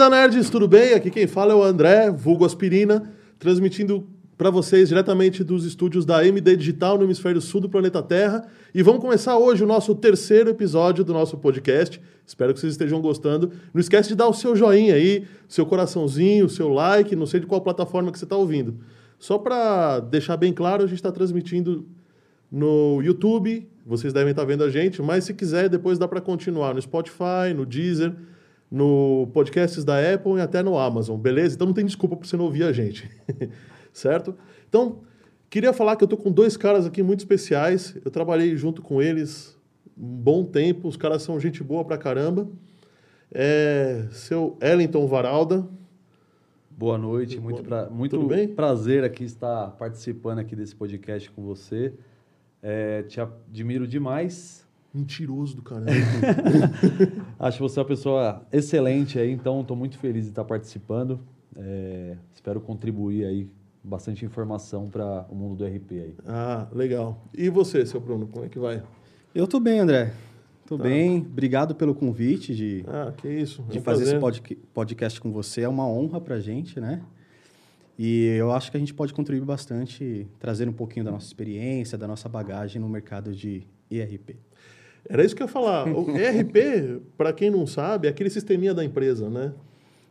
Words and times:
Trilanda 0.00 0.16
Nerds, 0.16 0.48
tudo 0.48 0.66
bem? 0.66 0.94
Aqui 0.94 1.10
quem 1.10 1.26
fala 1.26 1.52
é 1.52 1.54
o 1.54 1.62
André, 1.62 2.10
vulgo 2.10 2.46
Aspirina, 2.46 3.12
transmitindo 3.38 4.08
para 4.38 4.48
vocês 4.48 4.88
diretamente 4.88 5.44
dos 5.44 5.66
estúdios 5.66 6.06
da 6.06 6.26
MD 6.26 6.56
Digital 6.56 6.96
no 6.96 7.04
hemisfério 7.04 7.38
sul 7.38 7.60
do 7.60 7.68
planeta 7.68 8.02
Terra. 8.02 8.48
E 8.74 8.82
vamos 8.82 9.02
começar 9.02 9.36
hoje 9.36 9.62
o 9.62 9.66
nosso 9.66 9.94
terceiro 9.94 10.48
episódio 10.48 11.04
do 11.04 11.12
nosso 11.12 11.36
podcast. 11.36 12.00
Espero 12.26 12.54
que 12.54 12.60
vocês 12.60 12.72
estejam 12.72 12.98
gostando. 13.02 13.52
Não 13.74 13.80
esquece 13.80 14.08
de 14.08 14.14
dar 14.14 14.26
o 14.26 14.32
seu 14.32 14.56
joinha 14.56 14.94
aí, 14.94 15.26
seu 15.46 15.66
coraçãozinho, 15.66 16.48
seu 16.48 16.70
like, 16.70 17.14
não 17.14 17.26
sei 17.26 17.40
de 17.40 17.46
qual 17.46 17.60
plataforma 17.60 18.10
que 18.10 18.18
você 18.18 18.24
está 18.24 18.36
ouvindo. 18.36 18.78
Só 19.18 19.36
para 19.36 20.00
deixar 20.00 20.38
bem 20.38 20.54
claro, 20.54 20.82
a 20.82 20.86
gente 20.86 20.96
está 20.96 21.12
transmitindo 21.12 21.86
no 22.50 23.02
YouTube, 23.02 23.68
vocês 23.84 24.14
devem 24.14 24.30
estar 24.30 24.44
tá 24.44 24.48
vendo 24.48 24.64
a 24.64 24.70
gente, 24.70 25.02
mas 25.02 25.24
se 25.24 25.34
quiser, 25.34 25.68
depois 25.68 25.98
dá 25.98 26.08
para 26.08 26.22
continuar 26.22 26.72
no 26.72 26.80
Spotify, 26.80 27.52
no 27.54 27.66
Deezer, 27.66 28.14
no 28.70 29.28
podcasts 29.32 29.84
da 29.84 29.98
Apple 30.14 30.34
e 30.34 30.40
até 30.40 30.62
no 30.62 30.78
Amazon, 30.78 31.18
beleza? 31.18 31.56
Então 31.56 31.66
não 31.66 31.74
tem 31.74 31.84
desculpa 31.84 32.16
para 32.16 32.26
você 32.26 32.36
não 32.36 32.44
ouvir 32.44 32.62
a 32.62 32.72
gente, 32.72 33.10
certo? 33.92 34.36
Então, 34.68 35.00
queria 35.48 35.72
falar 35.72 35.96
que 35.96 36.04
eu 36.04 36.08
tô 36.08 36.16
com 36.16 36.30
dois 36.30 36.56
caras 36.56 36.86
aqui 36.86 37.02
muito 37.02 37.20
especiais. 37.20 37.96
Eu 38.04 38.10
trabalhei 38.10 38.56
junto 38.56 38.80
com 38.80 39.02
eles 39.02 39.58
um 39.98 40.06
bom 40.06 40.44
tempo, 40.44 40.86
os 40.86 40.96
caras 40.96 41.22
são 41.22 41.40
gente 41.40 41.64
boa 41.64 41.84
pra 41.84 41.98
caramba. 41.98 42.48
É, 43.32 44.06
seu 44.12 44.56
Ellington 44.60 45.06
Varalda. 45.06 45.66
Boa 46.70 46.96
noite, 46.96 47.38
muito, 47.38 47.62
pra, 47.62 47.90
muito 47.90 48.18
prazer 48.56 49.04
aqui 49.04 49.24
estar 49.24 49.72
participando 49.72 50.38
aqui 50.38 50.56
desse 50.56 50.74
podcast 50.74 51.30
com 51.30 51.42
você. 51.42 51.92
É, 52.62 53.02
te 53.02 53.20
admiro 53.20 53.86
demais 53.86 54.66
Mentiroso 54.92 55.56
do 55.56 55.62
caramba. 55.62 55.90
Acho 57.38 57.60
você 57.60 57.78
uma 57.78 57.86
pessoa 57.86 58.46
excelente 58.50 59.18
aí, 59.18 59.30
então 59.30 59.60
estou 59.60 59.76
muito 59.76 59.96
feliz 59.98 60.24
de 60.24 60.30
estar 60.30 60.44
participando. 60.44 61.20
É, 61.56 62.16
espero 62.34 62.60
contribuir 62.60 63.24
aí 63.24 63.48
bastante 63.82 64.24
informação 64.24 64.88
para 64.88 65.26
o 65.30 65.34
mundo 65.34 65.56
do 65.56 65.64
RP 65.64 65.92
aí. 65.92 66.14
Ah, 66.26 66.66
legal. 66.72 67.24
E 67.32 67.48
você, 67.48 67.86
seu 67.86 68.00
Bruno, 68.00 68.26
como 68.26 68.44
é 68.44 68.48
que 68.48 68.58
vai? 68.58 68.82
Eu 69.34 69.44
estou 69.44 69.60
bem, 69.60 69.78
André. 69.78 70.12
Estou 70.62 70.76
tá. 70.76 70.84
bem. 70.84 71.18
Obrigado 71.18 71.74
pelo 71.74 71.94
convite 71.94 72.54
de, 72.54 72.84
ah, 72.86 73.12
que 73.16 73.28
isso. 73.28 73.62
de 73.70 73.80
fazer 73.80 74.04
esse 74.04 74.18
pod 74.18 74.40
podcast 74.74 75.20
com 75.20 75.32
você. 75.32 75.62
É 75.62 75.68
uma 75.68 75.86
honra 75.86 76.20
para 76.20 76.36
a 76.36 76.40
gente, 76.40 76.80
né? 76.80 77.02
E 77.98 78.26
eu 78.38 78.50
acho 78.50 78.70
que 78.70 78.76
a 78.76 78.80
gente 78.80 78.94
pode 78.94 79.12
contribuir 79.12 79.44
bastante, 79.44 80.26
trazer 80.38 80.68
um 80.68 80.72
pouquinho 80.72 81.04
da 81.04 81.10
nossa 81.10 81.26
experiência, 81.26 81.98
da 81.98 82.08
nossa 82.08 82.28
bagagem 82.28 82.80
no 82.80 82.88
mercado 82.88 83.34
de 83.34 83.66
ERP. 83.90 84.36
Era 85.08 85.24
isso 85.24 85.34
que 85.34 85.42
eu 85.42 85.46
ia 85.46 85.52
falar. 85.52 85.88
O 85.88 86.10
ERP, 86.16 87.02
para 87.16 87.32
quem 87.32 87.50
não 87.50 87.66
sabe, 87.66 88.06
é 88.06 88.10
aquele 88.10 88.30
sisteminha 88.30 88.74
da 88.74 88.84
empresa, 88.84 89.28
né? 89.28 89.52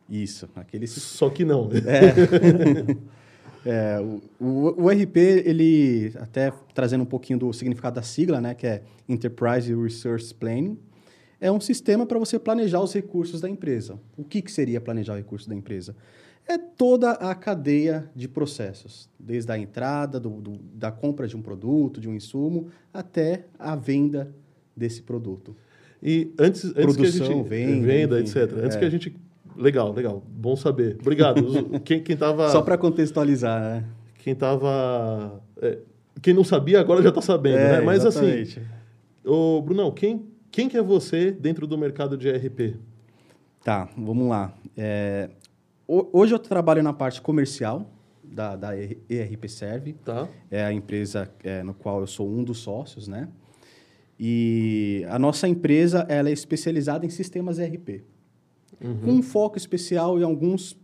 Isso, 0.09 0.49
aquele... 0.55 0.87
Só 0.87 1.29
que 1.29 1.45
não. 1.45 1.69
É. 1.71 3.67
é 3.69 3.99
o, 3.99 4.21
o, 4.43 4.83
o, 4.83 4.91
ERP, 4.91 5.17
ele, 5.17 6.13
até 6.19 6.51
trazendo 6.73 7.02
um 7.02 7.05
pouquinho 7.05 7.37
do 7.37 7.53
significado 7.53 7.95
da 7.95 8.02
sigla, 8.02 8.41
né, 8.41 8.55
que 8.55 8.65
é 8.65 8.81
Enterprise 9.08 9.73
Resource 9.73 10.33
Planning, 10.33 10.77
é 11.39 11.52
um 11.52 11.59
sistema 11.59 12.05
para 12.05 12.19
você 12.19 12.37
planejar 12.37 12.81
os 12.81 12.93
recursos 12.93 13.39
da 13.39 13.49
empresa. 13.49 13.99
O 14.17 14.23
que, 14.23 14.41
que 14.41 14.52
seria 14.52 14.81
planejar 14.81 15.14
o 15.14 15.17
recurso 15.17 15.47
da 15.47 15.55
empresa? 15.55 15.95
É 16.45 16.58
toda 16.58 17.11
a 17.11 17.35
cadeia 17.35 18.09
de 18.15 18.27
processos, 18.27 19.08
desde 19.19 19.52
a 19.52 19.58
entrada, 19.58 20.19
do, 20.19 20.30
do, 20.41 20.58
da 20.73 20.91
compra 20.91 21.27
de 21.27 21.37
um 21.37 21.41
produto, 21.41 22.02
de 22.02 22.09
um 22.09 22.15
insumo, 22.15 22.69
até 22.91 23.45
a 23.58 23.75
venda 23.75 24.33
desse 24.79 25.01
produto. 25.01 25.55
E 26.01 26.33
antes, 26.39 26.65
antes 26.65 26.95
Produção, 26.95 27.03
que 27.03 27.07
a 27.07 27.35
gente 27.35 27.49
venda, 27.49 27.85
venda 27.85 28.19
etc. 28.19 28.53
Antes 28.63 28.77
é. 28.77 28.79
que 28.79 28.85
a 28.85 28.89
gente 28.89 29.15
legal, 29.55 29.91
legal, 29.91 30.23
bom 30.27 30.55
saber. 30.55 30.97
Obrigado. 31.01 31.79
quem 31.83 32.01
quem 32.01 32.15
tava 32.15 32.49
Só 32.49 32.61
para 32.61 32.77
contextualizar, 32.77 33.61
né? 33.61 33.85
Quem 34.19 34.33
tava 34.33 35.41
é, 35.61 35.79
quem 36.21 36.33
não 36.33 36.43
sabia 36.43 36.79
agora 36.79 37.01
já 37.01 37.09
está 37.09 37.21
sabendo, 37.21 37.57
é, 37.57 37.71
né? 37.73 37.81
Mas 37.81 38.05
assim, 38.05 38.25
exatamente. 38.25 38.59
assim, 38.59 39.29
o 39.29 39.61
Brunão, 39.61 39.91
quem 39.91 40.25
quem 40.49 40.67
que 40.69 40.77
é 40.77 40.81
você 40.81 41.31
dentro 41.31 41.67
do 41.67 41.77
mercado 41.77 42.17
de 42.17 42.27
ERP? 42.27 42.77
Tá, 43.63 43.89
vamos 43.97 44.29
lá. 44.29 44.53
É, 44.77 45.29
hoje 45.87 46.33
eu 46.33 46.39
trabalho 46.39 46.81
na 46.81 46.93
parte 46.93 47.21
comercial 47.21 47.85
da, 48.23 48.55
da 48.55 48.69
ERP 48.75 49.47
Serve. 49.47 49.93
Tá. 49.93 50.27
É 50.49 50.63
a 50.63 50.71
empresa 50.71 51.29
é, 51.43 51.61
no 51.61 51.73
qual 51.73 52.01
eu 52.01 52.07
sou 52.07 52.29
um 52.29 52.43
dos 52.43 52.59
sócios, 52.59 53.07
né? 53.07 53.27
E 54.19 55.05
a 55.07 55.17
nossa 55.17 55.47
empresa 55.47 56.05
ela 56.09 56.30
é 56.30 56.33
especializada 56.33 57.05
em 57.05 57.09
sistemas 57.09 57.57
ERP, 57.57 58.03
uhum. 58.83 58.97
com 58.99 59.11
um 59.11 59.21
foco 59.21 59.57
especial 59.57 60.19
em 60.19 60.23
alguns 60.23 60.77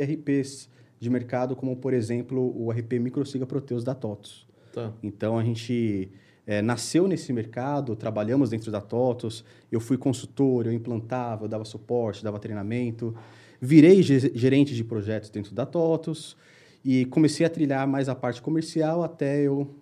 RPs 0.00 0.70
de 0.98 1.10
mercado, 1.10 1.54
como, 1.54 1.76
por 1.76 1.92
exemplo, 1.92 2.54
o 2.56 2.70
RP 2.70 2.94
Microsiga 2.94 3.46
Proteus 3.46 3.84
da 3.84 3.94
TOTOS. 3.94 4.46
Tá. 4.72 4.92
Então, 5.02 5.38
a 5.38 5.44
gente 5.44 6.10
é, 6.46 6.62
nasceu 6.62 7.06
nesse 7.06 7.30
mercado, 7.32 7.94
trabalhamos 7.94 8.48
dentro 8.50 8.72
da 8.72 8.80
TOTOS, 8.80 9.44
eu 9.70 9.80
fui 9.80 9.98
consultor, 9.98 10.66
eu 10.66 10.72
implantava, 10.72 11.44
eu 11.44 11.48
dava 11.48 11.64
suporte, 11.64 12.24
dava 12.24 12.38
treinamento, 12.38 13.14
virei 13.60 14.02
gerente 14.02 14.74
de 14.74 14.82
projetos 14.82 15.28
dentro 15.28 15.54
da 15.54 15.66
TOTOS 15.66 16.36
e 16.82 17.04
comecei 17.04 17.44
a 17.44 17.50
trilhar 17.50 17.86
mais 17.86 18.08
a 18.08 18.14
parte 18.14 18.40
comercial 18.40 19.02
até 19.02 19.42
eu 19.42 19.74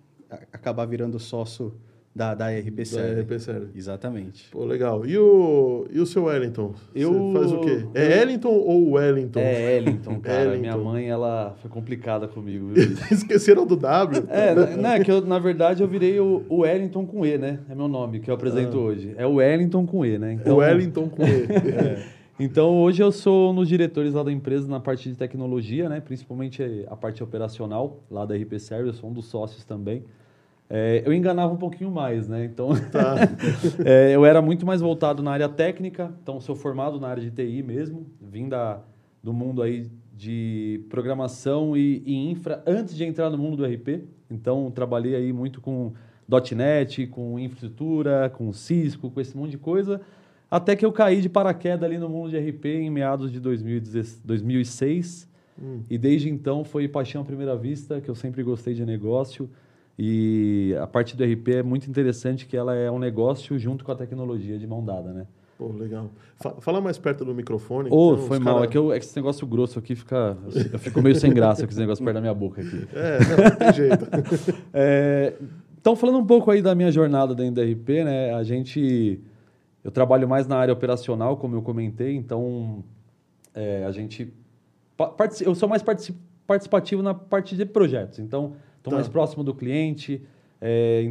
acabar 0.51 0.85
virando 0.85 1.17
sócio 1.19 1.73
da, 2.17 2.33
da 2.33 2.49
RP 2.49 2.83
Série. 2.83 3.21
Da. 3.21 3.67
Exatamente. 3.75 4.49
Pô, 4.49 4.65
legal. 4.65 5.05
E 5.05 5.15
o, 5.19 5.85
e 5.91 5.99
o 5.99 6.05
seu 6.05 6.23
Wellington? 6.23 6.73
Eu... 6.95 7.13
Você 7.13 7.39
faz 7.39 7.51
o 7.51 7.59
quê? 7.61 7.85
É 7.93 8.21
Ellington 8.21 8.49
ou 8.49 8.93
Wellington? 8.93 9.39
É 9.39 9.77
Ellington, 9.77 10.19
cara. 10.19 10.41
Ellington. 10.41 10.61
Minha 10.61 10.77
mãe, 10.77 11.07
ela 11.07 11.55
foi 11.61 11.69
complicada 11.69 12.27
comigo. 12.27 12.71
Esqueceram 13.11 13.67
do 13.67 13.75
W? 13.75 14.23
É, 14.29 14.75
não, 14.75 14.89
é 14.89 15.03
que 15.03 15.11
eu, 15.11 15.21
na 15.21 15.37
verdade 15.37 15.83
eu 15.83 15.87
virei 15.87 16.19
o, 16.19 16.43
o 16.49 16.61
Wellington 16.61 17.05
com 17.05 17.23
E, 17.23 17.37
né? 17.37 17.59
É 17.69 17.75
meu 17.75 17.87
nome 17.87 18.19
que 18.19 18.31
eu 18.31 18.35
apresento 18.35 18.77
ah. 18.77 18.81
hoje. 18.81 19.13
É 19.15 19.27
o 19.27 19.35
Wellington 19.35 19.85
com 19.85 20.03
E, 20.03 20.17
né? 20.17 20.33
Então, 20.33 20.55
o 20.55 20.57
Wellington 20.57 21.07
com 21.07 21.23
E. 21.23 21.43
é. 21.71 22.03
Então, 22.39 22.77
hoje 22.81 23.03
eu 23.03 23.11
sou 23.11 23.51
um 23.51 23.55
dos 23.55 23.67
diretores 23.67 24.13
lá 24.13 24.23
da 24.23 24.31
empresa 24.31 24.67
na 24.67 24.79
parte 24.79 25.09
de 25.09 25.15
tecnologia, 25.15 25.87
né? 25.87 25.99
Principalmente 25.99 26.63
a 26.87 26.95
parte 26.95 27.23
operacional 27.23 27.99
lá 28.09 28.25
da 28.25 28.35
RP 28.35 28.59
Service, 28.59 28.87
eu 28.87 28.93
sou 28.93 29.09
um 29.09 29.13
dos 29.13 29.25
sócios 29.25 29.63
também. 29.63 30.03
É, 30.69 31.01
eu 31.05 31.13
enganava 31.13 31.53
um 31.53 31.57
pouquinho 31.57 31.89
mais, 31.89 32.27
né? 32.27 32.43
Então, 32.45 32.69
tá. 32.91 33.15
é, 33.85 34.13
eu 34.13 34.25
era 34.25 34.41
muito 34.41 34.65
mais 34.65 34.81
voltado 34.81 35.23
na 35.23 35.31
área 35.31 35.47
técnica, 35.47 36.13
então 36.21 36.41
sou 36.41 36.55
formado 36.55 36.99
na 36.99 37.07
área 37.07 37.23
de 37.23 37.31
TI 37.31 37.63
mesmo, 37.63 38.05
vim 38.21 38.49
da, 38.49 38.81
do 39.23 39.33
mundo 39.33 39.61
aí 39.61 39.89
de 40.13 40.83
programação 40.89 41.77
e, 41.77 42.01
e, 42.05 42.31
infra 42.31 42.63
antes 42.65 42.95
de 42.95 43.05
entrar 43.05 43.29
no 43.29 43.37
mundo 43.37 43.57
do 43.57 43.65
RP. 43.65 44.03
Então, 44.29 44.69
trabalhei 44.71 45.15
aí 45.15 45.31
muito 45.31 45.61
com 45.61 45.93
.NET, 46.55 47.07
com 47.07 47.39
infraestrutura, 47.39 48.29
com 48.29 48.51
Cisco, 48.51 49.09
com 49.09 49.21
esse 49.21 49.37
monte 49.37 49.51
de 49.51 49.57
coisa, 49.57 50.01
até 50.49 50.75
que 50.75 50.85
eu 50.85 50.91
caí 50.91 51.21
de 51.21 51.29
paraquedas 51.29 51.83
ali 51.83 51.97
no 51.97 52.09
mundo 52.09 52.29
de 52.29 52.37
RP 52.37 52.65
em 52.65 52.89
meados 52.89 53.31
de 53.31 53.39
2006. 53.39 55.29
Hum. 55.61 55.81
E 55.89 55.97
desde 55.97 56.29
então 56.29 56.63
foi 56.63 56.87
paixão 56.87 57.21
à 57.21 57.25
primeira 57.25 57.55
vista, 57.55 58.01
que 58.01 58.09
eu 58.09 58.15
sempre 58.15 58.43
gostei 58.43 58.73
de 58.73 58.85
negócio. 58.85 59.49
E 59.97 60.75
a 60.79 60.85
parte 60.85 61.17
do 61.17 61.23
RP 61.23 61.47
é 61.55 61.63
muito 61.63 61.89
interessante 61.89 62.45
que 62.45 62.55
ela 62.55 62.75
é 62.75 62.91
um 62.91 62.99
negócio 62.99 63.57
junto 63.57 63.83
com 63.83 63.91
a 63.91 63.95
tecnologia 63.95 64.59
de 64.59 64.67
mão 64.67 64.83
dada, 64.85 65.11
né? 65.11 65.25
Pô, 65.57 65.69
legal. 65.69 66.11
Fala 66.59 66.79
mais 66.79 66.99
perto 66.99 67.25
do 67.25 67.33
microfone. 67.33 67.89
Ô, 67.89 68.13
oh, 68.13 68.17
foi 68.17 68.37
mal. 68.37 68.55
Cara... 68.55 68.65
É, 68.65 68.67
que 68.69 68.77
eu, 68.77 68.93
é 68.93 68.99
que 68.99 69.05
esse 69.05 69.15
negócio 69.15 69.47
grosso 69.47 69.79
aqui 69.79 69.95
fica... 69.95 70.37
Eu 70.71 70.77
fico 70.77 71.01
meio 71.01 71.15
sem 71.15 71.33
graça 71.33 71.63
com 71.65 71.71
esse 71.71 71.79
negócio 71.79 72.03
perto 72.05 72.13
da 72.13 72.21
minha 72.21 72.33
boca 72.33 72.61
aqui. 72.61 72.87
É, 72.93 73.19
não, 73.19 73.55
tem 73.57 73.73
jeito. 73.73 74.07
é, 74.71 75.33
então, 75.81 75.95
falando 75.95 76.19
um 76.19 76.25
pouco 76.25 76.51
aí 76.51 76.61
da 76.61 76.75
minha 76.75 76.91
jornada 76.91 77.33
dentro 77.33 77.55
do 77.55 77.61
RP, 77.63 78.03
né? 78.03 78.35
A 78.35 78.43
gente... 78.43 79.19
Eu 79.83 79.89
trabalho 79.89 80.27
mais 80.27 80.45
na 80.45 80.57
área 80.57 80.73
operacional, 80.73 81.37
como 81.37 81.55
eu 81.55 81.63
comentei. 81.63 82.15
Então, 82.15 82.83
é, 83.55 83.83
a 83.83 83.91
gente... 83.91 84.31
Eu 85.43 85.55
sou 85.55 85.67
mais 85.67 85.83
participativo 86.45 87.01
na 87.01 87.15
parte 87.15 87.55
de 87.55 87.65
projetos. 87.65 88.19
Então 88.19 88.53
Estou 88.87 88.91
tá. 88.91 88.95
mais 88.97 89.07
próximo 89.07 89.43
do 89.43 89.53
cliente, 89.53 90.21
é, 90.61 91.03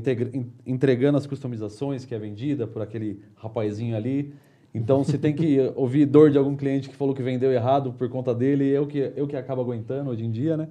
entregando 0.67 1.19
as 1.19 1.27
customizações 1.27 2.05
que 2.05 2.15
é 2.15 2.19
vendida 2.19 2.67
por 2.67 2.83
aquele 2.83 3.21
rapazinho 3.37 3.97
ali. 3.97 4.33
Então, 4.75 5.05
você 5.05 5.17
tem 5.17 5.35
que 5.35 5.59
ouvir 5.77 6.07
dor 6.07 6.31
de 6.31 6.39
algum 6.39 6.57
cliente 6.57 6.89
que 6.89 6.97
falou 6.97 7.15
que 7.15 7.23
vendeu 7.23 7.53
errado 7.53 7.93
por 7.93 8.09
conta 8.09 8.35
dele, 8.35 8.67
eu 8.69 8.87
que, 8.87 9.13
eu 9.15 9.27
que 9.27 9.37
acabo 9.37 9.61
aguentando 9.61 10.11
hoje 10.11 10.25
em 10.25 10.31
dia, 10.31 10.57
né? 10.57 10.69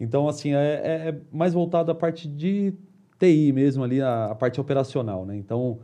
Então, 0.00 0.28
assim, 0.28 0.54
é, 0.54 0.80
é, 0.84 1.08
é 1.08 1.18
mais 1.32 1.52
voltado 1.52 1.90
à 1.90 1.94
parte 1.94 2.28
de 2.28 2.72
TI 3.18 3.52
mesmo 3.52 3.82
ali, 3.82 4.00
a, 4.00 4.26
a 4.26 4.34
parte 4.34 4.60
operacional, 4.60 5.26
né? 5.26 5.36
Então, 5.36 5.78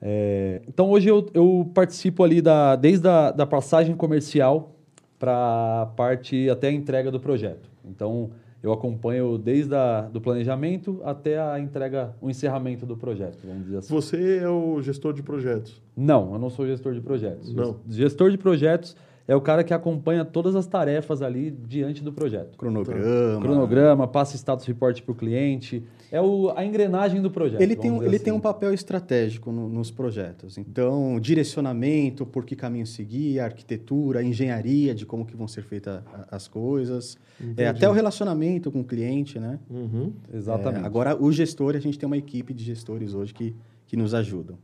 é, 0.00 0.62
então 0.68 0.90
hoje 0.90 1.08
eu, 1.08 1.28
eu 1.34 1.68
participo 1.74 2.22
ali 2.22 2.40
da, 2.40 2.76
desde 2.76 3.08
a 3.08 3.30
da 3.32 3.46
passagem 3.46 3.96
comercial 3.96 4.76
para 5.18 5.82
a 5.82 5.86
parte 5.86 6.48
até 6.48 6.68
a 6.68 6.72
entrega 6.72 7.10
do 7.10 7.18
projeto. 7.18 7.68
Então, 7.84 8.30
eu 8.66 8.72
acompanho 8.72 9.38
desde 9.38 9.72
a, 9.74 10.02
do 10.02 10.20
planejamento 10.20 11.00
até 11.04 11.40
a 11.40 11.60
entrega, 11.60 12.16
o 12.20 12.28
encerramento 12.28 12.84
do 12.84 12.96
projeto, 12.96 13.38
vamos 13.46 13.64
dizer 13.64 13.78
assim. 13.78 13.94
Você 13.94 14.38
é 14.38 14.48
o 14.48 14.82
gestor 14.82 15.12
de 15.12 15.22
projetos? 15.22 15.80
Não, 15.96 16.32
eu 16.32 16.38
não 16.38 16.50
sou 16.50 16.66
gestor 16.66 16.92
de 16.92 17.00
projetos. 17.00 17.54
Não. 17.54 17.76
Gestor 17.88 18.28
de 18.28 18.36
projetos 18.36 18.96
é 19.28 19.36
o 19.36 19.40
cara 19.40 19.62
que 19.62 19.72
acompanha 19.72 20.24
todas 20.24 20.56
as 20.56 20.66
tarefas 20.66 21.22
ali 21.22 21.50
diante 21.50 22.02
do 22.02 22.12
projeto. 22.12 22.58
Cronograma. 22.58 23.40
Cronograma, 23.40 24.08
passa 24.08 24.36
status 24.36 24.66
report 24.66 25.00
para 25.00 25.12
o 25.12 25.14
cliente. 25.14 25.84
É 26.12 26.20
o, 26.20 26.52
a 26.56 26.64
engrenagem 26.64 27.20
do 27.20 27.30
projeto. 27.30 27.60
Ele, 27.60 27.74
tem, 27.74 27.90
um, 27.90 28.02
ele 28.02 28.14
assim. 28.16 28.24
tem 28.26 28.32
um 28.32 28.40
papel 28.40 28.72
estratégico 28.72 29.50
no- 29.50 29.68
nos 29.68 29.90
projetos. 29.90 30.56
Então, 30.56 31.18
direcionamento, 31.20 32.24
por 32.24 32.44
que 32.44 32.54
caminho 32.54 32.86
seguir, 32.86 33.40
arquitetura, 33.40 34.22
engenharia 34.22 34.94
de 34.94 35.04
como 35.04 35.24
que 35.26 35.36
vão 35.36 35.48
ser 35.48 35.62
feitas 35.62 36.02
a- 36.06 36.28
as 36.36 36.46
coisas. 36.48 37.16
É, 37.56 37.66
até 37.66 37.88
o 37.88 37.92
relacionamento 37.92 38.70
com 38.70 38.80
o 38.80 38.84
cliente, 38.84 39.38
né? 39.38 39.58
Uhum. 39.68 40.12
Exatamente. 40.32 40.82
É, 40.82 40.86
agora, 40.86 41.20
o 41.20 41.30
gestor, 41.32 41.74
a 41.76 41.80
gente 41.80 41.98
tem 41.98 42.06
uma 42.06 42.16
equipe 42.16 42.54
de 42.54 42.62
gestores 42.64 43.12
hoje 43.14 43.34
que, 43.34 43.54
que 43.86 43.96
nos 43.96 44.14
ajudam. 44.14 44.56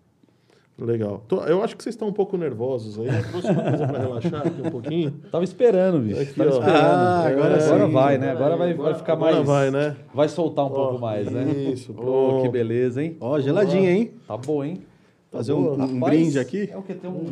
Legal. 0.78 1.22
Tô- 1.28 1.44
eu 1.44 1.62
acho 1.62 1.76
que 1.76 1.82
vocês 1.82 1.94
estão 1.94 2.08
um 2.08 2.12
pouco 2.12 2.36
nervosos 2.36 2.98
aí. 2.98 3.06
Eu 3.06 3.28
trouxe 3.30 3.50
uma 3.50 3.62
coisa 3.62 3.86
para 3.86 3.98
relaxar 4.00 4.46
aqui 4.46 4.62
um 4.66 4.70
pouquinho. 4.70 5.10
Tava 5.30 5.44
esperando, 5.44 6.00
bicho. 6.00 6.20
Aqui, 6.20 6.34
Tava 6.34 6.50
ó. 6.50 6.52
esperando. 6.58 6.82
Ah, 6.82 7.26
agora 7.28 7.64
agora 7.64 7.86
sim. 7.86 7.92
vai, 7.92 8.18
né? 8.18 8.30
Agora 8.30 8.56
vai, 8.56 8.74
vai 8.74 8.94
ficar 8.94 9.12
Agora 9.12 9.34
mais. 9.34 9.46
vai, 9.46 9.70
né? 9.70 9.96
Vai 10.14 10.28
soltar 10.28 10.64
um 10.64 10.68
Ó, 10.68 10.70
pouco 10.74 10.98
mais, 11.00 11.30
né? 11.30 11.44
isso, 11.72 11.92
Ô, 11.92 11.94
pronto. 11.94 12.42
que 12.42 12.48
beleza, 12.48 13.02
hein? 13.02 13.16
Ó, 13.20 13.38
geladinha, 13.38 13.90
hein? 13.90 14.12
Tá 14.26 14.36
bom, 14.36 14.64
hein? 14.64 14.82
Fazer 15.30 15.52
Tá 15.52 15.58
um, 15.58 15.62
boa. 15.62 15.74
um 15.76 15.78
Rapaz, 15.94 16.00
brinde 16.00 16.38
aqui. 16.38 16.68
É 16.72 16.76
o 16.76 16.82
que? 16.82 16.94
Tem 16.94 17.10
um. 17.10 17.26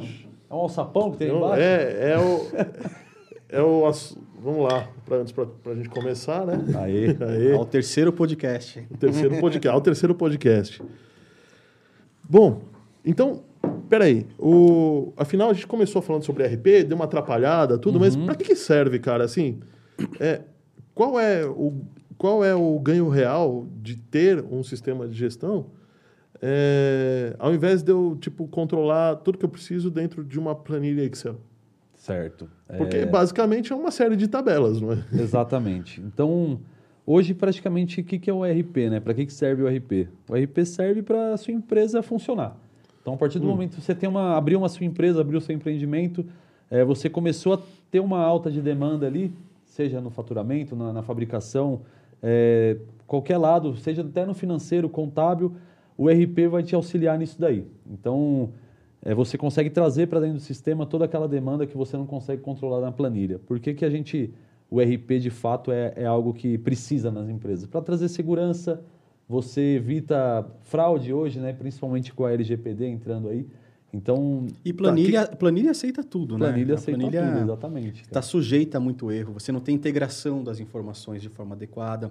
É 0.51 0.55
um 0.55 0.59
alçapão 0.59 1.11
que 1.11 1.17
tem 1.19 1.31
aí 1.31 1.37
embaixo? 1.37 1.63
é, 1.63 2.11
é 2.13 2.19
o. 2.19 2.41
É 3.53 3.61
o. 3.61 3.83
Vamos 4.41 4.73
lá, 4.73 4.87
pra, 5.05 5.17
antes 5.17 5.33
pra, 5.33 5.45
pra 5.45 5.75
gente 5.75 5.89
começar, 5.89 6.47
né? 6.47 6.65
Aí. 6.79 7.17
Aí. 7.21 7.53
Ao 7.53 7.65
terceiro 7.65 8.13
podcast. 8.13 8.87
O 8.89 8.97
terceiro 8.97 9.41
podcast. 9.41 9.69
ao 9.75 9.81
terceiro 9.81 10.15
podcast. 10.15 10.81
Bom, 12.29 12.61
então, 13.05 13.43
peraí. 13.89 14.27
O, 14.39 15.13
afinal, 15.17 15.51
a 15.51 15.53
gente 15.53 15.67
começou 15.67 16.01
falando 16.03 16.25
sobre 16.25 16.47
RP, 16.47 16.85
deu 16.85 16.97
uma 16.97 17.05
atrapalhada, 17.05 17.79
tudo, 17.79 17.99
mas 17.99 18.17
para 18.17 18.35
que, 18.35 18.45
que 18.45 18.57
serve, 18.57 18.99
cara? 18.99 19.25
Assim, 19.25 19.61
é, 20.19 20.43
qual, 20.95 21.19
é 21.19 21.45
o, 21.47 21.81
qual 22.17 22.45
é 22.45 22.55
o 22.55 22.79
ganho 22.79 23.09
real 23.09 23.67
de 23.81 23.97
ter 23.97 24.45
um 24.51 24.63
sistema 24.63 25.09
de 25.09 25.17
gestão 25.17 25.67
é, 26.43 27.35
ao 27.39 27.53
invés 27.53 27.83
de 27.83 27.93
eu, 27.93 28.17
tipo, 28.19 28.49
controlar 28.49 29.17
tudo 29.17 29.37
que 29.37 29.45
eu 29.45 29.49
preciso 29.49 29.91
dentro 29.91 30.25
de 30.25 30.39
uma 30.39 30.55
planilha 30.55 31.05
Excel? 31.05 31.37
Certo. 31.95 32.49
Porque, 32.79 32.97
É, 32.97 33.07
basicamente, 33.07 33.73
é 33.73 33.77
uma 33.77 33.91
série 33.91 34.17
de 34.17 34.27
tabelas, 34.27 34.81
não 34.81 34.93
é? 34.93 35.05
Exatamente. 35.13 36.01
Então, 36.01 36.59
hoje, 37.05 37.35
praticamente, 37.35 38.01
o 38.01 38.05
que, 38.05 38.19
que 38.19 38.31
é 38.31 38.33
o 38.33 38.43
RP, 38.43 38.89
né? 38.89 39.01
Para 39.01 39.13
que, 39.13 39.27
que 39.27 39.33
serve 39.35 39.63
o 39.63 39.69
RP? 39.69 40.09
O 40.27 40.35
RP 40.35 40.65
serve 40.65 41.03
para 41.03 41.35
a 41.35 41.37
sua 41.37 41.53
empresa 41.53 42.03
funcionar. 42.03 42.57
Então, 43.01 43.15
a 43.15 43.17
partir 43.17 43.39
do 43.39 43.47
momento 43.47 43.77
que 43.77 43.83
você 43.83 43.95
tem 43.95 44.09
uma, 44.09 44.37
abriu 44.37 44.59
uma 44.59 44.69
sua 44.69 44.85
empresa, 44.85 45.21
abriu 45.21 45.41
seu 45.41 45.55
empreendimento, 45.55 46.25
eh, 46.71 46.85
você 46.85 47.09
começou 47.09 47.55
a 47.55 47.61
ter 47.91 48.01
uma 48.01 48.21
alta 48.21 48.51
de 48.51 48.61
demanda 48.61 49.07
ali, 49.07 49.33
seja 49.65 50.01
no 50.01 50.11
faturamento, 50.11 50.77
na, 50.77 50.93
na 50.93 51.03
fabricação, 51.03 51.81
eh, 52.23 52.77
qualquer 53.07 53.39
lado, 53.39 53.77
seja 53.77 54.03
até 54.03 54.25
no 54.27 54.35
financeiro, 54.35 54.89
contábil, 54.89 55.55
o 55.97 56.09
RP 56.09 56.49
vai 56.49 56.63
te 56.63 56.75
auxiliar 56.75 57.19
nisso 57.19 57.41
daí. 57.41 57.67
Então, 57.91 58.51
é, 59.03 59.15
você 59.15 59.39
consegue 59.39 59.71
trazer 59.71 60.07
para 60.07 60.21
dentro 60.21 60.37
do 60.37 60.43
sistema 60.43 60.87
toda 60.87 61.05
aquela 61.05 61.27
demanda 61.27 61.67
que 61.67 61.77
você 61.77 61.97
não 61.97 62.07
consegue 62.07 62.43
controlar 62.43 62.81
na 62.81 62.93
planilha. 62.93 63.39
Por 63.39 63.59
que, 63.59 63.75
que 63.75 63.85
a 63.85 63.91
gente, 63.91 64.33
o 64.71 64.81
RP 64.81 65.19
de 65.19 65.31
fato 65.31 65.73
é, 65.73 65.93
é 65.97 66.07
algo 66.07 66.33
que 66.33 66.59
precisa 66.59 67.11
nas 67.11 67.29
empresas? 67.29 67.67
Para 67.67 67.81
trazer 67.81 68.09
segurança, 68.09 68.83
você 69.31 69.77
evita 69.77 70.45
fraude 70.65 71.13
hoje, 71.13 71.39
né? 71.39 71.53
principalmente 71.53 72.13
com 72.13 72.25
a 72.25 72.33
LGPD 72.33 72.85
entrando 72.85 73.29
aí. 73.29 73.47
Então, 73.93 74.49
E 74.65 74.73
planilha, 74.73 75.25
planilha 75.25 75.71
aceita 75.71 76.03
tudo, 76.03 76.37
né? 76.37 76.49
planilha 76.49 76.75
A 76.75 76.77
aceita 76.77 76.99
planilha 76.99 77.27
tudo, 77.27 77.39
exatamente. 77.45 78.03
Está 78.03 78.21
sujeita 78.21 78.79
a 78.79 78.81
muito 78.81 79.09
erro. 79.13 79.35
Você 79.35 79.53
não 79.53 79.61
tem 79.61 79.73
integração 79.73 80.43
das 80.43 80.59
informações 80.59 81.23
de 81.23 81.29
forma 81.29 81.55
adequada. 81.55 82.11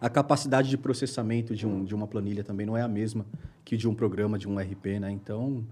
A 0.00 0.10
capacidade 0.10 0.68
de 0.68 0.76
processamento 0.76 1.54
de, 1.54 1.64
um, 1.64 1.84
de 1.84 1.94
uma 1.94 2.08
planilha 2.08 2.42
também 2.42 2.66
não 2.66 2.76
é 2.76 2.82
a 2.82 2.88
mesma 2.88 3.24
que 3.64 3.76
de 3.76 3.88
um 3.88 3.94
programa, 3.94 4.36
de 4.36 4.48
um 4.48 4.58
RP, 4.58 4.98
né? 5.00 5.12
Então, 5.12 5.64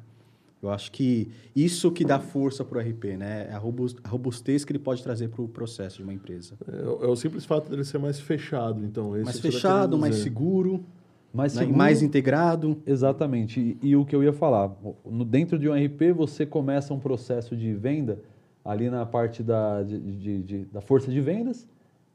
eu 0.63 0.71
acho 0.71 0.93
que 0.93 1.29
isso 1.57 1.91
que 1.91 2.05
dá 2.05 2.19
força 2.21 2.65
para 2.65 2.79
o 2.79 2.81
RP, 2.81 3.17
né? 3.17 3.49
É 3.51 3.55
a 3.55 3.59
robus- 3.59 3.97
a 4.05 4.09
robustez 4.09 4.65
que 4.65 4.73
ele 4.73 4.79
pode 4.79 5.03
trazer 5.03 5.29
para 5.29 5.41
o 5.43 5.49
processo 5.49 5.97
de 5.99 6.03
uma 6.03 6.13
empresa. 6.13 6.55
É, 6.71 6.87
o- 6.87 7.05
é 7.05 7.07
o 7.07 7.17
simples 7.17 7.45
fato 7.47 7.71
dele 7.71 7.85
ser 7.85 7.99
mais 7.99 8.21
fechado, 8.21 8.85
então. 8.85 9.15
esse 9.17 9.25
mais 9.25 9.37
tá 9.37 9.43
fechado, 9.43 9.99
mais 9.99 10.17
seguro, 10.17 10.85
Mas 11.33 11.55
né? 11.55 11.61
seguro- 11.61 11.79
mais 11.79 12.03
integrado. 12.03 12.77
Exatamente. 12.87 13.79
E, 13.83 13.89
e 13.91 13.97
o 13.97 14.05
que 14.05 14.15
eu 14.15 14.23
ia 14.23 14.33
falar, 14.33 14.71
no, 15.05 15.25
dentro 15.25 15.59
de 15.59 15.69
um 15.69 15.73
RP 15.75 16.13
você 16.13 16.45
começa 16.45 16.93
um 16.93 16.99
processo 17.01 17.57
de 17.57 17.73
venda 17.73 18.19
ali 18.65 18.91
na 18.91 19.07
parte 19.07 19.43
da, 19.43 19.83
de, 19.83 19.99
de- 19.99 20.43
de- 20.43 20.65
da 20.67 20.81
força 20.83 21.11
de 21.11 21.21
vendas, 21.21 21.67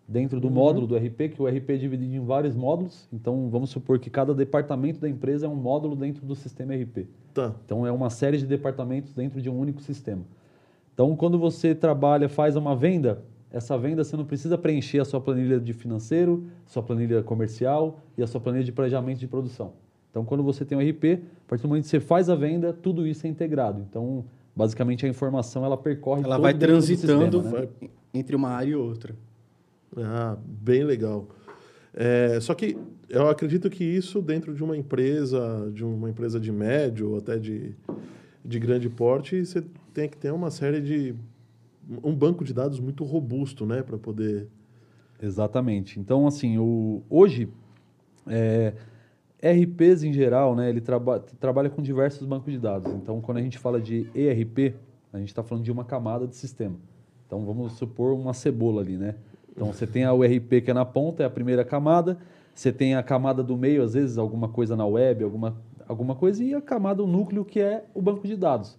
dentro 0.07 0.40
do 0.40 0.50
módulo 0.50 0.86
do 0.86 0.96
RP, 0.96 1.30
que 1.34 1.42
o 1.42 1.48
RP 1.48 1.72
é 1.72 1.78
dividido 1.78 2.16
em 2.16 2.24
vários 2.24 2.56
módulos. 2.56 3.07
Então 3.12 3.50
vamos 3.50 3.69
supor 3.69 4.00
que 4.00 4.10
cada 4.10 4.34
departamento 4.34 5.00
da 5.00 5.10
empresa 5.10 5.48
é 5.48 5.50
um 5.50 5.56
módulo 5.56 5.96
dentro 5.96 6.25
do 6.25 6.36
sistema 6.36 6.75
RP. 6.75 7.07
Tá. 7.34 7.54
Então 7.66 7.86
é 7.86 7.92
uma 7.92 8.10
série 8.10 8.38
de 8.38 8.46
departamentos 8.46 9.13
dentro 9.13 9.42
de 9.42 9.50
um 9.50 9.57
único 9.57 9.81
sistema. 9.81 10.22
Então 10.94 11.16
quando 11.16 11.40
você 11.40 11.74
trabalha, 11.74 12.30
faz 12.30 12.56
uma 12.56 12.75
venda, 12.75 13.24
essa 13.52 13.78
venda 13.78 14.04
você 14.04 14.16
não 14.16 14.25
precisa 14.25 14.57
preencher 14.57 15.00
a 15.00 15.06
sua 15.06 15.19
planilha 15.19 15.60
de 15.60 15.74
financeiro, 15.74 16.46
sua 16.66 16.84
planilha 16.84 17.24
comercial 17.24 18.00
e 18.18 18.22
a 18.22 18.28
sua 18.28 18.40
planilha 18.40 18.63
de 18.63 18.72
planejamento 18.72 19.19
de 19.19 19.28
produção. 19.28 19.74
Então 20.12 20.24
quando 20.24 20.44
você 20.44 20.63
tem 20.63 20.78
um 20.78 20.81
RP, 20.81 21.22
a 21.46 21.50
partir 21.50 21.63
do 21.63 21.68
momento 21.68 21.84
que 21.84 21.90
você 21.90 22.00
faz 22.00 22.30
a 22.30 22.36
venda, 22.36 22.72
tudo 22.72 23.08
isso 23.08 23.25
é 23.25 23.30
integrado. 23.30 23.84
Então 23.90 24.24
basicamente 24.56 25.06
a 25.06 25.10
informação 25.10 25.66
ela 25.66 25.75
percorre 25.75 26.24
Ela 26.24 26.36
todo 26.36 26.44
vai 26.44 26.54
transitando 26.54 27.42
sistema, 27.42 27.62
né? 27.62 27.89
entre 28.13 28.36
uma 28.36 28.50
área 28.50 28.72
e 28.72 28.75
outra. 28.75 29.15
Ah, 29.98 30.38
bem 30.46 30.84
legal. 30.84 31.27
É, 31.94 32.39
só 32.42 32.54
que 32.54 32.77
eu 33.10 33.30
acredito 33.30 33.70
que 33.70 33.84
isso 33.84 34.22
dentro 34.22 34.54
de 34.54 34.63
uma 34.63 34.75
empresa, 34.75 35.72
de 35.74 35.84
uma 35.84 36.10
empresa 36.10 36.39
de 36.39 36.51
médio 36.51 37.12
ou 37.12 37.18
até 37.18 37.38
de, 37.38 37.74
de 38.44 38.60
grande 38.60 38.89
porte, 38.89 39.46
você 39.46 39.63
tem 39.94 40.10
que 40.10 40.18
ter 40.18 40.32
uma 40.32 40.51
série 40.51 40.82
de 40.82 41.15
um 42.04 42.13
banco 42.13 42.44
de 42.44 42.54
dados 42.54 42.80
muito 42.80 43.04
robusto, 43.04 43.65
né, 43.65 43.84
para 43.84 43.98
poder 43.98 44.48
Exatamente. 45.22 46.00
Então, 46.00 46.27
assim, 46.27 46.58
o, 46.58 47.01
hoje, 47.10 47.50
é, 48.27 48.74
RPs 49.42 50.04
em 50.04 50.12
geral, 50.13 50.56
né, 50.56 50.70
ele 50.70 50.82
traba, 50.82 51.20
trabalha 51.39 51.70
com 51.70 51.82
diversos 51.82 52.25
bancos 52.27 52.51
de 52.51 52.60
dados. 52.60 52.94
Então, 52.94 53.22
quando 53.22 53.38
a 53.38 53.42
gente 53.42 53.58
fala 53.58 53.80
de 53.80 54.10
ERP, 54.13 54.75
a 55.13 55.18
gente 55.18 55.30
está 55.30 55.44
falando 55.44 55.63
de 55.63 55.72
uma 55.72 55.86
camada 55.86 56.27
de 56.27 56.36
sistema. 56.36 56.75
Então, 57.25 57.46
vamos 57.46 57.74
supor 57.74 58.13
uma 58.13 58.34
cebola 58.34 58.82
ali, 58.82 58.98
né? 58.98 59.15
Então, 59.56 59.72
você 59.72 59.88
tem 59.88 60.04
a 60.04 60.14
URP 60.14 60.62
que 60.62 60.70
é 60.70 60.74
na 60.74 60.84
ponta, 60.86 61.24
é 61.24 61.26
a 61.26 61.30
primeira 61.30 61.64
camada. 61.64 62.18
Você 62.54 62.72
tem 62.72 62.96
a 62.96 63.02
camada 63.02 63.42
do 63.42 63.56
meio, 63.58 63.82
às 63.84 63.94
vezes, 63.94 64.18
alguma 64.18 64.50
coisa 64.50 64.76
na 64.76 64.86
web, 64.86 65.24
alguma, 65.24 65.56
alguma 65.88 66.14
coisa, 66.16 66.44
e 66.44 66.54
a 66.54 66.62
camada, 66.62 67.02
o 67.02 67.08
núcleo, 67.08 67.46
que 67.46 67.60
é 67.60 67.86
o 67.94 68.02
banco 68.02 68.28
de 68.28 68.36
dados. 68.36 68.78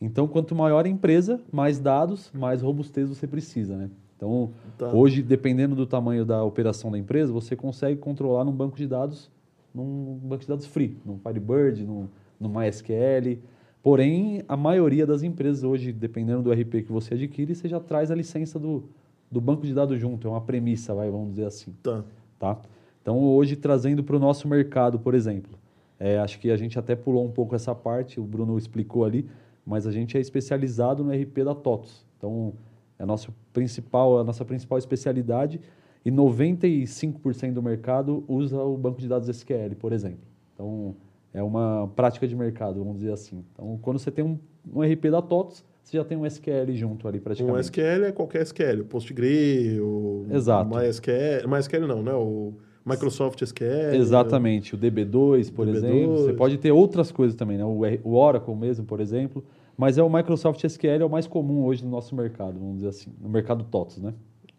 Então, 0.00 0.26
quanto 0.26 0.54
maior 0.54 0.84
a 0.84 0.88
empresa, 0.88 1.40
mais 1.52 1.78
dados, 1.78 2.30
mais 2.34 2.62
robustez 2.62 3.08
você 3.08 3.26
precisa, 3.26 3.76
né? 3.76 3.90
Então, 4.16 4.50
Tá. 4.78 4.88
hoje, 4.92 5.22
dependendo 5.22 5.74
do 5.74 5.86
tamanho 5.86 6.24
da 6.24 6.42
operação 6.42 6.90
da 6.90 6.98
empresa, 6.98 7.32
você 7.32 7.54
consegue 7.54 7.98
controlar 8.00 8.44
num 8.44 8.52
banco 8.52 8.76
de 8.76 8.86
dados, 8.86 9.30
num 9.74 10.18
banco 10.22 10.42
de 10.42 10.48
dados 10.48 10.66
free, 10.66 10.96
num 11.04 11.18
Firebird, 11.18 11.84
num, 11.84 12.08
num 12.40 12.48
MySQL. 12.48 13.38
Porém, 13.82 14.42
a 14.48 14.56
maioria 14.56 15.06
das 15.06 15.22
empresas 15.22 15.62
hoje, 15.64 15.92
dependendo 15.92 16.42
do 16.42 16.50
RP 16.52 16.82
que 16.82 16.92
você 16.92 17.14
adquire, 17.14 17.54
você 17.54 17.68
já 17.68 17.80
traz 17.80 18.10
a 18.10 18.14
licença 18.14 18.58
do, 18.58 18.84
do 19.34 19.40
banco 19.40 19.66
de 19.66 19.74
dados 19.74 20.00
junto. 20.00 20.28
É 20.28 20.30
uma 20.30 20.40
premissa, 20.40 20.94
vai, 20.94 21.10
vamos 21.10 21.30
dizer 21.30 21.46
assim 21.46 21.74
tá. 21.82 22.04
tá? 22.38 22.58
Então, 23.02 23.18
hoje, 23.18 23.56
trazendo 23.56 24.02
para 24.02 24.16
o 24.16 24.18
nosso 24.18 24.48
mercado, 24.48 24.98
por 24.98 25.14
exemplo, 25.14 25.58
é, 25.98 26.18
acho 26.18 26.38
que 26.38 26.50
a 26.50 26.56
gente 26.56 26.78
até 26.78 26.94
pulou 26.94 27.24
um 27.24 27.30
pouco 27.30 27.54
essa 27.54 27.74
parte, 27.74 28.18
o 28.18 28.24
Bruno 28.24 28.56
explicou 28.56 29.04
ali, 29.04 29.28
mas 29.66 29.86
a 29.86 29.92
gente 29.92 30.16
é 30.16 30.20
especializado 30.20 31.04
no 31.04 31.12
RP 31.12 31.44
da 31.44 31.54
TOTOS. 31.54 32.06
Então, 32.16 32.54
é 32.98 33.02
a 33.02 33.06
nossa 33.06 33.34
principal, 33.52 34.18
a 34.20 34.24
nossa 34.24 34.44
principal 34.44 34.78
especialidade 34.78 35.60
e 36.04 36.10
95% 36.10 37.52
do 37.52 37.62
mercado 37.62 38.24
usa 38.28 38.62
o 38.62 38.76
banco 38.76 39.00
de 39.00 39.08
dados 39.08 39.28
SQL, 39.28 39.74
por 39.78 39.92
exemplo. 39.92 40.26
Então, 40.54 40.94
é 41.32 41.42
uma 41.42 41.90
prática 41.96 42.26
de 42.28 42.36
mercado, 42.36 42.78
vamos 42.78 42.98
dizer 42.98 43.12
assim. 43.12 43.44
Então, 43.52 43.78
quando 43.82 43.98
você 43.98 44.10
tem 44.10 44.24
um, 44.24 44.38
um 44.72 44.80
RP 44.80 45.10
da 45.10 45.20
TOTOS, 45.20 45.64
você 45.84 45.98
já 45.98 46.04
tem 46.04 46.16
um 46.16 46.24
SQL 46.24 46.72
junto 46.72 47.06
ali 47.06 47.20
praticamente. 47.20 47.56
Um 47.56 47.60
SQL 47.60 48.06
é 48.06 48.12
qualquer 48.12 48.42
SQL, 48.42 48.80
o 48.80 48.84
PostgreSQL, 48.86 49.82
o 49.82 50.26
Exato. 50.30 50.74
MySQL, 50.74 51.46
MySQL 51.46 51.86
não, 51.86 52.02
né? 52.02 52.14
O 52.14 52.54
Microsoft 52.86 53.42
SQL. 53.42 53.94
Exatamente, 53.94 54.74
o 54.74 54.78
DB2, 54.78 55.52
por 55.52 55.66
DB2. 55.66 55.74
exemplo. 55.76 56.16
Você 56.16 56.32
pode 56.32 56.56
ter 56.56 56.72
outras 56.72 57.12
coisas 57.12 57.36
também, 57.36 57.58
né? 57.58 57.64
O, 57.64 58.14
Oracle 58.14 58.54
mesmo, 58.56 58.86
por 58.86 58.98
exemplo. 58.98 59.44
Mas 59.76 59.98
é 59.98 60.02
o 60.02 60.08
Microsoft 60.08 60.64
SQL 60.64 61.02
é 61.02 61.04
o 61.04 61.10
mais 61.10 61.26
comum 61.26 61.64
hoje 61.64 61.84
no 61.84 61.90
nosso 61.90 62.14
mercado, 62.14 62.58
vamos 62.58 62.76
dizer 62.76 62.88
assim, 62.88 63.12
no 63.20 63.28
mercado 63.28 63.64
TOTS, 63.64 63.98
né? 63.98 64.14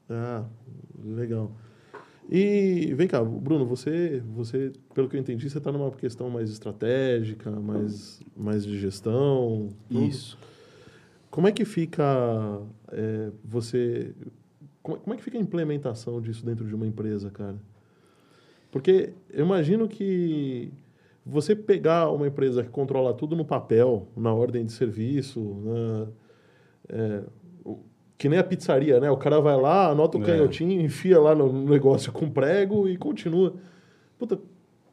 Ah, 0.09 0.43
legal. 1.03 1.51
E 2.29 2.93
vem 2.95 3.07
cá, 3.07 3.23
Bruno, 3.23 3.65
você, 3.65 4.21
você 4.35 4.73
pelo 4.93 5.07
que 5.07 5.15
eu 5.15 5.19
entendi, 5.19 5.49
você 5.49 5.57
está 5.57 5.71
numa 5.71 5.89
questão 5.91 6.29
mais 6.29 6.49
estratégica, 6.49 7.49
mais, 7.51 8.19
mais 8.35 8.65
de 8.65 8.77
gestão. 8.77 9.69
tudo. 9.89 10.03
Isso. 10.03 10.37
Como 11.35 11.49
é 11.49 11.51
que 11.51 11.65
fica 11.65 12.61
é, 12.93 13.29
você. 13.43 14.13
Como, 14.81 14.97
como 14.99 15.13
é 15.13 15.17
que 15.17 15.23
fica 15.23 15.37
a 15.37 15.41
implementação 15.41 16.21
disso 16.21 16.45
dentro 16.45 16.65
de 16.65 16.73
uma 16.73 16.87
empresa, 16.87 17.29
cara? 17.29 17.57
Porque 18.71 19.11
eu 19.29 19.43
imagino 19.43 19.85
que 19.85 20.71
você 21.25 21.53
pegar 21.53 22.09
uma 22.09 22.25
empresa 22.25 22.63
que 22.63 22.69
controla 22.69 23.13
tudo 23.13 23.35
no 23.35 23.43
papel, 23.43 24.07
na 24.15 24.33
ordem 24.33 24.63
de 24.65 24.71
serviço, 24.71 25.41
na, 25.41 26.07
é, 26.87 27.23
que 28.17 28.29
nem 28.29 28.39
a 28.39 28.43
pizzaria, 28.43 29.01
né? 29.01 29.11
O 29.11 29.17
cara 29.17 29.41
vai 29.41 29.59
lá, 29.59 29.89
anota 29.89 30.17
o 30.17 30.21
É. 30.21 30.25
canhotinho, 30.25 30.79
enfia 30.81 31.19
lá 31.19 31.35
no 31.35 31.51
no 31.51 31.69
negócio 31.69 32.13
com 32.13 32.29
prego 32.29 32.87
e 32.87 32.95
continua. 32.95 33.55
Puta, 34.17 34.39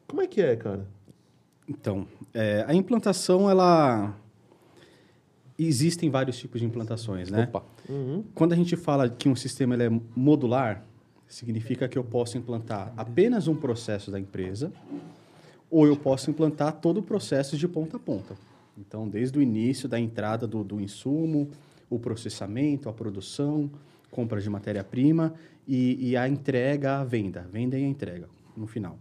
como 0.05 0.21
é 0.21 0.27
que 0.27 0.41
é, 0.41 0.57
cara? 0.57 0.85
Então, 1.69 2.05
é, 2.33 2.65
a 2.67 2.73
implantação, 2.73 3.49
ela... 3.49 4.13
Existem 5.57 6.09
vários 6.09 6.37
tipos 6.37 6.59
de 6.59 6.65
implantações, 6.65 7.29
né? 7.29 7.43
Opa. 7.43 7.63
Uhum. 7.87 8.23
Quando 8.33 8.53
a 8.53 8.55
gente 8.55 8.75
fala 8.75 9.07
que 9.07 9.29
um 9.29 9.35
sistema 9.35 9.75
ele 9.75 9.83
é 9.83 10.01
modular, 10.15 10.83
significa 11.27 11.87
que 11.87 11.97
eu 11.97 12.03
posso 12.03 12.37
implantar 12.37 12.93
apenas 12.97 13.47
um 13.47 13.55
processo 13.55 14.11
da 14.11 14.19
empresa 14.19 14.71
ou 15.69 15.87
eu 15.87 15.95
posso 15.95 16.29
implantar 16.29 16.73
todo 16.73 16.99
o 16.99 17.03
processo 17.03 17.57
de 17.57 17.67
ponta 17.67 17.97
a 17.97 17.99
ponta. 17.99 18.35
Então, 18.77 19.07
desde 19.07 19.37
o 19.37 19.41
início 19.41 19.89
da 19.89 19.99
entrada 19.99 20.47
do, 20.47 20.63
do 20.63 20.79
insumo, 20.79 21.49
o 21.89 21.99
processamento, 21.99 22.89
a 22.89 22.93
produção, 22.93 23.69
compra 24.11 24.39
de 24.39 24.49
matéria-prima 24.49 25.33
e, 25.67 26.09
e 26.09 26.17
a 26.17 26.27
entrega, 26.27 26.99
a 26.99 27.03
venda. 27.03 27.47
Venda 27.51 27.77
e 27.77 27.83
a 27.83 27.87
entrega, 27.87 28.27
no 28.55 28.67
final. 28.67 28.97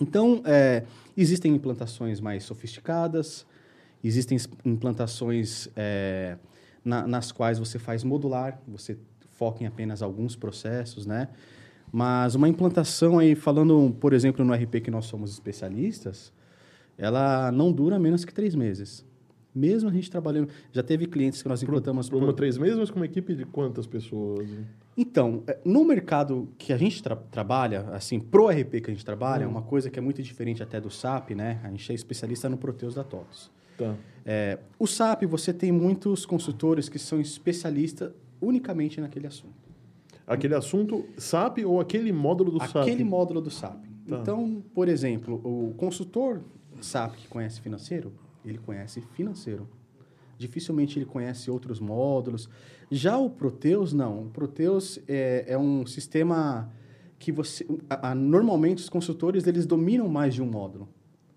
Então, 0.00 0.42
é, 0.44 0.84
existem 1.16 1.54
implantações 1.54 2.20
mais 2.20 2.44
sofisticadas, 2.44 3.46
existem 4.06 4.36
es- 4.36 4.48
implantações 4.64 5.68
é, 5.76 6.36
na- 6.84 7.06
nas 7.06 7.32
quais 7.32 7.58
você 7.58 7.78
faz 7.78 8.04
modular, 8.04 8.60
você 8.66 8.96
foca 9.32 9.62
em 9.62 9.66
apenas 9.66 10.02
alguns 10.02 10.34
processos, 10.36 11.06
né? 11.06 11.28
Mas 11.92 12.34
uma 12.34 12.48
implantação 12.48 13.18
aí, 13.18 13.34
falando, 13.34 13.94
por 14.00 14.12
exemplo, 14.12 14.44
no 14.44 14.52
RP 14.52 14.80
que 14.80 14.90
nós 14.90 15.06
somos 15.06 15.30
especialistas, 15.32 16.32
ela 16.98 17.50
não 17.52 17.70
dura 17.72 17.98
menos 17.98 18.24
que 18.24 18.32
três 18.34 18.54
meses. 18.54 19.04
Mesmo 19.54 19.88
a 19.88 19.92
gente 19.92 20.10
trabalhando... 20.10 20.48
Já 20.70 20.82
teve 20.82 21.06
clientes 21.06 21.42
que 21.42 21.48
nós 21.48 21.62
implantamos... 21.62 22.10
Por 22.10 22.22
uma 22.22 22.32
três 22.34 22.58
meses, 22.58 22.76
mas 22.76 22.90
com 22.90 22.96
uma 22.98 23.06
equipe 23.06 23.34
de 23.34 23.46
quantas 23.46 23.86
pessoas? 23.86 24.46
Então, 24.96 25.42
é, 25.46 25.58
no 25.64 25.82
mercado 25.82 26.48
que 26.58 26.74
a 26.74 26.76
gente 26.76 27.02
tra- 27.02 27.16
trabalha, 27.16 27.86
assim, 27.92 28.20
pro 28.20 28.48
RP 28.48 28.82
que 28.82 28.90
a 28.90 28.92
gente 28.92 29.04
trabalha, 29.04 29.44
é 29.44 29.46
uma 29.46 29.62
coisa 29.62 29.88
que 29.88 29.98
é 29.98 30.02
muito 30.02 30.22
diferente 30.22 30.62
até 30.62 30.78
do 30.78 30.90
SAP, 30.90 31.30
né? 31.30 31.58
A 31.64 31.68
gente 31.70 31.90
é 31.90 31.94
especialista 31.94 32.50
no 32.50 32.58
Proteus 32.58 32.94
da 32.96 33.04
TOTOS. 33.04 33.50
Tá. 33.76 33.94
É, 34.24 34.58
o 34.78 34.86
SAP, 34.86 35.22
você 35.24 35.52
tem 35.52 35.70
muitos 35.70 36.26
consultores 36.26 36.88
que 36.88 36.98
são 36.98 37.20
especialistas 37.20 38.12
unicamente 38.40 39.00
naquele 39.00 39.26
assunto. 39.26 39.54
Aquele 40.26 40.54
assunto 40.54 41.04
SAP 41.16 41.58
ou 41.64 41.80
aquele 41.80 42.10
módulo 42.12 42.50
do 42.50 42.58
SAP? 42.58 42.76
Aquele 42.76 43.04
módulo 43.04 43.40
do 43.40 43.50
SAP. 43.50 43.80
Tá. 44.08 44.18
Então, 44.20 44.62
por 44.74 44.88
exemplo, 44.88 45.40
o 45.44 45.74
consultor 45.76 46.40
SAP 46.80 47.14
que 47.16 47.28
conhece 47.28 47.60
financeiro, 47.60 48.12
ele 48.44 48.58
conhece 48.58 49.00
financeiro. 49.12 49.68
Dificilmente 50.38 50.98
ele 50.98 51.06
conhece 51.06 51.50
outros 51.50 51.78
módulos. 51.80 52.48
Já 52.90 53.16
o 53.16 53.30
Proteus, 53.30 53.92
não. 53.92 54.24
O 54.24 54.30
Proteus 54.30 54.98
é, 55.08 55.44
é 55.48 55.56
um 55.58 55.86
sistema 55.86 56.70
que 57.18 57.32
você... 57.32 57.66
a- 57.88 58.10
a- 58.10 58.14
normalmente, 58.14 58.78
os 58.78 58.88
consultores, 58.90 59.46
eles 59.46 59.64
dominam 59.64 60.08
mais 60.08 60.34
de 60.34 60.42
um 60.42 60.46
módulo. 60.46 60.88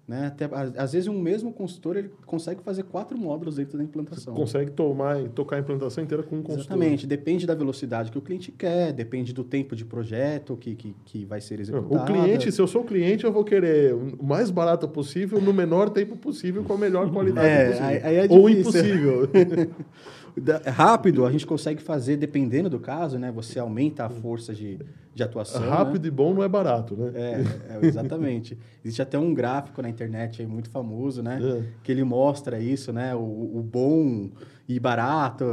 Né? 0.10 0.26
Até, 0.26 0.50
às 0.76 0.94
vezes, 0.94 1.08
um 1.08 1.22
mesmo 1.22 1.54
consultor, 1.54 1.96
ele 1.96 2.10
consegue 2.26 2.64
fazer 2.64 2.82
quatro 2.82 3.16
módulos 3.16 3.58
dentro 3.58 3.78
da 3.78 3.84
implantação. 3.84 4.34
Consegue 4.34 4.72
tomar, 4.72 5.22
tocar 5.36 5.58
a 5.58 5.60
implantação 5.60 6.04
inteira 6.04 6.24
com 6.24 6.38
um 6.38 6.42
consultor. 6.42 6.62
Exatamente. 6.78 7.06
Depende 7.06 7.46
da 7.46 7.54
velocidade 7.54 8.12
que 8.12 8.18
o 8.18 8.22
cliente 8.22 8.52
quer, 8.52 8.92
depende 8.92 9.32
do 9.34 9.44
tempo 9.44 9.76
de 9.76 9.86
projeto 9.86 10.58
que, 10.58 10.74
que, 10.74 10.96
que 11.06 11.26
vai 11.26 11.40
ser 11.40 11.60
executado. 11.60 12.02
O 12.02 12.06
cliente, 12.08 12.52
se 12.52 12.60
eu 12.60 12.66
sou 12.66 12.84
cliente, 12.84 13.24
eu 13.24 13.32
vou 13.32 13.44
querer 13.44 13.94
o 13.94 14.24
mais 14.26 14.50
barato 14.50 14.88
possível, 14.88 15.40
no 15.40 15.54
menor 15.54 15.92
tempo 15.92 16.18
possível, 16.18 16.64
com 16.64 16.74
a 16.74 16.78
melhor 16.80 17.12
qualidade 17.12 17.48
É, 17.48 17.66
possível. 17.68 17.88
aí- 17.88 18.02
aí 18.04 18.16
é 18.16 18.28
Ou 18.32 18.50
impossível. 18.50 19.30
Rápido, 20.66 21.26
a 21.26 21.32
gente 21.32 21.46
consegue 21.46 21.82
fazer, 21.82 22.16
dependendo 22.18 22.70
do 22.70 22.80
caso, 22.80 23.20
né? 23.20 23.32
Você 23.32 23.60
aumenta 23.60 24.06
a 24.06 24.10
força 24.10 24.54
de, 24.54 24.80
de 25.20 25.24
atuação. 25.24 25.70
Rápido 25.70 26.08
e 26.08 26.12
bom 26.12 26.34
não 26.34 26.42
é 26.42 26.48
barato, 26.48 26.96
né? 26.96 27.12
Né? 27.12 27.46
É, 27.70 27.76
é, 27.76 27.86
exatamente. 27.86 28.58
Existe 28.84 29.02
até 29.02 29.20
um 29.20 29.34
gráfico 29.34 29.82
na 29.82 29.90
internet 29.90 30.42
aí 30.42 30.48
muito 30.48 30.70
famoso, 30.70 31.22
né? 31.22 31.40
É. 31.42 31.64
Que 31.84 31.92
ele 31.92 32.04
mostra 32.04 32.60
isso, 32.60 32.94
né? 32.94 33.14
O, 33.14 33.20
o 33.20 33.62
bom 33.62 34.30
e 34.68 34.80
barato. 34.80 35.46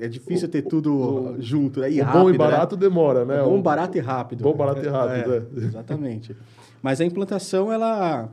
É 0.00 0.08
difícil 0.08 0.48
ter 0.48 0.62
tudo 0.62 1.36
junto, 1.38 1.80
né? 1.80 1.92
E 1.92 2.00
o 2.00 2.04
rápido, 2.04 2.22
bom 2.22 2.28
e 2.28 2.32
né? 2.32 2.38
barato 2.38 2.76
demora, 2.76 3.24
né? 3.24 3.38
É 3.40 3.42
bom, 3.44 3.58
O- 3.58 3.62
barato 3.62 3.96
e 3.96 4.00
rápido. 4.00 4.42
Bom, 4.42 4.54
barato 4.54 4.84
e 4.84 4.88
rápido, 4.88 5.34
é. 5.34 5.42
Exatamente. 5.56 6.36
Mas 6.82 7.00
a 7.00 7.04
implantação, 7.04 7.72
ela... 7.72 8.28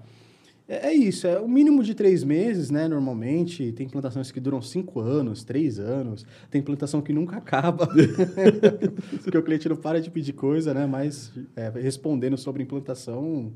É 0.71 0.87
é 0.87 0.93
isso, 0.93 1.27
é 1.27 1.37
o 1.37 1.49
mínimo 1.49 1.83
de 1.83 1.93
três 1.93 2.23
meses, 2.23 2.69
né? 2.69 2.87
Normalmente, 2.87 3.73
tem 3.73 3.87
implantações 3.87 4.31
que 4.31 4.39
duram 4.39 4.61
cinco 4.61 5.01
anos, 5.01 5.43
três 5.43 5.77
anos. 5.77 6.25
Tem 6.49 6.61
implantação 6.61 7.01
que 7.01 7.11
nunca 7.11 7.35
acaba. 7.43 7.89
Porque 9.21 9.37
o 9.37 9.43
cliente 9.43 9.67
não 9.67 9.75
para 9.75 9.99
de 9.99 10.09
pedir 10.09 10.31
coisa, 10.31 10.73
né? 10.73 10.85
Mas 10.85 11.33
é, 11.57 11.69
respondendo 11.71 12.37
sobre 12.37 12.63
implantação, 12.63 13.51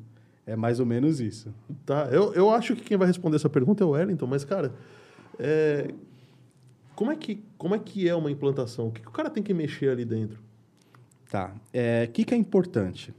é 0.46 0.58
mais 0.58 0.82
ou 0.82 0.86
menos 0.86 1.22
isso. 1.22 1.56
Tá, 1.86 2.10
eu, 2.12 2.34
eu 2.34 2.50
acho 2.50 2.76
que 2.76 2.84
quem 2.84 2.98
vai 2.98 3.08
responder 3.08 3.38
essa 3.38 3.50
pergunta 3.50 3.82
é 3.82 3.88
o 3.88 3.92
Wellington, 3.92 4.28
mas, 4.28 4.44
cara, 4.44 4.74
é, 5.40 5.94
como, 6.96 7.14
é 7.14 7.16
que, 7.16 7.42
como 7.58 7.76
é 7.76 7.80
que 7.80 8.10
é 8.10 8.14
uma 8.14 8.30
implantação? 8.30 8.90
O 8.90 8.92
que, 8.92 9.02
que 9.02 9.08
o 9.08 9.12
cara 9.12 9.30
tem 9.30 9.42
que 9.42 9.54
mexer 9.54 9.88
ali 9.88 10.04
dentro? 10.04 10.44
Tá. 11.32 11.56
O 12.08 12.12
que, 12.12 12.26
que 12.26 12.34
é 12.34 12.38
importante? 12.38 13.14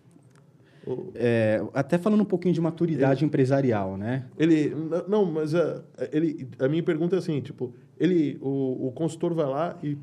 É, 1.14 1.64
até 1.74 1.98
falando 1.98 2.20
um 2.20 2.26
pouquinho 2.26 2.54
de 2.54 2.60
maturidade 2.60 3.24
empresarial, 3.24 3.96
né? 3.96 4.26
Ele, 4.38 4.72
não, 5.08 5.24
mas 5.24 5.52
é, 5.52 5.82
ele, 6.12 6.48
a 6.58 6.68
minha 6.68 6.82
pergunta 6.82 7.16
é 7.16 7.18
assim, 7.18 7.40
tipo, 7.40 7.74
ele, 7.98 8.38
o, 8.40 8.86
o 8.86 8.92
consultor 8.92 9.34
vai 9.34 9.46
lá 9.46 9.78
e 9.82 9.98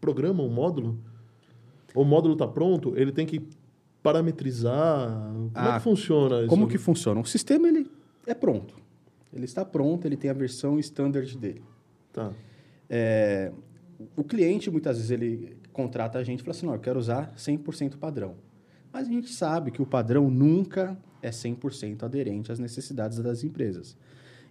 programa 0.00 0.42
um 0.42 0.48
módulo? 0.48 0.98
O 1.94 2.04
módulo 2.04 2.32
está 2.34 2.48
pronto? 2.48 2.94
Ele 2.96 3.12
tem 3.12 3.26
que 3.26 3.42
parametrizar? 4.02 5.08
Como 5.32 5.50
é 5.54 5.70
Ah, 5.70 5.74
que 5.74 5.84
funciona 5.84 6.38
isso? 6.40 6.48
Como 6.48 6.66
que 6.66 6.78
funciona? 6.78 7.20
O 7.20 7.24
sistema 7.26 7.68
ele 7.68 7.90
é 8.26 8.34
pronto. 8.34 8.74
Ele 9.32 9.44
está 9.44 9.64
pronto, 9.64 10.06
ele 10.06 10.16
tem 10.16 10.30
a 10.30 10.34
versão 10.34 10.78
standard 10.78 11.36
dele. 11.38 11.62
Tá. 12.12 12.32
É, 12.88 13.50
o 14.16 14.24
cliente, 14.24 14.70
muitas 14.70 14.96
vezes, 14.96 15.10
ele 15.10 15.56
contrata 15.72 16.18
a 16.18 16.24
gente 16.24 16.40
e 16.40 16.42
fala 16.42 16.50
assim, 16.56 16.66
não, 16.66 16.74
eu 16.74 16.80
quero 16.80 16.98
usar 16.98 17.32
100% 17.36 17.96
padrão. 17.96 18.34
Mas 18.92 19.08
a 19.08 19.10
gente 19.10 19.30
sabe 19.32 19.70
que 19.70 19.80
o 19.80 19.86
padrão 19.86 20.30
nunca 20.30 20.96
é 21.22 21.30
100% 21.30 22.02
aderente 22.02 22.50
às 22.52 22.58
necessidades 22.58 23.18
das 23.18 23.42
empresas. 23.44 23.96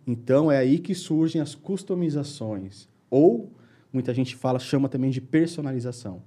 Então, 0.08 0.52
é 0.52 0.58
aí 0.58 0.80
que 0.80 0.96
surgem 0.96 1.42
as 1.42 1.54
customizações. 1.54 2.88
Ou, 3.10 3.52
muita 3.94 4.14
gente 4.14 4.36
fala, 4.36 4.58
chama 4.58 4.90
também 4.90 5.12
de 5.12 5.22
personalização. 5.22 6.22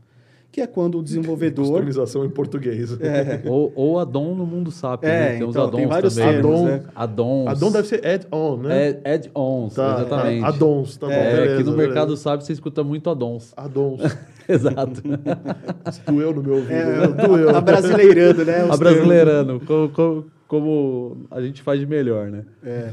Que 0.53 0.61
é 0.61 0.67
quando 0.69 0.99
o 0.99 1.03
desenvolvedor... 1.03 1.67
Customização 1.67 2.25
em 2.25 2.31
português. 2.31 2.93
É, 3.01 3.43
Ou, 3.45 3.73
ou 3.75 3.99
addon 3.99 4.37
no 4.37 4.47
mundo 4.47 4.71
SAP, 4.71 5.03
É, 5.03 5.09
né? 5.09 5.33
Tem 5.39 5.43
os 5.43 5.51
então, 5.51 5.65
addons 5.65 5.77
tem 5.81 5.87
vários 5.89 6.15
também. 6.15 6.33
termos, 6.35 6.61
Addon. 6.61 6.65
né? 6.67 6.83
Addons. 6.95 7.47
Addon 7.49 7.73
deve 7.73 7.89
ser 7.89 8.07
add-on, 8.07 8.57
né? 8.59 9.01
Add-ons, 9.05 9.75
Tá, 9.75 9.95
exatamente. 10.01 10.41
tá. 10.43 10.47
Addons, 10.49 10.97
tá 10.97 11.07
bom. 11.09 11.13
É, 11.13 11.33
beleza, 11.35 11.55
aqui 11.55 11.65
no 11.65 11.71
beleza. 11.73 11.77
mercado 11.89 12.17
SAP 12.17 12.41
você 12.43 12.53
escuta 12.53 12.85
muito 12.85 13.11
addons. 13.11 13.53
Addons. 13.57 14.01
Exato. 14.49 15.03
Doeu 16.07 16.35
no 16.35 16.43
meu 16.43 16.55
ouvido. 16.57 16.73
é, 16.73 17.07
né? 17.09 17.27
Doeu. 17.27 17.51
a 17.57 17.61
brasileirando, 17.61 18.45
né? 18.45 18.65
os 18.65 18.71
A 18.71 18.77
brasileirando, 18.77 19.61
como, 19.61 19.89
como, 19.91 20.27
como 20.47 21.17
a 21.31 21.41
gente 21.43 21.63
faz 21.63 21.81
de 21.81 21.87
melhor, 21.87 22.31
né? 22.31 22.45
É. 22.63 22.93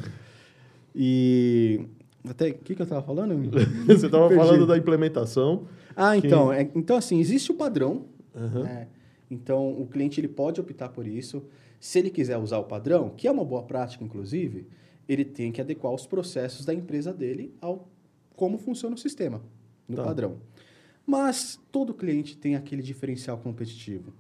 E. 0.96 1.82
Até 2.28 2.50
o 2.50 2.54
que, 2.54 2.76
que 2.76 2.82
eu 2.82 2.84
estava 2.84 3.02
falando? 3.02 3.34
Você 3.88 4.06
estava 4.06 4.30
falando 4.30 4.68
da 4.68 4.78
implementação. 4.78 5.64
Ah, 5.96 6.16
então. 6.16 6.54
é- 6.54 6.70
então, 6.76 6.96
assim, 6.96 7.20
existe 7.20 7.52
o 7.52 7.56
padrão. 7.56 8.06
Aham. 8.36 8.64
né? 8.64 8.88
Então, 9.30 9.70
o 9.72 9.86
cliente 9.88 10.20
ele 10.22 10.28
pode 10.28 10.60
optar 10.62 10.90
por 10.90 11.08
isso. 11.08 11.44
Se 11.80 11.98
ele 12.00 12.10
quiser 12.10 12.38
usar 12.38 12.60
o 12.60 12.64
padrão, 12.66 13.10
que 13.16 13.28
é 13.28 13.32
uma 13.32 13.44
boa 13.44 13.64
prática, 13.64 14.04
inclusive, 14.04 14.68
ele 15.08 15.26
tem 15.26 15.52
que 15.52 15.60
adequar 15.60 15.92
os 15.94 16.06
processos 16.06 16.66
da 16.66 16.74
empresa 16.74 17.12
dele 17.14 17.54
ao 17.60 17.90
como 18.36 18.58
funciona 18.58 18.96
o 18.96 18.98
sistema 18.98 19.42
no 19.88 19.96
Tá. 19.98 20.04
padrão. 20.04 20.36
Mas 21.12 21.60
todo 21.74 21.94
cliente 21.94 22.38
tem 22.38 22.56
aquele 22.56 22.82
diferencial 22.82 23.38
competitivo. 23.38 24.14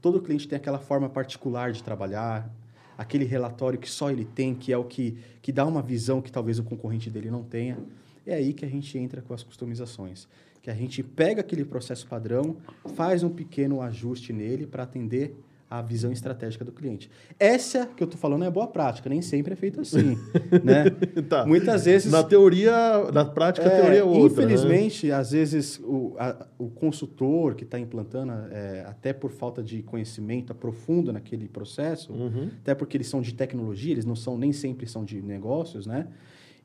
Todo 0.00 0.22
cliente 0.22 0.46
tem 0.46 0.56
aquela 0.56 0.78
forma 0.78 1.08
particular 1.08 1.72
de 1.72 1.82
trabalhar, 1.82 2.48
aquele 2.96 3.24
relatório 3.24 3.76
que 3.76 3.90
só 3.90 4.08
ele 4.08 4.24
tem, 4.24 4.54
que 4.54 4.72
é 4.72 4.78
o 4.78 4.84
que, 4.84 5.18
que 5.42 5.50
dá 5.50 5.66
uma 5.66 5.82
visão 5.82 6.22
que 6.22 6.30
talvez 6.30 6.60
o 6.60 6.62
concorrente 6.62 7.10
dele 7.10 7.28
não 7.28 7.42
tenha. 7.42 7.76
É 8.24 8.34
aí 8.34 8.52
que 8.52 8.64
a 8.64 8.68
gente 8.68 8.96
entra 8.96 9.20
com 9.20 9.34
as 9.34 9.42
customizações. 9.42 10.28
Que 10.62 10.70
a 10.70 10.74
gente 10.74 11.02
pega 11.02 11.40
aquele 11.40 11.64
processo 11.64 12.06
padrão, 12.06 12.58
faz 12.94 13.24
um 13.24 13.30
pequeno 13.30 13.82
ajuste 13.82 14.32
nele 14.32 14.64
para 14.64 14.84
atender 14.84 15.34
a 15.70 15.82
visão 15.82 16.10
estratégica 16.10 16.64
do 16.64 16.72
cliente. 16.72 17.10
Essa 17.38 17.84
que 17.86 18.02
eu 18.02 18.06
estou 18.06 18.18
falando 18.18 18.44
é 18.44 18.50
boa 18.50 18.66
prática, 18.66 19.08
nem 19.10 19.20
sempre 19.20 19.52
é 19.52 19.56
feito 19.56 19.80
assim, 19.80 20.16
né? 20.64 20.84
Tá. 21.28 21.44
Muitas 21.44 21.84
vezes... 21.84 22.10
Na 22.10 22.22
teoria, 22.22 22.72
na 23.12 23.24
prática, 23.24 23.66
a 23.66 23.70
teoria 23.70 23.98
é 23.98 24.02
outra. 24.02 24.46
né? 24.46 24.54
Infelizmente, 24.54 25.12
às 25.12 25.30
vezes, 25.32 25.78
o, 25.84 26.14
a- 26.18 26.46
o 26.58 26.70
consultor 26.70 27.54
que 27.54 27.64
está 27.64 27.78
implantando, 27.78 28.32
é, 28.50 28.84
até 28.88 29.12
por 29.12 29.30
falta 29.30 29.62
de 29.62 29.82
conhecimento 29.82 30.52
aprofundo 30.52 31.12
naquele 31.12 31.46
processo, 31.48 32.12
Uhum. 32.12 32.50
até 32.62 32.74
porque 32.74 32.96
eles 32.96 33.06
são 33.08 33.20
de 33.20 33.34
tecnologia, 33.34 33.92
eles 33.92 34.04
não 34.06 34.16
são 34.16 34.38
nem 34.38 34.52
sempre 34.52 34.86
são 34.86 35.04
de 35.04 35.20
negócios, 35.20 35.86
né? 35.86 36.06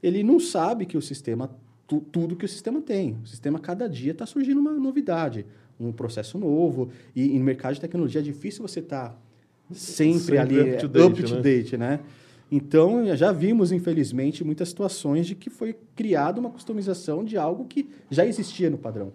Ele 0.02 0.24
não 0.24 0.40
sabe 0.40 0.86
que 0.86 0.98
o 0.98 1.02
sistema, 1.02 1.50
tu- 1.88 2.02
tudo 2.12 2.36
que 2.36 2.46
o 2.46 2.50
sistema 2.50 2.82
tem. 2.82 3.18
O 3.24 3.28
sistema, 3.28 3.60
cada 3.60 3.88
dia, 3.90 4.12
está 4.12 4.26
surgindo 4.26 4.60
uma 4.60 4.72
novidade, 4.74 5.46
um 5.88 5.92
processo 5.92 6.38
novo. 6.38 6.90
E, 7.16 7.36
e 7.36 7.40
no 7.40 7.46
mercado 7.46 7.74
de 7.76 7.82
tecnologia 7.82 8.22
é 8.22 8.24
difícil 8.24 8.68
você 8.68 8.80
estar 8.80 9.20
sempre, 9.72 10.20
Sempre 10.20 10.38
ali 10.38 10.62
up 10.62 10.78
to 10.78 10.88
date, 10.88 11.06
up 11.06 11.24
to 11.24 11.36
né? 11.36 11.42
date, 11.42 11.78
né? 11.78 12.00
Então, 12.52 13.16
já 13.16 13.32
vimos, 13.32 13.72
infelizmente, 13.72 14.44
muitas 14.44 14.70
situações 14.70 15.26
de 15.26 15.34
que 15.34 15.50
foi 15.50 15.76
criada 15.96 16.40
uma 16.40 16.52
customização 16.52 17.24
de 17.24 17.36
algo 17.36 17.66
que 17.66 17.90
já 18.12 18.26
existia 18.26 18.70
no 18.70 18.78
padrão. 18.78 19.12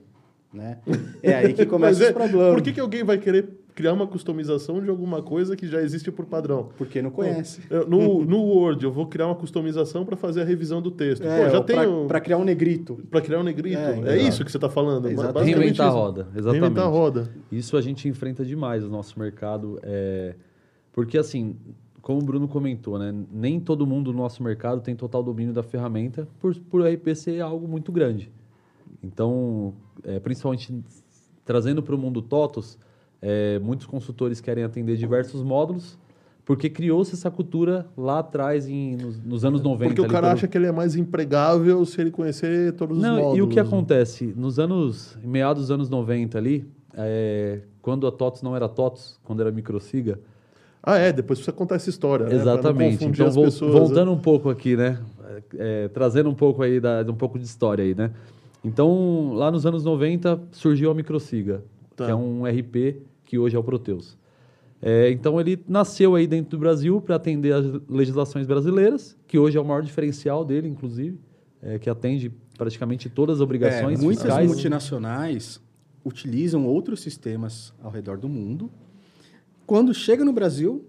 Né? 0.53 0.79
É 1.23 1.35
aí 1.35 1.53
que 1.53 1.65
começa 1.67 2.03
os 2.03 2.09
é, 2.09 2.13
problemas. 2.13 2.55
Por 2.55 2.63
que, 2.63 2.73
que 2.73 2.81
alguém 2.81 3.05
vai 3.05 3.19
querer 3.19 3.49
criar 3.79 3.93
uma 3.93 4.09
customização 4.09 4.83
de 4.83 4.91
alguma 4.91 5.23
coisa 5.23 5.55
que 5.55 5.65
já 5.65 5.81
existe 5.81 6.11
por 6.11 6.27
padrão? 6.27 6.71
Porque 6.77 7.01
não 7.01 7.13
conhece. 7.13 7.61
No, 7.87 8.25
no 8.27 8.43
Word, 8.43 8.83
eu 8.83 8.91
vou 8.91 9.07
criar 9.07 9.27
uma 9.27 9.37
customização 9.37 10.05
para 10.05 10.17
fazer 10.17 10.43
a 10.43 10.45
revisão 10.45 10.83
do 10.83 10.91
texto. 10.91 11.23
É, 11.23 11.45
Pô, 11.45 11.51
já 11.51 11.63
tenho. 11.63 12.07
pra 12.09 12.21
criar 12.21 12.39
um 12.39 12.45
negrito. 12.45 12.99
Para 13.09 13.21
criar 13.21 13.39
um 13.39 13.45
negrito. 13.45 13.79
É, 13.79 14.17
É, 14.17 14.17
isso 14.17 14.45
que 14.45 14.51
você 14.51 14.57
está 14.57 14.69
falando. 14.69 15.07
É, 15.07 15.45
Reinventar 15.45 15.87
a 15.87 15.91
roda, 15.91 16.27
exatamente. 16.35 16.61
Reinventar 16.61 16.85
a 16.87 16.89
roda. 16.89 17.31
Isso 17.53 17.77
a 17.77 17.81
gente 17.81 18.09
enfrenta 18.09 18.45
demais 18.45 18.83
no 18.83 18.91
nosso 18.91 19.17
mercado. 19.17 19.79
É... 19.85 20.35
Porque, 20.91 21.17
assim, 21.17 21.55
como 22.03 22.21
o 22.21 22.25
Bruno 22.25 22.49
comentou, 22.49 22.99
né? 22.99 23.15
nem 23.31 23.61
todo 23.61 23.87
mundo 23.87 24.13
no 24.13 24.19
nosso 24.19 24.43
mercado 24.43 24.81
tem 24.81 24.97
total 24.97 25.23
domínio 25.23 25.55
da 25.55 25.63
ferramenta 25.63 26.27
por, 26.41 26.53
por 26.69 26.85
RP 26.85 27.15
ser 27.15 27.41
algo 27.41 27.69
muito 27.69 27.93
grande. 27.93 28.29
Então, 29.01 29.73
é, 30.03 30.19
principalmente 30.19 30.83
trazendo 31.45 31.81
para 31.81 31.95
o 31.95 31.99
mundo 31.99 32.21
TOTOS, 32.21 32.77
é, 33.21 33.59
muitos 33.59 33.87
consultores 33.87 34.41
querem 34.41 34.65
atender 34.65 34.97
diversos 34.97 35.43
módulos, 35.43 35.99
porque 36.45 36.71
criou-se 36.71 37.13
essa 37.15 37.31
cultura 37.31 37.87
lá 37.97 38.21
atrás, 38.21 38.67
em, 38.69 38.97
nos, 38.97 39.23
nos 39.23 39.45
anos 39.45 39.61
90. 39.61 39.89
Porque 39.95 40.01
o 40.01 40.07
cara 40.11 40.29
pelo- 40.29 40.33
acha 40.33 40.49
que 40.49 40.57
ele 40.57 40.67
é 40.67 40.73
mais 40.73 40.97
empregável 40.97 41.85
se 41.85 42.01
ele 42.01 42.11
conhecer 42.11 42.73
todos 42.73 42.97
os 42.97 43.03
não, 43.03 43.17
módulos. 43.17 43.39
e 43.39 43.43
o 43.43 43.49
que 43.49 43.61
acontece? 43.61 44.33
Nos 44.37 44.59
anos, 44.59 45.19
em 45.23 45.27
meados 45.27 45.65
dos 45.65 45.71
anos 45.71 45.91
90 45.91 46.39
ali, 46.39 46.67
é, 46.95 47.61
quando 47.83 48.07
a 48.07 48.11
TOTOS 48.13 48.43
não 48.43 48.57
era 48.57 48.67
TOTOS, 48.69 49.21
quando 49.25 49.41
era 49.43 49.51
microsiga, 49.53 50.19
Ah, 50.83 50.97
é, 50.97 51.13
depois 51.13 51.39
precisa 51.39 51.55
contar 51.55 51.75
essa 51.75 51.91
história. 51.91 52.25
né? 52.27 52.35
Exatamente. 52.35 53.05
Então, 53.05 53.27
as 53.27 53.35
vol- 53.35 53.45
pessoas, 53.45 53.73
voltando 53.73 54.11
um 54.13 54.19
pouco 54.19 54.49
aqui, 54.49 54.75
né? 54.77 54.99
É, 55.29 55.85
é, 55.85 55.89
trazendo 55.89 56.31
um 56.31 56.35
pouco 56.35 56.63
aí, 56.63 56.81
da, 56.81 57.05
um 57.07 57.15
pouco 57.15 57.39
de 57.39 57.45
história 57.45 57.85
aí, 57.85 57.95
né? 57.95 58.11
Então, 58.65 59.33
lá 59.35 59.51
nos 59.51 59.67
anos 59.67 59.85
90, 59.85 60.41
surgiu 60.53 60.91
a 60.91 60.95
microsiga, 60.95 61.63
Tá. 61.95 62.07
que 62.07 62.11
é 62.11 62.15
um 62.15 62.45
RP 62.47 63.03
que 63.29 63.39
hoje 63.39 63.55
é 63.55 63.59
o 63.59 63.63
Proteus. 63.63 64.17
É, 64.81 65.11
então, 65.11 65.38
ele 65.38 65.62
nasceu 65.69 66.14
aí 66.14 66.27
dentro 66.27 66.53
do 66.53 66.59
Brasil 66.59 66.99
para 66.99 67.17
atender 67.17 67.53
as 67.53 67.67
legislações 67.87 68.47
brasileiras, 68.47 69.14
que 69.27 69.38
hoje 69.38 69.59
é 69.59 69.61
o 69.61 69.64
maior 69.64 69.83
diferencial 69.83 70.47
dele, 70.47 70.67
inclusive, 70.67 71.21
é, 71.61 71.79
que 71.79 71.91
atende 71.91 72.33
praticamente 72.57 73.11
todas 73.11 73.37
as 73.37 73.41
obrigações 73.43 74.01
É, 74.01 74.03
muitas 74.03 74.25
fiscais. 74.25 74.49
multinacionais 74.49 75.61
utilizam 76.03 76.64
outros 76.67 77.01
sistemas 77.03 77.75
ao 77.83 77.91
redor 77.91 78.17
do 78.17 78.31
mundo. 78.31 78.71
Quando 79.67 79.93
chega 79.93 80.25
no 80.25 80.33
Brasil, 80.33 80.87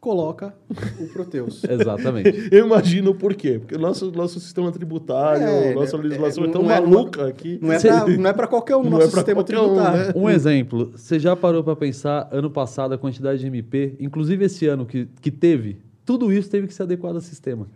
coloca 0.00 0.54
o 1.00 1.08
Proteus. 1.08 1.62
Exatamente. 1.68 2.48
Eu 2.54 2.66
imagino 2.66 3.14
por 3.14 3.34
quê. 3.34 3.58
Porque 3.58 3.74
o 3.74 3.78
nosso, 3.78 4.10
nosso 4.12 4.38
sistema 4.40 4.70
tributário, 4.70 5.42
É, 5.42 5.74
nossa 5.74 5.96
é, 5.96 6.00
legislação 6.00 6.44
é, 6.44 6.48
é, 6.48 6.50
tão 6.50 6.62
não 6.62 6.70
é- 6.70 6.80
maluca 6.80 7.26
aqui. 7.26 7.58
Não 7.60 7.72
é 7.72 7.78
Cê- 7.78 7.88
pra- 7.90 8.06
não 8.08 8.30
é 8.30 8.32
para 8.32 8.46
qualquer 8.46 8.76
um 8.76 8.82
Não 8.84 8.90
nosso 8.90 9.08
é 9.08 9.10
pra 9.10 9.18
sistema 9.20 9.42
qualquer 9.44 9.58
um, 9.58 9.64
tributário. 9.74 10.06
né? 10.06 10.12
Um 10.14 10.28
exemplo, 10.30 10.92
você 10.94 11.18
já 11.18 11.34
parou 11.34 11.64
para 11.64 11.74
pensar, 11.76 12.28
ano 12.30 12.50
passado, 12.50 12.94
a 12.94 12.98
quantidade 12.98 13.40
de 13.40 13.46
MP, 13.46 13.96
inclusive 13.98 14.44
esse 14.44 14.66
ano 14.66 14.86
que, 14.86 15.08
que 15.20 15.30
teve, 15.30 15.78
tudo 16.04 16.32
isso 16.32 16.48
teve 16.48 16.66
que 16.66 16.74
ser 16.74 16.84
adequado 16.84 17.16
ao 17.16 17.20
sistema. 17.20 17.66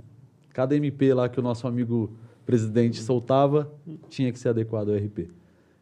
Cada 0.53 0.77
MP 0.77 1.13
lá 1.15 1.29
que 1.29 1.41
o 1.41 1.43
nosso 1.43 1.67
amigo 1.67 2.13
presidente 2.47 3.01
soltava, 3.01 3.71
tinha 4.09 4.31
que 4.33 4.39
ser 4.39 4.49
adequado 4.51 4.91
ao 4.91 4.97
RP. 4.97 5.29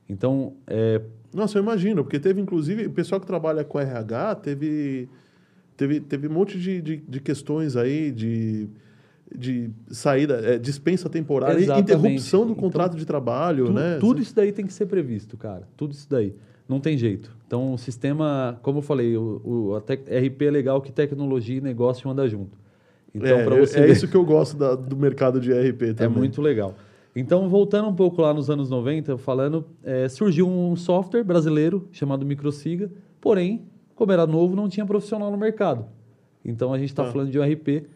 Então, 0.08 0.54
é, 0.66 1.00
Nossa, 1.32 1.58
eu 1.58 1.62
imagino, 1.62 2.02
porque 2.02 2.18
teve, 2.18 2.40
inclusive, 2.40 2.86
o 2.86 2.90
pessoal 2.90 3.20
que 3.20 3.26
trabalha 3.26 3.62
com 3.64 3.78
RH 3.78 4.34
teve, 4.36 5.08
teve, 5.80 6.00
teve 6.00 6.28
um 6.28 6.32
monte 6.32 6.58
de, 6.58 6.82
de, 6.82 6.96
de 6.98 7.20
questões 7.20 7.74
aí 7.74 8.10
de, 8.12 8.68
de 9.34 9.70
saída, 9.88 10.34
é, 10.44 10.58
dispensa 10.58 11.08
temporária, 11.08 11.58
Exatamente. 11.58 11.92
interrupção 11.92 12.40
do 12.44 12.52
Então, 12.52 12.62
contrato 12.62 12.96
de 12.96 13.06
trabalho, 13.06 13.66
tu- 13.66 13.72
né? 13.72 13.96
tudo 13.98 14.20
isso 14.20 14.34
daí 14.36 14.52
tem 14.52 14.66
que 14.66 14.72
ser 14.72 14.86
previsto, 14.86 15.36
cara. 15.38 15.66
Tudo 15.76 15.92
isso 15.92 16.06
daí. 16.08 16.34
Não 16.68 16.78
tem 16.80 16.96
jeito. 16.98 17.34
Então, 17.46 17.72
o 17.74 17.78
sistema, 17.78 18.58
como 18.62 18.78
eu 18.78 18.82
falei, 18.82 19.16
o, 19.16 19.40
o 19.74 19.80
tec- 19.80 20.06
RP 20.08 20.42
é 20.42 20.50
legal 20.50 20.80
que 20.82 20.92
tecnologia 20.92 21.56
e 21.56 21.60
negócio 21.60 22.08
andam 22.10 22.28
junto. 22.28 22.58
Então, 23.14 23.38
é, 23.38 23.44
para 23.44 23.56
eu- 23.56 23.66
você 23.66 23.78
é 23.80 23.86
ver- 23.86 23.92
isso 23.92 24.06
que 24.06 24.16
eu 24.16 24.24
gosto 24.24 24.56
da- 24.56 24.74
do 24.76 24.96
mercado 24.96 25.40
de 25.40 25.50
RP 25.52 25.94
também. 25.94 26.04
É 26.04 26.08
muito 26.08 26.40
legal. 26.42 26.74
Então, 27.16 27.48
voltando 27.48 27.88
um 27.88 27.94
pouco 27.94 28.22
lá 28.22 28.32
nos 28.32 28.48
anos 28.50 28.70
90, 28.70 29.16
falando, 29.18 29.64
é, 29.82 30.08
surgiu 30.08 30.46
um 30.48 30.76
software 30.76 31.24
brasileiro 31.24 31.88
chamado 31.90 32.24
Microsiga, 32.24 32.88
porém, 33.20 33.62
como 34.00 34.12
era 34.12 34.26
novo, 34.26 34.56
não 34.56 34.66
tinha 34.66 34.86
profissional 34.86 35.30
no 35.30 35.36
mercado. 35.36 35.84
Então, 36.42 36.72
a 36.72 36.78
gente 36.78 36.88
está 36.88 37.04
Tá. 37.04 37.12
falando 37.12 37.30
de 37.30 37.38
um 37.38 37.42
RP. 37.42 37.86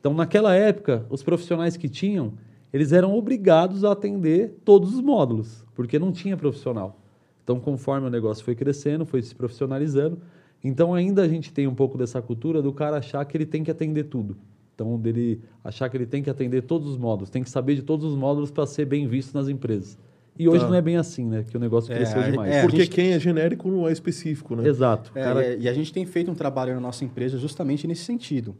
Então, 0.00 0.12
naquela 0.12 0.52
época, 0.52 1.06
os 1.08 1.22
profissionais 1.22 1.76
que 1.76 1.88
tinham, 1.88 2.32
eles 2.72 2.90
eram 2.90 3.16
obrigados 3.16 3.84
a 3.84 3.92
atender 3.92 4.58
todos 4.64 4.92
os 4.92 5.00
módulos, 5.00 5.64
porque 5.72 5.96
não 5.96 6.10
tinha 6.10 6.36
profissional. 6.36 6.98
Então, 7.44 7.60
conforme 7.60 8.08
o 8.08 8.10
negócio 8.10 8.44
foi 8.44 8.56
crescendo, 8.56 9.06
foi 9.06 9.22
se 9.22 9.32
profissionalizando, 9.32 10.18
então 10.62 10.92
ainda 10.92 11.22
a 11.22 11.28
gente 11.28 11.52
tem 11.52 11.68
um 11.68 11.74
pouco 11.74 11.96
dessa 11.96 12.20
cultura 12.20 12.60
do 12.60 12.72
cara 12.72 12.96
achar 12.96 13.24
que 13.24 13.36
ele 13.36 13.46
tem 13.46 13.62
que 13.62 13.70
atender 13.70 14.04
tudo. 14.04 14.36
Então, 14.74 14.98
dele 14.98 15.40
achar 15.62 15.88
que 15.88 15.96
ele 15.96 16.06
tem 16.06 16.20
que 16.20 16.28
atender 16.28 16.62
todos 16.62 16.90
os 16.90 16.96
módulos, 16.98 17.30
tem 17.30 17.44
que 17.44 17.50
saber 17.50 17.76
de 17.76 17.82
todos 17.82 18.04
os 18.04 18.16
módulos 18.16 18.50
para 18.50 18.66
ser 18.66 18.86
bem 18.86 19.06
visto 19.06 19.32
nas 19.34 19.46
empresas. 19.46 19.96
E 20.38 20.48
hoje 20.48 20.60
Tá. 20.64 20.68
não 20.68 20.74
é 20.74 20.82
bem 20.82 20.96
assim, 20.96 21.24
né? 21.26 21.44
Que 21.48 21.56
o 21.56 21.60
negócio 21.60 21.92
É, 21.92 21.96
cresceu 21.96 22.20
é, 22.20 22.30
demais. 22.30 22.52
é, 22.52 22.62
Porque 22.62 22.78
gente- 22.78 22.90
quem 22.90 23.12
é 23.12 23.20
genérico 23.20 23.68
não 23.70 23.88
é 23.88 23.92
específico, 23.92 24.56
né? 24.56 24.66
Exato. 24.68 25.12
É, 25.14 25.22
Cara, 25.22 25.44
e 25.46 25.46
a- 25.52 25.56
e 25.56 25.68
a 25.68 25.72
gente 25.72 25.92
tem 25.92 26.04
feito 26.04 26.30
um 26.30 26.34
trabalho 26.34 26.74
na 26.74 26.80
nossa 26.80 27.04
empresa 27.04 27.38
justamente 27.38 27.86
nesse 27.86 28.02
sentido. 28.04 28.56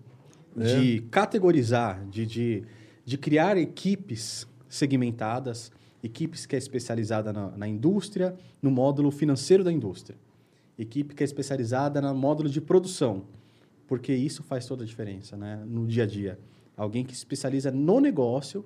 É. 0.57 0.63
De 0.81 1.01
categorizar, 1.11 2.07
de, 2.09 2.25
de, 2.25 2.63
de 3.05 3.19
criar 3.19 3.57
equipes 3.57 4.47
segmentadas, 4.69 5.73
equipes 6.03 6.47
que 6.47 6.55
é 6.55 6.59
especializada 6.59 7.33
na, 7.33 7.51
na 7.57 7.67
indústria, 7.67 8.37
no 8.63 8.71
módulo 8.71 9.11
financeiro 9.11 9.65
da 9.65 9.73
indústria. 9.73 10.17
Equipe 10.79 11.15
que 11.15 11.23
é 11.23 11.27
especializada 11.27 12.01
no 12.01 12.15
módulo 12.15 12.49
de 12.49 12.61
produção. 12.61 13.25
Porque 13.89 14.15
isso 14.15 14.43
faz 14.43 14.65
toda 14.67 14.83
a 14.85 14.87
diferença 14.87 15.37
né? 15.37 15.63
no 15.67 15.87
dia 15.87 16.05
a 16.05 16.07
dia. 16.07 16.39
Alguém 16.77 17.05
que 17.05 17.13
se 17.13 17.19
especializa 17.19 17.71
no 17.71 18.01
negócio 18.01 18.65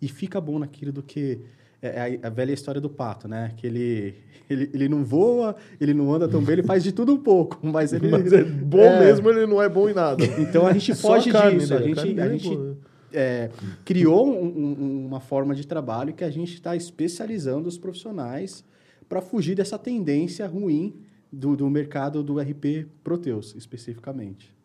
e 0.00 0.06
fica 0.08 0.40
bom 0.40 0.58
naquilo 0.60 0.92
do 0.92 1.02
que... 1.02 1.40
É 1.86 2.18
a, 2.22 2.26
a 2.26 2.30
velha 2.30 2.52
história 2.52 2.80
do 2.80 2.88
pato, 2.90 3.26
né? 3.28 3.52
Que 3.56 3.66
ele, 3.66 4.14
ele, 4.48 4.70
ele 4.74 4.88
não 4.88 5.04
voa, 5.04 5.54
ele 5.80 5.92
não 5.94 6.12
anda 6.12 6.28
tão 6.28 6.42
bem, 6.42 6.54
ele 6.54 6.62
faz 6.62 6.82
de 6.84 6.92
tudo 6.92 7.12
um 7.14 7.18
pouco, 7.18 7.58
mas 7.66 7.92
ele... 7.92 8.08
Mas 8.08 8.32
é 8.32 8.42
bom 8.44 8.78
É. 8.80 9.00
mesmo, 9.00 9.28
ele 9.30 9.46
não 9.46 9.60
é 9.62 9.68
bom 9.68 9.88
em 9.88 9.94
nada. 9.94 10.24
Então 10.38 10.66
a 10.66 10.72
gente 10.72 10.94
foge 10.94 11.30
a 11.30 11.32
carne 11.32 11.58
disso. 11.58 11.74
A 11.74 11.78
dele, 11.78 11.92
a 11.98 12.04
gente, 12.04 12.20
a 12.20 12.24
é 12.24 12.28
gente 12.30 12.48
boa. 12.56 12.76
é, 13.12 13.50
criou 13.84 14.26
um- 14.28 14.46
um- 14.46 15.06
uma 15.06 15.20
forma 15.20 15.54
de 15.54 15.66
trabalho 15.66 16.12
que 16.14 16.24
a 16.24 16.30
gente 16.30 16.54
está 16.54 16.74
especializando 16.76 17.68
os 17.68 17.76
profissionais 17.78 18.64
para 19.08 19.20
fugir 19.20 19.54
dessa 19.54 19.78
tendência 19.78 20.46
ruim 20.46 20.96
do, 21.32 21.56
do 21.56 21.68
mercado 21.70 22.22
do 22.22 22.38
RP 22.40 22.86
Proteus, 23.04 23.54
especificamente. 23.56 24.55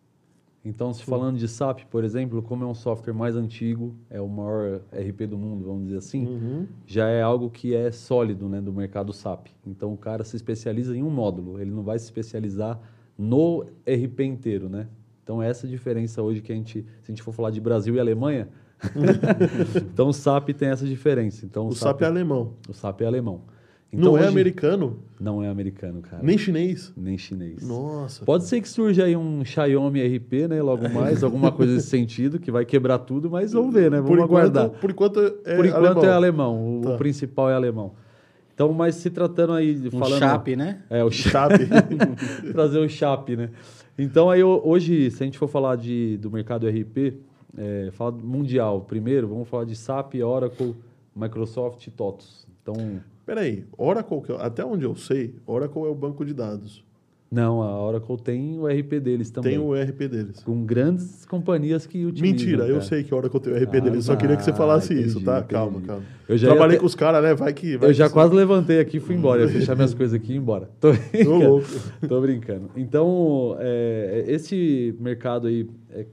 Então, 0.63 0.93
se 0.93 1.03
falando 1.03 1.37
de 1.39 1.47
SAP, 1.47 1.85
por 1.89 2.03
exemplo, 2.03 2.39
como 2.43 2.63
é 2.63 2.67
um 2.67 2.73
software 2.75 3.13
mais 3.13 3.35
antigo, 3.35 3.95
é 4.11 4.21
o 4.21 4.27
maior 4.27 4.81
RP 4.93 5.25
do 5.27 5.35
mundo, 5.37 5.65
vamos 5.65 5.85
dizer 5.85 5.97
assim, 5.97 6.27
Uhum. 6.27 6.67
já 6.85 7.07
é 7.07 7.19
algo 7.21 7.49
que 7.49 7.73
é 7.75 7.91
sólido 7.91 8.47
né, 8.47 8.61
do 8.61 8.71
mercado 8.71 9.11
SAP. 9.11 9.47
Então, 9.65 9.91
o 9.91 9.97
cara 9.97 10.23
se 10.23 10.35
especializa 10.35 10.95
em 10.95 11.01
um 11.01 11.09
módulo, 11.09 11.59
ele 11.59 11.71
não 11.71 11.81
vai 11.81 11.97
se 11.97 12.05
especializar 12.05 12.79
no 13.17 13.65
RP 13.87 14.19
inteiro, 14.21 14.69
né? 14.69 14.87
Então, 15.23 15.41
essa 15.41 15.65
é 15.65 15.67
a 15.67 15.71
diferença 15.71 16.21
hoje 16.21 16.41
que 16.41 16.51
a 16.51 16.55
gente, 16.55 16.81
se 17.01 17.11
a 17.11 17.11
gente 17.11 17.23
for 17.23 17.31
falar 17.31 17.49
de 17.49 17.59
Brasil 17.59 17.95
e 17.95 17.99
Alemanha, 17.99 18.47
então 19.93 20.09
o 20.09 20.13
SAP 20.13 20.49
tem 20.49 20.69
essa 20.69 20.85
diferença. 20.85 21.45
Então, 21.45 21.67
O 21.67 21.75
SAP 21.75 22.01
é 22.01 22.05
alemão. 22.05 22.53
o 22.69 22.73
SAP 22.73 23.01
é 23.01 23.05
alemão. 23.05 23.41
Não 23.93 24.15
é 24.17 24.21
hoje- 24.21 24.29
americano, 24.29 24.99
Não 25.19 25.43
é 25.43 25.49
americano, 25.49 26.01
cara. 26.01 26.23
nem 26.23 26.37
chinês. 26.37 26.93
Nem 26.95 27.17
chinês. 27.17 27.67
Nossa. 27.67 28.23
Pode 28.25 28.45
ser 28.45 28.61
que 28.61 28.69
surja 28.69 29.03
aí 29.05 29.15
um 29.15 29.43
Xiaomi 29.43 30.01
RP, 30.17 30.47
né? 30.47 30.61
Logo 30.61 30.87
mais, 30.89 31.23
alguma 31.23 31.51
coisa 31.51 31.73
nesse 31.73 31.87
sentido, 31.87 32.39
que 32.39 32.49
vai 32.51 32.63
quebrar 32.65 32.99
tudo, 32.99 33.29
mas 33.29 33.51
vamos 33.53 33.73
ver, 33.73 33.91
né? 33.91 33.97
Vamos 34.01 34.15
por 34.17 34.23
aguardar. 34.23 34.65
Enquanto, 34.67 34.79
por 34.81 34.89
enquanto 34.91 35.19
é 35.45 35.55
Por 35.55 35.65
enquanto 35.65 35.85
alemão. 35.87 36.03
é 36.05 36.11
alemão, 36.13 36.77
o 36.79 36.81
Tá. 36.81 36.97
principal 36.97 37.49
é 37.49 37.53
alemão. 37.53 37.93
Então, 38.53 38.71
mas 38.73 38.95
se 38.95 39.09
tratando 39.09 39.53
aí, 39.53 39.73
de 39.73 39.87
Um 39.95 39.99
falando... 39.99 40.19
chape, 40.19 40.55
né? 40.55 40.81
É, 40.89 41.03
o 41.03 41.09
Chape. 41.09 41.67
trazer 42.53 42.79
o 42.79 42.87
chape, 42.89 43.35
né? 43.35 43.49
Então, 43.97 44.29
aí 44.29 44.43
ho- 44.43 44.61
hoje, 44.63 45.09
se 45.11 45.23
a 45.23 45.25
gente 45.25 45.37
for 45.37 45.47
falar 45.47 45.75
de, 45.75 46.17
do 46.17 46.29
mercado 46.31 46.67
RP, 46.67 47.15
é, 47.57 47.89
falar 47.93 48.11
mundial 48.11 48.81
primeiro, 48.81 49.27
vamos 49.27 49.47
falar 49.47 49.65
de 49.65 49.75
SAP, 49.75 50.15
Oracle, 50.23 50.75
Microsoft 51.15 51.85
e 51.87 51.91
TOTOS. 51.91 52.47
Então, 52.61 52.75
Peraí, 53.31 53.63
Oracle, 53.77 54.21
eu- 54.27 54.41
até 54.41 54.65
onde 54.65 54.83
eu 54.83 54.93
sei, 54.93 55.35
Oracle 55.47 55.83
é 55.83 55.87
o 55.87 55.95
banco 55.95 56.25
de 56.25 56.33
dados. 56.33 56.83
não, 57.31 57.61
a 57.61 57.81
Oracle 57.81 58.17
tem 58.21 58.59
o 58.59 58.67
RP 58.67 58.99
deles 58.99 59.31
também. 59.31 59.51
Tem 59.53 59.57
o 59.57 59.73
ERP 59.73 59.99
deles. 60.09 60.43
Com 60.43 60.65
grandes 60.65 61.23
companhias 61.25 61.87
que 61.87 62.05
utilizam. 62.05 62.29
Mentira, 62.29 62.63
eu 62.65 62.73
cara. 62.75 62.81
sei 62.81 63.03
que 63.05 63.15
Oracle 63.15 63.39
tem 63.39 63.53
o 63.53 63.55
ERP 63.55 63.77
Ah, 63.77 63.79
deles, 63.79 64.03
só 64.03 64.17
queria 64.17 64.35
que 64.35 64.43
você 64.43 64.51
falasse 64.51 64.91
entendi, 64.91 65.07
isso, 65.07 65.21
tá? 65.23 65.37
entendi. 65.37 65.53
Calma, 65.53 65.79
calma. 65.79 66.03
Eu 66.27 66.37
já 66.37 66.49
Trabalhei 66.49 66.77
com 66.77 66.85
os 66.85 66.93
caras, 66.93 67.23
né? 67.23 67.33
Vai 67.33 67.53
que. 67.53 67.77
Vai 67.77 67.87
Eu 67.91 67.93
já 67.93 68.07
que- 68.07 68.13
quase 68.13 68.35
levantei 68.35 68.81
aqui 68.81 68.97
e 68.97 68.99
fui 68.99 69.15
embora. 69.15 69.43
Ia 69.43 69.47
fechar 69.47 69.75
minhas 69.77 69.93
coisas 69.93 70.13
aqui 70.13 70.33
e 70.33 70.35
ir 70.35 70.39
embora. 70.39 70.69
Tô 70.81 70.91
Tô 70.91 70.97
brincando. 71.09 71.47
louco. 71.47 71.67
Tô 72.09 72.19
brincando. 72.19 72.69
Então, 72.75 73.55
é, 73.59 74.25
esse 74.27 74.93
mercado 74.99 75.47
aí, 75.47 75.69
é, 75.89 76.05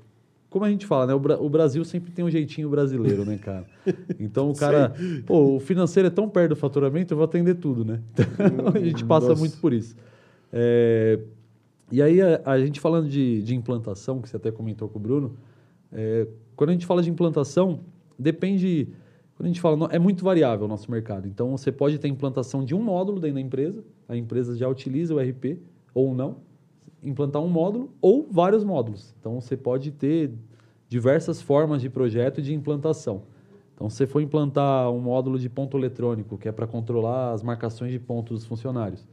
como 0.50 0.64
a 0.64 0.70
gente 0.70 0.86
fala, 0.86 1.06
né? 1.06 1.14
O, 1.14 1.18
Bra- 1.20 1.38
o 1.38 1.48
Brasil 1.48 1.84
sempre 1.84 2.10
tem 2.10 2.24
um 2.24 2.30
jeitinho 2.30 2.68
brasileiro, 2.70 3.24
né, 3.24 3.38
cara? 3.38 3.66
Então 4.18 4.50
o 4.50 4.54
cara, 4.54 4.92
pô, 5.26 5.56
o 5.56 5.60
financeiro 5.60 6.06
é 6.08 6.10
tão 6.10 6.28
perto 6.28 6.50
do 6.50 6.56
faturamento, 6.56 7.12
eu 7.12 7.16
vou 7.18 7.24
atender 7.24 7.54
tudo, 7.56 7.84
né? 7.84 8.00
Então 8.12 8.68
a 8.74 8.78
gente 8.78 9.04
passa 9.04 9.28
Nossa. 9.28 9.40
muito 9.40 9.56
por 9.58 9.72
isso. 9.72 9.94
É, 10.52 11.18
e 11.90 12.02
aí, 12.02 12.20
a, 12.20 12.40
a 12.44 12.58
gente 12.60 12.80
falando 12.80 13.08
de, 13.08 13.42
de 13.42 13.54
implantação, 13.54 14.20
que 14.20 14.28
você 14.28 14.36
até 14.36 14.50
comentou 14.50 14.88
com 14.88 14.98
o 14.98 15.02
Bruno, 15.02 15.34
é, 15.92 16.26
quando 16.54 16.70
a 16.70 16.72
gente 16.72 16.84
fala 16.86 17.02
de 17.02 17.10
implantação, 17.10 17.80
depende. 18.18 18.88
Quando 19.36 19.46
a 19.46 19.48
gente 19.48 19.60
fala, 19.60 19.88
é 19.92 19.98
muito 19.98 20.24
variável 20.24 20.66
o 20.66 20.68
nosso 20.68 20.90
mercado. 20.90 21.28
Então, 21.28 21.56
você 21.56 21.70
pode 21.70 21.96
ter 21.98 22.08
implantação 22.08 22.64
de 22.64 22.74
um 22.74 22.82
módulo 22.82 23.20
dentro 23.20 23.36
da 23.36 23.40
empresa, 23.40 23.84
a 24.08 24.16
empresa 24.16 24.56
já 24.56 24.68
utiliza 24.68 25.14
o 25.14 25.18
RP, 25.20 25.58
ou 25.94 26.12
não, 26.14 26.36
implantar 27.02 27.42
um 27.42 27.48
módulo, 27.48 27.90
ou 28.00 28.26
vários 28.30 28.64
módulos. 28.64 29.14
Então, 29.20 29.40
você 29.40 29.56
pode 29.56 29.90
ter 29.90 30.32
diversas 30.88 31.40
formas 31.40 31.80
de 31.80 31.90
projeto 31.90 32.38
e 32.38 32.42
de 32.42 32.54
implantação. 32.54 33.22
Então, 33.74 33.88
se 33.88 33.96
você 33.96 34.06
for 34.06 34.20
implantar 34.20 34.90
um 34.90 34.98
módulo 34.98 35.38
de 35.38 35.48
ponto 35.48 35.76
eletrônico, 35.76 36.36
que 36.36 36.48
é 36.48 36.52
para 36.52 36.66
controlar 36.66 37.32
as 37.32 37.42
marcações 37.42 37.92
de 37.92 37.98
pontos 37.98 38.40
dos 38.40 38.46
funcionários, 38.46 39.06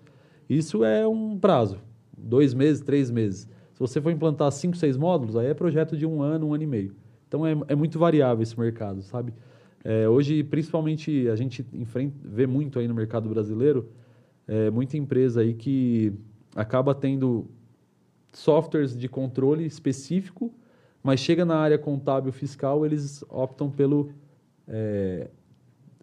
isso 0.50 0.84
é 0.84 1.08
um 1.08 1.38
prazo, 1.38 1.78
dois 2.18 2.54
meses, 2.54 2.82
três 2.82 3.12
meses. 3.12 3.48
Se 3.74 3.80
você 3.80 4.02
for 4.02 4.12
implantar 4.12 4.52
cinco, 4.52 4.78
seis 4.78 4.96
módulos, 4.96 5.36
aí 5.36 5.48
é 5.48 5.54
projeto 5.54 5.98
de 5.98 6.06
um 6.06 6.22
ano, 6.22 6.48
um 6.48 6.54
ano 6.54 6.64
e 6.64 6.68
meio. 6.68 6.96
Então 7.28 7.46
é, 7.46 7.56
é 7.68 7.76
muito 7.76 8.00
variável 8.00 8.42
esse 8.42 8.58
mercado, 8.60 9.02
sabe? 9.02 9.34
É, 9.84 10.10
hoje, 10.10 10.44
principalmente, 10.44 11.28
a 11.30 11.36
gente 11.36 11.64
enfrenta, 11.74 12.16
vê 12.24 12.48
muito 12.48 12.80
aí 12.80 12.88
no 12.88 12.94
mercado 12.96 13.30
brasileiro, 13.30 13.90
é, 14.48 14.72
muita 14.72 14.98
empresa 14.98 15.42
aí 15.42 15.54
que 15.54 16.14
acaba 16.56 16.96
tendo 16.96 17.46
softwares 18.38 18.98
de 18.98 19.08
controle 19.08 19.66
específico, 19.66 20.54
mas 21.02 21.20
chega 21.20 21.46
na 21.46 21.58
área 21.58 21.78
contábil 21.78 22.32
fiscal, 22.32 22.86
eles 22.86 23.24
optam 23.30 23.70
pelo 23.70 24.12
é, 24.68 25.30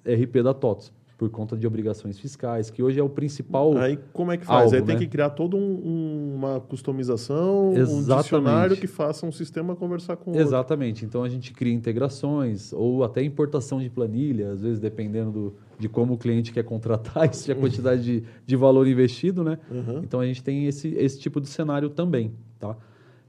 RP 0.05 0.43
da 0.43 0.55
TOTS, 0.55 0.93
por 1.23 1.31
conta 1.31 1.57
de 1.57 1.65
obrigações 1.69 2.19
fiscais, 2.19 2.69
que 2.69 2.83
hoje 2.83 2.99
é 2.99 3.03
o 3.03 3.09
principal. 3.09 3.77
Aí 3.79 3.97
como 4.13 4.33
é 4.33 4.37
que 4.37 4.45
faz? 4.45 4.65
Algo, 4.65 4.75
Aí 4.75 4.83
tem 4.83 4.97
né? 4.97 5.01
que 5.03 5.07
criar 5.07 5.31
toda 5.31 5.57
um- 5.57 5.61
um- 5.61 6.35
uma 6.35 6.59
customização, 6.59 7.69
um 7.71 7.77
Exatamente. 7.77 8.23
dicionário 8.25 8.77
que 8.77 8.89
faça 8.89 9.25
um 9.25 9.31
sistema 9.31 9.77
conversar 9.77 10.17
com 10.17 10.33
o 10.33 10.35
outro. 10.35 10.45
Exatamente. 10.49 11.05
Então 11.05 11.23
a 11.23 11.29
gente 11.29 11.53
cria 11.53 11.73
integrações 11.73 12.73
ou 12.73 13.05
até 13.05 13.23
importação 13.23 13.81
de 13.81 13.89
planilha, 13.89 14.51
às 14.51 14.63
vezes 14.63 14.81
dependendo 14.81 15.31
do, 15.31 15.55
de 15.79 15.89
como 15.89 16.15
o 16.15 16.19
cliente 16.19 16.53
quer 16.53 16.65
contratar 16.65 17.31
isso 17.31 17.49
e 17.49 17.53
a 17.53 17.55
quantidade 17.55 18.03
de, 18.03 18.25
de 18.45 18.57
valor 18.57 18.89
investido, 18.89 19.45
né? 19.45 19.59
Uhum. 19.71 20.01
Então 20.03 20.19
a 20.19 20.27
gente 20.27 20.43
tem 20.43 20.67
esse, 20.67 20.89
esse 20.89 21.21
tipo 21.21 21.41
de 21.41 21.49
cenário 21.49 21.89
também, 21.89 22.33
tá? 22.59 22.77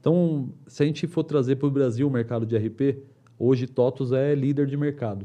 Então, 0.00 0.48
se 0.66 0.82
a 0.82 0.86
gente 0.86 1.06
for 1.06 1.22
trazer 1.22 1.54
para 1.56 1.68
o 1.68 1.70
Brasil 1.70 2.08
o 2.08 2.10
mercado 2.10 2.44
de 2.44 2.56
RP, 2.56 2.98
hoje 3.38 3.68
TOTOS 3.68 4.10
é 4.10 4.34
líder 4.34 4.66
de 4.66 4.76
mercado. 4.76 5.24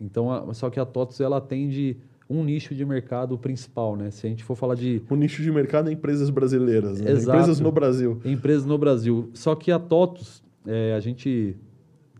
Então, 0.00 0.30
a- 0.32 0.54
só 0.54 0.70
que 0.70 0.80
a 0.80 0.84
TOTOS 0.86 1.20
ela 1.20 1.36
atende 1.36 1.96
um 2.28 2.42
nicho 2.44 2.74
de 2.74 2.84
mercado 2.84 3.36
principal, 3.36 3.96
né? 3.96 4.10
Se 4.10 4.26
a 4.26 4.30
gente 4.30 4.42
for 4.44 4.54
falar 4.56 4.74
de 4.76 5.02
O 5.10 5.16
nicho 5.16 5.42
de 5.42 5.50
mercado 5.50 5.88
é 5.90 5.92
empresas 5.92 6.30
brasileiras, 6.30 7.00
né? 7.00 7.10
Exato. 7.10 7.36
empresas 7.38 7.60
no 7.60 7.72
Brasil. 7.72 8.20
empresas 8.24 8.64
no 8.64 8.78
Brasil. 8.78 9.28
Só 9.34 9.54
que 9.54 9.70
a 9.72 9.78
TOTOS, 9.78 10.42
é, 10.66 10.94
a 10.94 11.00
gente 11.00 11.56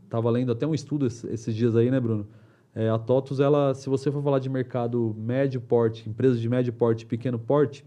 estava 0.04 0.28
lendo 0.30 0.50
até 0.52 0.66
um 0.66 0.74
estudo 0.74 1.06
es- 1.06 1.24
esses 1.24 1.54
dias 1.54 1.76
aí, 1.76 1.90
né, 1.90 2.00
Bruno? 2.00 2.26
É, 2.74 2.88
a 2.88 2.98
TOTOS, 2.98 3.40
ela, 3.40 3.72
se 3.74 3.88
você 3.88 4.10
for 4.10 4.22
falar 4.22 4.40
de 4.40 4.48
mercado 4.48 5.14
médio 5.18 5.60
porte, 5.60 6.08
empresas 6.08 6.40
de 6.40 6.48
médio 6.48 6.72
porte 6.72 7.02
e 7.02 7.06
pequeno 7.06 7.38
porte, 7.38 7.84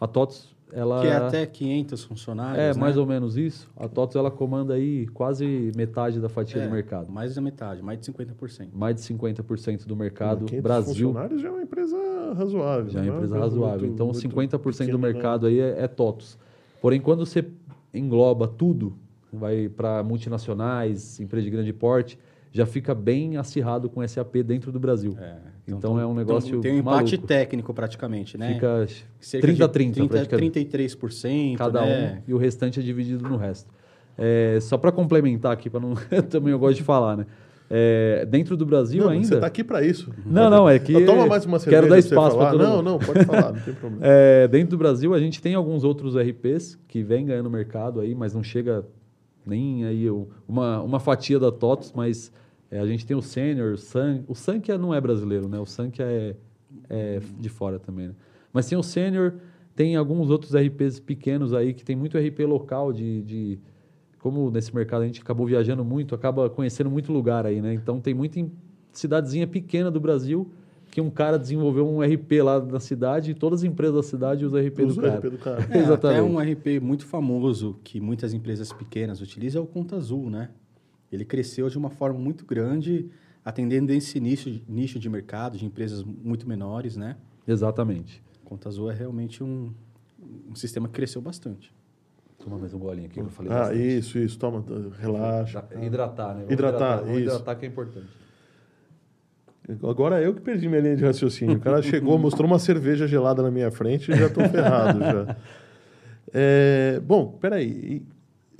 a 0.00 0.06
TOTOS, 0.06 0.49
ela... 0.72 1.00
Que 1.00 1.06
é 1.08 1.16
até 1.16 1.46
500 1.46 2.04
funcionários, 2.04 2.58
É, 2.58 2.72
né? 2.74 2.80
mais 2.80 2.96
ou 2.96 3.06
menos 3.06 3.36
isso. 3.36 3.70
A 3.76 3.88
TOTOS, 3.88 4.16
ela 4.16 4.30
comanda 4.30 4.74
aí 4.74 5.06
quase 5.08 5.72
metade 5.76 6.20
da 6.20 6.28
fatia 6.28 6.60
É, 6.62 6.66
do 6.66 6.72
mercado. 6.72 7.10
Mais 7.10 7.34
da 7.34 7.40
metade, 7.40 7.82
mais 7.82 7.98
de 8.00 8.06
50%. 8.12 8.68
Mais 8.72 8.94
de 8.96 9.02
50% 9.02 9.86
do 9.86 9.96
mercado. 9.96 10.44
500 10.46 10.62
Brasil 10.62 11.08
funcionários 11.08 11.40
já 11.40 11.48
é 11.48 11.50
uma 11.50 11.62
empresa 11.62 11.96
razoável. 12.36 12.90
já 12.90 13.00
é 13.00 13.02
não 13.02 13.08
uma 13.10 13.16
empresa 13.16 13.34
coisa 13.38 13.44
razoável. 13.54 13.80
muito- 13.80 13.94
então, 13.94 14.06
muito 14.06 14.20
50% 14.20 14.58
do 14.92 14.98
pequena, 14.98 14.98
né? 14.98 15.12
mercado 15.12 15.46
aí 15.46 15.60
é, 15.60 15.82
é 15.84 15.88
TOTOS. 15.88 16.38
Porém, 16.80 17.00
quando 17.00 17.24
você 17.26 17.44
engloba 17.92 18.46
tudo, 18.48 18.94
vai 19.32 19.68
para 19.68 20.02
multinacionais, 20.02 21.20
empresas 21.20 21.44
de 21.44 21.50
grande 21.50 21.72
porte, 21.72 22.18
já 22.52 22.66
fica 22.66 22.94
bem 22.94 23.36
acirrado 23.36 23.88
com 23.88 24.06
SAP 24.06 24.36
dentro 24.44 24.72
do 24.72 24.80
Brasil. 24.80 25.16
É, 25.20 25.36
Então, 25.68 26.00
é 26.00 26.04
um 26.06 26.14
negócio 26.14 26.60
tem 26.60 26.74
um 26.74 26.78
empate 26.78 27.12
maluco. 27.12 27.26
técnico 27.26 27.72
praticamente, 27.72 28.36
né? 28.36 28.54
Fica 28.54 28.86
Cerca 29.20 29.46
de 29.46 29.52
30 29.54 29.64
a 29.64 29.68
30, 29.68 29.94
30, 29.94 30.08
praticamente. 30.08 30.60
33%, 30.60 31.56
cada 31.56 31.80
né? 31.82 32.22
um 32.26 32.30
e 32.30 32.34
o 32.34 32.38
restante 32.38 32.80
é 32.80 32.82
dividido 32.82 33.28
no 33.28 33.36
resto. 33.36 33.72
É, 34.18 34.58
só 34.60 34.76
para 34.76 34.90
complementar 34.92 35.52
aqui, 35.52 35.70
para 35.70 35.80
não 35.80 35.94
também 36.28 36.52
eu 36.52 36.58
gosto 36.58 36.76
de 36.78 36.82
falar, 36.82 37.16
né? 37.16 37.26
É, 37.72 38.26
dentro 38.28 38.56
do 38.56 38.66
Brasil 38.66 39.04
Não, 39.04 39.10
ainda. 39.10 39.28
Você 39.28 39.38
tá 39.38 39.46
aqui 39.46 39.62
para 39.62 39.80
isso. 39.86 40.10
Não, 40.26 40.50
não, 40.50 40.68
é 40.68 40.76
que 40.80 40.92
Não, 40.92 41.06
toma 41.06 41.24
mais 41.28 41.46
uma 41.46 41.56
cerveja 41.60 41.82
quero 41.82 41.88
dar 41.88 41.98
espaço 42.00 42.36
para 42.36 42.50
todo 42.50 42.62
Não, 42.64 42.76
mundo. 42.78 42.82
não, 42.84 42.98
pode 42.98 43.24
falar, 43.24 43.52
não 43.52 43.60
tem 43.60 43.72
problema. 43.78 44.04
É, 44.04 44.48
dentro 44.48 44.70
do 44.70 44.78
Brasil, 44.78 45.14
a 45.14 45.20
gente 45.20 45.40
tem 45.40 45.54
alguns 45.54 45.84
outros 45.84 46.16
RPs 46.16 46.76
que 46.88 47.00
vêm 47.04 47.24
ganhando 47.26 47.48
mercado 47.48 48.00
aí, 48.00 48.12
mas 48.12 48.34
não 48.34 48.42
chega 48.42 48.84
nem 49.50 49.84
aí 49.84 50.06
uma, 50.48 50.80
uma 50.80 51.00
fatia 51.00 51.38
da 51.38 51.52
TOTOS, 51.52 51.92
mas 51.94 52.32
é, 52.70 52.78
a 52.78 52.86
gente 52.86 53.04
tem 53.04 53.16
o 53.16 53.20
Senior, 53.20 53.74
o 53.74 53.76
Sun. 53.76 54.24
O 54.28 54.60
que 54.60 54.70
é- 54.72 54.78
não 54.78 54.94
é 54.94 55.00
brasileiro, 55.00 55.48
né? 55.48 55.58
O 55.58 55.64
que 55.90 56.02
é, 56.02 56.36
é 56.88 57.20
de 57.38 57.48
fora 57.48 57.78
também, 57.78 58.08
né? 58.08 58.14
Mas 58.52 58.68
tem 58.68 58.78
o 58.78 58.82
Senior, 58.82 59.34
tem 59.74 59.96
alguns 59.96 60.30
outros 60.30 60.54
RPs 60.54 61.00
pequenos 61.00 61.52
aí, 61.52 61.74
que 61.74 61.84
tem 61.84 61.96
muito 61.96 62.16
RP 62.16 62.40
local 62.46 62.92
de... 62.92 63.22
de 63.22 63.58
como 64.18 64.50
nesse 64.50 64.74
mercado 64.74 65.02
a 65.02 65.06
gente 65.06 65.22
acabou 65.22 65.46
viajando 65.46 65.82
muito, 65.82 66.14
acaba 66.14 66.48
conhecendo 66.50 66.90
muito 66.90 67.10
lugar 67.10 67.46
aí, 67.46 67.60
né? 67.62 67.72
Então 67.72 67.98
tem 68.00 68.12
muita 68.12 68.38
cidadezinha 68.92 69.46
pequena 69.46 69.90
do 69.90 69.98
Brasil 69.98 70.50
que 70.90 71.00
um 71.00 71.10
cara 71.10 71.38
desenvolveu 71.38 71.88
um 71.88 72.00
RP 72.02 72.42
lá 72.42 72.60
na 72.60 72.80
cidade 72.80 73.30
e 73.30 73.34
todas 73.34 73.60
as 73.60 73.64
empresas 73.64 73.94
da 73.94 74.02
cidade 74.02 74.44
usam 74.44 74.60
RP 74.60 74.80
Usa 74.80 74.86
do 74.86 74.98
o 74.98 75.02
cara. 75.02 75.18
RP 75.18 75.30
do 75.30 75.38
cara. 75.38 75.66
É, 75.70 75.78
Exatamente. 75.78 76.20
Até 76.20 76.22
um 76.22 76.38
RP 76.38 76.82
muito 76.82 77.06
famoso 77.06 77.78
que 77.84 78.00
muitas 78.00 78.34
empresas 78.34 78.72
pequenas 78.72 79.20
utilizam 79.20 79.62
é 79.62 79.64
o 79.64 79.68
Conta 79.68 79.96
Azul, 79.96 80.28
né? 80.28 80.50
Ele 81.12 81.24
cresceu 81.24 81.68
de 81.68 81.78
uma 81.78 81.90
forma 81.90 82.18
muito 82.18 82.44
grande, 82.44 83.08
atendendo 83.44 83.92
esse 83.92 84.18
nicho, 84.20 84.60
nicho 84.68 84.98
de 84.98 85.08
mercado, 85.08 85.56
de 85.56 85.64
empresas 85.64 86.02
muito 86.02 86.48
menores, 86.48 86.96
né? 86.96 87.16
Exatamente. 87.46 88.22
Conta 88.44 88.68
Azul 88.68 88.90
é 88.90 88.94
realmente 88.94 89.42
um, 89.44 89.72
um 90.48 90.54
sistema 90.54 90.88
que 90.88 90.94
cresceu 90.94 91.22
bastante. 91.22 91.72
Toma 92.42 92.58
mais 92.58 92.72
um 92.72 92.78
golinho 92.78 93.06
aqui 93.06 93.14
que 93.14 93.20
eu 93.20 93.28
falei. 93.28 93.52
Ah, 93.52 93.58
bastante. 93.66 93.98
isso, 93.98 94.18
isso, 94.18 94.38
toma, 94.38 94.64
relaxa. 94.98 95.58
Hidratar, 95.58 95.84
Hidratar, 95.84 96.28
né? 96.28 96.34
Vamos 96.40 96.52
Hidratar, 96.52 96.98
Vamos 97.00 97.18
isso. 97.18 97.28
hidratar 97.28 97.54
que 97.56 97.66
é 97.66 97.68
importante. 97.68 98.19
Agora 99.82 100.20
eu 100.22 100.34
que 100.34 100.40
perdi 100.40 100.68
minha 100.68 100.80
linha 100.80 100.96
de 100.96 101.04
raciocínio. 101.04 101.56
O 101.56 101.60
cara 101.60 101.80
chegou, 101.82 102.16
mostrou 102.18 102.46
uma 102.46 102.58
cerveja 102.58 103.06
gelada 103.06 103.42
na 103.42 103.50
minha 103.50 103.70
frente 103.70 104.10
e 104.10 104.16
já 104.16 104.28
tô 104.28 104.40
ferrado 104.48 105.00
já. 105.00 105.36
É, 106.32 107.00
bom, 107.04 107.26
peraí. 107.40 108.02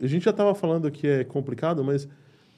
A 0.02 0.06
gente 0.06 0.24
já 0.24 0.30
estava 0.30 0.54
falando 0.54 0.90
que 0.90 1.06
é 1.06 1.24
complicado, 1.24 1.84
mas 1.84 2.08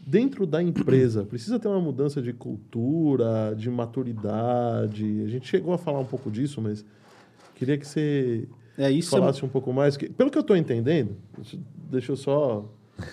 dentro 0.07 0.47
da 0.47 0.63
empresa 0.63 1.25
precisa 1.25 1.59
ter 1.59 1.69
uma 1.69 1.81
mudança 1.81 2.23
de 2.23 2.33
cultura, 2.33 3.55
de 3.57 3.69
maturidade. 3.71 5.23
A 5.25 5.29
gente 5.29 5.47
chegou 5.49 5.73
a 5.75 5.79
falar 5.79 5.99
um 6.01 6.05
pouco 6.05 6.31
disso, 6.31 6.61
mas 6.61 6.85
queria 7.55 7.77
que 7.77 7.87
você 7.87 8.49
É 8.79 8.97
é- 8.97 9.03
falasse 9.03 9.45
um 9.45 9.49
pouco 9.49 9.73
mais. 9.73 9.97
Pelo 9.97 10.31
que 10.31 10.39
eu 10.39 10.43
estou 10.43 10.57
entendendo, 10.57 11.17
deixa- 11.91 12.13
eu 12.13 12.17
só 12.17 12.69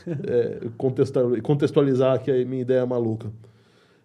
é, 0.08 0.68
contextual- 0.78 1.42
contextualizar 1.42 2.16
aqui 2.16 2.30
a 2.32 2.46
minha 2.46 2.62
ideia 2.62 2.86
maluca. 2.86 3.32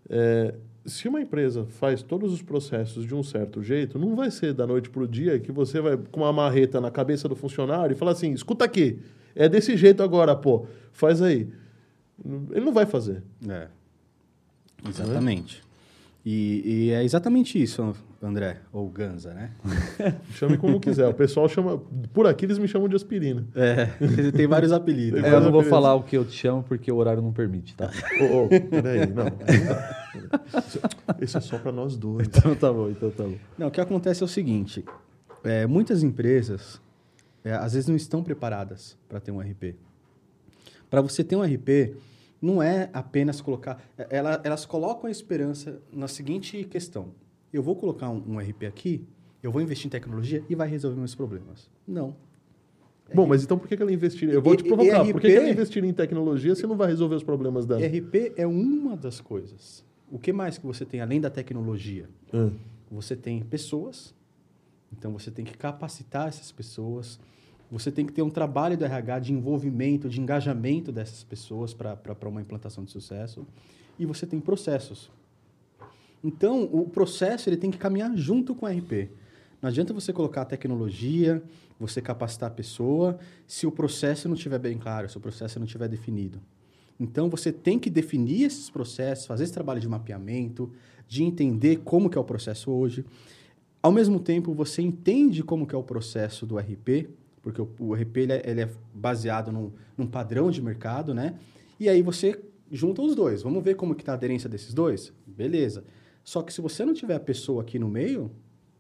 É, 0.09 0.55
se 0.87 1.09
uma 1.09 1.21
empresa 1.21 1.65
faz 1.65 2.03
todos 2.03 2.33
os 2.33 2.43
processos 2.43 3.07
de 3.07 3.15
um 3.15 3.23
certo 3.23 3.63
jeito, 3.63 3.99
não 3.99 4.15
vai 4.15 4.31
ser 4.31 4.53
da 4.53 4.67
noite 4.67 4.91
para 4.91 5.03
o 5.03 5.09
dia 5.09 5.39
que 5.39 5.51
você 5.51 5.81
vai 5.81 5.97
com 5.97 6.21
uma 6.21 6.33
marreta 6.33 6.81
na 6.81 6.91
cabeça 6.91 7.29
do 7.29 7.35
funcionário 7.35 7.95
e 7.95 7.97
falar 7.97 8.13
assim: 8.13 8.33
escuta 8.33 8.65
aqui, 8.65 9.01
é 9.35 9.49
desse 9.49 9.77
jeito 9.77 10.03
agora, 10.03 10.37
pô, 10.37 10.67
faz 10.93 11.23
aí. 11.23 11.49
Ele 12.51 12.65
não 12.65 12.73
vai 12.73 12.87
fazer. 12.87 13.23
É. 13.49 13.69
Exatamente. 14.89 15.63
E, 16.25 16.63
e 16.65 16.91
é 16.91 17.03
exatamente 17.05 17.63
isso, 17.63 17.95
André, 18.27 18.59
ou 18.73 18.89
Ganza, 18.89 19.35
né? 19.35 19.51
Chame 20.33 20.57
como 20.57 20.81
quiser. 20.81 21.07
O 21.09 21.15
pessoal 21.15 21.49
chama. 21.49 21.79
Por 22.13 22.27
aqui 22.27 22.45
eles 22.47 22.59
me 22.59 22.67
chamam 22.67 22.89
de 22.89 22.97
aspirina. 22.97 23.45
É, 23.55 23.87
tem 24.33 24.47
vários 24.47 24.73
apelidos. 24.73 25.23
É, 25.23 25.33
eu 25.35 25.41
não 25.41 25.53
vou 25.53 25.63
falar 25.63 25.95
o 25.95 26.03
que 26.03 26.17
eu 26.17 26.25
te 26.25 26.33
chamo 26.37 26.63
porque 26.63 26.91
o 26.91 26.97
horário 26.97 27.21
não 27.23 27.33
permite, 27.33 27.75
tá? 27.75 27.91
Ô, 28.21 28.45
ô, 28.45 28.49
peraí, 28.49 29.07
não. 29.13 29.27
Isso 31.21 31.39
é 31.39 31.41
só 31.41 31.59
para 31.59 31.73
nós 31.73 31.97
dois. 31.97 32.27
Então 32.29 32.55
tá 32.55 32.73
bom, 32.73 32.89
então 32.91 33.11
tá 33.11 33.25
bom. 33.25 33.37
Não, 33.59 33.69
o 33.69 33.71
que 33.71 33.81
acontece 33.81 34.23
é 34.23 34.25
o 34.25 34.29
seguinte: 34.29 34.85
é, 35.43 35.67
muitas 35.67 36.03
empresas 36.03 36.81
é, 37.45 37.53
às 37.53 37.75
vezes 37.75 37.89
não 37.89 37.97
estão 37.97 38.23
preparadas 38.23 38.97
para 39.09 39.21
ter 39.21 39.31
um 39.31 39.41
RP. 39.41 39.75
Para 40.91 41.01
você 41.01 41.25
ter 41.25 41.37
um 41.37 41.43
RP, 41.43 41.97
não 42.41 42.63
é 42.63 42.89
apenas 42.93 43.41
colocar. 43.41 43.81
é, 43.99 44.07
ela- 44.11 44.41
elas 44.45 44.65
colocam 44.65 45.09
a 45.09 45.11
esperança 45.11 45.79
na 45.93 46.09
seguinte 46.09 46.63
questão: 46.65 47.09
eu 47.57 47.63
vou 47.63 47.77
colocar 47.77 48.11
um, 48.11 48.23
um 48.27 48.39
RP 48.39 48.65
aqui, 48.67 49.07
eu 49.43 49.53
vou 49.53 49.63
investir 49.63 49.87
em 49.87 49.91
tecnologia 49.91 50.43
e 50.49 50.55
vai 50.55 50.69
resolver 50.69 50.97
meus 50.99 51.15
problemas. 51.15 51.71
Não. 51.87 52.17
Bom, 53.15 53.27
mas 53.27 53.45
então 53.45 53.59
por 53.59 53.69
que 53.69 53.75
ela 53.81 53.93
investiria? 53.93 54.33
Eu 54.35 54.43
vou 54.43 54.55
E- 54.55 54.57
te 54.57 54.65
provocar. 54.65 55.07
e 55.07 55.13
Por 55.13 55.21
que, 55.21 55.29
ela 55.31 55.45
RP? 55.47 55.53
investiria 55.53 55.89
em 55.89 55.93
tecnologia 55.93 56.55
se 56.55 56.67
não 56.67 56.77
vai 56.77 56.89
resolver 56.89 57.15
os 57.15 57.23
problemas 57.23 57.67
dela? 57.67 57.81
RP 57.87 58.33
é 58.37 58.47
uma 58.47 58.97
das 58.97 59.21
coisas. 59.21 59.85
O 60.11 60.19
que 60.19 60.33
mais 60.33 60.57
que 60.59 60.67
você 60.67 60.85
tem 60.85 61.01
além 61.01 61.21
da 61.21 61.31
tecnologia? 61.31 62.09
Ah, 62.33 62.51
Você 62.91 63.15
tem 63.17 63.43
pessoas, 63.43 64.15
então 64.93 65.13
você 65.13 65.31
tem 65.31 65.45
que 65.45 65.57
capacitar 65.57 66.29
essas 66.29 66.51
pessoas. 66.53 67.19
Você 67.71 67.91
tem 67.91 68.07
que 68.07 68.13
ter 68.13 68.23
um 68.23 68.31
trabalho 68.31 68.77
do 68.79 68.85
RH 68.85 69.19
de 69.21 69.33
envolvimento, 69.33 70.09
de 70.09 70.21
engajamento 70.21 70.93
dessas 70.93 71.25
pessoas 71.25 71.75
para 71.75 71.99
uma 72.29 72.41
implantação 72.41 72.85
de 72.85 72.91
sucesso. 72.91 73.47
E 73.99 74.07
você 74.07 74.27
tem 74.27 74.41
processos. 74.41 75.11
Então, 76.25 76.65
o 76.73 76.89
processo 76.89 77.51
ele 77.51 77.59
tem 77.59 77.71
que 77.71 77.77
caminhar 77.77 78.17
junto 78.17 78.55
com 78.55 78.65
o 78.65 78.69
RP. 78.69 79.11
Não 79.61 79.69
adianta 79.69 79.93
você 79.93 80.11
colocar 80.11 80.41
a 80.43 80.45
tecnologia, 80.47 81.43
você 81.79 82.01
capacitar 82.01 82.51
a 82.51 82.53
pessoa, 82.53 83.19
se 83.47 83.67
o 83.67 83.71
processo 83.71 84.27
não 84.27 84.35
estiver 84.35 84.59
bem 84.59 84.79
claro, 84.79 85.07
se 85.07 85.19
o 85.19 85.21
processo 85.21 85.59
não 85.59 85.67
estiver 85.67 85.87
definido. 85.87 86.41
Então, 86.99 87.29
você 87.29 87.53
tem 87.53 87.79
que 87.79 87.91
definir 87.91 88.45
esses 88.45 88.71
processos, 88.71 89.27
fazer 89.27 89.45
esse 89.45 89.53
trabalho 89.53 89.81
de 89.81 89.89
mapeamento, 89.89 90.73
de 91.07 91.23
entender 91.23 91.81
como 91.85 92.09
que 92.09 92.17
é 92.17 92.21
o 92.21 92.25
processo 92.25 92.71
hoje. 92.71 93.05
Ao 93.83 93.93
mesmo 93.93 94.19
tempo, 94.19 94.55
você 94.55 94.81
entende 94.81 95.43
como 95.43 95.67
que 95.67 95.75
é 95.75 95.79
o 95.79 95.83
processo 95.83 96.47
do 96.47 96.57
RP, 96.57 97.11
porque 97.43 97.61
o, 97.61 97.69
o 97.79 97.95
RP 97.95 98.17
ele 98.17 98.33
é, 98.33 98.43
ele 98.47 98.61
é 98.63 98.71
baseado 98.95 99.53
num, 99.53 99.71
num 99.99 100.07
padrão 100.07 100.51
de 100.51 100.63
mercado, 100.63 101.13
né? 101.13 101.35
E 101.79 101.87
aí 101.87 102.01
você 102.01 102.41
junta 102.73 103.03
os 103.03 103.15
dois. 103.15 103.43
Vamos 103.43 103.63
ver 103.63 103.75
como 103.75 103.95
que 103.95 104.01
está 104.01 104.13
a 104.13 104.15
aderência 104.15 104.49
desses 104.49 104.73
dois? 104.73 105.13
Beleza. 105.27 105.85
Só 106.25 106.43
que 106.43 106.53
se 106.53 106.61
você 106.61 106.85
não 106.85 106.95
tiver 106.95 107.15
a 107.15 107.21
pessoa 107.21 107.63
aqui 107.63 107.79
no 107.79 107.89
meio, 107.89 108.31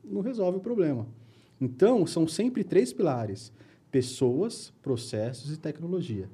não 0.02 0.22
resolve 0.22 0.58
o 0.58 0.60
problema. 0.60 1.06
Então, 1.60 2.06
são 2.06 2.26
sempre 2.26 2.64
três 2.64 2.92
pilares: 2.92 3.52
pessoas, 3.90 4.72
processos 4.82 5.52
e 5.52 5.58
tecnologia. 5.58 6.28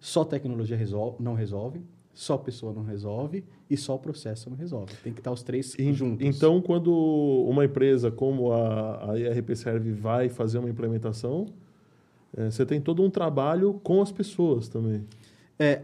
Só 0.00 0.24
tecnologia 0.24 0.76
resol 0.76 1.16
não 1.18 1.34
resolve, 1.34 1.80
só 2.12 2.36
pessoa 2.36 2.72
não 2.72 2.82
resolve 2.84 3.44
e 3.70 3.76
só 3.76 3.96
processo 3.96 4.50
não 4.50 4.56
resolve. 4.56 4.92
Tem 5.02 5.12
que 5.12 5.20
estar 5.20 5.32
os 5.32 5.42
três 5.42 5.78
En- 5.78 5.92
juntos. 5.94 6.26
Então, 6.26 6.60
quando 6.60 6.92
uma 7.48 7.64
empresa 7.64 8.10
como 8.10 8.52
a, 8.52 9.12
a 9.12 9.18
IRP 9.18 9.56
Serve 9.56 9.92
vai 9.92 10.28
fazer 10.28 10.58
uma 10.58 10.68
implementação, 10.68 11.46
eh, 12.36 12.50
você 12.50 12.64
tem 12.66 12.80
todo 12.80 13.02
um 13.02 13.10
trabalho 13.10 13.74
com 13.82 14.00
as 14.02 14.12
pessoas 14.12 14.68
também. 14.68 15.04
É, 15.58 15.82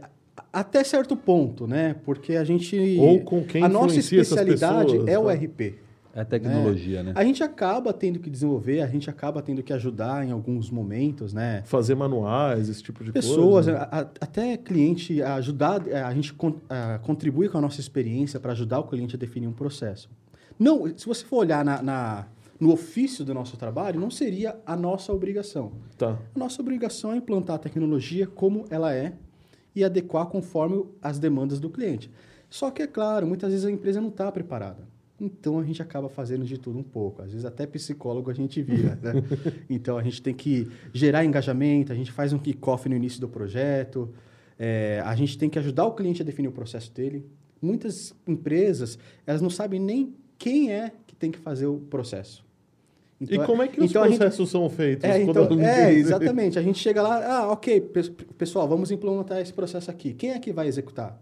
até 0.55 0.83
certo 0.85 1.17
ponto, 1.17 1.67
né? 1.67 1.97
Porque 2.05 2.37
a 2.37 2.45
gente. 2.45 2.97
Ou 3.01 3.21
com 3.23 3.43
quem 3.45 3.63
A 3.63 3.69
nossa 3.69 3.99
especialidade 3.99 4.93
pessoas, 4.93 5.09
é 5.09 5.19
o 5.19 5.25
tá? 5.25 5.33
RP. 5.35 5.75
É 6.17 6.23
tecnologia, 6.23 7.03
né? 7.03 7.13
A 7.17 7.25
gente 7.25 7.43
acaba 7.43 7.93
tendo 7.93 8.21
que 8.21 8.31
desenvolver, 8.31 8.81
a 8.83 8.87
gente 8.87 9.11
acaba 9.11 9.43
tendo 9.43 9.65
que 9.65 9.73
ajudar 9.73 10.25
em 10.25 10.31
alguns 10.31 10.71
momentos, 10.71 11.35
né? 11.35 11.63
Fazer 11.67 11.97
manuais, 11.97 12.69
esse 12.69 12.81
tipo 12.81 13.03
de 13.03 13.11
Pessoas, 13.11 13.67
coisa. 13.67 13.79
a- 13.81 13.99
a- 14.03 14.09
até 14.21 14.57
cliente 14.57 15.21
ajudar, 15.21 15.83
a 15.89 16.15
gente 16.15 16.33
con- 16.33 16.55
a, 16.69 17.01
contribui 17.03 17.49
com 17.49 17.59
a 17.59 17.61
nossa 17.61 17.81
experiência 17.81 18.39
para 18.39 18.53
ajudar 18.53 18.79
o 18.79 18.85
cliente 18.85 19.17
a 19.17 19.19
definir 19.19 19.49
um 19.49 19.53
processo. 19.53 20.09
Não, 20.57 20.87
se 20.97 21.05
você 21.05 21.25
for 21.25 21.39
olhar 21.39 21.65
na, 21.65 21.83
na- 21.83 22.27
no 22.61 22.73
ofício 22.73 23.25
do 23.25 23.35
nosso 23.35 23.57
trabalho, 23.57 23.99
não 23.99 24.09
seria 24.09 24.55
a 24.65 24.77
nossa 24.77 25.13
obrigação. 25.13 25.73
Tá. 25.99 26.17
A 26.33 26.39
nossa 26.39 26.63
obrigação 26.63 27.13
é 27.13 27.17
implantar 27.17 27.57
a 27.57 27.59
tecnologia 27.59 28.25
como 28.29 28.65
ela 28.71 28.95
é 28.95 29.15
e 29.75 29.85
adequar 29.85 30.27
conforme 30.27 30.85
as 31.03 31.19
demandas 31.19 31.59
do 31.61 31.69
cliente. 31.69 32.11
Só 32.49 32.71
que, 32.71 32.83
é 32.83 32.87
claro, 32.87 33.27
muitas 33.27 33.51
vezes 33.51 33.67
a 33.67 33.71
empresa 33.71 34.01
não 34.01 34.09
está 34.09 34.31
preparada. 34.31 34.87
Então 35.21 35.59
a 35.59 35.65
gente 35.65 35.81
acaba 35.81 36.09
fazendo 36.09 36.45
de 36.45 36.59
tudo 36.59 36.79
um 36.79 36.83
pouco. 36.83 37.23
Às 37.23 37.31
vezes 37.31 37.45
até 37.45 37.67
psicólogo 37.67 38.31
a 38.31 38.35
gente 38.35 38.61
vira. 38.63 38.99
Né? 39.03 39.13
então 39.71 39.97
a 39.97 40.03
gente 40.03 40.21
tem 40.21 40.35
que 40.35 40.69
gerar 40.93 41.25
engajamento, 41.25 41.93
a 41.93 41.95
gente 41.95 42.13
faz 42.13 42.33
um 42.33 42.39
kickoff 42.39 42.89
no 42.89 42.97
início 42.97 43.21
do 43.21 43.29
projeto, 43.29 44.13
é, 44.59 45.03
a 45.05 45.15
gente 45.15 45.39
tem 45.39 45.49
que 45.49 45.59
ajudar 45.59 45.85
o 45.85 45.93
cliente 45.93 46.23
a 46.23 46.25
definir 46.25 46.49
o 46.49 46.53
processo 46.53 46.93
dele. 46.93 47.25
Muitas 47.63 48.15
empresas, 48.27 48.99
elas 49.27 49.41
não 49.41 49.51
sabem 49.51 49.81
nem 49.81 50.15
quem 50.39 50.73
é 50.73 50.93
que 51.07 51.15
tem 51.15 51.31
que 51.31 51.39
fazer 51.39 51.67
o 51.67 51.79
processo. 51.79 52.45
E 53.21 53.39
como 53.39 53.63
é 53.63 53.69
que 53.69 53.81
os 53.81 53.91
então 53.91 54.03
a 54.03 54.09
gente- 54.09 54.19
processos 54.19 54.51
são 54.51 54.69
feitos? 54.69 55.05
é, 55.09 55.23
então, 55.23 55.49
é, 55.61 55.93
exatamente. 55.93 56.59
A 56.59 56.63
gente 56.63 56.79
chega 56.79 57.01
lá, 57.03 57.25
ah, 57.25 57.53
ok, 57.53 57.81
pe- 57.81 58.11
pessoal, 58.37 58.69
vamos 58.69 58.91
implementar 58.91 59.39
esse 59.41 59.53
processo 59.53 59.91
aqui. 59.91 60.13
Quem 60.13 60.31
é 60.31 60.39
que 60.39 60.53
vai 60.53 60.67
executar? 60.67 61.19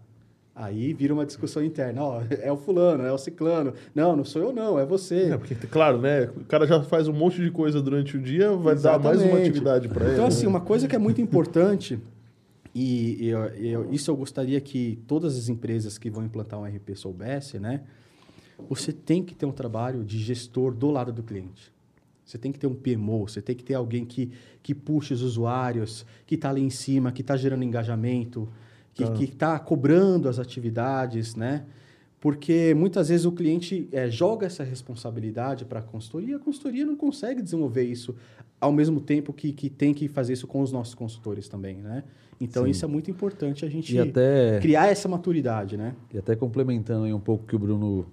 Aí 0.55 0.93
vira 0.93 1.13
uma 1.13 1.25
discussão 1.25 1.63
interna. 1.63 2.03
Ó, 2.03 2.21
é 2.41 2.51
o 2.51 2.57
fulano, 2.57 3.03
é 3.03 3.11
o 3.11 3.17
ciclano. 3.17 3.73
Não, 3.95 4.15
não 4.15 4.23
sou 4.23 4.41
eu 4.43 4.53
não, 4.53 4.77
é 4.77 4.85
você. 4.85 5.31
É, 5.31 5.37
porque, 5.37 5.55
claro, 5.67 5.99
né? 5.99 6.29
O 6.37 6.43
cara 6.45 6.67
já 6.67 6.81
faz 6.83 7.07
um 7.07 7.13
monte 7.13 7.41
de 7.41 7.49
coisa 7.49 7.81
durante 7.81 8.17
o 8.17 8.21
dia, 8.21 8.51
vai 8.51 8.75
dar 8.75 8.99
mais 8.99 9.17
uma 9.17 9.25
Exatamente. 9.25 9.49
atividade 9.49 9.87
para 9.89 10.05
ele. 10.05 10.13
Então, 10.13 10.25
assim, 10.27 10.43
né? 10.43 10.49
uma 10.49 10.61
coisa 10.61 10.87
que 10.87 10.95
é 10.95 10.99
muito 10.99 11.19
importante, 11.21 11.97
e 12.75 13.27
eu- 13.27 13.45
eu- 13.55 13.91
isso 13.93 14.09
eu 14.11 14.15
gostaria 14.15 14.59
que 14.61 14.99
todas 15.07 15.37
as 15.37 15.49
empresas 15.49 15.97
que 15.97 16.09
vão 16.09 16.23
implantar 16.23 16.59
um 16.59 16.65
RP 16.65 16.95
soubessem, 16.95 17.59
né? 17.59 17.81
Você 18.69 18.91
tem 18.93 19.23
que 19.23 19.33
ter 19.33 19.45
um 19.47 19.51
trabalho 19.51 20.03
de 20.03 20.19
gestor 20.19 20.73
do 20.73 20.89
lado 20.91 21.11
do 21.11 21.23
cliente. 21.23 21.71
Você 22.25 22.37
tem 22.37 22.51
que 22.51 22.59
ter 22.59 22.67
um 22.67 22.75
PMO, 22.75 23.27
você 23.27 23.41
tem 23.41 23.55
que 23.55 23.63
ter 23.63 23.73
alguém 23.73 24.05
que, 24.05 24.31
que 24.61 24.73
puxe 24.73 25.13
os 25.13 25.21
usuários, 25.21 26.05
que 26.25 26.35
está 26.35 26.49
ali 26.49 26.61
em 26.61 26.69
cima, 26.69 27.11
que 27.11 27.21
está 27.21 27.35
gerando 27.35 27.63
engajamento, 27.63 28.47
que 28.93 29.03
Tá. 29.03 29.23
está 29.23 29.59
cobrando 29.59 30.29
as 30.29 30.39
atividades, 30.39 31.35
né? 31.35 31.65
Porque 32.19 32.73
muitas 32.73 33.09
vezes 33.09 33.25
o 33.25 33.33
cliente 33.33 33.89
eh, 33.91 34.09
joga 34.09 34.45
essa 34.47 34.63
responsabilidade 34.63 35.65
para 35.65 35.79
a 35.79 35.81
consultoria 35.83 36.31
e 36.31 36.35
a 36.35 36.39
consultoria 36.39 36.85
não 36.85 36.95
consegue 36.95 37.41
desenvolver 37.41 37.83
isso 37.83 38.15
ao 38.61 38.71
mesmo 38.71 39.01
tempo 39.01 39.33
que, 39.33 39.51
que 39.51 39.69
tem 39.69 39.93
que 39.93 40.07
fazer 40.07 40.31
isso 40.31 40.47
com 40.47 40.61
os 40.61 40.71
nossos 40.71 40.95
consultores 40.95 41.49
também, 41.49 41.75
né? 41.75 42.03
Então 42.39 42.63
Sim. 42.63 42.69
isso 42.71 42.85
é 42.85 42.87
muito 42.87 43.11
importante 43.11 43.65
a 43.65 43.69
gente 43.69 43.97
até, 43.99 44.59
criar 44.61 44.87
essa 44.87 45.09
maturidade, 45.09 45.75
né? 45.75 45.95
e 46.13 46.17
até 46.17 46.35
complementando 46.35 47.05
aí 47.05 47.13
um 47.13 47.19
pouco 47.19 47.43
o 47.43 47.47
que 47.47 47.55
o 47.55 47.59
Bruno 47.59 48.05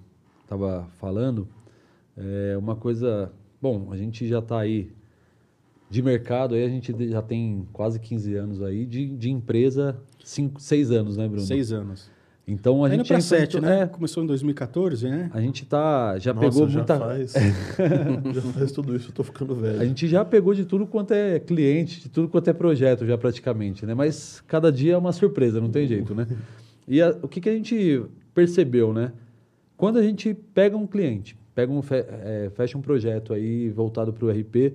estava 0.43 0.87
falando, 0.99 1.47
é 2.17 2.57
uma 2.57 2.75
coisa... 2.75 3.31
Bom, 3.61 3.89
a 3.91 3.97
gente 3.97 4.27
já 4.27 4.39
está 4.39 4.59
aí 4.59 4.89
de 5.89 6.01
mercado, 6.01 6.55
aí 6.55 6.63
a 6.63 6.69
gente 6.69 6.93
já 7.09 7.21
tem 7.21 7.67
quase 7.73 7.99
15 7.99 8.33
anos 8.35 8.61
aí, 8.61 8.85
de, 8.85 9.07
de 9.15 9.29
empresa, 9.29 9.97
6 10.23 10.91
anos, 10.91 11.17
né, 11.17 11.27
Bruno? 11.27 11.45
Seis 11.45 11.71
anos. 11.71 12.09
Então 12.47 12.83
a 12.83 12.87
Tá 12.89 12.95
indo 12.95 13.01
gente 13.03 13.07
para 13.09 13.21
sete, 13.21 13.61
né? 13.61 13.81
é, 13.81 13.87
Começou 13.87 14.23
em 14.23 14.25
2014, 14.27 15.07
né? 15.07 15.29
a 15.31 15.39
gente 15.39 15.63
tá, 15.65 16.17
já 16.17 16.33
Nossa, 16.33 16.47
pegou 16.49 16.67
já 16.67 16.77
muita... 16.79 16.97
faz. 16.99 17.33
já 18.33 18.41
faz 18.53 18.71
tudo 18.71 18.95
isso, 18.95 19.09
eu 19.09 19.13
tô 19.13 19.23
ficando 19.23 19.53
velho. 19.55 19.79
A 19.79 19.85
gente 19.85 20.07
já 20.07 20.25
pegou 20.25 20.53
de 20.53 20.65
tudo 20.65 20.87
quanto 20.87 21.11
é 21.13 21.39
cliente, 21.39 22.01
de 22.01 22.09
tudo 22.09 22.27
quanto 22.27 22.49
é 22.49 22.53
projeto 22.53 23.05
já 23.05 23.17
praticamente, 23.17 23.85
né? 23.85 23.93
Mas 23.93 24.41
cada 24.47 24.71
dia 24.71 24.93
é 24.93 24.97
uma 24.97 25.11
surpresa, 25.11 25.61
não 25.61 25.69
tem 25.69 25.87
jeito, 25.87 26.15
né? 26.15 26.27
E 26.87 26.99
a- 27.01 27.15
o 27.21 27.27
que, 27.27 27.39
que 27.39 27.47
a 27.49 27.53
gente 27.53 28.03
percebeu, 28.33 28.91
né? 28.91 29.11
Quando 29.77 29.99
a 29.99 30.03
gente 30.03 30.33
pega 30.33 30.75
um 30.75 30.87
cliente, 30.87 31.37
pega 31.53 31.71
um, 31.71 31.81
é, 31.91 32.49
fecha 32.53 32.77
um 32.77 32.81
projeto 32.81 33.33
aí 33.33 33.69
voltado 33.69 34.13
para 34.13 34.25
o 34.25 34.29
RP, 34.29 34.73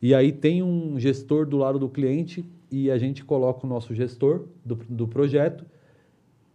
e 0.00 0.14
aí 0.14 0.32
tem 0.32 0.62
um 0.62 0.98
gestor 0.98 1.46
do 1.46 1.56
lado 1.56 1.78
do 1.78 1.88
cliente 1.88 2.44
e 2.70 2.90
a 2.90 2.98
gente 2.98 3.24
coloca 3.24 3.66
o 3.66 3.68
nosso 3.68 3.94
gestor 3.94 4.44
do, 4.64 4.74
do 4.88 5.08
projeto, 5.08 5.64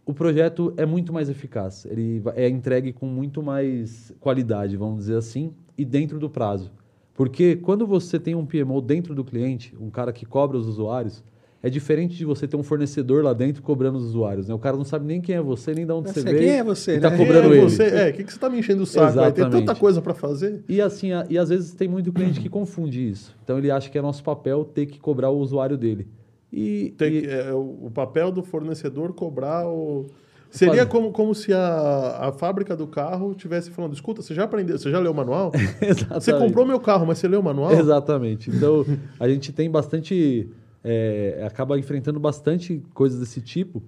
o 0.04 0.12
projeto 0.12 0.74
é 0.76 0.84
muito 0.84 1.12
mais 1.12 1.28
eficaz. 1.28 1.84
Ele 1.86 2.22
é 2.34 2.48
entregue 2.48 2.92
com 2.92 3.06
muito 3.06 3.42
mais 3.42 4.12
qualidade, 4.20 4.76
vamos 4.76 4.98
dizer 5.00 5.16
assim, 5.16 5.52
e 5.78 5.84
dentro 5.84 6.18
do 6.18 6.28
prazo. 6.28 6.72
Porque 7.14 7.56
quando 7.56 7.86
você 7.86 8.18
tem 8.18 8.34
um 8.34 8.44
PMO 8.44 8.80
dentro 8.80 9.14
do 9.14 9.24
cliente, 9.24 9.76
um 9.80 9.90
cara 9.90 10.12
que 10.12 10.26
cobra 10.26 10.56
os 10.56 10.66
usuários, 10.66 11.22
é 11.62 11.70
diferente 11.70 12.16
de 12.16 12.24
você 12.24 12.48
ter 12.48 12.56
um 12.56 12.62
fornecedor 12.62 13.22
lá 13.22 13.32
dentro 13.32 13.62
cobrando 13.62 13.96
os 13.98 14.04
usuários, 14.04 14.48
né? 14.48 14.54
O 14.54 14.58
cara 14.58 14.76
não 14.76 14.84
sabe 14.84 15.06
nem 15.06 15.20
quem 15.20 15.36
é 15.36 15.40
você, 15.40 15.72
nem 15.74 15.86
de 15.86 15.92
onde 15.92 16.10
você 16.12 16.20
veio. 16.22 16.38
quem 16.38 16.48
é 16.50 16.64
você, 16.64 16.96
e 16.96 17.00
tá 17.00 17.10
né? 17.10 17.16
cobrando 17.16 17.42
Quem 17.48 17.52
é 17.52 17.60
ele. 17.62 17.70
você? 17.70 17.82
É, 17.84 18.08
o 18.10 18.12
que, 18.14 18.24
que 18.24 18.32
você 18.32 18.38
tá 18.38 18.50
me 18.50 18.58
enchendo 18.58 18.82
o 18.82 18.86
saco? 18.86 19.06
Aí 19.20 19.30
tem 19.32 19.44
Exatamente. 19.44 19.66
tanta 19.66 19.78
coisa 19.78 20.02
para 20.02 20.12
fazer. 20.14 20.64
E 20.68 20.80
assim, 20.80 21.12
a- 21.12 21.24
e 21.30 21.38
às 21.38 21.48
vezes 21.50 21.72
tem 21.74 21.86
muito 21.86 22.12
cliente 22.12 22.40
que 22.40 22.48
confunde 22.48 23.08
isso. 23.08 23.36
Então 23.44 23.58
ele 23.58 23.70
acha 23.70 23.88
que 23.88 23.96
é 23.96 24.02
nosso 24.02 24.24
papel 24.24 24.64
ter 24.64 24.86
que 24.86 24.98
cobrar 24.98 25.30
o 25.30 25.38
usuário 25.38 25.76
dele. 25.78 26.08
E, 26.52 26.92
Tem 26.98 27.12
e- 27.18 27.26
é, 27.26 27.52
o, 27.54 27.90
papel 27.94 28.30
do 28.32 28.42
fornecedor 28.42 29.12
cobrar 29.14 29.66
o. 29.68 30.06
Seria 30.50 30.84
como, 30.84 31.12
como 31.12 31.34
se 31.34 31.50
a, 31.50 32.28
a 32.28 32.32
fábrica 32.32 32.76
do 32.76 32.86
carro 32.86 33.34
tivesse 33.34 33.70
falando: 33.70 33.94
escuta, 33.94 34.20
você 34.20 34.34
já 34.34 34.44
aprendeu, 34.44 34.76
você 34.78 34.90
já 34.90 34.98
leu 34.98 35.12
o 35.12 35.14
manual? 35.14 35.50
Você 35.80 35.86
Exatamente. 35.86 36.32
comprou 36.44 36.66
meu 36.66 36.78
carro, 36.78 37.06
mas 37.06 37.16
você 37.18 37.26
leu 37.26 37.40
o 37.40 37.42
manual? 37.42 37.72
Exatamente. 37.72 38.50
Então, 38.50 38.84
a 39.18 39.26
gente 39.28 39.50
tem 39.50 39.70
bastante. 39.70 40.46
É, 40.84 41.42
acaba 41.46 41.78
enfrentando 41.78 42.18
bastante 42.20 42.82
coisas 42.94 43.20
desse 43.20 43.40
tipo. 43.40 43.82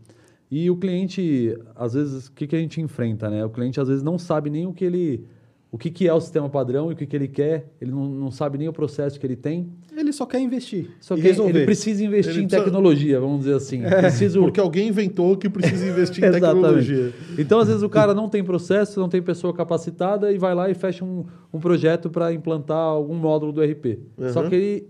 E 0.50 0.70
o 0.70 0.76
cliente, 0.76 1.56
às 1.74 1.94
vezes, 1.94 2.28
o 2.28 2.32
que, 2.32 2.46
que 2.46 2.54
a 2.54 2.58
gente 2.58 2.80
enfrenta, 2.80 3.28
né? 3.28 3.44
O 3.44 3.50
cliente, 3.50 3.80
às 3.80 3.88
vezes, 3.88 4.02
não 4.02 4.18
sabe 4.18 4.50
nem 4.50 4.66
o 4.66 4.72
que 4.72 4.84
ele. 4.84 5.24
O 5.72 5.76
que, 5.78 5.90
que 5.90 6.06
é 6.06 6.14
o 6.14 6.20
sistema 6.20 6.48
padrão 6.48 6.90
e 6.90 6.94
o 6.94 6.96
que, 6.96 7.04
que 7.04 7.16
ele 7.16 7.26
quer, 7.26 7.72
ele 7.80 7.90
não, 7.90 8.06
não 8.08 8.30
sabe 8.30 8.56
nem 8.56 8.68
o 8.68 8.72
processo 8.72 9.18
que 9.18 9.26
ele 9.26 9.34
tem. 9.34 9.68
Ele 9.96 10.12
só 10.12 10.24
quer 10.24 10.38
investir 10.38 10.88
Só 11.00 11.14
e 11.16 11.20
que 11.20 11.26
resolver. 11.26 11.50
ele 11.58 11.64
precisa 11.64 12.04
investir 12.04 12.32
Ele 12.34 12.42
em 12.42 12.46
precisa- 12.46 12.62
tecnologia, 12.64 13.18
vamos 13.18 13.40
dizer 13.40 13.54
assim. 13.56 13.82
Preciso... 13.82 14.38
Porque 14.40 14.60
alguém 14.60 14.86
inventou 14.86 15.36
que 15.36 15.50
precisa 15.50 15.84
investir 15.88 16.22
em 16.24 16.30
tecnologia. 16.30 17.12
Então, 17.36 17.58
às 17.58 17.66
vezes, 17.66 17.82
o 17.82 17.88
cara 17.88 18.14
não 18.14 18.28
tem 18.28 18.44
processo, 18.44 19.00
não 19.00 19.08
tem 19.08 19.20
pessoa 19.20 19.52
capacitada 19.52 20.30
e 20.30 20.38
vai 20.38 20.54
lá 20.54 20.70
e 20.70 20.74
fecha 20.74 21.04
um, 21.04 21.24
um 21.52 21.58
projeto 21.58 22.08
para 22.08 22.32
implantar 22.32 22.78
algum 22.78 23.16
módulo 23.16 23.50
do 23.50 23.60
RP. 23.60 23.98
Só 24.32 24.42
Uhum. 24.44 24.48
que 24.48 24.54
ele. 24.54 24.88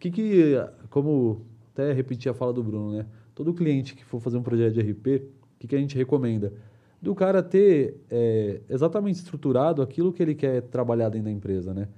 Que, 0.00 0.10
que, 0.10 0.54
como 0.88 1.42
até 1.72 1.92
repetir 1.92 2.30
a 2.30 2.34
fala 2.34 2.52
do 2.52 2.62
Bruno, 2.62 2.92
né? 2.92 3.06
Todo 3.34 3.54
cliente 3.54 3.94
que 3.94 4.04
for 4.04 4.20
fazer 4.20 4.36
um 4.36 4.42
projeto 4.42 4.74
de 4.74 4.80
RP, 4.80 5.06
o 5.06 5.58
que, 5.60 5.68
que 5.68 5.76
a 5.76 5.78
gente 5.78 5.96
recomenda? 5.96 6.52
Do 7.00 7.14
cara 7.14 7.42
ter 7.42 8.00
é, 8.10 8.60
exatamente 8.68 9.16
estruturado 9.16 9.80
aquilo 9.80 10.12
que 10.12 10.20
ele 10.22 10.34
quer 10.34 10.62
trabalhar 10.62 11.08
dentro 11.08 11.26
da 11.26 11.30
empresa, 11.30 11.72
né? 11.72 11.88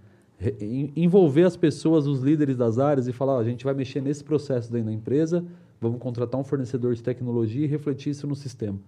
Envolver 0.96 1.44
as 1.44 1.57
pessoas, 1.57 2.07
os 2.07 2.20
líderes 2.20 2.57
das 2.57 2.79
áreas 2.79 3.07
e 3.07 3.12
falar, 3.12 3.35
ó, 3.35 3.40
a 3.40 3.44
gente 3.44 3.64
vai 3.64 3.74
mexer 3.74 4.00
nesse 4.00 4.24
processo 4.24 4.70
dentro 4.70 4.87
da 4.87 4.92
empresa, 4.92 5.44
vamos 5.81 5.98
contratar 5.98 6.40
um 6.40 6.44
fornecedor 6.44 6.94
de 6.94 7.03
tecnologia 7.03 7.64
e 7.64 7.66
refletir 7.66 8.11
isso 8.11 8.26
no 8.26 8.35
sistema. 8.35 8.79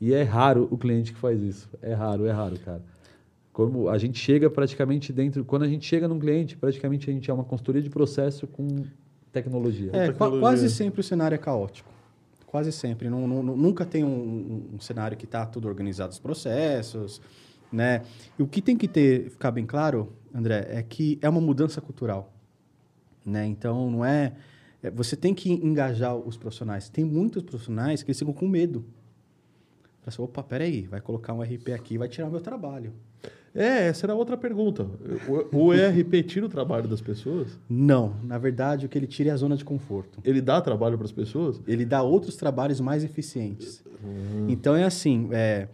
E 0.00 0.12
é 0.12 0.22
raro 0.22 0.68
o 0.70 0.76
cliente 0.76 1.12
que 1.12 1.18
faz 1.18 1.42
isso. 1.42 1.68
É 1.80 1.94
raro, 1.94 2.26
é 2.26 2.30
raro, 2.30 2.58
cara. 2.60 2.82
Como 3.52 3.88
a 3.88 3.96
gente 3.96 4.18
chega 4.18 4.50
praticamente 4.50 5.12
dentro, 5.12 5.44
quando 5.44 5.62
a 5.62 5.68
gente 5.68 5.86
chega 5.86 6.06
num 6.06 6.18
cliente, 6.18 6.56
praticamente 6.56 7.08
a 7.08 7.12
gente 7.12 7.30
é 7.30 7.32
uma 7.32 7.44
consultoria 7.44 7.80
de 7.80 7.88
processo 7.88 8.46
com 8.46 8.84
tecnologia. 9.42 9.90
É, 9.92 10.06
tecnologia. 10.08 10.40
quase 10.40 10.70
sempre 10.70 11.00
o 11.00 11.04
cenário 11.04 11.34
é 11.34 11.38
caótico. 11.38 11.90
Quase 12.46 12.72
sempre. 12.72 13.08
Não, 13.10 13.26
não- 13.26 13.42
nunca 13.42 13.84
tem 13.84 14.04
um, 14.04 14.70
um- 14.74 14.80
cenário 14.80 15.16
que 15.16 15.24
está 15.24 15.44
tudo 15.44 15.68
organizado 15.68 16.12
os 16.12 16.18
processos, 16.18 17.20
né? 17.70 18.02
E 18.38 18.42
o 18.42 18.46
que 18.46 18.62
tem 18.62 18.76
que 18.76 18.88
ter, 18.88 19.30
ficar 19.30 19.50
bem 19.50 19.66
claro, 19.66 20.12
André, 20.34 20.66
é 20.70 20.82
que 20.82 21.18
é 21.20 21.28
uma 21.28 21.40
mudança 21.40 21.80
cultural, 21.80 22.32
né? 23.24 23.44
Então, 23.46 23.90
não 23.90 24.04
é... 24.04 24.32
é, 24.82 24.90
Você 24.90 25.16
tem 25.16 25.34
que 25.34 25.50
engajar 25.52 26.16
os 26.16 26.36
profissionais. 26.36 26.88
Tem 26.88 27.04
muitos 27.04 27.42
profissionais 27.42 28.02
que 28.02 28.10
eles 28.10 28.18
ficam 28.18 28.32
com 28.32 28.46
medo. 28.48 28.84
Fala 30.00 30.08
assim, 30.08 30.22
opa, 30.22 30.42
peraí, 30.42 30.82
vai 30.86 31.00
colocar 31.00 31.32
um 31.34 31.42
RP 31.42 31.70
aqui 31.74 31.94
e 31.94 31.98
vai 31.98 32.08
tirar 32.08 32.28
o 32.28 32.30
meu 32.30 32.40
trabalho. 32.40 32.92
É, 33.56 33.86
essa 33.86 34.06
era 34.06 34.14
outra 34.14 34.36
pergunta. 34.36 34.86
O, 35.52 35.68
o 35.68 35.74
ERP 35.74 36.22
tira 36.26 36.44
o 36.44 36.48
trabalho 36.48 36.86
das 36.86 37.00
pessoas? 37.00 37.58
Não, 37.68 38.14
na 38.22 38.36
verdade, 38.36 38.84
o 38.84 38.88
que 38.88 38.98
ele 38.98 39.06
tira 39.06 39.30
é 39.30 39.32
a 39.32 39.36
zona 39.36 39.56
de 39.56 39.64
conforto. 39.64 40.20
Ele 40.22 40.42
dá 40.42 40.60
trabalho 40.60 40.98
para 40.98 41.06
as 41.06 41.12
pessoas? 41.12 41.60
Ele 41.66 41.84
dá 41.84 42.02
outros 42.02 42.36
trabalhos 42.36 42.80
mais 42.80 43.02
eficientes. 43.02 43.82
Então 44.48 44.76
é 44.76 44.84
assim, 44.84 45.28
é, 45.32 45.68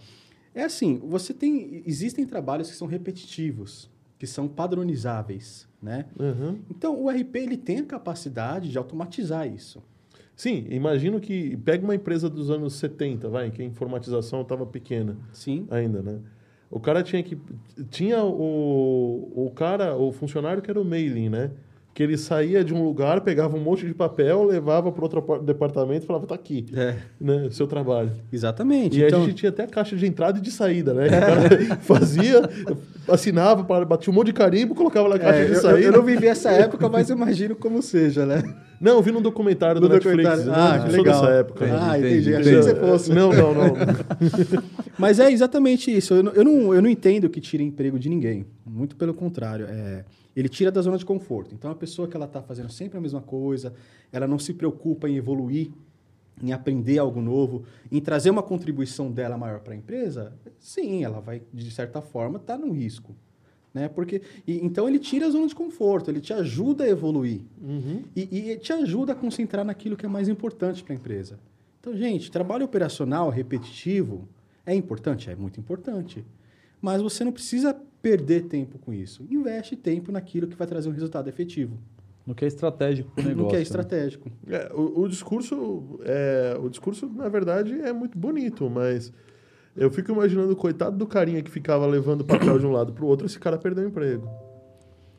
é 0.54 0.62
assim, 0.62 1.00
você 1.04 1.34
tem 1.34 1.82
existem 1.86 2.24
trabalhos 2.24 2.70
que 2.70 2.76
são 2.76 2.86
repetitivos, 2.86 3.90
que 4.18 4.26
são 4.26 4.46
padronizáveis, 4.46 5.68
né? 5.82 6.06
Uhum. 6.18 6.60
Então 6.70 6.98
o 7.02 7.10
RP 7.10 7.36
ele 7.36 7.56
tem 7.56 7.80
a 7.80 7.84
capacidade 7.84 8.70
de 8.70 8.78
automatizar 8.78 9.46
isso. 9.46 9.82
Sim, 10.34 10.66
imagino 10.70 11.20
que 11.20 11.56
pega 11.58 11.84
uma 11.84 11.94
empresa 11.94 12.28
dos 12.28 12.50
anos 12.50 12.74
70, 12.74 13.28
vai, 13.28 13.50
que 13.50 13.60
a 13.60 13.64
informatização 13.64 14.40
estava 14.40 14.64
pequena 14.64 15.16
Sim. 15.32 15.66
ainda, 15.70 16.02
né? 16.02 16.20
O 16.72 16.80
cara 16.80 17.02
tinha 17.02 17.22
que 17.22 17.36
tinha 17.90 18.24
o, 18.24 19.30
o 19.46 19.52
cara, 19.54 19.94
o 19.94 20.10
funcionário 20.10 20.62
que 20.62 20.70
era 20.70 20.80
o 20.80 20.84
mailing, 20.84 21.28
né? 21.28 21.50
Que 21.94 22.02
ele 22.02 22.16
saía 22.16 22.64
de 22.64 22.72
um 22.72 22.82
lugar, 22.82 23.20
pegava 23.20 23.54
um 23.54 23.60
monte 23.60 23.86
de 23.86 23.92
papel, 23.92 24.42
levava 24.44 24.90
para 24.90 25.02
outro 25.04 25.38
departamento 25.42 26.04
e 26.04 26.06
falava, 26.06 26.26
tá 26.26 26.34
aqui, 26.34 26.64
É, 26.74 26.94
né? 27.20 27.48
Seu 27.50 27.66
trabalho. 27.66 28.10
exatamente. 28.32 28.98
E 28.98 29.04
então, 29.04 29.22
a 29.22 29.26
gente 29.26 29.34
tinha 29.34 29.50
até 29.50 29.64
a 29.64 29.66
caixa 29.66 29.94
de 29.94 30.06
entrada 30.06 30.38
e 30.38 30.40
de 30.40 30.50
saída, 30.50 30.94
né? 30.94 31.08
Que 31.10 31.14
o 31.14 31.20
cara 31.68 31.76
fazia, 31.82 32.40
assinava, 33.06 33.62
batia 33.84 34.10
um 34.10 34.14
monte 34.14 34.28
de 34.28 34.32
carimbo, 34.32 34.74
colocava 34.74 35.06
na 35.10 35.18
caixa 35.18 35.40
é, 35.40 35.44
de 35.44 35.50
eu- 35.50 35.54
eu, 35.56 35.60
saída. 35.60 35.80
eu 35.88 35.92
não 35.92 36.02
vivi 36.02 36.26
essa 36.26 36.50
época, 36.50 36.88
mas 36.88 37.10
imagino 37.10 37.54
como 37.54 37.82
seja, 37.82 38.24
né? 38.24 38.42
Não, 38.82 38.96
eu 38.96 39.02
vi 39.02 39.12
num 39.12 39.22
documentário 39.22 39.80
No 39.80 39.88
do 39.88 39.94
Netflix. 39.94 40.28
documentário. 40.28 40.50
eu 40.50 40.54
Ah, 40.54 40.78
não 40.78 40.86
que 40.86 40.96
legal. 40.96 41.20
dessa 41.22 41.32
época. 41.34 41.64
Ah, 41.66 41.98
Entendi, 41.98 42.30
entendi. 42.30 42.34
Achei 42.34 42.52
que 42.56 42.62
você 42.62 42.74
fosse. 42.74 43.12
Não, 43.14 43.32
não, 43.32 43.54
não. 43.54 43.74
Mas 44.98 45.18
é 45.20 45.30
exatamente 45.30 45.96
isso. 45.96 46.14
Eu 46.14 46.22
não, 46.24 46.32
eu 46.32 46.44
não, 46.44 46.74
eu 46.74 46.82
não 46.82 46.88
entendo 46.90 47.30
que 47.30 47.40
tire 47.40 47.62
emprego 47.62 47.98
de 47.98 48.08
ninguém. 48.08 48.44
Muito 48.66 48.96
pelo 48.96 49.14
contrário. 49.14 49.66
É, 49.68 50.04
ele 50.34 50.48
tira 50.48 50.70
da 50.72 50.82
zona 50.82 50.98
de 50.98 51.04
conforto. 51.04 51.54
Então, 51.54 51.70
a 51.70 51.74
pessoa 51.76 52.08
que 52.08 52.16
ela 52.16 52.26
está 52.26 52.42
fazendo 52.42 52.70
sempre 52.70 52.98
a 52.98 53.00
mesma 53.00 53.20
coisa, 53.20 53.72
ela 54.12 54.26
não 54.26 54.38
se 54.38 54.52
preocupa 54.52 55.08
em 55.08 55.16
evoluir, 55.16 55.70
em 56.42 56.52
aprender 56.52 56.98
algo 56.98 57.20
novo, 57.22 57.62
em 57.90 58.00
trazer 58.00 58.30
uma 58.30 58.42
contribuição 58.42 59.12
dela 59.12 59.38
maior 59.38 59.60
para 59.60 59.74
a 59.74 59.76
empresa, 59.76 60.32
sim, 60.58 61.04
ela 61.04 61.20
vai, 61.20 61.40
de 61.54 61.70
certa 61.70 62.00
forma, 62.00 62.38
estar 62.38 62.58
num 62.58 62.72
risco. 62.72 63.14
Né? 63.74 63.88
Porque, 63.88 64.20
e- 64.46 64.64
então, 64.64 64.88
ele 64.88 64.98
tira 64.98 65.26
a 65.26 65.30
zona 65.30 65.46
de 65.46 65.54
conforto, 65.54 66.10
ele 66.10 66.20
te 66.20 66.32
ajuda 66.32 66.84
a 66.84 66.88
evoluir. 66.88 67.40
Uhum. 67.60 68.02
E, 68.14 68.50
e 68.50 68.58
te 68.58 68.72
ajuda 68.72 69.12
a 69.12 69.14
concentrar 69.14 69.64
naquilo 69.64 69.96
que 69.96 70.04
é 70.04 70.08
mais 70.08 70.28
importante 70.28 70.82
para 70.84 70.92
a 70.92 70.96
empresa. 70.96 71.38
Então, 71.80 71.96
gente, 71.96 72.30
trabalho 72.30 72.64
operacional 72.64 73.28
repetitivo 73.30 74.28
é 74.64 74.74
importante? 74.74 75.30
É 75.30 75.34
muito 75.34 75.58
importante. 75.58 76.24
Mas 76.80 77.00
você 77.00 77.24
não 77.24 77.32
precisa 77.32 77.74
perder 78.00 78.42
tempo 78.44 78.78
com 78.78 78.92
isso. 78.92 79.24
Investe 79.30 79.76
tempo 79.76 80.12
naquilo 80.12 80.46
que 80.46 80.56
vai 80.56 80.66
trazer 80.66 80.88
um 80.88 80.92
resultado 80.92 81.28
efetivo. 81.28 81.78
No 82.26 82.34
que 82.34 82.44
é 82.44 82.48
estratégico 82.48 83.10
para 83.10 83.24
o 83.24 83.28
negócio. 83.28 83.44
no 83.44 83.48
que 83.48 83.56
é 83.56 83.58
né? 83.58 83.62
estratégico. 83.62 84.30
É, 84.48 84.70
o, 84.74 85.02
o 85.02 85.08
discurso, 85.08 85.98
é, 86.04 86.56
o 86.60 86.68
discurso, 86.68 87.08
na 87.08 87.28
verdade, 87.28 87.80
é 87.80 87.92
muito 87.92 88.16
bonito, 88.16 88.68
mas 88.70 89.12
eu 89.76 89.90
fico 89.90 90.12
imaginando 90.12 90.52
o 90.52 90.56
coitado 90.56 90.96
do 90.96 91.06
carinha 91.06 91.42
que 91.42 91.50
ficava 91.50 91.86
levando 91.86 92.24
papel 92.24 92.58
de 92.58 92.66
um 92.66 92.72
lado 92.72 92.92
para 92.92 93.04
o 93.04 93.08
outro, 93.08 93.26
esse 93.26 93.38
cara 93.38 93.56
perdeu 93.58 93.84
o 93.84 93.88
emprego. 93.88 94.28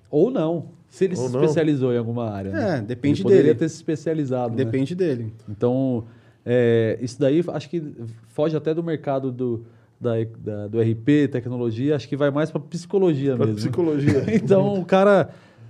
Ou 0.10 0.30
não. 0.30 0.70
Se 0.90 1.06
ele 1.06 1.16
Ou 1.18 1.28
se 1.28 1.34
não. 1.34 1.42
especializou 1.44 1.92
em 1.92 1.98
alguma 1.98 2.30
área. 2.30 2.52
né? 2.52 2.78
É, 2.78 2.82
depende 2.82 3.18
ele 3.22 3.24
poderia 3.24 3.44
dele. 3.46 3.60
ter 3.60 3.70
se 3.70 3.76
especializado. 3.78 4.56
né? 4.56 4.64
Depende 4.64 4.94
dele. 4.94 5.34
Então, 5.50 6.04
é, 6.46 7.00
isso 7.02 7.20
daí 7.20 7.44
acho 7.48 7.68
que 7.70 7.82
foge 8.28 8.56
até 8.56 8.76
do 8.76 8.84
mercado 8.84 9.32
do, 9.32 9.66
da, 10.00 10.12
da- 10.38 10.68
do 10.68 10.80
RP, 10.80 11.28
tecnologia, 11.32 11.96
acho 11.96 12.08
que 12.08 12.16
vai 12.16 12.30
mais 12.30 12.52
para 12.52 12.62
psicologia 12.62 13.36
Para 13.36 13.48
mesmo. 13.48 13.56
psicologia. 13.60 14.24
Então, 14.36 14.76
o 14.80 14.86
cara, 14.86 15.30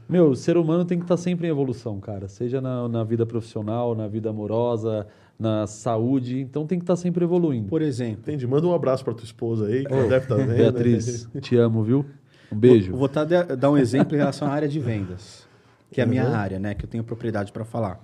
meu, 0.10 0.32
o 0.32 0.36
ser 0.36 0.58
humano 0.58 0.84
tem 0.84 0.98
que 0.98 1.06
estar 1.06 1.16
sempre 1.16 1.48
em 1.48 1.50
evolução, 1.50 2.02
cara. 2.02 2.28
Seja 2.28 2.60
na, 2.60 2.90
na 2.90 3.04
vida 3.06 3.26
profissional, 3.26 3.96
na 3.96 4.10
vida 4.10 4.30
amorosa, 4.30 5.08
na 5.40 5.66
saúde. 5.68 6.40
Então, 6.40 6.66
tem 6.68 6.78
que 6.80 6.84
estar 6.84 6.96
sempre 6.96 7.24
evoluindo. 7.24 7.68
Por 7.70 7.82
exemplo, 7.82 8.22
Entendi. 8.22 8.46
Manda 8.48 8.68
um 8.68 8.74
abraço 8.74 9.04
para 9.04 9.14
tua 9.14 9.26
esposa 9.26 9.68
aí, 9.68 9.84
que 9.86 9.90
deve 9.92 10.18
estar 10.18 10.36
vendo. 10.36 10.48
né? 10.50 10.56
Beatriz, 10.56 11.28
te 11.42 11.56
amo, 11.58 11.84
viu? 11.84 12.06
Um 12.52 12.56
beijo. 12.56 12.92
vou, 12.92 13.00
vou 13.00 13.10
tá- 13.10 13.24
dar 13.26 13.72
um 13.72 13.78
exemplo 13.78 14.14
em 14.16 14.18
relação 14.20 14.48
à 14.48 14.52
área 14.52 14.68
de 14.68 14.80
vendas, 14.80 15.48
que 15.92 16.00
é 16.00 16.04
a 16.04 16.08
minha 16.08 16.26
Uhum. 16.26 16.34
área, 16.36 16.60
né? 16.60 16.74
Que 16.76 16.86
eu 16.86 16.90
tenho 16.90 17.04
propriedade 17.04 17.52
para 17.52 17.66
falar. 17.66 18.00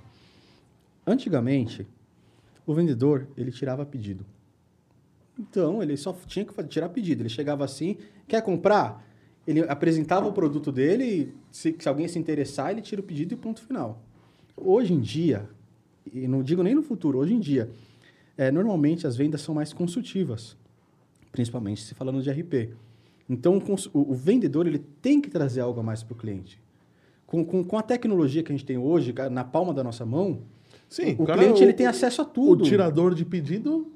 Antigamente, 1.05 1.87
o 2.65 2.73
vendedor, 2.73 3.27
ele 3.37 3.51
tirava 3.51 3.85
pedido. 3.85 4.25
Então, 5.39 5.81
ele 5.81 5.95
só 5.95 6.15
tinha 6.27 6.43
que 6.45 6.63
tirar 6.65 6.89
pedido. 6.89 7.21
Ele 7.21 7.29
chegava 7.29 7.63
assim, 7.63 7.97
quer 8.27 8.41
comprar? 8.41 9.05
Ele 9.47 9.61
apresentava 9.61 10.27
o 10.27 10.33
produto 10.33 10.71
dele, 10.71 11.03
e 11.05 11.33
se, 11.51 11.75
se 11.79 11.87
alguém 11.89 12.07
se 12.07 12.19
interessar, 12.19 12.71
ele 12.71 12.81
tira 12.81 13.01
o 13.01 13.03
pedido 13.03 13.33
e 13.33 13.37
ponto 13.37 13.61
final. 13.61 14.01
Hoje 14.55 14.93
em 14.93 14.99
dia, 14.99 15.49
e 16.11 16.27
não 16.27 16.41
digo 16.43 16.63
nem 16.63 16.73
no 16.75 16.81
futuro, 16.83 17.19
hoje 17.19 17.33
em 17.33 17.39
dia, 17.39 17.69
é, 18.37 18.51
normalmente 18.51 19.05
as 19.05 19.15
vendas 19.15 19.41
são 19.41 19.53
mais 19.55 19.73
consultivas, 19.73 20.55
principalmente 21.31 21.83
se 21.83 21.93
falando 21.93 22.21
de 22.21 22.29
RP. 22.29 22.69
Então, 23.29 23.57
o, 23.93 23.99
o- 24.11 24.13
vendedor 24.15 24.65
ele 24.65 24.79
tem 25.01 25.21
que 25.21 25.29
trazer 25.29 25.61
algo 25.61 25.79
a 25.79 25.83
mais 25.83 26.01
para 26.01 26.13
o 26.13 26.17
cliente. 26.17 26.59
Com, 27.27 27.45
com, 27.45 27.63
com 27.63 27.77
a 27.77 27.83
tecnologia 27.83 28.41
que 28.41 28.51
a 28.51 28.55
gente 28.55 28.65
tem 28.65 28.77
hoje, 28.77 29.13
na 29.31 29.43
palma 29.43 29.71
da 29.73 29.83
nossa 29.83 30.03
mão, 30.05 30.41
Sim, 30.87 31.15
o 31.19 31.25
cara, 31.25 31.39
cliente 31.43 31.61
o- 31.61 31.63
ele 31.63 31.73
tem 31.73 31.85
acesso 31.85 32.21
a 32.23 32.25
tudo. 32.25 32.63
O 32.63 32.65
tirador 32.67 33.13
de 33.13 33.23
pedido 33.23 33.91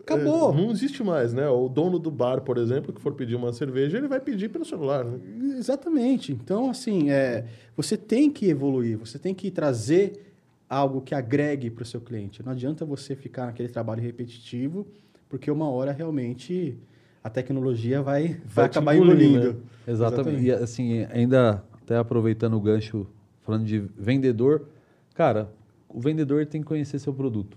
Acabou. 0.00 0.54
é, 0.54 0.56
não 0.56 0.70
existe 0.70 1.04
mais, 1.04 1.34
né? 1.34 1.46
O 1.50 1.68
dono 1.68 1.98
do 1.98 2.10
bar, 2.10 2.40
por 2.40 2.56
exemplo, 2.56 2.90
que 2.94 3.00
for 3.02 3.12
pedir 3.12 3.34
uma 3.34 3.52
cerveja, 3.52 3.98
ele 3.98 4.08
vai 4.08 4.20
pedir 4.20 4.48
pelo 4.48 4.64
celular, 4.64 5.04
né? 5.04 5.18
Exatamente. 5.58 6.32
Então, 6.32 6.70
assim, 6.70 7.10
é, 7.10 7.44
você 7.76 7.94
tem 7.94 8.30
que 8.30 8.46
evoluir, 8.46 8.96
você 8.96 9.18
tem 9.18 9.34
que 9.34 9.50
trazer 9.50 10.27
algo 10.68 11.00
que 11.00 11.14
agregue 11.14 11.70
para 11.70 11.82
o 11.82 11.86
seu 11.86 12.00
cliente. 12.00 12.42
Não 12.44 12.52
adianta 12.52 12.84
você 12.84 13.14
ficar 13.16 13.46
naquele 13.46 13.68
trabalho 13.68 14.02
repetitivo, 14.02 14.86
porque 15.28 15.50
uma 15.50 15.68
hora 15.70 15.92
realmente 15.92 16.76
a 17.22 17.30
tecnologia 17.30 18.02
vai, 18.02 18.28
vai, 18.28 18.36
Vai 18.46 18.64
acabar 18.66 18.96
engolindo, 18.96 19.22
engolindo. 19.36 19.52
né? 19.54 19.92
Exatamente. 19.92 20.44
E 20.44 20.50
assim, 20.52 21.06
ainda 21.10 21.62
até 21.82 21.96
aproveitando 21.96 22.54
o 22.54 22.60
gancho, 22.60 23.06
falando 23.42 23.64
de 23.64 23.78
vendedor, 23.98 24.66
cara, 25.14 25.50
o 25.88 26.00
vendedor 26.00 26.44
tem 26.46 26.60
que 26.60 26.66
conhecer 26.66 26.98
seu 26.98 27.12
produto. 27.12 27.56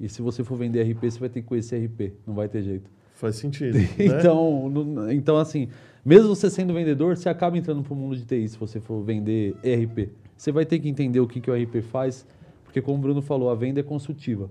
E 0.00 0.08
se 0.08 0.22
você 0.22 0.42
for 0.44 0.56
vender 0.56 0.82
RP, 0.82 1.04
você 1.10 1.18
vai 1.18 1.28
ter 1.28 1.42
que 1.42 1.48
conhecer 1.48 1.84
RP, 1.84 2.12
não 2.26 2.34
vai 2.34 2.48
ter 2.48 2.62
jeito. 2.62 2.90
Faz 3.14 3.36
sentido. 3.36 3.78
né? 3.78 3.86
Então, 3.98 4.68
no- 4.68 5.10
então, 5.12 5.36
assim, 5.36 5.68
mesmo 6.04 6.28
você 6.34 6.50
sendo 6.50 6.72
vendedor, 6.74 7.16
você 7.16 7.28
acaba 7.28 7.56
entrando 7.56 7.82
para 7.82 7.92
o 7.92 7.96
mundo 7.96 8.16
de 8.16 8.24
TI 8.24 8.48
se 8.48 8.58
você 8.58 8.80
for 8.80 9.02
vender 9.02 9.54
ERP. 9.62 10.10
Você 10.36 10.50
vai 10.50 10.64
ter 10.66 10.78
que 10.80 10.88
entender 10.88 11.20
o 11.20 11.26
que, 11.28 11.40
que 11.40 11.48
o 11.50 11.54
ERP 11.56 11.76
faz, 11.82 12.26
porque 12.74 12.82
como 12.82 12.98
o 12.98 13.00
Bruno 13.00 13.22
falou, 13.22 13.50
a 13.50 13.54
venda 13.54 13.78
é 13.78 13.84
consultiva. 13.84 14.50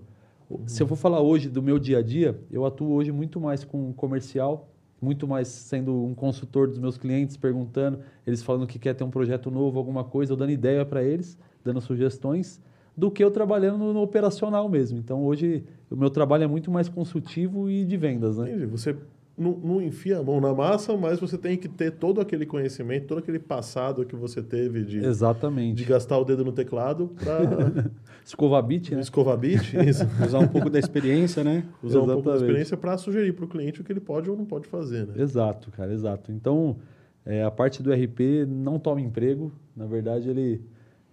Se 0.66 0.82
eu 0.82 0.88
for 0.88 0.96
falar 0.96 1.20
hoje 1.20 1.50
do 1.50 1.62
meu 1.62 1.78
dia 1.78 1.98
a 1.98 2.02
dia, 2.02 2.40
eu 2.50 2.66
atuo 2.66 2.94
hoje 2.94 3.12
muito 3.12 3.38
mais 3.38 3.66
com 3.66 3.92
comercial, 3.92 4.70
muito 5.02 5.28
mais 5.28 5.50
sendo 5.50 6.06
um 6.06 6.16
consultor 6.16 6.70
dos 6.70 6.80
meus 6.80 6.98
clientes, 6.98 7.36
perguntando, 7.36 8.00
eles 8.26 8.42
falando 8.42 8.66
que 8.66 8.80
quer 8.80 8.94
ter 8.94 9.04
um 9.04 9.10
projeto 9.10 9.52
novo, 9.52 9.78
alguma 9.78 10.06
coisa, 10.06 10.32
eu 10.32 10.38
dando 10.38 10.52
ideia 10.52 10.86
para 10.86 11.04
eles, 11.04 11.38
dando 11.66 11.82
sugestões, 11.82 12.62
do 12.96 13.12
que 13.12 13.22
eu 13.22 13.30
trabalhando 13.30 13.78
no, 13.78 13.92
no 13.92 14.02
operacional 14.02 14.70
mesmo. 14.70 14.98
Então, 14.98 15.26
hoje, 15.26 15.66
o 15.92 15.96
meu 15.98 16.10
trabalho 16.10 16.46
é 16.46 16.48
muito 16.48 16.72
mais 16.72 16.88
consultivo 16.88 17.70
e 17.70 17.84
de 17.84 17.98
vendas, 17.98 18.38
né? 18.38 18.52
Entendi. 18.52 18.68
Você 18.68 18.96
não, 19.38 19.52
não 19.58 19.82
enfia 19.82 20.20
a 20.20 20.24
mão 20.24 20.40
na 20.40 20.54
massa, 20.54 20.96
mas 20.96 21.20
você 21.20 21.38
tem 21.38 21.58
que 21.58 21.68
ter 21.68 21.92
todo 21.92 22.22
aquele 22.22 22.46
conhecimento, 22.46 23.08
todo 23.08 23.18
aquele 23.18 23.40
passado 23.40 24.06
que 24.06 24.16
você 24.16 24.42
teve 24.44 24.84
de, 24.84 25.00
Exatamente. 25.04 25.76
de 25.78 25.86
gastar 25.86 26.18
o 26.20 26.24
dedo 26.24 26.46
no 26.46 26.52
teclado 26.52 27.10
para 27.20 27.92
Escovabit, 28.24 28.94
né? 28.96 29.02
escovar 29.02 29.38
bit, 29.38 29.76
isso. 29.90 30.06
Usar 30.24 30.40
um 30.40 30.48
pouco 30.48 30.70
da 30.70 30.78
experiência, 30.80 31.44
né? 31.44 31.64
usar 31.82 32.00
um 32.02 32.06
pouco 32.06 32.22
da 32.22 32.32
Exatamente. 32.32 32.44
experiência 32.44 32.78
para 32.78 32.98
sugerir 32.98 33.34
para 33.34 33.46
o 33.46 33.48
cliente 33.48 33.82
o 33.82 33.84
que 33.84 33.92
ele 33.92 34.00
pode 34.00 34.30
ou 34.30 34.38
não 34.38 34.46
pode 34.46 34.68
fazer. 34.68 35.08
Né? 35.08 35.16
Exato, 35.18 35.72
cara, 35.72 35.92
exato. 35.92 36.32
Então, 36.32 36.78
é, 37.26 37.44
a 37.44 37.50
parte 37.52 37.82
do 37.82 37.92
RP 37.92 38.46
não 38.48 38.78
toma 38.78 39.02
emprego, 39.02 39.52
na 39.76 39.86
verdade, 39.88 40.30
ele, 40.30 40.62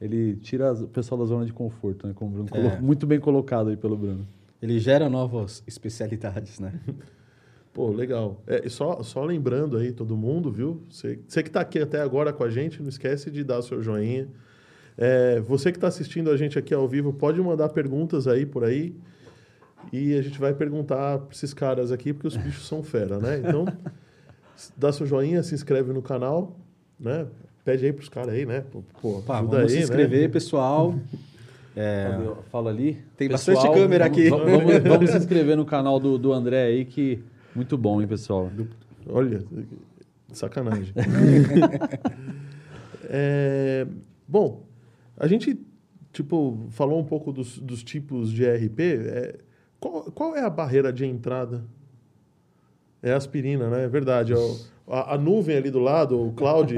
ele 0.00 0.36
tira 0.36 0.70
as- 0.70 0.82
o 0.82 0.88
pessoal 0.88 1.18
da 1.20 1.24
zona 1.26 1.46
de 1.46 1.52
conforto, 1.52 2.06
né? 2.06 2.12
Como 2.14 2.30
o 2.30 2.34
Bruno 2.34 2.48
É. 2.52 2.56
colocou, 2.56 2.82
muito 2.82 3.06
bem 3.06 3.18
colocado 3.18 3.70
aí 3.70 3.76
pelo 3.76 3.96
Bruno. 3.96 4.26
Ele 4.60 4.78
gera 4.78 5.08
novas 5.08 5.62
especialidades, 5.66 6.60
né? 6.60 6.74
Pô, 7.72 7.90
legal. 7.90 8.42
É, 8.46 8.62
e 8.66 8.70
só, 8.70 9.02
só 9.02 9.24
lembrando 9.24 9.76
aí 9.76 9.92
todo 9.92 10.16
mundo, 10.16 10.50
viu? 10.50 10.82
Você, 10.90 11.20
você 11.26 11.42
que 11.42 11.48
está 11.48 11.60
aqui 11.60 11.78
até 11.78 12.00
agora 12.00 12.32
com 12.32 12.42
a 12.42 12.50
gente, 12.50 12.82
não 12.82 12.88
esquece 12.88 13.30
de 13.30 13.44
dar 13.44 13.58
o 13.58 13.62
seu 13.62 13.80
joinha. 13.80 14.28
É, 14.98 15.40
você 15.40 15.70
que 15.70 15.78
está 15.78 15.86
assistindo 15.88 16.30
a 16.30 16.36
gente 16.36 16.58
aqui 16.58 16.74
ao 16.74 16.86
vivo, 16.88 17.12
pode 17.12 17.40
mandar 17.40 17.68
perguntas 17.68 18.26
aí 18.26 18.44
por 18.44 18.64
aí. 18.64 18.94
E 19.92 20.14
a 20.18 20.20
gente 20.22 20.38
vai 20.38 20.52
perguntar 20.52 21.18
para 21.20 21.32
esses 21.32 21.54
caras 21.54 21.90
aqui, 21.92 22.12
porque 22.12 22.26
os 22.28 22.36
bichos 22.36 22.66
são 22.66 22.82
fera, 22.82 23.18
né? 23.18 23.38
Então, 23.38 23.64
dá 24.76 24.92
seu 24.92 25.06
joinha, 25.06 25.42
se 25.42 25.54
inscreve 25.54 25.92
no 25.92 26.02
canal, 26.02 26.56
né? 26.98 27.26
Pede 27.64 27.86
aí 27.86 27.92
pros 27.92 28.08
caras 28.08 28.34
aí, 28.34 28.44
né? 28.44 28.64
Pô, 28.70 28.82
pô, 29.00 29.22
Pá, 29.22 29.38
ajuda 29.38 29.56
vamos 29.58 29.72
aí, 29.72 29.78
se 29.78 29.84
inscrever, 29.84 30.22
né? 30.22 30.28
pessoal. 30.28 30.94
É, 31.76 32.10
Fala- 32.50 32.68
ali. 32.70 32.98
Tem 33.16 33.28
bastante 33.28 33.62
câmera 33.72 34.04
aqui. 34.04 34.28
Vamos, 34.28 34.50
vamos- 34.50 34.78
vamos 34.82 35.10
se 35.10 35.16
inscrever 35.16 35.56
no 35.56 35.64
canal 35.64 36.00
do, 36.00 36.18
do 36.18 36.32
André 36.32 36.64
aí, 36.64 36.84
que 36.84 37.22
muito 37.54 37.76
bom, 37.76 38.00
hein, 38.00 38.08
pessoal? 38.08 38.50
Olha, 39.08 39.44
sacanagem. 40.32 40.94
É, 43.12 43.88
bom, 44.28 44.64
a 45.16 45.26
gente 45.26 45.58
tipo 46.12 46.68
falou 46.70 47.00
um 47.00 47.04
pouco 47.04 47.32
dos, 47.32 47.58
dos 47.58 47.82
tipos 47.82 48.30
de 48.30 48.44
ERP. 48.44 48.80
É, 48.80 49.38
qual, 49.80 50.02
qual 50.12 50.36
é 50.36 50.44
a 50.44 50.50
barreira 50.50 50.92
de 50.92 51.04
entrada? 51.04 51.64
É 53.02 53.12
aspirina, 53.12 53.68
né? 53.68 53.84
É 53.84 53.88
verdade. 53.88 54.32
ó. 54.32 54.56
A, 54.86 55.14
a 55.14 55.18
nuvem 55.18 55.56
ali 55.56 55.70
do 55.70 55.78
lado, 55.78 56.20
o 56.20 56.32
cloud 56.32 56.74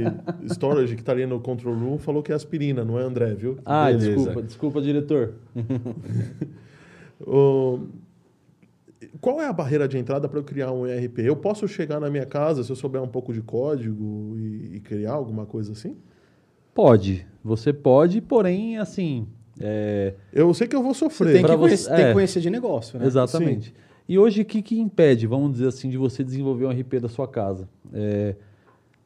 storage 0.49 0.95
que 0.95 1.03
está 1.03 1.13
ali 1.13 1.27
no 1.27 1.41
control 1.41 1.75
room, 1.75 1.99
falou 1.99 2.23
que 2.23 2.31
é 2.31 2.35
aspirina, 2.35 2.85
não 2.85 2.99
é 2.99 3.03
André, 3.03 3.35
viu? 3.35 3.59
Ah, 3.65 3.87
Beleza. 3.87 4.07
desculpa, 4.07 4.43
desculpa, 4.43 4.83
diretor. 4.83 5.35
Ô, 7.27 7.81
qual 9.21 9.41
é 9.41 9.47
a 9.47 9.53
barreira 9.53 9.87
de 9.89 9.99
entrada 9.99 10.29
para 10.29 10.39
eu 10.39 10.45
criar 10.45 10.73
um 10.73 10.87
ERP? 10.87 11.19
Eu 11.21 11.37
posso 11.37 11.67
chegar 11.69 11.99
na 12.01 12.11
minha 12.11 12.27
casa 12.27 12.63
se 12.65 12.71
eu 12.71 12.77
souber 12.77 13.03
um 13.03 13.09
pouco 13.09 13.33
de 13.33 13.41
código 13.41 14.37
e, 14.39 14.77
e 14.77 14.81
criar 14.81 15.13
alguma 15.13 15.47
coisa 15.47 15.73
assim? 15.73 15.97
Pode, 16.75 17.27
você 17.45 17.73
pode, 17.73 18.21
porém, 18.21 18.79
assim, 18.79 19.27
é, 19.61 20.15
Eu 20.33 20.53
sei 20.55 20.67
que 20.67 20.75
eu 20.75 20.83
vou 20.83 20.95
Você 20.95 21.01
sofrer. 21.01 21.33
tem 21.35 21.43
que, 21.45 21.49
você- 21.51 21.59
conhecer, 21.59 21.91
tem 21.95 22.05
é. 22.05 22.09
que 22.09 22.13
conhecer 22.15 22.41
de 22.41 22.51
negócio, 22.51 22.99
né? 22.99 23.07
Exatamente. 23.07 23.75
E 24.09 24.19
hoje, 24.19 24.43
o 24.43 24.45
que, 24.45 24.61
que 24.63 24.79
impede, 24.81 25.27
vamos 25.27 25.53
dizer 25.53 25.69
assim, 25.69 25.89
de 25.89 25.97
você 25.97 26.25
desenvolver 26.25 26.67
um 26.67 26.71
RP 26.71 26.99
da 27.01 27.09
sua 27.09 27.29
casa? 27.29 27.69
É, 27.93 28.35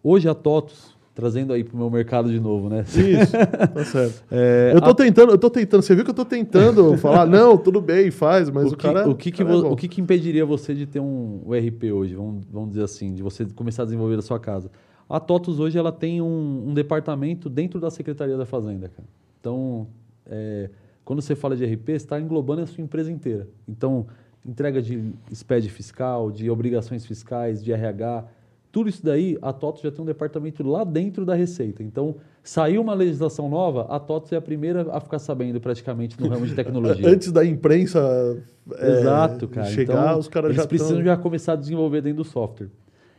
hoje 0.03 0.29
a 0.29 0.35
TOTUS, 0.35 0.96
trazendo 1.17 1.53
aí 1.55 1.65
para 1.65 1.75
o 1.75 1.79
meu 1.79 1.89
mercado 1.91 2.31
de 2.31 2.39
novo, 2.39 2.69
né? 2.69 2.83
Isso, 2.83 3.33
tá 3.75 3.85
certo. 3.87 4.23
É, 4.31 4.73
eu 4.75 4.81
tô 4.83 4.91
a- 4.91 4.95
tentando, 4.95 5.33
eu 5.33 5.39
tô 5.39 5.49
tentando. 5.49 5.81
Você 5.83 5.95
viu 5.95 6.05
que 6.05 6.11
eu 6.11 6.15
tô 6.15 6.27
tentando 6.27 6.95
falar, 6.99 7.25
não, 7.27 7.57
tudo 7.57 7.81
bem, 7.81 8.11
faz, 8.11 8.51
mas 8.51 8.67
o, 8.67 8.69
o, 8.69 8.77
que, 8.77 8.83
cara. 8.83 9.09
o, 9.09 9.15
que, 9.17 9.33
que, 9.33 9.39
cara 9.43 9.51
é 9.51 9.57
vo- 9.57 9.63
bom. 9.63 9.73
o 9.73 9.77
que, 9.77 9.89
que 9.89 10.01
impediria 10.01 10.45
você 10.45 10.75
de 10.75 10.85
ter 10.87 11.01
um, 11.01 11.41
um 11.47 11.53
RP 11.55 11.85
hoje, 11.91 12.15
vamos, 12.15 12.45
vamos 12.53 12.69
dizer 12.69 12.85
assim, 12.85 13.15
de 13.15 13.23
você 13.23 13.47
começar 13.47 13.83
a 13.83 13.87
desenvolver 13.87 14.17
da 14.17 14.23
sua 14.23 14.39
casa? 14.39 14.71
A 15.09 15.19
TOTUS 15.19 15.59
hoje 15.59 15.79
ela 15.79 15.91
tem 15.91 16.21
um, 16.21 16.65
um 16.69 16.75
departamento 16.75 17.49
dentro 17.49 17.81
da 17.81 17.91
Secretaria 17.91 18.37
da 18.37 18.45
Fazenda, 18.45 18.89
cara. 18.89 19.09
Então, 19.41 19.87
é, 20.27 20.69
quando 21.03 21.23
você 21.23 21.35
fala 21.35 21.57
de 21.57 21.65
RP, 21.65 21.87
você 21.87 21.93
está 21.93 22.21
englobando 22.21 22.61
a 22.61 22.67
sua 22.67 22.83
empresa 22.85 23.11
inteira. 23.11 23.49
Então, 23.67 24.07
entrega 24.45 24.83
de 24.83 25.13
SPED 25.33 25.71
fiscal, 25.71 26.31
de 26.31 26.51
obrigações 26.51 27.07
fiscais, 27.07 27.65
de 27.65 27.73
RH, 27.73 28.25
tudo 28.71 28.89
isso 28.89 29.05
daí, 29.05 29.39
a 29.41 29.53
TOTUS 29.53 29.83
já 29.83 29.91
tem 29.91 30.03
um 30.03 30.07
departamento 30.07 30.63
lá 30.67 30.85
dentro 30.85 31.25
da 31.25 31.35
Receita. 31.35 31.83
Então, 31.83 32.17
saiu 32.43 32.83
uma 32.83 32.95
legislação 32.95 33.49
nova, 33.49 33.87
a 33.89 33.99
TOTUS 33.99 34.33
é 34.33 34.37
a 34.37 34.41
primeira 34.41 34.87
a 34.93 35.01
ficar 35.01 35.19
sabendo 35.19 35.61
praticamente 35.61 36.21
no 36.21 36.29
ramo 36.29 36.47
de 36.47 36.55
tecnologia. 36.55 37.07
Antes 37.09 37.33
da 37.33 37.45
imprensa 37.45 38.37
é, 38.75 39.01
Exato, 39.01 39.49
cara. 39.49 39.67
chegar, 39.69 40.09
então, 40.09 40.19
os 40.19 40.29
caras 40.29 40.51
eles 40.51 40.63
já 40.63 40.67
precisam 40.67 40.97
tão... 40.97 41.05
já 41.05 41.17
começar 41.17 41.53
a 41.55 41.57
desenvolver 41.57 42.03
dentro 42.03 42.23
do 42.23 42.29
software. 42.29 42.69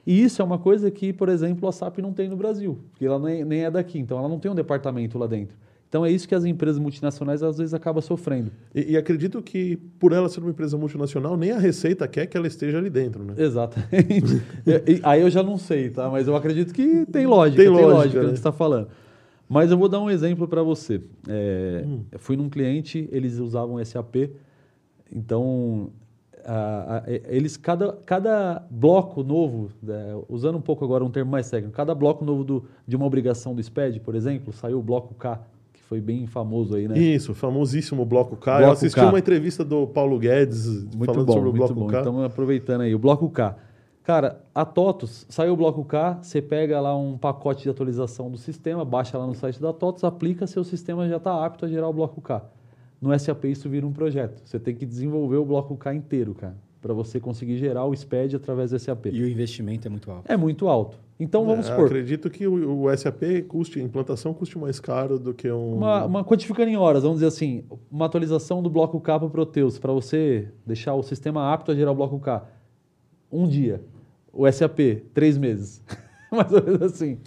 E 0.06 0.24
isso 0.24 0.42
é 0.42 0.46
uma 0.46 0.58
coisa 0.58 0.90
que, 0.90 1.12
por 1.12 1.28
exemplo, 1.28 1.68
a 1.68 1.72
SAP 1.72 1.98
não 1.98 2.14
tem 2.14 2.30
no 2.30 2.38
Brasil, 2.38 2.80
porque 2.92 3.06
ela 3.06 3.20
nem, 3.20 3.44
nem 3.44 3.66
é 3.66 3.72
daqui, 3.72 4.00
então 4.00 4.18
ela 4.18 4.30
não 4.30 4.40
tem 4.40 4.50
um 4.50 4.56
departamento 4.56 5.18
lá 5.18 5.28
dentro. 5.28 5.58
Então 5.90 6.06
é 6.06 6.12
isso 6.12 6.28
que 6.28 6.36
as 6.36 6.44
empresas 6.44 6.78
multinacionais 6.80 7.42
às 7.42 7.58
vezes 7.58 7.74
acabam 7.74 8.02
sofrendo. 8.02 8.52
E, 8.76 8.92
e 8.94 8.98
acredito 8.98 9.42
que, 9.42 9.78
por 9.98 10.12
ela 10.12 10.28
ser 10.28 10.42
uma 10.42 10.50
empresa 10.50 10.78
multinacional, 10.78 11.38
nem 11.38 11.52
a 11.52 11.58
Receita 11.58 12.06
quer 12.08 12.26
que 12.28 12.36
ela 12.36 12.46
esteja 12.48 12.78
ali 12.78 12.90
dentro, 12.90 13.24
né? 13.24 13.34
Exatamente. 13.38 14.42
E- 14.66 14.92
e- 14.96 15.02
aí 15.04 15.22
eu 15.22 15.30
já 15.30 15.42
não 15.42 15.58
sei, 15.58 15.90
tá? 15.90 16.10
Mas 16.10 16.28
eu 16.28 16.36
acredito 16.36 16.74
que 16.74 17.06
tem 17.06 17.26
lógica, 17.26 17.64
Tem 17.64 17.72
tem, 17.74 17.82
lógica, 17.86 17.94
lógica, 17.96 18.22
né? 18.24 18.28
que 18.30 18.34
está 18.34 18.52
falando. 18.52 18.90
Mas 19.48 19.72
eu 19.72 19.78
vou 19.78 19.88
dar 19.88 20.02
um 20.02 20.10
exemplo 20.10 20.46
para 20.46 20.62
você. 20.62 21.02
É, 21.28 21.84
Hum. 21.86 22.02
Eu 22.12 22.20
fui 22.20 22.36
num 22.36 22.50
cliente, 22.50 23.08
eles 23.12 23.40
usavam 23.40 23.80
SAP, 23.84 24.30
então 25.12 25.90
a- 26.46 27.04
a- 27.06 27.12
eles 27.34 27.58
cada, 27.58 27.94
cada 28.06 28.66
bloco 28.70 29.24
novo, 29.24 29.70
né, 29.82 30.16
usando 30.30 30.58
um 30.58 30.62
pouco 30.62 30.84
agora 30.86 31.04
um 31.04 31.10
termo 31.10 31.32
mais 31.32 31.50
técnico, 31.50 31.76
cada 31.76 31.94
bloco 31.96 32.24
novo 32.24 32.44
do, 32.44 32.66
de 32.88 32.96
uma 32.96 33.06
obrigação 33.06 33.54
do 33.56 33.62
SPED, 33.64 34.00
por 34.02 34.16
exemplo, 34.16 34.54
saiu 34.54 34.80
o 34.80 34.84
bloco 34.84 35.14
K, 35.16 35.42
foi 35.88 36.02
bem 36.02 36.28
famoso 36.28 36.76
aí, 36.76 36.86
né? 36.88 37.00
Isso, 37.00 37.34
famosíssimo 37.34 38.06
Bloco 38.06 38.36
K. 38.36 38.56
eu 38.56 38.58
Bloco 38.58 38.74
assisti 38.74 39.00
K. 39.00 39.08
uma 39.08 39.20
entrevista 39.20 39.64
do 39.64 39.88
Paulo 39.88 40.20
Guedes 40.20 40.68
Muito 40.94 41.06
falando 41.06 41.26
bom, 41.26 41.34
sobre 41.34 41.50
o 41.50 41.54
muito 41.54 41.74
Bloco 41.74 41.80
bom. 41.80 41.88
K. 41.88 42.02
Então, 42.02 42.24
aproveitando 42.24 42.82
aí, 42.82 42.94
o 42.94 43.00
bloco 43.00 43.30
K. 43.30 43.56
Cara, 44.04 44.42
a 44.54 44.66
TOTUS, 44.66 45.26
saiu 45.30 45.54
o 45.54 45.58
bloco 45.58 45.84
K, 45.86 46.20
você 46.22 46.42
pega 46.42 46.80
lá 46.80 46.96
um 46.96 47.18
pacote 47.18 47.64
de 47.64 47.70
atualização 47.70 48.30
do 48.30 48.38
sistema, 48.38 48.84
baixa 48.84 49.18
lá 49.18 49.26
no 49.26 49.34
site 49.34 49.62
da 49.62 49.72
TOTUS, 49.74 50.04
aplica, 50.04 50.46
seu 50.46 50.64
sistema 50.64 51.08
já 51.08 51.18
está 51.18 51.46
apto 51.46 51.66
a 51.66 51.68
gerar 51.70 51.88
o 51.88 51.94
bloco 51.94 52.22
K. 52.22 52.42
No 53.02 53.18
SAP 53.18 53.46
isso 53.46 53.70
vira 53.70 53.86
um 53.86 53.94
projeto. 53.94 54.42
Você 54.44 54.60
tem 54.60 54.76
que 54.76 54.86
desenvolver 54.86 55.38
o 55.38 55.46
bloco 55.46 55.76
K 55.78 55.94
inteiro, 55.94 56.34
cara, 56.34 56.56
para 56.82 56.94
você 56.94 57.20
conseguir 57.20 57.58
gerar 57.58 57.86
o 57.86 57.96
SPED 57.96 58.36
através 58.36 58.72
do 58.72 58.80
SAP. 58.80 59.08
E 59.08 59.22
o 59.24 59.28
investimento 59.28 59.88
é 59.88 59.90
muito 59.90 60.12
alto. 60.12 60.32
É 60.32 60.38
muito 60.38 60.68
alto. 60.68 60.98
Então 61.20 61.46
vamos 61.46 61.68
É, 61.68 61.70
supor, 61.72 61.86
Acredito 61.86 62.30
que 62.30 62.46
o, 62.48 62.84
o 62.84 62.98
SAP 62.98 63.24
custe, 63.48 63.80
a 63.80 63.84
implantação 63.84 64.34
custe 64.34 64.58
mais 64.58 64.80
caro 64.80 65.18
do 65.18 65.34
que 65.34 65.52
um. 65.52 65.76
Uma, 65.76 66.06
uma 66.06 66.24
quantificando 66.24 66.70
em 66.70 66.78
horas, 66.78 67.04
vamos 67.04 67.18
dizer 67.18 67.28
assim, 67.28 67.64
uma 67.92 68.06
atualização 68.06 68.62
do 68.62 68.70
bloco 68.70 69.00
K 69.02 69.18
para 69.20 69.28
o 69.28 69.30
Proteus, 69.32 69.80
para 69.80 69.92
você 69.92 70.50
deixar 70.66 70.94
o 70.94 71.02
sistema 71.02 71.52
apto 71.52 71.72
a 71.72 71.76
gerar 71.76 71.92
o 71.92 71.96
bloco 71.96 72.20
K. 72.20 72.48
Um 73.32 73.48
dia. 73.48 73.82
O 74.32 74.50
SAP, 74.52 74.80
três 75.14 75.38
meses. 75.38 75.84
Mais 76.32 76.52
ou 76.52 76.64
menos 76.64 76.82
assim. 76.82 77.18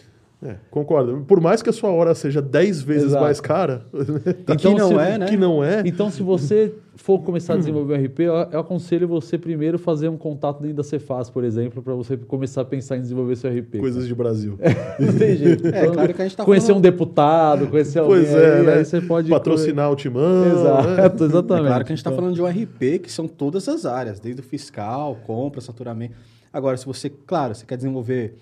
É, 0.42 0.54
concordo. 0.70 1.22
Por 1.28 1.38
mais 1.38 1.62
que 1.62 1.68
a 1.68 1.72
sua 1.72 1.90
hora 1.90 2.14
seja 2.14 2.40
10 2.40 2.80
vezes 2.80 3.04
Exato. 3.08 3.22
mais 3.24 3.40
cara, 3.42 3.84
E 4.48 4.56
que 4.56 4.72
não 4.74 4.88
se- 4.88 4.94
é, 4.94 5.18
né? 5.18 5.26
que 5.26 5.36
não 5.36 5.62
é, 5.62 5.82
Então, 5.84 6.10
se 6.10 6.22
você 6.22 6.72
for 6.96 7.20
começar 7.22 7.54
a 7.54 7.56
desenvolver 7.58 7.94
o 8.00 8.04
RP, 8.06 8.20
eu, 8.20 8.32
eu 8.34 8.60
aconselho 8.60 9.06
você 9.06 9.36
primeiro 9.36 9.78
fazer 9.78 10.08
um 10.08 10.16
contato 10.16 10.60
dentro 10.62 10.78
da 10.78 10.82
Cefaz, 10.82 11.28
por 11.28 11.44
exemplo, 11.44 11.82
para 11.82 11.92
você 11.94 12.16
começar 12.16 12.62
a 12.62 12.64
pensar 12.64 12.96
em 12.96 13.00
desenvolver 13.02 13.36
seu 13.36 13.50
RP. 13.50 13.78
coisas 13.80 14.06
de 14.06 14.14
Brasil. 14.14 14.58
Não 14.98 15.12
tem 15.12 15.36
jeito. 15.36 15.66
É, 15.66 15.82
Então, 15.82 15.92
claro 15.94 16.14
que 16.14 16.22
a 16.22 16.24
gente 16.24 16.36
tá 16.38 16.44
conhecer 16.44 16.68
falando- 16.68 16.78
um 16.78 16.82
deputado, 16.82 17.66
conhecer 17.68 17.98
alguém, 17.98 18.16
Pois 18.24 18.34
é, 18.34 18.54
aí, 18.60 18.66
né? 18.66 18.72
aí 18.76 18.84
você 18.86 19.00
pode... 19.02 19.28
Patrocinar 19.30 19.90
o 19.92 19.96
timão. 19.96 20.40
né? 20.46 20.52
Exato, 20.52 21.22
É 21.22 21.24
exatamente. 21.26 21.66
claro 21.66 21.84
que 21.84 21.92
a 21.92 21.94
gente 21.94 21.98
está 21.98 22.10
Então, 22.10 22.18
falando 22.22 22.34
de 22.34 22.40
um 22.42 22.46
RP 22.46 22.98
que 23.02 23.12
são 23.12 23.28
todas 23.28 23.68
as 23.68 23.84
áreas, 23.84 24.18
desde 24.18 24.40
o 24.40 24.44
fiscal, 24.44 25.18
compra, 25.26 25.60
saturamento. 25.60 26.14
Agora, 26.52 26.76
se 26.78 26.84
você, 26.86 27.10
claro, 27.10 27.54
você 27.54 27.64
quer 27.66 27.76
desenvolver 27.76 28.34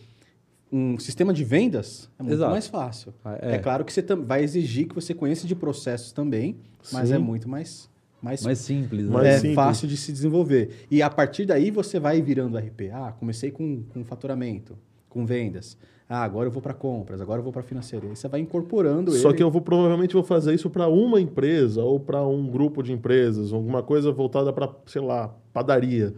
um 0.70 0.98
sistema 0.98 1.32
de 1.32 1.44
vendas, 1.44 2.10
é 2.18 2.22
muito 2.22 2.34
Exato. 2.34 2.50
mais 2.52 2.66
fácil. 2.66 3.14
Ah, 3.24 3.38
É. 3.40 3.54
é. 3.54 3.58
claro 3.58 3.84
que 3.84 3.92
você 3.92 4.02
vai 4.02 4.42
exigir 4.42 4.86
que 4.88 4.94
você 4.94 5.14
conheça 5.14 5.46
de 5.46 5.54
processos 5.54 6.12
também, 6.12 6.56
mas 6.92 7.08
Sim. 7.08 7.14
é 7.14 7.18
muito 7.18 7.48
mais, 7.48 7.88
mais, 8.20 8.42
Mais 8.44 8.58
simples, 8.58 9.06
né? 9.06 9.10
Mais 9.12 9.26
é 9.28 9.36
simples. 9.38 9.54
fácil 9.54 9.88
de 9.88 9.96
se 9.96 10.12
desenvolver. 10.12 10.86
E 10.90 11.00
a 11.02 11.08
partir 11.08 11.46
daí 11.46 11.70
você 11.70 11.98
vai 11.98 12.20
virando 12.20 12.58
RP. 12.58 12.90
Ah, 12.92 13.12
comecei 13.18 13.50
com, 13.50 13.82
com 13.84 14.04
faturamento, 14.04 14.76
com 15.08 15.24
vendas. 15.24 15.76
Ah, 16.10 16.22
agora 16.22 16.48
eu 16.48 16.50
vou 16.50 16.62
para 16.62 16.72
compras, 16.72 17.20
agora 17.20 17.38
eu 17.40 17.44
vou 17.44 17.52
para 17.52 17.62
financeiro. 17.62 18.06
Aí 18.08 18.16
você 18.16 18.28
vai 18.28 18.40
incorporando 18.40 19.12
Só 19.12 19.28
ele. 19.28 19.36
que 19.36 19.42
eu 19.42 19.50
vou 19.50 19.60
provavelmente 19.60 20.14
vou 20.14 20.22
fazer 20.22 20.54
isso 20.54 20.70
para 20.70 20.88
uma 20.88 21.20
empresa 21.20 21.82
ou 21.82 22.00
para 22.00 22.26
um 22.26 22.46
grupo 22.48 22.82
de 22.82 22.92
empresas, 22.92 23.52
alguma 23.52 23.82
coisa 23.82 24.10
voltada 24.10 24.50
para, 24.52 24.70
sei 24.86 25.02
lá, 25.02 25.34
padaria. 25.52 26.14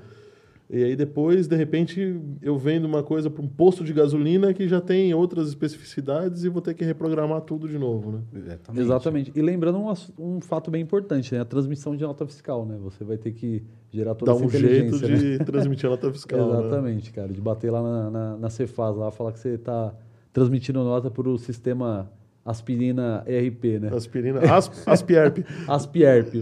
E 0.72 0.84
aí 0.84 0.94
depois, 0.94 1.48
de 1.48 1.56
repente, 1.56 2.20
eu 2.40 2.56
vendo 2.56 2.84
uma 2.84 3.02
coisa 3.02 3.28
para 3.28 3.42
um 3.42 3.48
posto 3.48 3.82
de 3.82 3.92
gasolina 3.92 4.54
que 4.54 4.68
já 4.68 4.80
tem 4.80 5.12
outras 5.12 5.48
especificidades 5.48 6.44
e 6.44 6.48
vou 6.48 6.62
ter 6.62 6.74
que 6.74 6.84
reprogramar 6.84 7.40
tudo 7.40 7.68
de 7.68 7.76
novo, 7.76 8.12
né? 8.12 8.20
Exatamente. 8.32 8.80
Exatamente. 8.80 9.32
E 9.34 9.42
lembrando 9.42 9.78
um, 9.78 9.92
um 10.16 10.40
fato 10.40 10.70
bem 10.70 10.80
importante, 10.80 11.34
né? 11.34 11.40
A 11.40 11.44
transmissão 11.44 11.96
de 11.96 12.04
nota 12.04 12.24
fiscal, 12.24 12.64
né? 12.64 12.78
Você 12.82 13.02
vai 13.02 13.18
ter 13.18 13.32
que 13.32 13.64
gerar 13.90 14.14
toda 14.14 14.30
Dá 14.30 14.36
essa 14.38 14.46
um 14.46 14.48
jeito 14.48 15.08
né? 15.08 15.16
de 15.16 15.38
transmitir 15.44 15.86
a 15.86 15.90
nota 15.90 16.12
fiscal. 16.12 16.38
né? 16.52 16.60
Exatamente, 16.60 17.12
cara. 17.12 17.28
De 17.32 17.40
bater 17.40 17.72
lá 17.72 17.82
na, 17.82 18.10
na, 18.10 18.36
na 18.36 18.50
Cefaz, 18.50 18.96
lá, 18.96 19.10
falar 19.10 19.32
que 19.32 19.40
você 19.40 19.54
está 19.54 19.92
transmitindo 20.32 20.84
nota 20.84 21.10
para 21.10 21.28
o 21.28 21.36
sistema 21.36 22.08
aspirina 22.44 23.24
ERP, 23.26 23.80
né? 23.80 23.90
Aspirina, 23.92 24.40
asp, 24.54 24.72
Aspierp. 24.86 25.38
Aspierp. 25.66 26.34
É, 26.36 26.40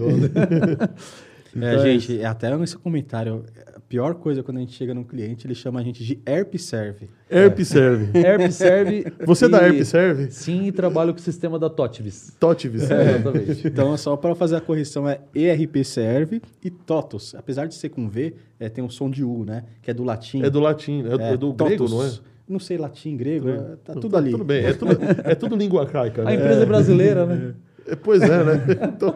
Então 1.57 1.83
gente, 1.83 2.22
até 2.24 2.55
nesse 2.57 2.76
comentário, 2.76 3.45
pior 3.89 4.14
coisa 4.14 4.43
quando 4.43 4.59
a 4.59 4.61
gente 4.61 4.72
chega 4.72 4.93
num 4.93 5.03
cliente, 5.03 5.47
ele 5.47 5.55
chama 5.55 5.80
a 5.80 5.82
gente 5.82 6.05
de 6.05 6.20
ERP 6.26 6.59
Serve. 6.59 7.09
ERP 7.30 7.61
serve. 7.64 8.11
ERP 8.18 8.51
serve. 8.53 9.07
Você 9.24 9.47
é 9.47 9.49
da 9.49 9.66
e- 9.66 9.76
ERP 9.76 9.84
serve? 9.84 10.30
Sim, 10.30 10.66
e 10.66 10.72
trabalho 10.72 11.12
com 11.14 11.18
o 11.18 11.22
sistema 11.22 11.59
da 11.59 11.70
Totvis. 11.70 12.36
Totivis. 12.39 12.91
É, 12.91 13.16
exatamente. 13.16 13.66
Então, 13.68 13.97
só 13.97 14.16
para 14.16 14.34
fazer 14.34 14.57
a 14.57 14.61
correção, 14.61 15.09
é 15.09 15.20
ERP 15.34 15.84
Serve 15.84 16.43
e 16.62 16.70
TOTOS. 16.70 17.34
Apesar 17.34 17.66
de 17.66 17.74
ser 17.74 17.89
com 17.89 18.09
V, 18.09 18.34
é, 18.59 18.68
tem 18.68 18.82
um 18.82 18.91
som 18.91 19.09
de 19.09 19.24
U, 19.24 19.45
né? 19.45 19.64
Que 19.82 19.91
é 19.91 19.95
do 19.95 20.05
latim. 20.05 20.43
É 20.43 20.51
do 20.51 20.61
latim, 20.61 21.05
é, 21.07 21.32
é 21.32 21.36
do 21.36 21.53
grego, 21.53 21.89
não 21.89 22.05
é? 22.05 22.11
Não 22.49 22.59
sei 22.59 22.78
latim, 22.78 23.16
grego, 23.16 23.49
é, 23.51 23.76
tá 23.84 23.95
tudo 23.95 24.16
ali. 24.16 24.30
Tudo 24.30 24.45
bem, 24.45 24.64
é 24.64 24.72
tudo, 24.72 24.93
é 25.24 25.34
tudo 25.34 25.55
língua 25.57 25.82
arcaica. 25.82 26.22
A 26.22 26.24
né? 26.24 26.34
empresa 26.34 26.62
é 26.62 26.66
brasileira, 26.66 27.26
né? 27.26 27.55
É, 27.86 27.95
Pois 27.97 28.22
é, 28.22 28.45
né? 28.45 28.64
Então- 28.95 29.14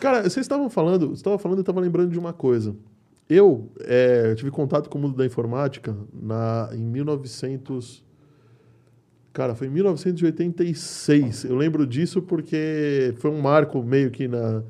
Cara, 0.00 0.22
vocês 0.22 0.44
estavam 0.44 0.68
falando, 0.70 1.08
você 1.08 1.14
estava 1.14 1.38
falando, 1.38 1.58
eu 1.58 1.62
estava 1.62 1.80
lembrando 1.80 2.10
de 2.10 2.18
uma 2.18 2.32
coisa. 2.32 2.76
Eu 3.28 3.68
é, 3.80 4.34
tive 4.34 4.50
contato 4.50 4.88
com 4.88 4.98
o 4.98 5.00
mundo 5.02 5.16
da 5.16 5.26
informática 5.26 5.94
na, 6.12 6.70
em 6.72 6.78
1900. 6.84 8.04
Cara, 9.32 9.54
foi 9.54 9.66
em 9.66 9.70
1986. 9.70 11.44
Eu 11.44 11.56
lembro 11.56 11.86
disso 11.86 12.22
porque 12.22 13.12
foi 13.18 13.30
um 13.30 13.40
marco 13.40 13.82
meio 13.82 14.10
que 14.10 14.26
na, 14.28 14.62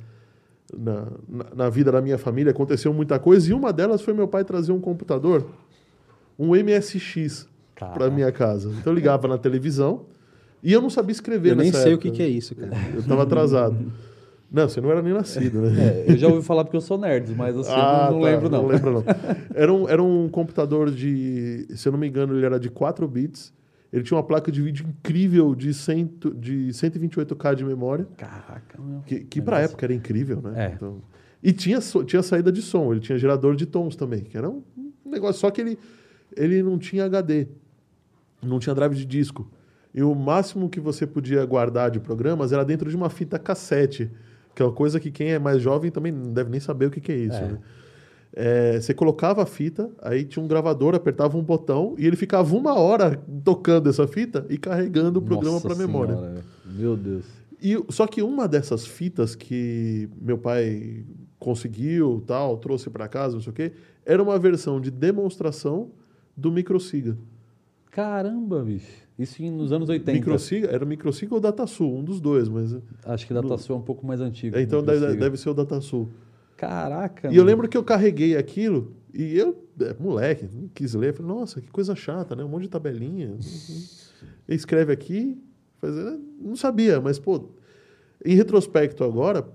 na, 0.76 1.06
na- 1.54 1.68
vida 1.70 1.92
da 1.92 2.00
minha 2.00 2.18
família. 2.18 2.50
Aconteceu 2.50 2.92
muita 2.92 3.18
coisa 3.18 3.50
e 3.50 3.52
uma 3.52 3.72
delas 3.72 4.00
foi 4.00 4.14
meu 4.14 4.26
pai 4.26 4.44
trazer 4.44 4.72
um 4.72 4.80
computador, 4.80 5.46
um 6.38 6.48
MSX, 6.56 7.46
para 7.76 8.10
minha 8.10 8.32
casa. 8.32 8.70
Então 8.80 8.92
eu 8.92 8.94
ligava 8.96 9.28
na 9.28 9.36
televisão 9.38 10.06
e 10.62 10.72
eu 10.72 10.80
não 10.80 10.88
sabia 10.90 11.12
escrever 11.12 11.50
Eu 11.52 11.56
nem 11.56 11.70
sei 11.70 11.92
época. 11.92 11.94
o 11.94 11.98
que, 11.98 12.10
que 12.16 12.22
é 12.22 12.28
isso, 12.28 12.54
cara. 12.56 12.72
Eu 12.94 13.00
estava 13.00 13.22
atrasado. 13.22 13.76
Não, 14.50 14.68
você 14.68 14.80
não 14.80 14.90
era 14.90 15.02
nem 15.02 15.12
nascido, 15.12 15.60
né? 15.62 15.70
É, 16.06 16.12
eu 16.12 16.16
já 16.16 16.28
ouvi 16.28 16.44
falar 16.46 16.64
porque 16.64 16.76
eu 16.76 16.80
sou 16.80 16.96
nerd, 16.96 17.34
mas 17.34 17.56
assim, 17.56 17.70
eu 17.70 17.76
não, 17.76 18.12
não 18.12 18.20
tá, 18.20 18.26
lembro 18.26 18.48
não. 18.50 18.62
Não 18.62 18.68
lembro, 18.68 18.90
não. 18.92 19.04
Era 19.54 19.72
um, 19.72 19.88
era 19.88 20.02
um 20.02 20.28
computador 20.28 20.90
de, 20.90 21.66
se 21.74 21.88
eu 21.88 21.92
não 21.92 21.98
me 21.98 22.06
engano, 22.08 22.36
ele 22.36 22.44
era 22.44 22.60
de 22.60 22.68
4 22.70 23.06
bits. 23.08 23.52
Ele 23.92 24.02
tinha 24.02 24.16
uma 24.16 24.22
placa 24.24 24.50
de 24.52 24.60
vídeo 24.60 24.84
incrível 24.88 25.54
de, 25.54 25.72
cento, 25.72 26.34
de 26.34 26.68
128K 26.68 27.54
de 27.54 27.64
memória, 27.64 28.06
Caraca, 28.16 28.78
meu. 28.78 29.00
que, 29.06 29.20
que 29.20 29.40
para 29.40 29.56
Negócio. 29.56 29.72
época 29.72 29.86
era 29.86 29.94
incrível, 29.94 30.42
né? 30.42 30.66
É. 30.66 30.72
Então, 30.74 31.00
e 31.42 31.52
tinha, 31.52 31.78
tinha 32.04 32.22
saída 32.22 32.50
de 32.52 32.60
som, 32.60 32.92
ele 32.92 33.00
tinha 33.00 33.16
gerador 33.16 33.54
de 33.56 33.64
tons 33.64 33.96
também, 33.96 34.24
que 34.24 34.36
era 34.36 34.50
um 34.50 34.62
um 35.06 35.10
negócio, 35.10 35.40
só 35.40 35.50
que 35.50 35.60
ele, 35.60 35.78
ele 36.36 36.62
não 36.62 36.78
tinha 36.78 37.04
HD, 37.04 37.46
não 38.42 38.58
tinha 38.58 38.74
drive 38.74 38.94
de 38.94 39.04
disco. 39.06 39.48
E 39.94 40.02
o 40.02 40.14
máximo 40.14 40.68
que 40.68 40.80
você 40.80 41.06
podia 41.06 41.44
guardar 41.46 41.90
de 41.90 42.00
programas 42.00 42.52
era 42.52 42.64
dentro 42.64 42.90
de 42.90 42.96
uma 42.96 43.08
fita 43.08 43.38
cassete, 43.38 44.10
que 44.56 44.62
é 44.62 44.64
uma 44.64 44.72
coisa 44.72 44.98
que 44.98 45.10
quem 45.10 45.32
é 45.32 45.38
mais 45.38 45.60
jovem 45.60 45.90
também 45.90 46.10
não 46.10 46.32
deve 46.32 46.48
nem 46.50 46.58
saber 46.58 46.86
o 46.86 46.90
que, 46.90 46.98
que 46.98 47.12
é 47.12 47.16
isso. 47.16 47.36
É. 47.36 47.42
né? 47.42 47.58
É, 48.32 48.80
você 48.80 48.94
colocava 48.94 49.42
a 49.42 49.46
fita, 49.46 49.90
aí 50.00 50.24
tinha 50.24 50.42
um 50.42 50.48
gravador, 50.48 50.94
apertava 50.94 51.36
um 51.36 51.42
botão 51.42 51.94
e 51.98 52.06
ele 52.06 52.16
ficava 52.16 52.56
uma 52.56 52.74
hora 52.74 53.22
tocando 53.44 53.88
essa 53.88 54.08
fita 54.08 54.46
e 54.48 54.56
carregando 54.56 55.18
o 55.18 55.22
programa 55.22 55.60
para 55.60 55.74
memória. 55.74 56.14
Senhora, 56.14 56.32
velho. 56.32 56.44
Meu 56.64 56.96
Deus. 56.96 57.24
E, 57.62 57.82
só 57.90 58.06
que 58.06 58.22
uma 58.22 58.48
dessas 58.48 58.86
fitas 58.86 59.34
que 59.34 60.08
meu 60.20 60.38
pai 60.38 61.04
conseguiu, 61.38 62.22
tal, 62.26 62.56
trouxe 62.56 62.88
para 62.88 63.08
casa, 63.08 63.34
não 63.34 63.42
sei 63.42 63.50
o 63.50 63.54
quê, 63.54 63.72
era 64.06 64.22
uma 64.22 64.38
versão 64.38 64.80
de 64.80 64.90
demonstração 64.90 65.90
do 66.34 66.50
Microsiga. 66.50 67.16
Caramba, 67.90 68.62
bicho. 68.62 69.05
Isso 69.18 69.42
nos 69.44 69.72
anos 69.72 69.88
80. 69.88 70.12
Microsiga, 70.12 70.68
era 70.68 70.84
Microsiga 70.84 71.34
ou 71.34 71.38
o 71.38 71.40
Datasul, 71.40 71.96
um 71.98 72.04
dos 72.04 72.20
dois, 72.20 72.48
mas 72.48 72.76
Acho 73.04 73.26
que 73.26 73.32
da 73.32 73.42
Tassu 73.42 73.72
é 73.72 73.76
um 73.76 73.80
pouco 73.80 74.06
mais 74.06 74.20
antigo. 74.20 74.56
é, 74.56 74.62
então 74.62 74.82
deve, 74.82 75.16
deve 75.16 75.36
ser 75.36 75.48
o 75.48 75.54
Datasul. 75.54 76.10
Caraca. 76.56 77.28
E 77.28 77.32
eu 77.32 77.36
mano. 77.36 77.46
lembro 77.46 77.68
que 77.68 77.76
eu 77.76 77.84
carreguei 77.84 78.36
aquilo 78.36 78.94
e 79.12 79.36
eu, 79.36 79.56
é, 79.80 79.94
moleque, 79.98 80.48
não 80.52 80.68
quis 80.68 80.94
ler. 80.94 81.14
Falei, 81.14 81.32
nossa, 81.32 81.60
que 81.60 81.70
coisa 81.70 81.94
chata, 81.94 82.36
né? 82.36 82.44
Um 82.44 82.48
monte 82.48 82.62
de 82.62 82.68
tabelinha. 82.68 83.36
Escreve 84.48 84.92
aqui. 84.92 85.38
Faz, 85.80 85.96
é, 85.96 86.18
não 86.40 86.56
sabia, 86.56 87.00
mas, 87.00 87.18
pô, 87.18 87.48
em 88.24 88.34
retrospecto 88.34 89.04
agora, 89.04 89.46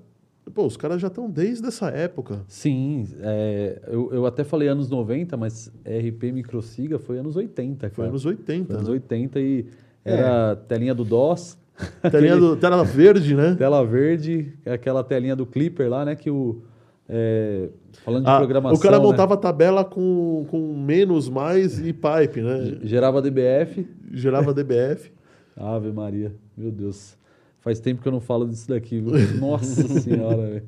pô, 0.52 0.66
os 0.66 0.78
caras 0.78 1.02
já 1.02 1.08
estão 1.08 1.30
desde 1.30 1.68
essa 1.68 1.88
época. 1.90 2.42
Sim, 2.48 3.08
é, 3.22 3.82
eu, 3.88 4.10
eu 4.12 4.26
até 4.26 4.44
falei 4.44 4.68
anos 4.68 4.90
90, 4.90 5.36
mas 5.38 5.72
RP 5.86 6.32
Microsiga 6.32 7.00
foi 7.00 7.18
anos 7.18 7.36
80, 7.36 7.80
cara. 7.82 7.94
Foi 7.94 8.08
anos 8.08 8.26
80. 8.26 8.66
Foi 8.68 8.76
anos 8.76 8.88
né? 8.88 8.94
80 8.94 9.40
e 9.40 9.66
era 10.04 10.56
telinha 10.56 10.94
do 10.94 11.04
DOS, 11.04 11.58
Telinha 12.12 12.38
do, 12.38 12.56
tela 12.58 12.84
verde, 12.84 13.36
né? 13.36 13.56
tela 13.56 13.84
verde, 13.84 14.54
aquela 14.66 15.04
telinha 15.04 15.36
do 15.36 15.46
Clipper 15.46 15.90
lá, 15.90 16.06
né, 16.06 16.16
que 16.16 16.30
o... 16.30 16.62
é, 17.08 17.70
falando 18.04 18.26
de 18.26 18.30
Ah, 18.30 18.38
programação, 18.38 18.78
o 18.78 18.82
cara 18.82 18.98
né, 18.98 19.04
montava 19.04 19.34
a 19.34 19.38
tabela 19.38 19.84
com, 19.84 20.46
com 20.50 20.76
menos, 20.76 21.30
mais 21.30 21.80
e 21.80 21.94
pipe, 21.94 22.42
né? 22.42 22.80
gerava 22.84 23.22
DBF, 23.22 23.88
Gerava 24.12 24.54
DBF. 24.54 25.12
Ave 25.56 25.92
Maria, 25.92 26.34
meu 26.58 26.72
Deus. 26.72 27.18
Faz 27.62 27.80
tempo 27.80 28.02
que 28.02 28.08
eu 28.08 28.12
não 28.12 28.20
falo 28.20 28.48
disso 28.48 28.68
daqui, 28.68 29.00
viu? 29.00 29.14
Nossa 29.40 29.88
Senhora, 30.00 30.38
velho. 30.48 30.64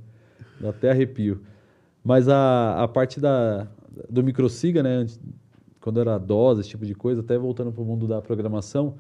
Dá 0.62 0.70
até 0.70 0.92
arrepio. 0.92 1.42
Mas 2.04 2.28
a, 2.30 2.84
a 2.84 2.88
parte 2.88 3.20
da, 3.20 3.68
do 4.10 4.24
microsiga, 4.24 4.82
né? 4.84 5.06
Quando 5.82 6.00
era 6.00 6.18
DOS, 6.18 6.60
esse 6.60 6.70
tipo 6.70 6.86
de 6.86 6.94
coisa, 6.96 7.22
até 7.22 7.38
voltando 7.38 7.72
para 7.72 7.82
o 7.82 7.86
mundo 7.86 8.08
da 8.08 8.22
programação, 8.22 8.96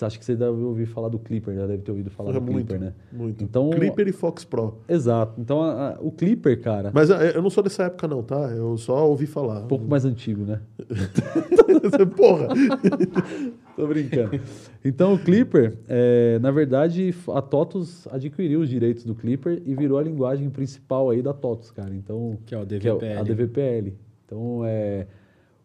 acho 0.00 0.18
que 0.18 0.24
você 0.24 0.36
deve 0.36 0.62
ouvir 0.62 0.86
falar 0.86 1.08
do 1.08 1.18
Clipper, 1.18 1.54
já 1.54 1.66
deve 1.66 1.82
ter 1.82 1.90
ouvido 1.90 2.10
falar 2.10 2.32
do 2.32 2.40
muito, 2.40 2.54
Clipper, 2.68 2.80
né? 2.80 2.92
muito. 3.12 3.42
Então- 3.42 3.70
Clipper 3.70 4.06
e 4.08 4.12
Fox 4.12 4.44
Pro. 4.44 4.78
Exato. 4.88 5.40
Então, 5.40 5.60
a- 5.62 5.90
a- 5.94 5.98
o 6.00 6.12
Clipper, 6.12 6.60
cara, 6.60 6.90
Mas 6.94 7.10
é, 7.10 7.36
eu 7.36 7.42
não 7.42 7.50
sou 7.50 7.62
dessa 7.62 7.84
época, 7.84 8.06
não, 8.06 8.22
tá? 8.22 8.36
Eu 8.50 8.76
só 8.78 9.08
ouvi 9.08 9.26
falar. 9.26 9.62
um 9.64 9.66
pouco 9.68 9.84
mais 9.86 10.04
antigo, 10.04 10.44
né? 10.44 10.60
Porra! 12.16 12.48
Tô 13.76 13.86
brincando. 13.86 14.40
Então 14.84 15.12
o 15.14 15.18
Clipper, 15.18 15.74
é, 15.86 16.38
na 16.40 16.50
verdade, 16.50 17.14
a 17.34 17.42
TOTUS 17.42 18.08
adquiriu 18.10 18.60
os 18.60 18.68
direitos 18.70 19.04
do 19.04 19.14
Clipper 19.14 19.62
e 19.66 19.74
virou 19.74 19.98
a 19.98 20.02
linguagem 20.02 20.48
principal 20.48 21.10
aí 21.10 21.20
da 21.20 21.34
TOTUS, 21.34 21.70
cara. 21.72 21.94
Então, 21.94 22.38
Que 22.46 22.54
é 22.54 22.58
o 22.58 22.66
que 22.66 22.74
é 22.74 22.78
DVPL. 22.78 23.18
a 23.18 23.22
DVPL. 23.22 23.92
Então, 24.24 24.62
é, 24.64 25.06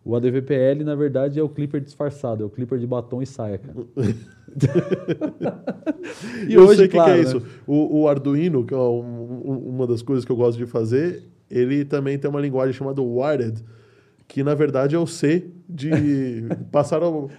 o 0.03 0.15
ADVPL, 0.15 0.83
na 0.83 0.95
verdade, 0.95 1.39
é 1.39 1.43
o 1.43 1.47
Clipper 1.49 1.79
disfarçado, 1.79 2.43
é 2.43 2.45
o 2.45 2.49
Clipper 2.49 2.77
de 2.79 2.85
batom 2.87 3.21
e 3.21 3.25
saia, 3.25 3.57
cara. 3.57 3.75
E 6.47 6.53
eu 6.53 6.67
sei 6.75 6.85
o 6.85 6.89
que, 6.89 6.95
claro, 6.95 7.11
que 7.13 7.19
é 7.19 7.23
né? 7.23 7.29
isso. 7.29 7.41
O, 7.65 8.01
o 8.01 8.07
Arduino, 8.09 8.65
que 8.65 8.73
é 8.73 8.77
um- 8.77 9.41
um- 9.45 9.69
uma 9.69 9.87
das 9.87 10.01
coisas 10.01 10.25
que 10.25 10.31
eu 10.31 10.35
gosto 10.35 10.57
de 10.57 10.65
fazer, 10.65 11.23
ele 11.49 11.85
também 11.85 12.17
tem 12.17 12.29
uma 12.29 12.41
linguagem 12.41 12.73
chamada 12.73 13.01
Wired, 13.01 13.63
que 14.31 14.45
na 14.45 14.55
verdade 14.55 14.95
é 14.95 14.97
o 14.97 15.05
C 15.05 15.45
de 15.67 15.91
passaram 16.71 17.29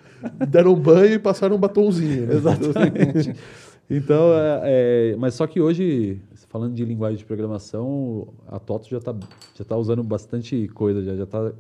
deram 0.47 0.75
banho 0.75 1.15
e 1.15 1.19
passaram 1.19 1.57
um 1.57 1.59
batonzinho. 1.59 2.27
Né? 2.27 2.35
Exatamente. 2.35 3.35
então, 3.89 4.35
é, 4.35 4.61
é, 4.65 5.17
mas 5.17 5.35
só 5.35 5.47
que 5.47 5.59
hoje, 5.59 6.21
falando 6.51 6.75
de 6.75 6.85
linguagem 6.85 7.17
de 7.17 7.25
programação, 7.25 8.29
a 8.47 8.59
TOTO 8.59 8.91
já 8.91 8.99
está 8.99 9.17
já 9.55 9.65
tá 9.65 9.75
usando 9.75 10.05
bastante 10.05 10.69
coisa, 10.69 11.03
já 11.03 11.25
está 11.25 11.53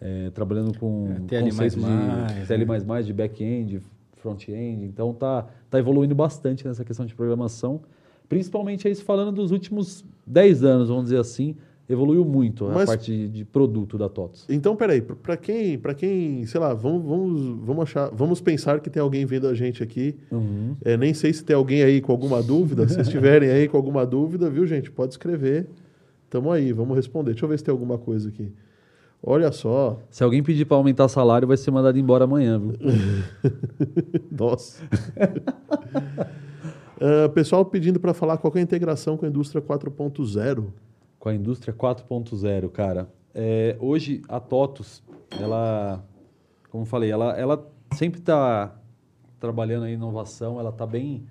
é, 0.00 0.30
trabalhando 0.30 0.76
com 0.78 1.08
É, 1.10 1.20
TL++, 1.26 1.50
conceitos 1.50 1.74
de 1.74 1.86
né? 1.86 2.44
TL++, 2.48 3.04
de 3.04 3.12
back-end, 3.12 3.80
front-end. 4.16 4.86
Então, 4.86 5.12
tá, 5.12 5.46
tá 5.68 5.78
evoluindo 5.78 6.14
bastante 6.14 6.66
nessa 6.66 6.86
questão 6.86 7.04
de 7.04 7.14
programação. 7.14 7.82
Principalmente 8.30 8.88
isso 8.88 9.04
falando 9.04 9.32
dos 9.32 9.50
últimos 9.50 10.06
10 10.26 10.64
anos, 10.64 10.88
vamos 10.88 11.04
dizer 11.04 11.18
assim, 11.18 11.54
evoluiu 11.90 12.24
muito 12.24 12.66
a 12.66 12.72
Mas- 12.72 12.88
parte 12.88 13.28
de, 13.28 13.44
produto 13.44 13.98
da 13.98 14.08
TOTOS. 14.08 14.46
Então, 14.48 14.76
peraí, 14.76 15.00
para 15.00 15.36
quem, 15.36 15.78
para 15.78 15.92
quem, 15.92 16.46
sei 16.46 16.60
lá, 16.60 16.72
vamos, 16.72 17.02
vamos, 17.04 17.66
vamos 17.66 17.82
achar, 17.82 18.10
vamos 18.10 18.40
pensar 18.40 18.80
que 18.80 18.88
tem 18.88 19.02
alguém 19.02 19.26
vendo 19.26 19.48
a 19.48 19.54
gente 19.54 19.82
aqui. 19.82 20.16
Uhum. 20.30 20.76
É, 20.84 20.96
nem 20.96 21.12
sei 21.12 21.32
se 21.32 21.44
tem 21.44 21.56
alguém 21.56 21.82
aí 21.82 22.00
com 22.00 22.12
alguma 22.12 22.42
dúvida. 22.42 22.88
Se 22.88 22.98
estiverem 23.02 23.50
aí 23.50 23.68
com 23.68 23.76
alguma 23.76 24.06
dúvida, 24.06 24.48
viu, 24.48 24.66
gente? 24.66 24.90
Pode 24.90 25.14
escrever. 25.14 25.66
Tamo 26.28 26.52
aí, 26.52 26.72
vamos 26.72 26.96
responder. 26.96 27.32
Deixa 27.32 27.44
eu 27.44 27.48
ver 27.48 27.58
se 27.58 27.64
tem 27.64 27.72
alguma 27.72 27.98
coisa 27.98 28.28
aqui. 28.28 28.52
Olha 29.22 29.52
só. 29.52 30.00
Se 30.10 30.22
alguém 30.24 30.42
pedir 30.42 30.64
para 30.64 30.76
aumentar 30.76 31.08
salário, 31.08 31.46
vai 31.46 31.56
ser 31.56 31.70
mandado 31.70 31.98
embora 31.98 32.24
amanhã, 32.24 32.58
viu? 32.58 32.72
Nossa. 34.30 34.82
Ah, 37.02 37.30
pessoal 37.30 37.64
pedindo 37.64 37.98
para 37.98 38.12
falar 38.12 38.36
qual 38.36 38.52
é 38.54 38.58
a 38.58 38.62
integração 38.62 39.16
com 39.16 39.24
a 39.24 39.28
indústria 39.30 39.62
4.0. 39.62 40.66
com 41.20 41.28
a 41.28 41.34
indústria 41.34 41.72
4.0, 41.72 42.68
cara. 42.70 43.08
É, 43.32 43.76
hoje 43.78 44.22
a 44.26 44.40
TOTUS, 44.40 45.02
ela, 45.38 46.02
como 46.70 46.84
falei, 46.84 47.10
ela, 47.12 47.38
ela 47.38 47.70
sempre 47.94 48.18
está 48.18 48.74
trabalhando 49.38 49.86
em 49.86 49.92
inovação, 49.92 50.58
ela 50.58 50.70
está 50.70 50.86
bem 50.86 51.22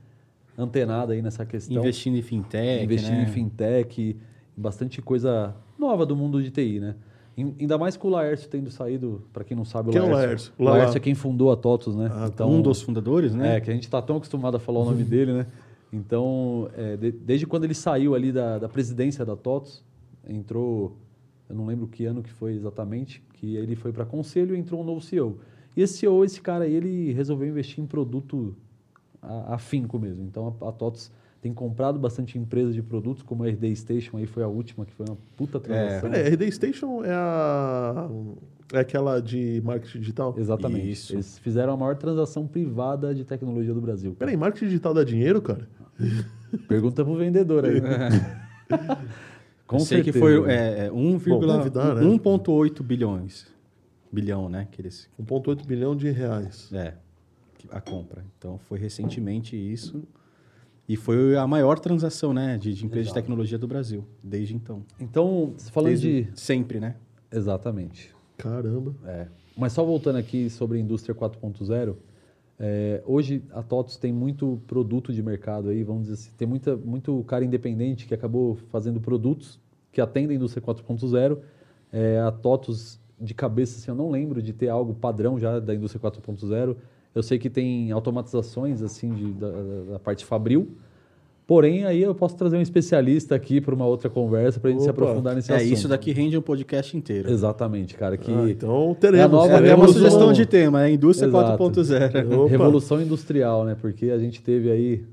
antenada 0.57 1.13
aí 1.13 1.21
nessa 1.21 1.45
questão. 1.45 1.75
Investindo 1.75 2.15
em 2.15 2.21
fintech, 2.21 2.83
investindo 2.83 3.15
né? 3.15 3.23
em 3.23 3.27
fintech, 3.27 4.15
bastante 4.55 5.01
coisa 5.01 5.55
nova 5.77 6.05
do 6.05 6.15
mundo 6.15 6.41
de 6.41 6.51
TI, 6.51 6.79
né? 6.79 6.95
Ainda 7.37 7.77
mais 7.77 7.95
com 7.95 8.09
o 8.09 8.11
Laércio 8.11 8.49
tendo 8.49 8.69
saído, 8.69 9.23
para 9.31 9.45
quem 9.45 9.55
não 9.55 9.63
sabe, 9.63 9.89
o 9.89 9.91
Quem 9.93 10.01
é 10.01 10.03
o 10.03 10.11
Laércio. 10.11 10.27
Laércio? 10.27 10.53
O. 10.57 10.63
Laércio 10.63 10.97
é 10.97 10.99
quem 10.99 11.15
fundou 11.15 11.51
a 11.51 11.55
TOTUS, 11.55 11.95
né? 11.95 12.11
Ah, 12.11 12.29
tá. 12.29 12.45
um 12.45 12.61
dos 12.61 12.81
fundadores, 12.81 13.33
né? 13.33 13.55
É, 13.55 13.61
que 13.61 13.71
a 13.71 13.73
gente 13.73 13.83
está 13.83 14.01
tão 14.01 14.17
acostumado 14.17 14.57
a 14.57 14.59
falar 14.59 14.81
o 14.81 14.85
nome 14.85 15.03
dele, 15.05 15.33
né? 15.33 15.47
Então, 15.91 16.69
é, 16.75 16.95
de- 16.97 17.11
desde 17.11 17.45
quando 17.47 17.63
ele 17.63 17.73
saiu 17.73 18.13
ali 18.15 18.31
da, 18.31 18.59
da 18.59 18.69
presidência 18.69 19.25
da 19.25 19.35
TOTOS, 19.35 19.83
entrou, 20.27 20.95
eu 21.49 21.55
não 21.55 21.65
lembro 21.65 21.87
que 21.87 22.05
ano 22.05 22.21
que 22.21 22.31
foi 22.31 22.53
exatamente, 22.53 23.23
que 23.33 23.55
ele 23.55 23.75
foi 23.75 23.91
para 23.91 24.05
conselho 24.05 24.55
e 24.55 24.59
entrou 24.59 24.81
um 24.81 24.83
novo 24.83 25.01
CEO. 25.01 25.37
E 25.75 25.81
esse 25.81 25.97
CEO, 25.97 26.23
esse 26.23 26.41
cara 26.41 26.65
aí, 26.65 26.73
ele 26.75 27.11
resolveu 27.13 27.47
investir 27.47 27.83
em 27.83 27.87
produto 27.87 28.55
a- 29.21 29.55
afinco 29.55 29.97
mesmo. 29.97 30.23
Então, 30.23 30.55
a, 30.61 30.69
a 30.69 30.71
TOTOS 30.71 31.11
tem 31.41 31.53
comprado 31.53 31.97
bastante 31.97 32.37
empresas 32.37 32.75
de 32.75 32.81
produtos, 32.83 33.23
como 33.23 33.43
a 33.43 33.47
RD 33.47 33.73
Station, 33.75 34.17
aí 34.17 34.25
foi 34.27 34.43
a 34.43 34.47
última, 34.47 34.85
que 34.85 34.91
foi 34.93 35.05
uma 35.07 35.17
puta 35.37 35.57
transação. 35.59 36.09
Peraí, 36.11 36.25
a 36.27 36.29
RD 36.29 36.51
Station 36.51 37.03
é 37.03 37.11
a. 37.13 38.09
É 38.71 38.79
aquela 38.79 39.19
de 39.19 39.59
marketing 39.65 39.99
digital? 39.99 40.35
Exatamente. 40.37 40.91
Isso. 40.91 41.13
Eles 41.13 41.39
fizeram 41.39 41.73
a 41.73 41.77
maior 41.77 41.95
transação 41.95 42.45
privada 42.45 43.15
de 43.15 43.23
tecnologia 43.23 43.73
do 43.73 43.81
Brasil. 43.81 44.13
Peraí, 44.19 44.37
marketing 44.37 44.65
digital 44.65 44.93
dá 44.93 45.03
dinheiro, 45.03 45.41
cara? 45.41 45.67
Pergunta 46.67 47.03
pro 47.03 47.15
vendedor 47.15 47.65
aí. 47.65 47.81
Com 49.67 49.77
Eu 49.77 49.81
sei 49.81 50.01
que 50.01 50.11
foi 50.11 50.49
é, 50.49 50.87
é, 50.87 50.91
1, 50.91 51.17
Bom, 51.19 51.39
deve 51.39 51.69
dar, 51.69 51.95
né? 51.95 52.01
1,8 52.01 52.81
bilhões. 52.81 53.47
Bilhão, 54.11 54.49
né? 54.49 54.67
Que 54.71 54.81
eles, 54.81 55.07
1,8 55.21 55.63
bilhão 55.65 55.95
de 55.95 56.09
reais. 56.09 56.71
é, 56.73 56.95
a 57.69 57.79
compra. 57.79 58.25
Então, 58.37 58.57
foi 58.57 58.79
recentemente 58.79 59.55
isso. 59.55 60.03
E 60.87 60.95
foi 60.95 61.37
a 61.37 61.45
maior 61.45 61.77
transação, 61.77 62.33
né? 62.33 62.57
De, 62.57 62.73
de 62.73 62.83
empresa 62.83 63.03
de 63.03 63.09
Exato. 63.09 63.21
tecnologia 63.21 63.59
do 63.59 63.67
Brasil, 63.67 64.03
desde 64.23 64.55
então. 64.55 64.83
Então, 64.99 65.53
falando 65.71 65.91
Desde 65.91 66.23
de. 66.23 66.39
Sempre, 66.39 66.79
né? 66.79 66.95
Exatamente. 67.31 68.11
Caramba. 68.35 68.95
É. 69.05 69.27
Mas 69.55 69.73
só 69.73 69.83
voltando 69.83 70.15
aqui 70.15 70.49
sobre 70.49 70.79
a 70.79 70.81
indústria 70.81 71.13
4.0, 71.13 71.95
é, 72.59 73.01
hoje 73.05 73.43
a 73.51 73.63
TOTOS 73.63 73.97
tem 73.97 74.11
muito 74.11 74.59
produto 74.67 75.13
de 75.13 75.23
mercado 75.23 75.69
aí, 75.69 75.83
vamos 75.83 76.03
dizer 76.03 76.13
assim, 76.15 76.31
tem 76.37 76.47
muita, 76.47 76.75
muito 76.75 77.23
cara 77.23 77.45
independente 77.45 78.05
que 78.05 78.13
acabou 78.13 78.55
fazendo 78.69 78.99
produtos 78.99 79.59
que 79.91 80.01
atendem 80.01 80.31
a 80.31 80.35
indústria 80.35 80.61
4.0. 80.61 81.39
É, 81.91 82.19
a 82.19 82.31
TOTOS, 82.31 82.99
de 83.19 83.33
cabeça, 83.33 83.77
assim, 83.77 83.91
eu 83.91 83.95
não 83.95 84.09
lembro 84.11 84.41
de 84.41 84.53
ter 84.53 84.69
algo 84.69 84.93
padrão 84.93 85.39
já 85.39 85.59
da 85.59 85.73
indústria 85.73 86.01
4.0. 86.11 86.75
Eu 87.15 87.23
sei 87.23 87.39
que 87.39 87.49
tem 87.49 87.91
automatizações 87.91 88.81
assim 88.81 89.13
de, 89.13 89.31
da, 89.33 89.51
da- 89.93 89.99
parte 89.99 90.23
fabril. 90.25 90.77
Porém, 91.49 91.83
aí 91.83 92.03
eu 92.03 92.13
posso 92.13 92.35
trazer 92.35 92.57
um 92.57 92.61
especialista 92.61 93.33
aqui 93.33 93.59
para 93.59 93.73
uma 93.73 93.87
outra 93.87 94.07
conversa 94.07 94.59
para 94.59 94.69
a 94.69 94.71
gente 94.71 94.83
se 94.83 94.89
aprofundar 94.91 95.33
nesse 95.33 95.51
é, 95.51 95.55
assunto. 95.55 95.73
isso 95.73 95.87
daqui 95.87 96.11
rende 96.11 96.37
um 96.37 96.43
podcast 96.43 96.95
inteiro. 96.95 97.27
Exatamente, 97.27 97.95
cara. 97.95 98.17
Que 98.17 98.31
Ah, 98.31 98.47
então 98.47 98.89
É 98.89 98.91
a 98.91 98.95
teremos. 98.95 99.31
nova 99.31 99.65
É, 99.65 99.69
é 99.69 99.73
uma 99.75 99.87
sugestão 99.87 100.31
de 100.31 100.45
tema, 100.45 100.85
é 100.85 100.91
Indústria 100.91 101.27
Exato. 101.27 101.57
4.0. 101.63 102.37
Opa. 102.37 102.49
Revolução 102.51 103.01
industrial, 103.01 103.65
né? 103.65 103.75
Porque 103.81 104.11
a 104.11 104.19
gente 104.19 104.43
teve 104.43 104.69
aí, 104.69 105.03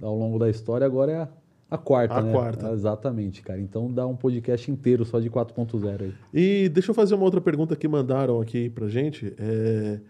ao 0.00 0.16
longo 0.16 0.38
da 0.38 0.48
história, 0.48 0.86
agora 0.86 1.12
é 1.12 1.16
a, 1.16 1.28
a 1.72 1.76
quarta, 1.76 2.14
A 2.14 2.22
né? 2.22 2.32
quarta. 2.32 2.70
Exatamente, 2.70 3.42
cara. 3.42 3.60
Então 3.60 3.92
dá 3.92 4.06
um 4.06 4.16
podcast 4.16 4.70
inteiro 4.70 5.04
só 5.04 5.20
de 5.20 5.28
4.0 5.28 6.00
aí. 6.00 6.14
E 6.32 6.70
deixa 6.70 6.90
eu 6.92 6.94
fazer 6.94 7.14
uma 7.16 7.24
outra 7.24 7.42
pergunta 7.42 7.76
que 7.76 7.86
mandaram 7.86 8.40
aqui 8.40 8.70
pra 8.70 8.88
gente. 8.88 9.34
É, 9.38 10.00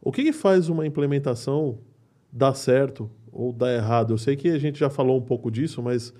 o 0.00 0.12
que, 0.12 0.22
que 0.22 0.32
faz 0.32 0.68
uma 0.68 0.86
implementação 0.86 1.78
dar 2.32 2.54
certo 2.54 3.10
ou 3.32 3.52
dar 3.52 3.72
errado? 3.74 4.12
Eu 4.12 4.18
sei 4.18 4.36
que 4.36 4.48
a 4.48 4.58
gente 4.58 4.78
já 4.78 4.90
falou 4.90 5.16
um 5.18 5.22
pouco 5.22 5.50
disso, 5.50 5.82
mas 5.82 6.12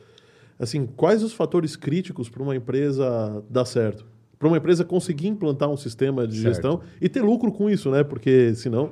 assim, 0.59 0.87
quais 0.87 1.23
os 1.23 1.33
fatores 1.33 1.77
críticos 1.77 2.29
para 2.29 2.43
uma 2.43 2.57
empresa 2.57 3.43
dar 3.51 3.65
certo? 3.65 4.05
Para 4.39 4.49
uma 4.49 4.57
empresa 4.57 4.85
conseguir 4.85 5.29
implantar 5.29 5.69
um 5.69 5.77
sistema 5.77 6.27
de 6.27 6.35
Certo. 6.41 6.55
gestão 6.55 6.81
e 7.01 7.09
ter 7.09 7.23
lucro 7.23 7.53
com 7.53 7.71
isso, 7.71 7.91
né? 7.91 8.03
Porque 8.03 8.55
senão, 8.57 8.91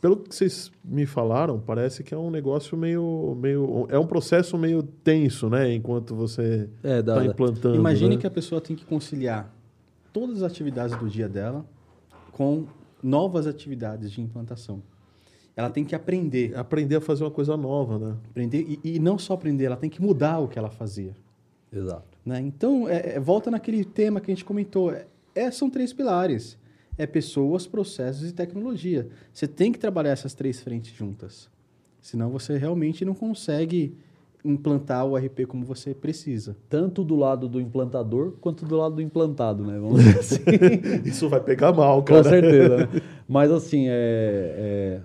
pelo 0.00 0.16
que 0.16 0.34
vocês 0.34 0.72
me 0.84 1.06
falaram, 1.06 1.60
parece 1.60 2.02
que 2.02 2.12
é 2.12 2.16
um 2.18 2.30
negócio 2.30 2.76
meio, 2.76 3.36
meio 3.40 3.86
é 3.88 3.98
um 3.98 4.06
processo 4.06 4.58
meio 4.58 4.82
tenso, 4.82 5.48
né? 5.48 5.72
Enquanto 5.72 6.14
você 6.16 6.68
É, 6.82 7.00
dá, 7.02 7.12
está 7.12 7.14
dá. 7.16 7.24
implantando. 7.26 7.76
Imagine 7.76 8.16
né? 8.16 8.20
que 8.20 8.26
a 8.26 8.30
pessoa 8.30 8.60
tem 8.60 8.74
que 8.74 8.84
conciliar 8.84 9.54
todas 10.12 10.42
as 10.42 10.50
atividades 10.50 10.96
do 10.96 11.08
dia 11.08 11.28
dela 11.28 11.64
com 12.32 12.64
novas 13.02 13.46
atividades 13.46 14.10
de 14.10 14.20
implantação. 14.20 14.82
Ela 15.56 15.68
tem 15.70 15.84
que 15.84 15.94
aprender, 15.94 16.56
aprender 16.56 16.96
a 16.96 17.00
fazer 17.00 17.24
uma 17.24 17.30
coisa 17.30 17.56
nova, 17.56 17.98
né? 17.98 18.16
aprender 18.30 18.64
e, 18.84 18.94
e 18.96 18.98
não 18.98 19.18
só 19.18 19.34
aprender, 19.34 19.64
ela 19.64 19.76
tem 19.76 19.90
que 19.90 20.00
mudar 20.00 20.38
o 20.38 20.48
que 20.48 20.58
ela 20.58 20.70
fazia. 20.70 21.14
Exato. 21.72 22.18
né? 22.26 22.40
Então, 22.40 22.88
é- 22.88 23.14
é- 23.16 23.20
volta 23.20 23.50
naquele 23.50 23.84
tema 23.84 24.20
que 24.20 24.30
a 24.30 24.34
gente 24.34 24.44
comentou. 24.44 24.92
É, 24.92 25.06
é- 25.34 25.50
são 25.50 25.68
três 25.70 25.92
pilares. 25.92 26.58
É 26.98 27.06
pessoas, 27.06 27.66
processos 27.66 28.28
e 28.28 28.32
tecnologia. 28.32 29.08
Você 29.32 29.46
tem 29.46 29.70
que 29.72 29.78
trabalhar 29.78 30.10
essas 30.10 30.34
três 30.34 30.60
frentes 30.60 30.92
juntas. 30.94 31.48
Senão 32.00 32.28
você 32.30 32.56
realmente 32.58 33.04
não 33.04 33.14
consegue 33.14 33.94
implantar 34.44 35.06
o 35.06 35.16
RP 35.16 35.46
como 35.46 35.64
você 35.64 35.94
precisa. 35.94 36.56
Tanto 36.68 37.04
do 37.04 37.14
lado 37.14 37.48
do 37.48 37.60
implantador 37.60 38.32
quanto 38.40 38.64
do 38.64 38.76
lado 38.76 38.96
do 38.96 39.02
implantado, 39.02 39.64
né? 39.64 39.78
Vamos 39.78 40.00
dizer 40.02 40.18
assim. 40.18 40.40
Isso 41.04 41.28
vai 41.28 41.40
pegar 41.40 41.72
mal, 41.72 42.02
cara. 42.02 42.22
Com 42.22 42.28
certeza. 42.28 42.76
né? 42.78 42.88
Mas 43.28 43.50
assim, 43.50 43.86
é, 43.88 43.92
é, 43.92 45.00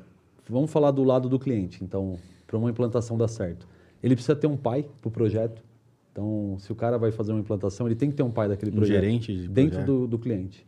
vamos 0.50 0.72
falar 0.72 0.92
do 0.92 1.04
lado 1.04 1.30
do 1.30 1.40
cliente. 1.40 1.84
Então, 1.84 2.18
para 2.46 2.58
uma 2.58 2.70
implantação 2.70 3.18
dar 3.18 3.28
certo, 3.28 3.68
ele 4.02 4.16
precisa 4.16 4.36
ter 4.36 4.48
um 4.48 4.58
pai 4.58 4.86
para 5.02 5.08
o 5.08 5.12
projeto. 5.12 5.64
Então, 6.12 6.56
se 6.60 6.72
o 6.72 6.76
cara 6.76 6.98
vai 6.98 7.12
fazer 7.12 7.32
uma 7.32 7.42
implantação, 7.42 7.88
ele 7.88 7.96
tem 7.96 8.10
que 8.10 8.16
ter 8.16 8.24
um 8.24 8.32
pai 8.32 8.48
daquele 8.48 8.72
Um 8.72 8.76
projeto 8.76 9.02
gerente 9.02 9.36
de 9.36 9.48
dentro 9.48 9.84
do, 9.84 10.08
do 10.08 10.18
cliente. 10.18 10.66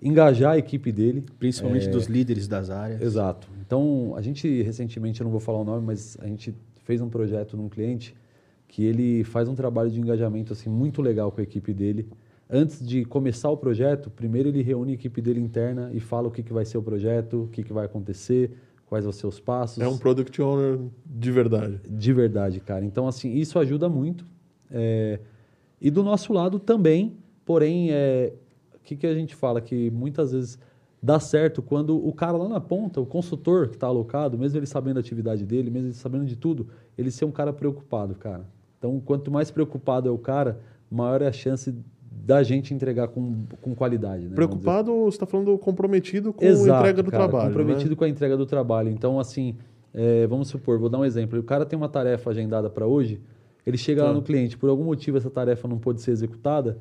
Engajar 0.00 0.52
a 0.52 0.58
equipe 0.58 0.92
dele. 0.92 1.24
Principalmente 1.38 1.88
É, 1.88 1.90
dos 1.90 2.06
líderes 2.06 2.46
das 2.46 2.70
áreas. 2.70 3.02
Exato. 3.02 3.48
Então, 3.66 4.14
a 4.16 4.22
gente 4.22 4.62
recentemente, 4.62 5.20
eu 5.20 5.24
não 5.24 5.30
vou 5.30 5.40
falar 5.40 5.58
o 5.58 5.64
nome, 5.64 5.84
mas 5.84 6.16
a 6.20 6.26
gente 6.26 6.54
fez 6.84 7.00
um 7.00 7.08
projeto 7.08 7.56
num 7.56 7.68
cliente 7.68 8.14
que 8.66 8.84
ele 8.84 9.24
faz 9.24 9.48
um 9.48 9.54
trabalho 9.54 9.90
de 9.90 10.00
engajamento 10.00 10.52
assim 10.52 10.70
muito 10.70 11.02
legal 11.02 11.32
com 11.32 11.40
a 11.40 11.42
equipe 11.42 11.74
dele. 11.74 12.08
Antes 12.48 12.84
de 12.84 13.04
começar 13.04 13.50
o 13.50 13.56
projeto, 13.56 14.10
primeiro 14.10 14.48
ele 14.48 14.62
reúne 14.62 14.92
a 14.92 14.94
equipe 14.94 15.20
dele 15.20 15.40
interna 15.40 15.90
e 15.92 16.00
fala 16.00 16.28
o 16.28 16.30
que, 16.30 16.42
que 16.42 16.52
vai 16.52 16.64
ser 16.64 16.78
o 16.78 16.82
projeto, 16.82 17.44
o 17.44 17.48
que, 17.48 17.62
que 17.62 17.72
vai 17.72 17.86
acontecer, 17.86 18.52
quais 18.90 19.04
vão 19.04 19.12
ser 19.12 19.28
os 19.28 19.38
passos. 19.38 19.78
É 19.78 19.86
um 19.86 19.96
product 19.96 20.42
owner 20.42 20.80
de 21.06 21.30
verdade. 21.30 21.80
De 21.88 22.12
verdade, 22.12 22.58
cara. 22.58 22.84
Então, 22.84 23.06
assim, 23.06 23.32
isso 23.32 23.56
ajuda 23.56 23.88
muito. 23.88 24.26
É, 24.68 25.20
E 25.80 25.92
do 25.92 26.02
nosso 26.02 26.32
lado 26.32 26.58
também, 26.58 27.16
porém, 27.46 27.92
é, 27.92 28.32
o 28.74 28.80
que, 28.82 28.96
que 28.96 29.06
a 29.06 29.14
gente 29.14 29.36
fala? 29.36 29.60
Que 29.60 29.90
muitas 29.92 30.32
vezes 30.32 30.58
dá 31.00 31.20
certo 31.20 31.62
quando 31.62 32.04
o 32.04 32.12
cara 32.12 32.36
lá 32.36 32.48
na 32.48 32.60
ponta, 32.60 33.00
o 33.00 33.06
consultor 33.06 33.68
que 33.68 33.76
está 33.76 33.86
alocado, 33.86 34.36
mesmo 34.36 34.58
ele 34.58 34.66
sabendo 34.66 34.96
a 34.96 35.00
atividade 35.00 35.46
dele, 35.46 35.70
mesmo 35.70 35.86
ele 35.86 35.94
sabendo 35.94 36.26
de 36.26 36.34
tudo, 36.34 36.66
ele 36.98 37.12
ser 37.12 37.24
um 37.24 37.30
cara 37.30 37.52
preocupado, 37.52 38.16
cara. 38.16 38.44
Então, 38.76 38.98
quanto 38.98 39.30
mais 39.30 39.52
preocupado 39.52 40.08
é 40.08 40.10
o 40.10 40.18
cara, 40.18 40.58
maior 40.90 41.22
é 41.22 41.28
a 41.28 41.32
chance 41.32 41.72
da 42.10 42.42
gente 42.42 42.74
entregar 42.74 43.08
com, 43.08 43.44
com 43.60 43.74
qualidade. 43.74 44.26
Né? 44.26 44.34
Preocupado, 44.34 44.92
você 45.04 45.16
está 45.16 45.26
falando 45.26 45.56
comprometido 45.58 46.32
com 46.32 46.44
Exato, 46.44 46.72
a 46.72 46.78
entrega 46.80 47.02
do 47.02 47.10
cara, 47.10 47.28
trabalho. 47.28 47.48
Comprometido 47.48 47.90
né? 47.90 47.96
com 47.96 48.04
a 48.04 48.08
entrega 48.08 48.36
do 48.36 48.46
trabalho. 48.46 48.90
Então, 48.90 49.20
assim, 49.20 49.56
é, 49.94 50.26
vamos 50.26 50.48
supor, 50.48 50.78
vou 50.78 50.88
dar 50.88 50.98
um 50.98 51.04
exemplo. 51.04 51.38
O 51.38 51.42
cara 51.42 51.64
tem 51.64 51.76
uma 51.76 51.88
tarefa 51.88 52.30
agendada 52.30 52.68
para 52.68 52.86
hoje, 52.86 53.20
ele 53.64 53.76
chega 53.76 54.02
lá 54.02 54.08
Tá. 54.08 54.14
no 54.14 54.22
cliente, 54.22 54.56
por 54.58 54.68
algum 54.68 54.84
motivo 54.84 55.16
essa 55.16 55.30
tarefa 55.30 55.68
não 55.68 55.78
pôde 55.78 56.00
ser 56.00 56.10
executada, 56.10 56.78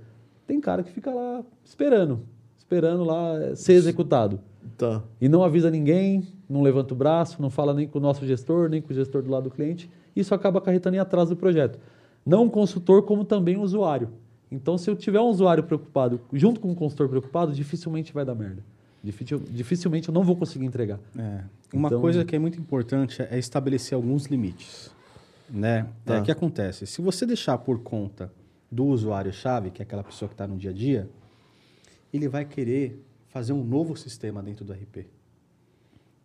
tem 0.48 0.60
cara 0.60 0.82
que 0.82 0.92
fica 0.92 1.12
lá 1.12 1.44
esperando, 1.64 2.22
esperando 2.58 3.04
lá 3.04 3.56
ser 3.56 3.74
executado. 3.74 4.40
Tá. 4.78 5.04
E 5.22 5.30
não 5.30 5.44
avisa 5.44 5.70
ninguém, 5.70 6.24
não 6.50 6.62
levanta 6.62 6.94
o 6.94 6.98
braço, 6.98 7.42
não 7.42 7.50
fala 7.50 7.74
nem 7.74 7.88
com 7.88 8.00
o 8.00 8.02
nosso 8.02 8.26
gestor, 8.26 8.70
nem 8.70 8.82
com 8.82 8.92
o 8.92 8.96
gestor 8.96 9.22
do 9.22 9.30
lado 9.30 9.44
do 9.44 9.52
cliente. 9.52 9.90
Isso 10.16 10.34
acaba 10.34 10.60
acarretando 10.60 10.96
em 10.96 11.00
atraso 11.00 11.36
do 11.36 11.38
projeto. 11.38 11.80
Não 12.26 12.46
o 12.46 12.50
consultor, 12.50 13.04
como 13.04 13.24
também 13.24 13.58
o 13.58 13.62
usuário. 13.62 14.10
Então, 14.52 14.78
se 14.78 14.90
eu 14.90 14.96
tiver 14.96 15.20
um 15.20 15.26
usuário 15.28 15.64
preocupado 15.64 16.20
junto 16.34 16.60
com 16.60 16.70
um 16.72 16.76
consultor 16.76 17.08
preocupado, 17.08 17.54
dificilmente 17.54 18.12
vai 18.14 18.26
dar 18.26 18.34
merda. 18.36 18.64
Dificil- 19.04 19.40
dificilmente 19.50 20.10
eu 20.10 20.14
não 20.14 20.24
vou 20.24 20.36
conseguir 20.36 20.66
entregar. 20.66 21.00
É. 21.18 21.44
Uma 21.72 21.88
Então- 21.88 22.02
coisa 22.02 22.26
que 22.26 22.36
é 22.36 22.40
muito 22.40 22.60
importante 22.60 23.22
é 23.22 23.38
estabelecer 23.38 23.96
alguns 23.96 24.26
limites. 24.26 24.92
Né? 25.50 25.88
Tá. 26.06 26.16
É, 26.16 26.20
o 26.22 26.24
que 26.24 26.32
acontece? 26.32 26.86
Se 26.86 27.02
você 27.02 27.26
deixar 27.26 27.58
por 27.60 27.80
conta 27.80 28.32
do 28.72 28.86
usuário-chave, 28.86 29.72
que 29.72 29.82
é 29.82 29.84
aquela 29.84 30.04
pessoa 30.04 30.28
que 30.30 30.34
está 30.36 30.46
no 30.48 30.58
dia 30.58 30.70
a 30.70 30.74
dia, 30.74 31.10
ele 32.14 32.28
vai 32.28 32.46
querer 32.46 33.04
fazer 33.30 33.54
um 33.54 33.64
novo 33.64 33.96
sistema 33.96 34.44
dentro 34.44 34.64
do 34.66 34.74
RP. 34.74 35.08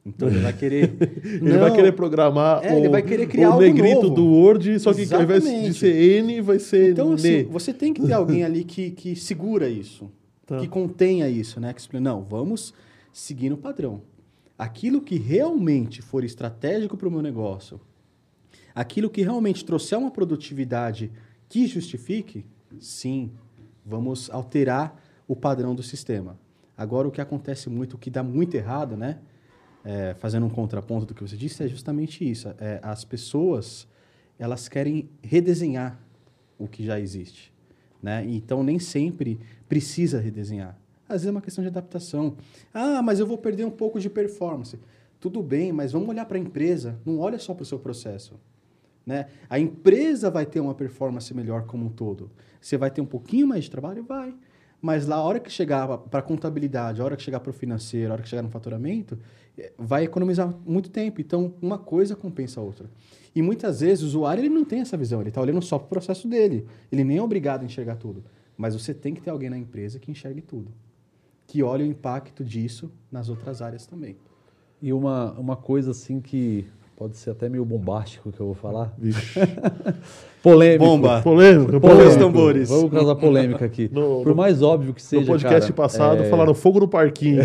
Então 0.06 0.28
ele 0.28 0.38
vai 0.40 0.52
querer. 0.52 0.92
Ele 1.40 1.56
vai 1.58 1.72
querer 1.74 1.92
programar 1.92 2.62
É, 2.62 2.74
o, 2.74 2.78
ele 2.78 2.88
vai 2.90 3.02
querer 3.02 3.26
criar 3.26 3.48
o 3.48 3.52
algo 3.52 3.64
negrito 3.64 4.02
novo. 4.02 4.14
do 4.14 4.26
Word, 4.26 4.78
só 4.78 4.92
que 4.92 5.02
ao 5.14 5.22
invés 5.22 5.42
de 5.42 5.48
Exatamente. 5.48 5.78
ser 5.78 5.94
N, 6.22 6.40
vai 6.42 6.58
ser 6.58 6.90
Então, 6.92 7.06
N. 7.08 7.14
assim, 7.14 7.44
você 7.44 7.72
tem 7.72 7.94
que 7.94 8.02
ter 8.02 8.12
alguém 8.12 8.44
ali 8.44 8.64
que, 8.64 8.90
que 8.90 9.16
segura 9.16 9.66
isso, 9.68 10.10
Tá. 10.46 10.58
que 10.58 10.68
contenha 10.68 11.26
isso, 11.28 11.58
né? 11.58 11.72
Que 11.72 11.80
explica, 11.80 12.02
não, 12.02 12.22
vamos 12.22 12.74
seguir 13.14 13.48
no 13.48 13.56
padrão. 13.56 14.02
Aquilo 14.58 15.00
que 15.00 15.16
realmente 15.16 16.02
for 16.02 16.22
estratégico 16.22 16.98
para 16.98 17.08
o 17.08 17.10
meu 17.10 17.22
negócio, 17.22 17.80
aquilo 18.74 19.08
que 19.08 19.22
realmente 19.22 19.64
trouxer 19.64 19.98
uma 19.98 20.10
produtividade 20.10 21.10
que 21.48 21.66
justifique, 21.66 22.44
sim, 22.78 23.30
vamos 23.86 24.28
alterar 24.30 25.00
o 25.26 25.34
padrão 25.34 25.74
do 25.74 25.82
sistema. 25.82 26.38
Agora, 26.76 27.08
o 27.08 27.10
que 27.10 27.22
acontece 27.22 27.70
muito, 27.70 27.94
o 27.94 27.98
que 27.98 28.10
dá 28.10 28.22
muito 28.22 28.54
errado, 28.54 28.96
né? 28.98 29.18
É, 29.84 30.14
fazendo 30.14 30.46
um 30.46 30.50
contraponto 30.50 31.04
do 31.04 31.14
que 31.14 31.22
você 31.22 31.36
disse, 31.36 31.62
é 31.62 31.68
justamente 31.68 32.28
isso. 32.28 32.48
É, 32.58 32.80
as 32.82 33.04
pessoas, 33.04 33.86
elas 34.38 34.68
querem 34.68 35.08
redesenhar 35.22 36.00
o 36.58 36.66
que 36.66 36.84
já 36.84 36.98
existe. 36.98 37.52
Né? 38.02 38.24
Então, 38.26 38.62
nem 38.62 38.78
sempre 38.78 39.38
precisa 39.68 40.20
redesenhar. 40.20 40.78
Às 41.08 41.16
vezes 41.16 41.26
é 41.28 41.30
uma 41.30 41.42
questão 41.42 41.62
de 41.62 41.68
adaptação. 41.68 42.36
Ah, 42.72 43.02
mas 43.02 43.20
eu 43.20 43.26
vou 43.26 43.36
perder 43.36 43.64
um 43.64 43.70
pouco 43.70 44.00
de 44.00 44.08
performance. 44.08 44.78
Tudo 45.20 45.42
bem, 45.42 45.72
mas 45.72 45.92
vamos 45.92 46.08
olhar 46.08 46.24
para 46.24 46.36
a 46.36 46.40
empresa. 46.40 46.98
Não 47.04 47.18
olha 47.18 47.38
só 47.38 47.54
para 47.54 47.62
o 47.62 47.66
seu 47.66 47.78
processo. 47.78 48.34
Né? 49.06 49.26
A 49.48 49.58
empresa 49.58 50.30
vai 50.30 50.46
ter 50.46 50.60
uma 50.60 50.74
performance 50.74 51.32
melhor 51.34 51.66
como 51.66 51.86
um 51.86 51.90
todo. 51.90 52.30
Você 52.60 52.76
vai 52.76 52.90
ter 52.90 53.00
um 53.00 53.06
pouquinho 53.06 53.46
mais 53.46 53.64
de 53.64 53.70
trabalho? 53.70 54.02
Vai. 54.02 54.34
Mas 54.84 55.06
lá, 55.06 55.16
a 55.16 55.22
hora 55.22 55.40
que 55.40 55.50
chegar 55.50 55.96
para 55.96 56.20
contabilidade, 56.20 57.00
a 57.00 57.04
hora 57.06 57.16
que 57.16 57.22
chegar 57.22 57.40
para 57.40 57.48
o 57.48 57.54
financeiro, 57.54 58.10
a 58.10 58.12
hora 58.12 58.22
que 58.22 58.28
chegar 58.28 58.42
no 58.42 58.50
faturamento, 58.50 59.18
eh, 59.56 59.72
vai 59.78 60.04
economizar 60.04 60.54
muito 60.66 60.90
tempo. 60.90 61.22
Então, 61.22 61.54
uma 61.62 61.78
coisa 61.78 62.14
compensa 62.14 62.60
a 62.60 62.62
outra. 62.62 62.90
E 63.34 63.40
muitas 63.40 63.80
vezes 63.80 64.04
o 64.04 64.06
usuário 64.08 64.42
ele 64.42 64.50
não 64.50 64.62
tem 64.62 64.80
essa 64.80 64.94
visão, 64.94 65.22
ele 65.22 65.30
está 65.30 65.40
olhando 65.40 65.62
só 65.62 65.78
para 65.78 65.86
o 65.86 65.88
processo 65.88 66.28
dele. 66.28 66.66
Ele 66.92 67.02
nem 67.02 67.16
é 67.16 67.22
obrigado 67.22 67.62
a 67.62 67.64
enxergar 67.64 67.96
tudo. 67.96 68.22
Mas 68.58 68.74
você 68.74 68.92
tem 68.92 69.14
que 69.14 69.22
ter 69.22 69.30
alguém 69.30 69.48
na 69.48 69.56
empresa 69.56 69.98
que 69.98 70.10
enxergue 70.10 70.42
tudo. 70.42 70.70
Que 71.46 71.62
olhe 71.62 71.82
o 71.82 71.86
impacto 71.86 72.44
disso 72.44 72.92
nas 73.10 73.30
outras 73.30 73.62
áreas 73.62 73.86
também. 73.86 74.18
E 74.82 74.92
uma, 74.92 75.32
uma 75.32 75.56
coisa 75.56 75.92
assim 75.92 76.20
que 76.20 76.66
pode 76.96 77.16
ser 77.16 77.30
até 77.30 77.48
meio 77.48 77.64
bombástico 77.64 78.30
que 78.30 78.40
eu 78.40 78.46
vou 78.46 78.54
falar. 78.54 78.92
Vixe. 78.98 79.40
Polêmico. 80.42 80.84
Bomba. 80.84 81.22
Polêmico, 81.22 81.80
Polêmico. 81.80 81.88
polêmico. 81.88 82.18
tambores. 82.18 82.68
Vamos 82.68 82.90
causar 82.90 83.14
polêmica 83.16 83.64
aqui. 83.64 83.88
No- 83.92 84.22
Por 84.22 84.34
mais 84.34 84.62
óbvio 84.62 84.92
que 84.92 85.02
seja. 85.02 85.22
No 85.22 85.26
podcast 85.28 85.72
cara, 85.72 85.74
passado 85.74 86.22
é, 86.22 86.28
falaram 86.28 86.54
fogo 86.54 86.80
no 86.80 86.88
parquinho. 86.88 87.42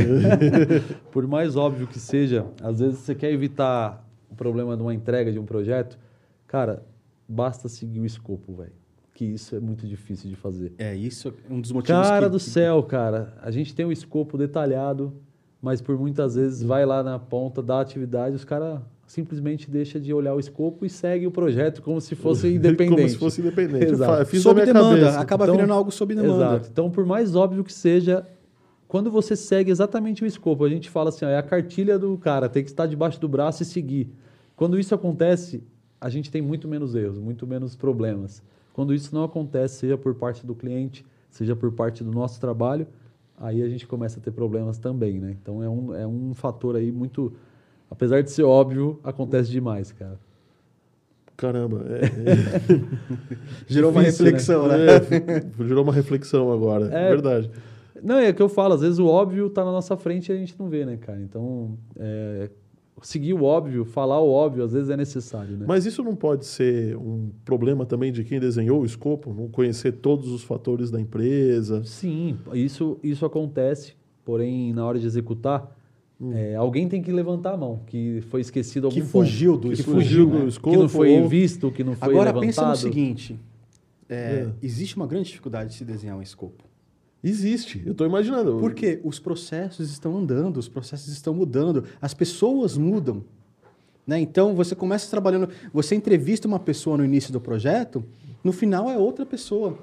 Por 1.11 1.25
mais 1.25 1.55
óbvio 1.55 1.87
que 1.87 1.99
seja, 1.99 2.45
às 2.61 2.79
vezes 2.79 2.99
você 2.99 3.15
quer 3.15 3.31
evitar 3.31 4.05
o 4.29 4.35
problema 4.35 4.75
de 4.75 4.81
uma 4.83 4.93
entrega 4.93 5.31
de 5.31 5.39
um 5.39 5.45
projeto, 5.45 5.97
cara, 6.45 6.83
basta 7.27 7.69
seguir 7.69 7.99
o 7.99 8.05
escopo, 8.05 8.53
velho. 8.53 8.73
Que 9.13 9.25
isso 9.25 9.55
é 9.55 9.59
muito 9.59 9.87
difícil 9.87 10.29
de 10.29 10.35
fazer. 10.35 10.73
É 10.77 10.93
isso, 10.95 11.33
é 11.49 11.53
um 11.53 11.59
dos 11.59 11.71
motivos 11.71 12.01
Cara 12.07 12.25
que, 12.27 12.31
do 12.31 12.39
céu, 12.39 12.83
cara. 12.83 13.33
A 13.41 13.49
gente 13.51 13.73
tem 13.73 13.85
um 13.85 13.91
escopo 13.91 14.37
detalhado, 14.37 15.13
mas 15.61 15.81
por 15.81 15.97
muitas 15.97 16.35
vezes 16.35 16.61
vai 16.63 16.85
lá 16.85 17.01
na 17.03 17.17
ponta 17.19 17.61
da 17.61 17.81
atividade, 17.81 18.35
os 18.35 18.45
caras 18.45 18.79
simplesmente 19.09 19.71
deixam 19.71 19.99
de 19.99 20.13
olhar 20.13 20.35
o 20.35 20.39
escopo 20.39 20.85
e 20.85 20.89
segue 20.89 21.25
o 21.25 21.31
projeto 21.31 21.81
como 21.81 21.99
se 21.99 22.15
fosse 22.15 22.47
independente. 22.47 22.95
Como 22.95 23.09
se 23.09 23.17
fosse 23.17 23.41
independente. 23.41 23.91
Exato. 23.91 24.25
Fiz 24.27 24.43
sob 24.43 24.63
demanda, 24.63 24.99
cabeça. 24.99 25.19
acaba 25.19 25.45
Então, 25.45 25.55
virando 25.55 25.73
algo 25.73 25.91
sob 25.91 26.13
demanda. 26.13 26.35
Exato. 26.35 26.69
Então, 26.71 26.91
por 26.91 27.05
mais 27.07 27.35
óbvio 27.35 27.63
que 27.63 27.73
seja, 27.73 28.23
quando 28.87 29.09
você 29.09 29.35
segue 29.35 29.71
exatamente 29.71 30.23
o 30.23 30.27
escopo, 30.27 30.63
a 30.63 30.69
gente 30.69 30.91
fala 30.91 31.09
assim, 31.09 31.25
ó, 31.25 31.27
é 31.29 31.37
a 31.37 31.41
cartilha 31.41 31.97
do 31.97 32.15
cara, 32.19 32.47
tem 32.47 32.63
que 32.63 32.69
estar 32.69 32.85
debaixo 32.85 33.19
do 33.19 33.27
braço 33.27 33.63
e 33.63 33.65
seguir. 33.65 34.11
Quando 34.55 34.79
isso 34.79 34.93
acontece, 34.93 35.63
a 35.99 36.07
gente 36.07 36.29
tem 36.29 36.41
muito 36.41 36.67
menos 36.67 36.93
erros, 36.93 37.17
muito 37.17 37.47
menos 37.47 37.75
problemas. 37.75 38.43
Quando 38.73 38.93
isso 38.93 39.13
não 39.15 39.23
acontece, 39.23 39.79
seja 39.79 39.97
por 39.97 40.13
parte 40.13 40.45
do 40.45 40.53
cliente, 40.53 41.03
seja 41.31 41.55
por 41.55 41.71
parte 41.71 42.03
do 42.03 42.11
nosso 42.11 42.39
trabalho, 42.39 42.85
aí 43.39 43.63
a 43.63 43.67
gente 43.67 43.87
começa 43.87 44.19
a 44.19 44.21
ter 44.21 44.31
problemas 44.31 44.77
também, 44.77 45.19
né? 45.19 45.35
Então 45.41 45.63
é 45.63 45.69
um, 45.69 45.95
é 45.95 46.05
um 46.05 46.35
fator 46.35 46.75
aí 46.75 46.91
muito. 46.91 47.33
Apesar 47.89 48.21
de 48.21 48.31
ser 48.31 48.43
óbvio, 48.43 48.99
acontece 49.03 49.49
demais, 49.51 49.91
cara. 49.91 50.19
Caramba. 51.35 51.85
é- 51.87 52.01
Gerou 53.67 53.91
uma 53.91 54.01
Difícil, 54.03 54.25
né? 54.25 54.31
reflexão, 54.31 54.67
né? 54.67 54.75
é, 54.95 55.63
gerou 55.65 55.83
uma 55.83 55.93
reflexão 55.93 56.51
agora. 56.51 56.85
É. 56.93 57.09
Verdade. 57.09 57.49
Não, 58.01 58.17
é 58.19 58.29
o 58.29 58.33
que 58.33 58.41
eu 58.41 58.49
falo, 58.49 58.73
às 58.73 58.81
vezes 58.81 58.99
o 58.99 59.05
óbvio 59.07 59.47
está 59.47 59.63
na 59.65 59.71
nossa 59.71 59.97
frente 59.97 60.29
e 60.29 60.31
a 60.33 60.37
gente 60.37 60.55
não 60.57 60.69
vê, 60.69 60.85
né, 60.85 60.97
cara? 60.97 61.19
Então, 61.21 61.77
é, 61.97 62.49
seguir 63.01 63.33
o 63.33 63.43
óbvio, 63.43 63.83
falar 63.83 64.19
o 64.21 64.29
óbvio, 64.29 64.63
às 64.63 64.71
vezes 64.73 64.89
é 64.89 64.95
necessário, 64.95 65.57
né? 65.57 65.65
Mas 65.67 65.85
isso 65.85 66.01
não 66.03 66.15
pode 66.15 66.45
ser 66.45 66.95
um 66.97 67.29
problema 67.43 67.85
também 67.85 68.11
de 68.11 68.23
quem 68.23 68.39
desenhou 68.39 68.81
o 68.81 68.85
escopo? 68.85 69.33
Não 69.33 69.47
conhecer 69.49 69.93
todos 69.93 70.29
os 70.29 70.43
fatores 70.43 70.89
da 70.91 70.99
empresa? 70.99 71.83
Sim, 71.83 72.37
isso, 72.53 72.97
isso 73.03 73.25
acontece, 73.25 73.93
porém, 74.23 74.71
na 74.73 74.85
hora 74.85 74.97
de 74.99 75.05
executar, 75.05 75.77
é, 76.33 76.55
alguém 76.55 76.87
tem 76.89 77.01
que 77.01 77.11
levantar 77.11 77.53
a 77.53 77.57
mão, 77.57 77.79
que 77.87 78.21
foi 78.29 78.41
esquecido 78.41 78.85
algum 78.87 78.95
Que 78.95 79.01
ponto. 79.01 79.11
fugiu 79.25 79.57
do 79.57 79.67
que 79.69 79.73
escopo, 79.75 79.97
fugiu, 79.97 80.29
né? 80.29 80.39
do 80.41 80.47
escopo, 80.47 80.75
que 80.75 80.81
não 80.81 80.89
foi 80.89 81.19
ou- 81.21 81.27
visto, 81.29 81.71
que 81.71 81.83
não 81.83 81.95
foi 81.95 82.09
Agora 82.09 82.25
levantado. 82.31 82.45
pensa 82.45 82.67
no 82.67 82.75
seguinte: 82.75 83.39
é, 84.09 84.15
É. 84.15 84.49
existe 84.61 84.95
uma 84.97 85.07
grande 85.07 85.27
dificuldade 85.29 85.69
de 85.71 85.75
se 85.75 85.85
desenhar 85.85 86.17
um 86.17 86.21
escopo. 86.21 86.63
Existe. 87.23 87.81
Eu 87.85 87.91
estou 87.91 88.07
imaginando. 88.07 88.57
Porque 88.59 88.99
os 89.03 89.19
processos 89.19 89.89
estão 89.91 90.17
andando, 90.17 90.57
os 90.57 90.69
processos 90.69 91.09
estão 91.11 91.33
mudando, 91.33 91.83
as 92.01 92.13
pessoas 92.13 92.77
mudam. 92.77 93.23
Né? 94.07 94.19
Então, 94.21 94.55
você 94.55 94.73
começa 94.73 95.09
trabalhando, 95.09 95.49
você 95.73 95.95
entrevista 95.95 96.47
uma 96.47 96.59
pessoa 96.59 96.97
no 96.97 97.03
início 97.05 97.31
do 97.33 97.39
projeto, 97.41 98.03
no 98.43 98.51
final 98.53 98.89
é 98.89 98.97
outra 98.97 99.25
pessoa 99.25 99.77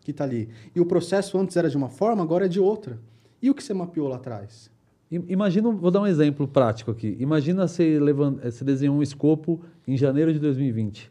que 0.00 0.10
está 0.10 0.24
ali. 0.24 0.48
E 0.74 0.80
o 0.80 0.86
processo 0.86 1.38
antes 1.38 1.56
era 1.56 1.68
de 1.70 1.76
uma 1.76 1.88
forma, 1.90 2.22
agora 2.22 2.46
é 2.46 2.48
de 2.48 2.58
outra. 2.58 2.98
E 3.40 3.50
o 3.50 3.54
que 3.54 3.62
você 3.62 3.72
mapeou 3.74 4.08
lá 4.08 4.16
atrás? 4.16 4.70
I- 5.12 5.22
Imagina, 5.28 5.70
vou 5.70 5.90
dar 5.90 6.00
um 6.00 6.06
exemplo 6.06 6.48
prático 6.48 6.90
aqui. 6.90 7.16
Imagina 7.20 7.68
você, 7.68 8.00
levan- 8.00 8.38
eh, 8.42 8.50
você 8.50 8.64
desenhou 8.64 8.96
um 8.96 9.02
escopo 9.02 9.60
em 9.86 9.96
janeiro 9.96 10.32
de 10.32 10.38
2020 10.38 11.10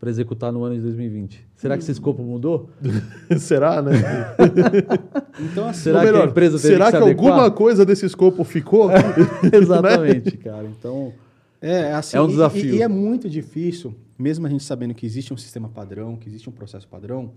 para 0.00 0.08
executar 0.10 0.50
no 0.52 0.64
ano 0.64 0.74
de 0.76 0.80
2020. 0.82 1.46
Será 1.54 1.76
que 1.76 1.82
esse 1.82 1.92
escopo 1.92 2.22
mudou? 2.22 2.68
Será, 3.38 3.80
né? 3.82 3.92
Então, 5.40 5.66
assim, 5.68 5.82
Será 5.84 5.98
Ou 5.98 6.02
que 6.04 6.08
a 6.08 6.12
melhor, 6.12 6.28
empresa 6.28 6.58
teve 6.58 6.74
será 6.74 6.86
que 6.92 6.96
que, 6.98 7.02
alguma 7.02 7.50
coisa 7.50 7.84
desse 7.84 8.06
escopo 8.06 8.44
ficou? 8.44 8.88
Exatamente, 9.52 10.36
cara. 10.36 10.64
Então, 10.66 11.12
É, 11.60 11.92
assim, 11.92 12.16
É 12.16 12.20
um 12.20 12.28
desafio. 12.28 12.74
E, 12.74 12.78
e 12.78 12.82
é 12.82 12.88
muito 12.88 13.28
difícil, 13.28 13.94
mesmo 14.18 14.46
a 14.46 14.50
gente 14.50 14.62
sabendo 14.62 14.94
que 14.94 15.04
existe 15.04 15.34
um 15.34 15.36
sistema 15.36 15.68
padrão, 15.68 16.16
que 16.16 16.28
existe 16.28 16.48
um 16.48 16.52
processo 16.52 16.86
padrão, 16.86 17.32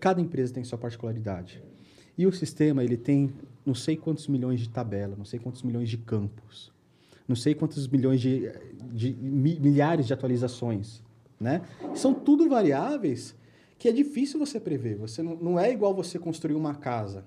cada 0.00 0.20
empresa 0.20 0.54
tem 0.54 0.64
sua 0.64 0.78
particularidade. 0.78 1.62
E 2.18 2.26
o 2.26 2.32
sistema, 2.32 2.82
ele 2.82 2.96
tem 2.96 3.32
não 3.64 3.74
sei 3.74 3.96
quantos 3.96 4.26
milhões 4.28 4.60
de 4.60 4.68
tabela, 4.68 5.14
não 5.16 5.24
sei 5.24 5.38
quantos 5.38 5.62
milhões 5.62 5.88
de 5.88 5.98
campos, 5.98 6.72
não 7.26 7.34
sei 7.36 7.54
quantos 7.54 7.86
milhões 7.88 8.20
de, 8.20 8.50
de 8.92 9.12
mi- 9.14 9.58
milhares 9.60 10.06
de 10.06 10.12
atualizações, 10.12 11.02
né? 11.38 11.62
São 11.94 12.14
tudo 12.14 12.48
variáveis 12.48 13.34
que 13.78 13.88
é 13.88 13.92
difícil 13.92 14.38
você 14.38 14.58
prever. 14.58 14.96
Você 14.96 15.22
não, 15.22 15.36
não 15.36 15.60
é 15.60 15.70
igual 15.70 15.92
você 15.94 16.18
construir 16.18 16.54
uma 16.54 16.74
casa. 16.74 17.24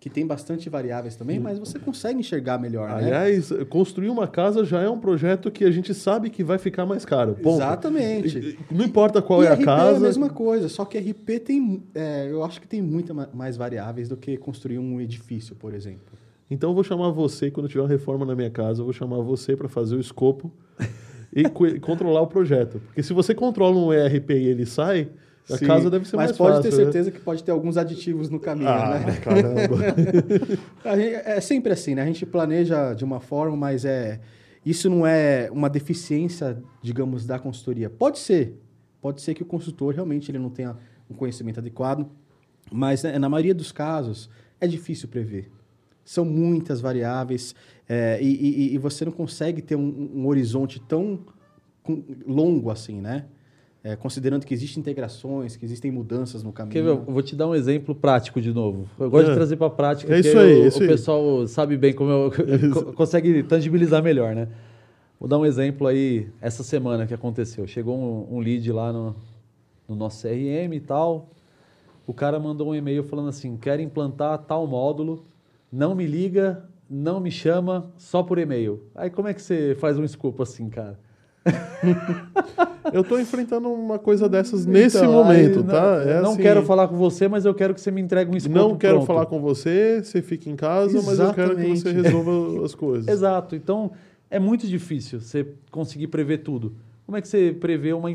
Que 0.00 0.08
tem 0.08 0.24
bastante 0.24 0.68
variáveis 0.70 1.16
também, 1.16 1.40
mas 1.40 1.58
você 1.58 1.76
consegue 1.78 2.20
enxergar 2.20 2.56
melhor, 2.56 2.88
né? 2.88 2.94
Aliás, 2.94 3.50
construir 3.68 4.08
uma 4.10 4.28
casa 4.28 4.64
já 4.64 4.80
é 4.80 4.88
um 4.88 5.00
projeto 5.00 5.50
que 5.50 5.64
a 5.64 5.70
gente 5.72 5.92
sabe 5.92 6.30
que 6.30 6.44
vai 6.44 6.56
ficar 6.56 6.86
mais 6.86 7.04
caro. 7.04 7.34
Ponto. 7.34 7.56
Exatamente. 7.56 8.56
Não 8.70 8.84
importa 8.84 9.20
qual 9.20 9.42
e 9.42 9.46
é 9.46 9.50
a 9.50 9.54
RP 9.54 9.64
casa. 9.64 9.94
é 9.94 9.96
a 9.96 10.00
mesma 10.00 10.30
coisa, 10.30 10.68
só 10.68 10.84
que 10.84 10.96
RP 10.98 11.40
tem, 11.44 11.82
é, 11.94 12.28
eu 12.30 12.44
acho 12.44 12.60
que 12.60 12.68
tem 12.68 12.80
muito 12.80 13.12
ma- 13.12 13.28
mais 13.34 13.56
variáveis 13.56 14.08
do 14.08 14.16
que 14.16 14.36
construir 14.36 14.78
um 14.78 15.00
edifício, 15.00 15.56
por 15.56 15.74
exemplo. 15.74 16.16
Então 16.48 16.70
eu 16.70 16.74
vou 16.74 16.84
chamar 16.84 17.10
você, 17.10 17.50
quando 17.50 17.68
tiver 17.68 17.82
uma 17.82 17.88
reforma 17.88 18.24
na 18.24 18.36
minha 18.36 18.50
casa, 18.50 18.80
eu 18.80 18.84
vou 18.84 18.92
chamar 18.94 19.18
você 19.20 19.56
para 19.56 19.68
fazer 19.68 19.96
o 19.96 20.00
escopo 20.00 20.50
e 21.34 21.42
co- 21.48 21.78
controlar 21.80 22.22
o 22.22 22.26
projeto. 22.28 22.80
Porque 22.86 23.02
se 23.02 23.12
você 23.12 23.34
controla 23.34 23.76
um 23.76 23.92
ERP 23.92 24.30
e 24.30 24.46
ele 24.46 24.64
sai, 24.64 25.08
a 25.50 25.56
Sim, 25.56 25.66
casa 25.66 25.90
deve 25.90 26.06
ser 26.08 26.16
mas 26.16 26.26
mais 26.26 26.36
pode 26.36 26.56
fácil. 26.56 26.70
ter 26.70 26.76
né? 26.76 26.82
certeza 26.84 27.10
que 27.10 27.20
pode 27.20 27.42
ter 27.42 27.50
alguns 27.50 27.76
aditivos 27.76 28.28
no 28.28 28.38
caminho, 28.38 28.68
Ah, 28.68 28.98
né? 29.06 29.16
caramba. 29.20 29.76
Gente- 30.96 31.14
é 31.24 31.40
sempre 31.40 31.72
assim, 31.72 31.94
né? 31.94 32.02
A 32.02 32.06
gente 32.06 32.24
planeja 32.26 32.94
de 32.94 33.04
uma 33.04 33.20
forma, 33.20 33.56
mas 33.56 33.84
é 33.84 34.20
isso 34.64 34.90
não 34.90 35.06
é 35.06 35.48
uma 35.52 35.70
deficiência, 35.70 36.62
digamos, 36.82 37.24
da 37.26 37.38
consultoria. 37.38 37.88
Pode 37.88 38.18
ser, 38.18 38.58
pode 39.00 39.22
ser 39.22 39.34
que 39.34 39.42
o 39.42 39.46
consultor 39.46 39.94
realmente 39.94 40.30
ele 40.30 40.38
não 40.38 40.50
tenha 40.50 40.76
um 41.10 41.14
conhecimento 41.14 41.58
adequado, 41.60 42.06
mas 42.70 43.02
né, 43.02 43.18
na 43.18 43.28
maioria 43.28 43.54
dos 43.54 43.72
casos 43.72 44.28
é 44.60 44.66
difícil 44.66 45.08
prever. 45.08 45.50
São 46.04 46.24
muitas 46.24 46.80
variáveis 46.80 47.54
é, 47.88 48.18
e, 48.20 48.26
e- 48.70 48.74
e 48.74 48.78
você 48.78 49.04
não 49.04 49.12
consegue 49.12 49.62
ter 49.62 49.76
um, 49.76 50.10
um 50.14 50.26
horizonte 50.26 50.78
tão 50.80 51.20
longo 52.26 52.70
assim, 52.70 53.00
né? 53.00 53.24
É, 53.84 53.94
considerando 53.94 54.44
que 54.44 54.52
existem 54.52 54.80
integrações, 54.80 55.56
que 55.56 55.64
existem 55.64 55.90
mudanças 55.90 56.42
no 56.42 56.52
caminho. 56.52 56.72
Quer 56.72 56.82
ver? 56.82 56.88
Eu 56.90 57.00
vou 57.04 57.22
te 57.22 57.36
dar 57.36 57.46
um 57.46 57.54
exemplo 57.54 57.94
prático 57.94 58.40
de 58.40 58.52
novo. 58.52 58.88
Eu 58.98 59.08
gosto 59.08 59.26
É. 59.28 59.30
de 59.30 59.36
trazer 59.36 59.56
para 59.56 59.68
a 59.68 59.70
prática, 59.70 60.12
É 60.12 60.16
porque 60.16 60.28
isso 60.28 60.38
aí, 60.38 60.60
o, 60.62 60.66
isso 60.66 60.78
o 60.80 60.82
aí. 60.82 60.88
pessoal 60.88 61.46
sabe 61.46 61.76
bem 61.76 61.92
como 61.92 62.10
eu 62.10 62.32
co- 62.74 62.92
consegue 62.92 63.42
tangibilizar 63.44 64.02
melhor, 64.02 64.34
né? 64.34 64.48
Vou 65.18 65.28
dar 65.28 65.38
um 65.38 65.46
exemplo 65.46 65.86
aí, 65.86 66.28
essa 66.40 66.62
semana 66.64 67.06
que 67.06 67.14
aconteceu. 67.14 67.66
Chegou 67.68 67.96
um, 67.96 68.36
um 68.36 68.40
lead 68.40 68.70
lá 68.72 68.92
no, 68.92 69.14
no 69.88 69.94
nosso 69.94 70.22
CRM 70.26 70.72
e 70.74 70.80
tal. 70.80 71.30
O 72.06 72.12
cara 72.12 72.38
mandou 72.40 72.70
um 72.70 72.74
e-mail 72.74 73.04
falando 73.04 73.28
assim: 73.28 73.56
quero 73.56 73.80
implantar 73.80 74.38
tal 74.38 74.66
módulo, 74.66 75.24
não 75.72 75.94
me 75.94 76.04
liga, 76.06 76.64
não 76.90 77.20
me 77.20 77.30
chama, 77.30 77.90
só 77.96 78.22
por 78.24 78.38
e-mail. 78.38 78.82
Aí 78.94 79.08
como 79.08 79.28
é 79.28 79.34
que 79.34 79.40
você 79.42 79.76
faz 79.78 79.96
um 79.98 80.04
escopo 80.04 80.42
assim, 80.42 80.68
cara? 80.68 80.98
Eu 82.92 83.04
tô 83.04 83.18
enfrentando 83.18 83.68
uma 83.68 83.98
coisa 83.98 84.28
dessas 84.28 84.64
nesse 84.64 84.96
Então, 84.96 85.12
momento, 85.12 85.58
aí, 85.60 85.64
tá? 85.66 85.82
Não, 86.04 86.10
É 86.10 86.20
não 86.22 86.32
assim, 86.32 86.42
quero 86.42 86.62
falar 86.62 86.88
com 86.88 86.96
você, 86.96 87.28
mas 87.28 87.44
eu 87.44 87.54
quero 87.54 87.74
que 87.74 87.80
você 87.80 87.90
me 87.90 88.00
entregue 88.00 88.30
um 88.30 88.36
escopo 88.36 88.58
Não 88.58 88.76
quero 88.76 88.94
pronto. 88.96 89.06
falar 89.06 89.26
com 89.26 89.40
você, 89.40 90.02
você 90.02 90.22
fica 90.22 90.48
em 90.48 90.56
casa, 90.56 91.02
mas 91.02 91.18
eu 91.18 91.34
quero 91.34 91.54
que 91.56 91.62
você 91.62 91.70
Exatamente. 91.88 92.02
resolva 92.02 92.64
as 92.64 92.74
coisas. 92.74 93.08
Exato. 93.08 93.54
Então, 93.54 93.92
é 94.30 94.38
muito 94.38 94.66
difícil 94.66 95.20
você 95.20 95.46
conseguir 95.70 96.06
prever 96.06 96.38
tudo. 96.38 96.74
Como 97.04 97.16
é 97.16 97.20
que 97.20 97.28
você 97.28 97.54
prevê 97.58 97.92
uma, 97.92 98.08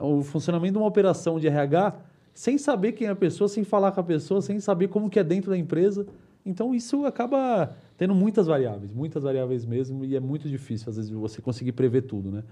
o 0.00 0.22
funcionamento 0.22 0.72
de 0.72 0.78
uma 0.78 0.86
operação 0.86 1.38
de 1.38 1.46
RH 1.46 1.94
sem 2.32 2.56
saber 2.58 2.92
quem 2.92 3.06
é 3.08 3.10
a 3.10 3.16
pessoa, 3.16 3.48
sem 3.48 3.64
falar 3.64 3.92
com 3.92 4.00
a 4.00 4.04
pessoa, 4.04 4.40
sem 4.40 4.58
saber 4.60 4.88
como 4.88 5.10
que 5.10 5.18
é 5.18 5.24
dentro 5.24 5.50
da 5.50 5.58
empresa? 5.58 6.06
Então, 6.44 6.74
isso 6.74 7.04
acaba 7.04 7.74
tendo 7.98 8.14
muitas 8.14 8.46
variáveis, 8.46 8.92
muitas 8.94 9.22
variáveis 9.24 9.64
mesmo, 9.66 10.04
e 10.04 10.14
é 10.16 10.20
muito 10.20 10.48
difícil, 10.48 10.88
às 10.88 10.96
vezes, 10.96 11.10
você 11.10 11.42
conseguir 11.42 11.72
prever 11.72 12.02
tudo, 12.02 12.30
né? 12.30 12.42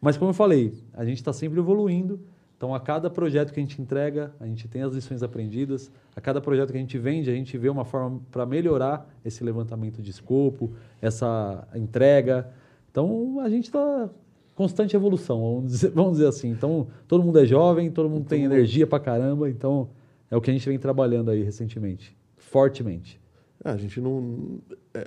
Mas, 0.00 0.16
como 0.16 0.30
eu 0.30 0.34
falei, 0.34 0.74
a 0.94 1.04
gente 1.04 1.18
está 1.18 1.32
sempre 1.32 1.58
evoluindo. 1.58 2.20
Então, 2.56 2.74
a 2.74 2.80
cada 2.80 3.08
projeto 3.08 3.52
que 3.52 3.60
a 3.60 3.62
gente 3.62 3.80
entrega, 3.80 4.32
a 4.40 4.46
gente 4.46 4.66
tem 4.66 4.82
as 4.82 4.92
lições 4.92 5.22
aprendidas. 5.22 5.92
A 6.14 6.20
cada 6.20 6.40
projeto 6.40 6.70
que 6.72 6.76
a 6.76 6.80
gente 6.80 6.98
vende, 6.98 7.30
a 7.30 7.34
gente 7.34 7.56
vê 7.56 7.68
uma 7.68 7.84
forma 7.84 8.20
para 8.32 8.44
melhorar 8.44 9.08
esse 9.24 9.44
levantamento 9.44 10.02
de 10.02 10.10
escopo, 10.10 10.72
essa 11.00 11.66
entrega. 11.74 12.50
Então, 12.90 13.38
a 13.40 13.48
gente 13.48 13.66
está 13.66 14.10
constante 14.56 14.96
evolução, 14.96 15.40
vamos 15.40 15.70
dizer, 15.70 15.90
vamos 15.94 16.12
dizer 16.14 16.26
assim. 16.26 16.50
Então, 16.50 16.88
todo 17.06 17.22
mundo 17.22 17.38
é 17.38 17.46
jovem, 17.46 17.92
todo 17.92 18.10
mundo 18.10 18.26
tem 18.26 18.42
energia 18.42 18.88
para 18.88 18.98
caramba. 18.98 19.48
Então, 19.48 19.88
é 20.28 20.36
o 20.36 20.40
que 20.40 20.50
a 20.50 20.52
gente 20.52 20.68
vem 20.68 20.78
trabalhando 20.78 21.30
aí 21.30 21.44
recentemente, 21.44 22.16
fortemente. 22.36 23.20
Ah, 23.64 23.72
A 23.72 23.76
gente 23.76 24.00
não. 24.00 24.60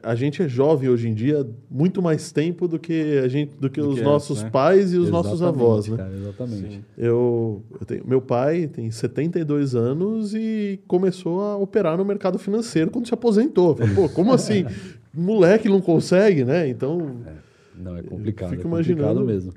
A 0.04 0.14
gente 0.14 0.42
é 0.44 0.48
jovem 0.48 0.90
hoje 0.90 1.08
em 1.08 1.14
dia 1.14 1.48
muito 1.70 2.02
mais 2.02 2.32
tempo 2.32 2.68
do 2.68 2.78
que 2.78 3.18
a 3.24 3.28
gente, 3.28 3.56
do 3.56 3.70
que 3.70 3.80
Do 3.82 3.90
os 3.90 3.96
que 4.00 4.02
nossos 4.04 4.32
antes, 4.32 4.44
né? 4.44 4.50
pais 4.50 4.94
e 4.94 4.98
os 4.98 5.10
nossos 5.10 5.34
Exatamente, 5.42 5.62
avós, 5.64 5.88
né? 5.88 5.98
Cara, 5.98 6.14
exatamente. 6.14 6.70
Sim. 6.76 6.84
Eu, 6.98 7.64
eu 7.80 7.86
tenho, 7.86 8.04
meu 8.08 8.22
pai 8.22 8.68
tem 8.68 8.92
72 8.92 9.74
anos 9.76 10.34
e 10.34 10.80
começou 10.88 11.42
a 11.42 11.56
operar 11.58 11.98
no 11.98 12.04
mercado 12.06 12.38
financeiro 12.38 12.92
quando 12.92 13.08
se 13.08 13.14
aposentou. 13.14 13.76
Falei, 13.76 13.94
Pô, 13.96 14.10
como 14.10 14.34
assim? 14.34 14.66
Moleque 15.14 15.68
não 15.70 15.82
consegue, 15.82 16.44
né? 16.46 16.68
Então, 16.70 17.18
Não, 17.76 17.98
é 17.98 18.04
complicado. 18.04 18.50
fico 18.52 18.62
é 18.62 18.64
complicado 18.64 18.96
imaginando- 19.00 19.26
mesmo. 19.26 19.54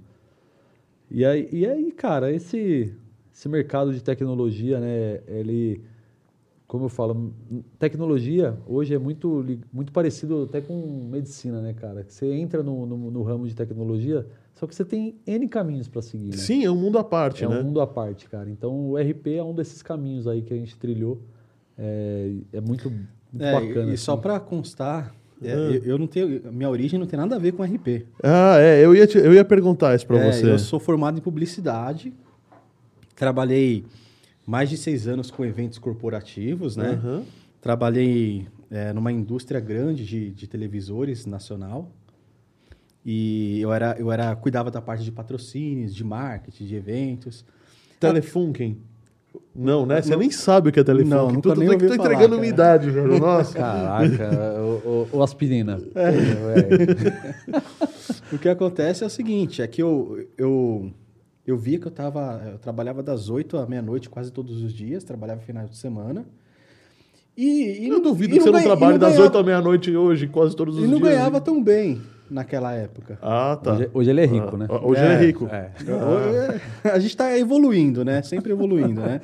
E 1.10 1.24
aí, 1.24 1.48
e 1.52 1.64
aí, 1.66 1.92
cara, 1.92 2.32
esse, 2.32 2.92
esse 3.32 3.48
mercado 3.48 3.92
de 3.92 4.02
tecnologia, 4.02 4.80
né, 4.80 5.20
ele, 5.28 5.80
como 6.66 6.86
eu 6.86 6.88
falo, 6.88 7.32
tecnologia 7.78 8.56
hoje 8.66 8.94
é 8.94 8.98
muito, 8.98 9.44
muito 9.72 9.92
parecido 9.92 10.44
até 10.44 10.60
com 10.60 11.08
medicina, 11.10 11.60
né, 11.60 11.72
cara? 11.74 12.04
Você 12.08 12.32
entra 12.32 12.62
no, 12.62 12.86
no, 12.86 13.10
no 13.10 13.22
ramo 13.22 13.46
de 13.46 13.54
tecnologia, 13.54 14.26
só 14.54 14.66
que 14.66 14.74
você 14.74 14.84
tem 14.84 15.16
N 15.26 15.46
caminhos 15.48 15.88
para 15.88 16.00
seguir, 16.02 16.30
né? 16.30 16.36
sim, 16.36 16.64
é 16.64 16.70
um 16.70 16.76
mundo 16.76 16.98
à 16.98 17.04
parte, 17.04 17.44
é 17.44 17.48
né? 17.48 17.58
um 17.60 17.64
mundo 17.64 17.80
à 17.80 17.86
parte, 17.86 18.28
cara. 18.28 18.48
Então, 18.50 18.90
o 18.90 18.96
RP 18.96 19.26
é 19.36 19.42
um 19.42 19.54
desses 19.54 19.82
caminhos 19.82 20.26
aí 20.26 20.42
que 20.42 20.52
a 20.54 20.56
gente 20.56 20.76
trilhou. 20.76 21.20
É, 21.76 22.32
é 22.52 22.60
muito, 22.60 22.88
muito 22.90 23.44
É, 23.44 23.52
bacana. 23.52 23.92
e 23.92 23.96
só 23.98 24.12
assim. 24.14 24.22
para 24.22 24.40
constar, 24.40 25.14
é, 25.42 25.52
Ah. 25.52 25.56
eu, 25.56 25.82
eu 25.84 25.98
não 25.98 26.06
tenho, 26.06 26.52
minha 26.52 26.70
origem 26.70 26.98
não 26.98 27.06
tem 27.06 27.18
nada 27.18 27.36
a 27.36 27.38
ver 27.38 27.52
com 27.52 27.62
RP. 27.62 28.06
Ah, 28.22 28.56
é, 28.58 28.84
eu 28.84 28.94
ia, 28.94 29.06
te- 29.06 29.18
eu 29.18 29.34
ia 29.34 29.44
perguntar 29.44 29.94
isso 29.94 30.06
pra 30.06 30.18
É, 30.18 30.32
você. 30.32 30.50
Eu 30.50 30.58
sou 30.58 30.78
formado 30.80 31.18
em 31.18 31.20
publicidade, 31.20 32.12
trabalhei 33.14 33.84
mais 34.46 34.68
de 34.70 34.76
seis 34.76 35.06
anos 35.08 35.30
com 35.30 35.44
eventos 35.44 35.78
corporativos, 35.78 36.76
né? 36.76 36.90
Aham. 37.02 37.22
Trabalhei 37.60 38.46
é, 38.70 38.92
numa 38.92 39.10
indústria 39.10 39.58
grande 39.60 40.04
de, 40.04 40.30
de 40.30 40.46
televisores 40.46 41.24
nacional. 41.26 41.90
E 43.06 43.60
eu 43.60 43.72
era, 43.72 43.96
eu 43.98 44.10
era, 44.12 44.34
cuidava 44.36 44.70
da 44.70 44.80
parte 44.80 45.04
de 45.04 45.12
patrocínios, 45.12 45.94
de 45.94 46.02
marketing, 46.04 46.64
de 46.66 46.74
eventos. 46.74 47.44
Telefunken. 48.00 48.78
Não, 49.54 49.84
né? 49.84 50.00
Você 50.00 50.10
Não. 50.12 50.18
nem 50.18 50.30
sabe 50.30 50.68
o 50.68 50.72
que 50.72 50.80
é 50.80 50.84
Telefunken. 50.84 51.18
Não, 51.18 51.28
tu, 51.28 51.34
nunca 51.34 51.54
tu, 51.54 51.58
nem 51.60 51.68
tu, 51.68 51.72
ouvi 51.74 51.86
tô 51.88 51.94
falar, 51.94 52.04
entregando 52.06 52.28
cara. 52.30 52.40
minha 52.40 52.52
idade, 52.52 52.90
velho. 52.90 53.18
Nossa. 53.18 53.58
Caraca, 53.58 54.30
o, 54.60 55.08
o- 55.12 55.16
o 55.18 55.22
aspirina. 55.22 55.80
É. 55.94 57.64
O 58.32 58.38
que 58.38 58.48
acontece 58.48 59.04
é 59.04 59.06
o 59.06 59.10
seguinte, 59.10 59.62
é 59.62 59.66
que 59.66 59.80
eu, 59.82 60.26
eu, 60.36 60.92
eu 61.46 61.56
via 61.56 61.78
que 61.78 61.86
eu 61.86 61.90
tava, 61.90 62.42
eu 62.52 62.58
trabalhava 62.58 63.02
das 63.02 63.28
8 63.28 63.56
à 63.58 63.66
meia-noite 63.66 64.08
quase 64.08 64.30
todos 64.32 64.62
os 64.62 64.72
dias, 64.72 65.04
trabalhava 65.04 65.40
finais 65.40 65.70
de 65.70 65.76
semana. 65.76 66.24
E, 67.36 67.84
e 67.84 67.88
eu 67.88 68.00
duvido 68.00 68.34
e 68.34 68.38
que 68.38 68.44
você 68.44 68.50
não 68.50 68.52
ganha- 68.60 68.64
e 68.64 68.68
trabalhe 68.68 68.98
das 68.98 69.10
ganhava- 69.14 69.24
8 69.24 69.38
à 69.38 69.42
meia-noite 69.42 69.96
hoje, 69.96 70.28
quase 70.28 70.54
todos 70.54 70.76
os 70.76 70.84
E 70.84 70.86
dias. 70.86 70.92
não 71.00 71.04
ganhava 71.06 71.40
tão 71.40 71.62
bem 71.62 72.00
naquela 72.30 72.72
época. 72.72 73.18
Ah, 73.20 73.58
tá. 73.62 73.72
Hoje, 73.72 73.90
hoje 73.92 74.10
ele 74.10 74.20
é 74.20 74.26
rico, 74.26 74.54
Ah, 74.54 74.56
né? 74.56 74.66
Hoje 74.82 75.00
ele 75.02 75.12
é 75.14 75.16
rico. 75.18 75.46
É. 75.46 75.70
É, 76.84 76.90
A 76.90 76.98
gente 76.98 77.10
está 77.10 77.36
evoluindo, 77.36 78.04
né? 78.04 78.22
Sempre 78.22 78.52
evoluindo, 78.52 79.00
né? 79.00 79.20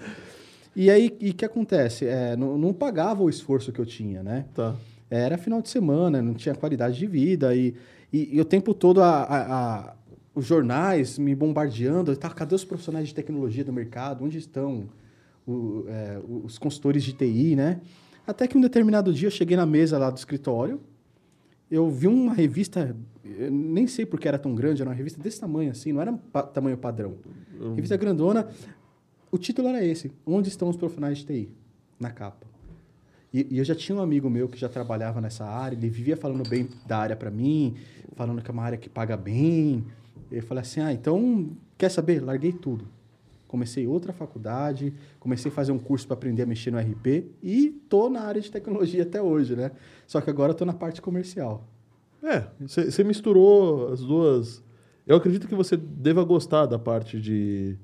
E 0.74 0.90
aí, 0.90 1.16
e 1.20 1.30
o 1.30 1.34
que 1.34 1.44
acontece? 1.44 2.04
É, 2.06 2.36
não, 2.36 2.58
não 2.58 2.72
pagava 2.72 3.22
o 3.22 3.30
esforço 3.30 3.70
que 3.72 3.80
eu 3.80 3.86
tinha, 3.86 4.22
né? 4.22 4.44
Tá. 4.54 4.74
Era 5.10 5.36
final 5.38 5.60
de 5.62 5.68
semana, 5.68 6.20
não 6.22 6.34
tinha 6.34 6.54
qualidade 6.54 6.96
de 6.98 7.06
vida 7.06 7.54
e, 7.54 7.74
e, 8.12 8.36
e 8.36 8.40
o 8.40 8.44
tempo 8.44 8.72
todo 8.74 9.00
a, 9.02 9.08
a- 9.22 9.54
a- 9.54 9.92
os 10.34 10.46
jornais 10.46 11.18
me 11.18 11.34
bombardeando. 11.34 12.14
Tá, 12.16 12.30
cadê 12.30 12.54
os 12.54 12.64
profissionais 12.64 13.08
de 13.08 13.14
tecnologia 13.14 13.64
do 13.64 13.72
mercado? 13.72 14.24
Onde 14.24 14.38
estão 14.38 14.84
o- 15.46 15.84
é, 15.88 16.20
os 16.44 16.58
consultores 16.58 17.02
de 17.02 17.12
TI, 17.12 17.56
né? 17.56 17.80
Até 18.26 18.46
que 18.46 18.56
um 18.56 18.60
determinado 18.60 19.12
dia 19.12 19.26
eu 19.26 19.30
cheguei 19.30 19.56
na 19.56 19.66
mesa 19.66 19.98
lá 19.98 20.10
do 20.10 20.16
escritório, 20.16 20.80
eu 21.70 21.90
vi 21.90 22.06
uma 22.06 22.32
revista, 22.32 22.96
nem 23.50 23.86
sei 23.86 24.04
porque 24.06 24.28
era 24.28 24.38
tão 24.38 24.54
grande, 24.54 24.82
era 24.82 24.88
uma 24.90 24.94
revista 24.94 25.20
desse 25.20 25.40
tamanho 25.40 25.70
assim, 25.70 25.92
não 25.92 26.00
era 26.00 26.12
pa- 26.12 26.42
tamanho 26.42 26.76
padrão. 26.76 27.14
Revista 27.74 27.96
grandona. 27.96 28.48
O 29.32 29.38
título 29.38 29.68
era 29.68 29.84
esse: 29.84 30.10
Onde 30.26 30.48
estão 30.48 30.68
os 30.68 30.76
profissionais 30.76 31.18
de 31.18 31.26
TI? 31.26 31.48
Na 31.98 32.10
capa. 32.10 32.46
E, 33.32 33.46
e 33.50 33.58
eu 33.58 33.64
já 33.64 33.74
tinha 33.74 33.96
um 33.96 34.00
amigo 34.00 34.28
meu 34.28 34.48
que 34.48 34.58
já 34.58 34.68
trabalhava 34.68 35.20
nessa 35.20 35.44
área, 35.44 35.76
ele 35.76 35.88
vivia 35.88 36.16
falando 36.16 36.48
bem 36.48 36.68
da 36.86 36.98
área 36.98 37.14
para 37.16 37.30
mim, 37.30 37.76
falando 38.16 38.42
que 38.42 38.50
é 38.50 38.52
uma 38.52 38.62
área 38.62 38.78
que 38.78 38.88
paga 38.88 39.16
bem. 39.16 39.84
Eu 40.30 40.42
falei 40.42 40.62
assim: 40.62 40.80
ah, 40.80 40.92
então, 40.92 41.50
quer 41.78 41.88
saber? 41.90 42.20
Larguei 42.22 42.52
tudo. 42.52 42.86
Comecei 43.48 43.84
outra 43.86 44.12
faculdade, 44.12 44.94
comecei 45.18 45.50
a 45.50 45.54
fazer 45.54 45.72
um 45.72 45.78
curso 45.78 46.06
para 46.06 46.14
aprender 46.14 46.42
a 46.42 46.46
mexer 46.46 46.70
no 46.70 46.78
RP 46.78 47.24
e 47.42 47.70
tô 47.88 48.08
na 48.08 48.20
área 48.20 48.40
de 48.40 48.48
tecnologia 48.50 49.02
até 49.02 49.20
hoje, 49.20 49.56
né? 49.56 49.72
Só 50.06 50.20
que 50.20 50.30
agora 50.30 50.52
eu 50.52 50.54
tô 50.56 50.64
na 50.64 50.72
parte 50.72 51.02
comercial. 51.02 51.66
É, 52.22 52.44
você 52.60 53.02
misturou 53.02 53.92
as 53.92 54.00
duas. 54.00 54.62
Eu 55.04 55.16
acredito 55.16 55.48
que 55.48 55.54
você 55.56 55.76
deva 55.76 56.22
gostar 56.22 56.66
da 56.66 56.78
parte 56.78 57.20
de. 57.20 57.76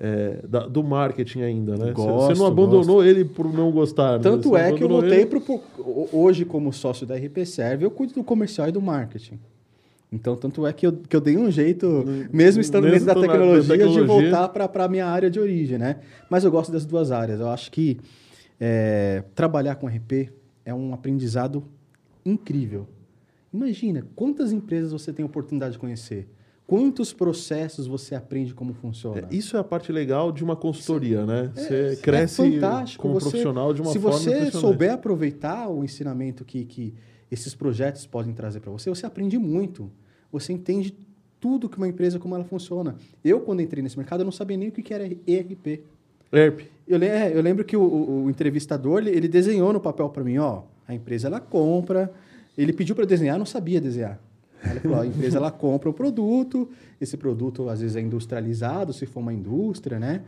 é, 0.00 0.46
da- 0.46 0.66
do 0.66 0.82
marketing 0.84 1.40
ainda, 1.42 1.72
né? 1.72 1.86
Você- 1.86 1.92
Gosto, 1.92 2.38
não 2.38 2.46
abandonou 2.46 3.04
ele 3.04 3.24
por 3.24 3.52
não 3.52 3.70
gostar. 3.72 4.12
né? 4.18 4.22
Tanto 4.22 4.50
Você 4.50 4.56
é 4.60 4.72
que 4.72 4.84
eu 4.84 4.88
voltei 4.88 5.10
ele- 5.22 5.26
pro, 5.26 5.40
pro- 5.40 5.60
Hoje, 6.12 6.44
como 6.44 6.72
sócio 6.72 7.04
da 7.04 7.16
RP 7.16 7.44
Serve, 7.44 7.84
eu 7.84 7.90
cuido 7.90 8.14
do 8.14 8.22
comercial 8.24 8.68
e 8.68 8.72
do 8.72 8.80
marketing. 8.80 9.38
Então, 10.10 10.36
tanto 10.36 10.66
é 10.66 10.72
que 10.72 10.86
eu, 10.86 10.92
que 10.92 11.14
eu 11.14 11.20
dei 11.20 11.36
um 11.36 11.50
jeito, 11.50 12.04
mesmo 12.32 12.60
estando 12.62 12.84
Mesmo 12.84 13.06
dentro 13.06 13.14
da 13.14 13.20
tecnologia, 13.28 13.68
da 13.68 13.74
de 13.76 13.82
tecnologia. 13.94 14.06
voltar 14.30 14.48
para 14.48 14.84
a 14.84 14.88
minha 14.88 15.06
área 15.06 15.30
de 15.30 15.38
origem, 15.38 15.76
né? 15.76 15.96
Mas 16.30 16.44
eu 16.44 16.50
gosto 16.50 16.72
das 16.72 16.86
duas 16.86 17.10
áreas. 17.12 17.40
Eu 17.40 17.48
acho 17.48 17.70
que 17.70 17.98
é, 18.58 19.22
trabalhar 19.34 19.74
com 19.76 19.86
RP 19.86 20.30
é 20.64 20.72
um 20.72 20.94
aprendizado 20.94 21.62
incrível. 22.24 22.86
Imagina 23.52 24.04
quantas 24.14 24.52
empresas 24.52 24.92
você 24.92 25.12
tem 25.12 25.24
oportunidade 25.24 25.72
de 25.74 25.78
conhecer. 25.78 26.28
Quantos 26.66 27.14
processos 27.14 27.86
você 27.86 28.14
aprende 28.14 28.52
como 28.54 28.74
funciona. 28.74 29.26
É, 29.30 29.34
Isso 29.34 29.56
é 29.56 29.60
a 29.60 29.64
parte 29.64 29.90
legal 29.90 30.30
de 30.30 30.44
uma 30.44 30.54
consultoria, 30.54 31.24
né? 31.24 31.50
Você 31.54 31.92
É 31.92 31.96
cresce 31.96 32.42
como 32.98 33.14
Você- 33.14 33.28
profissional 33.30 33.72
de 33.72 33.80
uma 33.80 33.90
se 33.90 33.98
forma 33.98 34.18
você 34.18 34.28
impressionante. 34.30 34.60
souber 34.60 34.92
aproveitar 34.92 35.68
o 35.70 35.82
ensinamento 35.82 36.44
que, 36.44 36.66
que 36.66 36.94
esses 37.30 37.54
projetos 37.54 38.06
podem 38.06 38.32
trazer 38.32 38.60
para 38.60 38.70
você, 38.70 38.88
você 38.90 39.06
aprende 39.06 39.38
muito. 39.38 39.90
Você 40.32 40.52
entende 40.52 40.94
tudo 41.40 41.68
que 41.68 41.76
uma 41.76 41.88
empresa, 41.88 42.18
como 42.18 42.34
ela 42.34 42.44
funciona. 42.44 42.96
Eu, 43.24 43.40
quando 43.40 43.62
entrei 43.62 43.82
nesse 43.82 43.96
mercado, 43.96 44.20
eu 44.20 44.24
não 44.24 44.32
sabia 44.32 44.56
nem 44.56 44.68
o 44.68 44.72
que 44.72 44.92
era 44.92 45.04
ERP. 45.06 45.82
ERP. 46.32 46.60
Eu, 46.86 47.00
é, 47.02 47.36
eu 47.36 47.40
lembro 47.40 47.64
que 47.64 47.76
o, 47.76 47.82
o- 47.82 48.24
o 48.24 48.30
entrevistador, 48.30 48.98
ele, 48.98 49.10
ele 49.10 49.28
desenhou 49.28 49.72
no 49.72 49.80
papel 49.80 50.08
para 50.10 50.24
mim, 50.24 50.38
ó, 50.38 50.62
a 50.86 50.94
empresa, 50.94 51.28
ela 51.28 51.40
compra... 51.40 52.12
Ele 52.56 52.72
pediu 52.72 52.96
para 52.96 53.04
desenhar, 53.04 53.38
não 53.38 53.46
sabia 53.46 53.80
desenhar. 53.80 54.18
Ele 54.68 54.80
falou, 54.80 55.00
a 55.02 55.06
empresa, 55.06 55.38
ela 55.38 55.50
compra 55.52 55.88
o 55.88 55.92
produto, 55.92 56.68
esse 57.00 57.16
produto, 57.16 57.68
às 57.68 57.80
vezes, 57.80 57.94
é 57.94 58.00
industrializado, 58.00 58.92
se 58.92 59.06
for 59.06 59.20
uma 59.20 59.32
indústria, 59.32 60.00
né? 60.00 60.22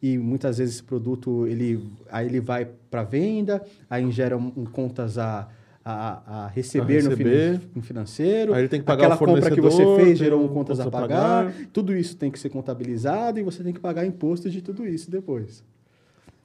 E 0.00 0.16
muitas 0.16 0.58
vezes 0.58 0.76
esse 0.76 0.82
produto, 0.84 1.44
ele, 1.48 1.84
aí 2.10 2.26
ele 2.26 2.38
vai 2.40 2.68
para 2.88 3.02
venda, 3.02 3.64
aí 3.90 4.08
gera 4.12 4.36
um, 4.36 4.52
um 4.56 4.64
contas 4.64 5.18
a, 5.18 5.48
a, 5.84 6.44
a 6.44 6.48
receber, 6.48 7.00
A 7.00 7.02
No, 7.02 7.10
receber. 7.10 7.58
finan- 7.58 7.70
no 7.74 7.82
financeiro. 7.82 8.54
Aí 8.54 8.60
ele 8.62 8.68
tem 8.68 8.80
que 8.80 8.86
pagar 8.86 9.12
Aquela 9.12 9.14
o 9.16 9.18
compra 9.18 9.50
que 9.50 9.60
você 9.60 9.84
fez 9.96 10.18
gerou 10.18 10.44
um 10.44 10.48
contas 10.48 10.78
a 10.80 10.84
contas 10.84 10.98
a 10.98 11.02
pagar. 11.02 11.44
pagar. 11.46 11.54
Tudo 11.72 11.94
isso 11.96 12.16
tem 12.16 12.30
que 12.30 12.38
ser 12.38 12.50
contabilizado 12.50 13.38
e 13.38 13.42
você 13.42 13.62
tem 13.64 13.72
que 13.72 13.80
pagar 13.80 14.06
imposto 14.06 14.48
de 14.48 14.62
tudo 14.62 14.86
isso 14.86 15.10
depois. 15.10 15.64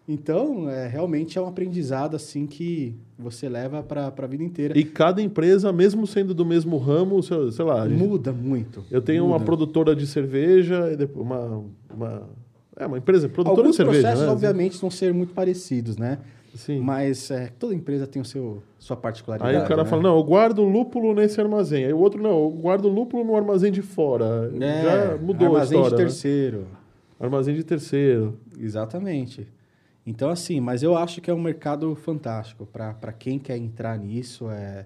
Então, 0.09 0.69
é, 0.69 0.87
realmente 0.87 1.37
é 1.37 1.41
um 1.41 1.47
aprendizado 1.47 2.15
assim 2.15 2.47
que 2.47 2.95
você 3.19 3.49
leva 3.49 3.83
para 3.83 4.07
a 4.17 4.27
vida 4.27 4.41
inteira. 4.41 4.77
E 4.77 4.85
cada 4.85 5.21
empresa, 5.21 5.71
mesmo 5.73 6.07
sendo 6.07 6.33
do 6.33 6.45
mesmo 6.45 6.77
ramo, 6.77 7.21
sei 7.21 7.51
sei 7.51 7.65
lá, 7.65 7.83
a 7.83 7.89
gente- 7.89 7.99
Muda 8.01 8.31
muito. 8.31 8.85
eu 8.89 9.01
tenho 9.01 9.25
uma 9.25 9.33
muda. 9.33 9.43
produtora 9.45 9.93
de 9.93 10.07
cerveja, 10.07 10.89
e 10.93 10.95
depois 10.95 11.25
uma, 11.25 11.63
uma, 11.93 12.23
é, 12.77 12.85
uma 12.85 12.97
empresa 12.97 13.27
produtora 13.27 13.59
Alguns 13.59 13.71
de 13.71 13.77
cerveja, 13.83 13.99
processos, 14.01 14.25
né? 14.25 14.31
obviamente, 14.31 14.77
vão 14.79 14.89
ser 14.89 15.13
muito 15.13 15.33
parecidos, 15.33 15.97
né? 15.97 16.19
Sim. 16.55 16.79
Mas 16.79 17.29
é, 17.31 17.47
toda 17.59 17.73
empresa 17.73 18.07
tem 18.07 18.21
o 18.21 18.25
seu, 18.25 18.61
sua 18.79 18.95
particularidade. 18.97 19.55
Aí 19.57 19.63
o 19.63 19.67
cara 19.67 19.83
né? 19.83 19.89
fala, 19.89 20.01
não, 20.01 20.17
eu 20.17 20.23
guardo 20.23 20.63
lúpulo 20.63 21.13
nesse 21.13 21.39
armazém. 21.39 21.85
Aí 21.85 21.93
o 21.93 21.99
outro, 21.99 22.21
não, 22.21 22.31
eu 22.43 22.49
guardo 22.49 22.87
lúpulo 22.87 23.23
no 23.23 23.35
armazém 23.35 23.71
de 23.71 23.81
fora. 23.81 24.51
É, 24.59 24.83
Já 24.83 25.17
mudou 25.17 25.47
a 25.47 25.51
armazém 25.51 25.77
história, 25.79 25.97
de 25.97 26.03
né? 26.03 26.09
terceiro. 26.09 26.67
Armazém 27.19 27.55
de 27.55 27.63
terceiro. 27.63 28.39
Exatamente. 28.59 29.47
Então, 30.05 30.29
assim, 30.29 30.59
mas 30.61 30.83
eu 30.83 30.95
acho 30.97 31.19
que 31.21 31.29
é 31.29 31.33
um 31.33 31.41
mercado 31.41 31.93
fantástico. 31.95 32.65
Para 32.65 33.11
quem 33.11 33.37
quer 33.37 33.57
entrar 33.57 33.97
nisso, 33.97 34.49
é, 34.49 34.85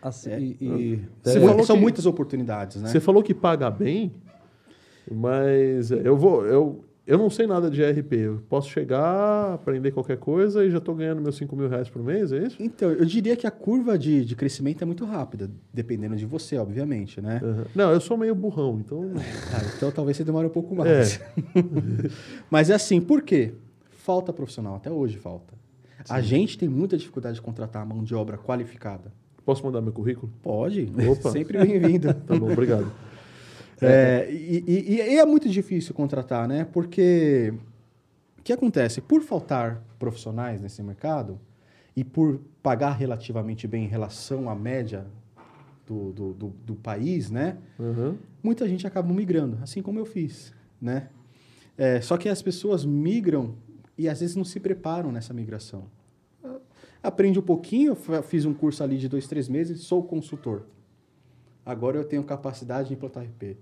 Assim, 0.00 0.32
É. 0.32 0.40
e, 0.40 0.56
e- 0.60 1.02
Você 1.22 1.38
falou 1.40 1.62
são 1.62 1.76
que- 1.76 1.82
muitas 1.82 2.06
oportunidades, 2.06 2.82
né? 2.82 2.88
Você 2.88 2.98
falou 2.98 3.22
que 3.22 3.32
paga 3.32 3.70
bem, 3.70 4.12
mas 5.10 5.90
eu 5.90 6.16
vou... 6.16 6.44
Eu, 6.44 6.84
eu 7.06 7.18
não 7.18 7.28
sei 7.28 7.46
nada 7.46 7.70
de 7.70 7.82
RP. 7.82 8.12
Eu 8.12 8.42
posso 8.48 8.70
chegar, 8.70 9.54
aprender 9.54 9.90
qualquer 9.90 10.16
coisa 10.18 10.64
e 10.64 10.70
já 10.70 10.78
estou 10.78 10.94
ganhando 10.94 11.20
meus 11.20 11.36
5 11.36 11.54
mil 11.56 11.68
reais 11.68 11.88
por 11.88 12.02
mês, 12.02 12.32
é 12.32 12.46
isso? 12.46 12.56
Então, 12.60 12.90
eu 12.90 13.04
diria 13.04 13.36
que 13.36 13.46
a 13.46 13.50
curva 13.50 13.98
de, 13.98 14.24
de 14.24 14.36
crescimento 14.36 14.82
é 14.82 14.84
muito 14.84 15.04
rápida, 15.04 15.50
dependendo 15.72 16.14
de 16.16 16.24
você, 16.24 16.56
obviamente, 16.56 17.20
né? 17.20 17.40
Aham. 17.42 17.64
Não, 17.74 17.90
eu 17.90 18.00
sou 18.00 18.16
meio 18.16 18.34
burrão, 18.34 18.80
então... 18.84 19.12
Ah, 19.54 19.60
então 19.76 19.90
talvez 19.90 20.16
você 20.16 20.24
demore 20.24 20.46
um 20.46 20.50
pouco 20.50 20.74
mais. 20.74 21.20
Mas 22.50 22.70
é 22.70 22.74
assim, 22.74 23.00
por 23.00 23.22
quê? 23.22 23.52
Falta 23.90 24.32
profissional, 24.32 24.76
até 24.76 24.90
hoje 24.90 25.18
falta. 25.18 25.54
A 26.08 26.20
gente 26.20 26.56
tem 26.58 26.68
muita 26.68 26.96
dificuldade 26.96 27.36
de 27.36 27.42
contratar 27.42 27.86
mão 27.86 28.02
de 28.02 28.14
obra 28.14 28.38
qualificada. 28.38 29.12
Posso 29.44 29.64
mandar 29.64 29.80
meu 29.80 29.92
currículo? 29.92 30.32
Pode, 30.42 30.90
Opa. 31.08 31.30
sempre 31.30 31.58
bem-vindo. 31.58 32.14
Tá 32.14 32.36
bom, 32.36 32.50
obrigado. 32.50 32.90
É, 33.88 34.30
e, 34.30 34.64
e- 34.66 34.94
e 34.96 35.18
é 35.18 35.24
muito 35.24 35.48
difícil 35.48 35.94
contratar, 35.94 36.46
né? 36.48 36.64
Porque 36.64 37.52
o 38.38 38.42
que 38.42 38.52
acontece? 38.52 39.00
Por 39.00 39.22
faltar 39.22 39.82
profissionais 39.98 40.60
nesse 40.60 40.82
mercado 40.82 41.38
e 41.96 42.02
por 42.04 42.40
pagar 42.62 42.92
relativamente 42.92 43.66
bem 43.66 43.84
em 43.84 43.88
relação 43.88 44.48
à 44.48 44.54
média 44.54 45.06
do, 45.86 46.12
do, 46.12 46.32
do- 46.32 46.54
do 46.66 46.74
país, 46.74 47.30
né? 47.30 47.58
Aham. 47.78 48.16
Muita 48.42 48.68
gente 48.68 48.86
acaba 48.86 49.12
migrando, 49.12 49.58
assim 49.62 49.82
como 49.82 49.98
eu 49.98 50.04
fiz, 50.06 50.52
né? 50.80 51.08
É, 51.78 52.00
só 52.00 52.16
que 52.16 52.28
as 52.28 52.42
pessoas 52.42 52.84
migram 52.84 53.54
e 53.96 54.08
às 54.08 54.20
vezes 54.20 54.36
não 54.36 54.44
se 54.44 54.58
preparam 54.60 55.10
nessa 55.12 55.32
migração. 55.32 55.84
Aprende 57.02 57.38
um 57.38 57.42
pouquinho, 57.42 57.96
fiz 58.22 58.44
um 58.44 58.54
curso 58.54 58.82
ali 58.84 58.96
de 58.96 59.08
dois, 59.08 59.26
três 59.26 59.48
meses, 59.48 59.80
sou 59.80 60.02
consultor. 60.04 60.66
Agora 61.66 61.96
eu 61.98 62.04
tenho 62.04 62.22
capacidade 62.22 62.88
de 62.88 62.94
implantar 62.94 63.24
RP. 63.24 63.56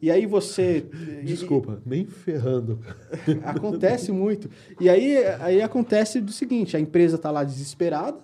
E 0.00 0.10
aí 0.10 0.26
você. 0.26 0.86
Desculpa, 1.24 1.80
nem 1.86 2.04
ferrando. 2.06 2.78
Acontece 3.44 4.12
muito. 4.12 4.50
E 4.80 4.88
aí, 4.90 5.16
aí 5.40 5.62
acontece 5.62 6.20
do 6.20 6.32
seguinte: 6.32 6.76
a 6.76 6.80
empresa 6.80 7.16
está 7.16 7.30
lá 7.30 7.42
desesperada, 7.44 8.18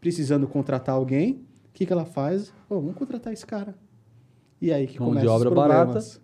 precisando 0.00 0.46
contratar 0.46 0.94
alguém. 0.94 1.42
O 1.68 1.72
que, 1.74 1.84
que 1.84 1.92
ela 1.92 2.06
faz? 2.06 2.52
Pô, 2.68 2.76
vamos 2.80 2.94
contratar 2.96 3.32
esse 3.32 3.44
cara. 3.44 3.74
E 4.60 4.72
aí 4.72 4.86
que 4.86 4.98
Mão 4.98 5.10
de 5.10 5.16
começa 5.16 5.26
os 5.26 5.32
obra 5.40 5.50
problemas. 5.50 6.20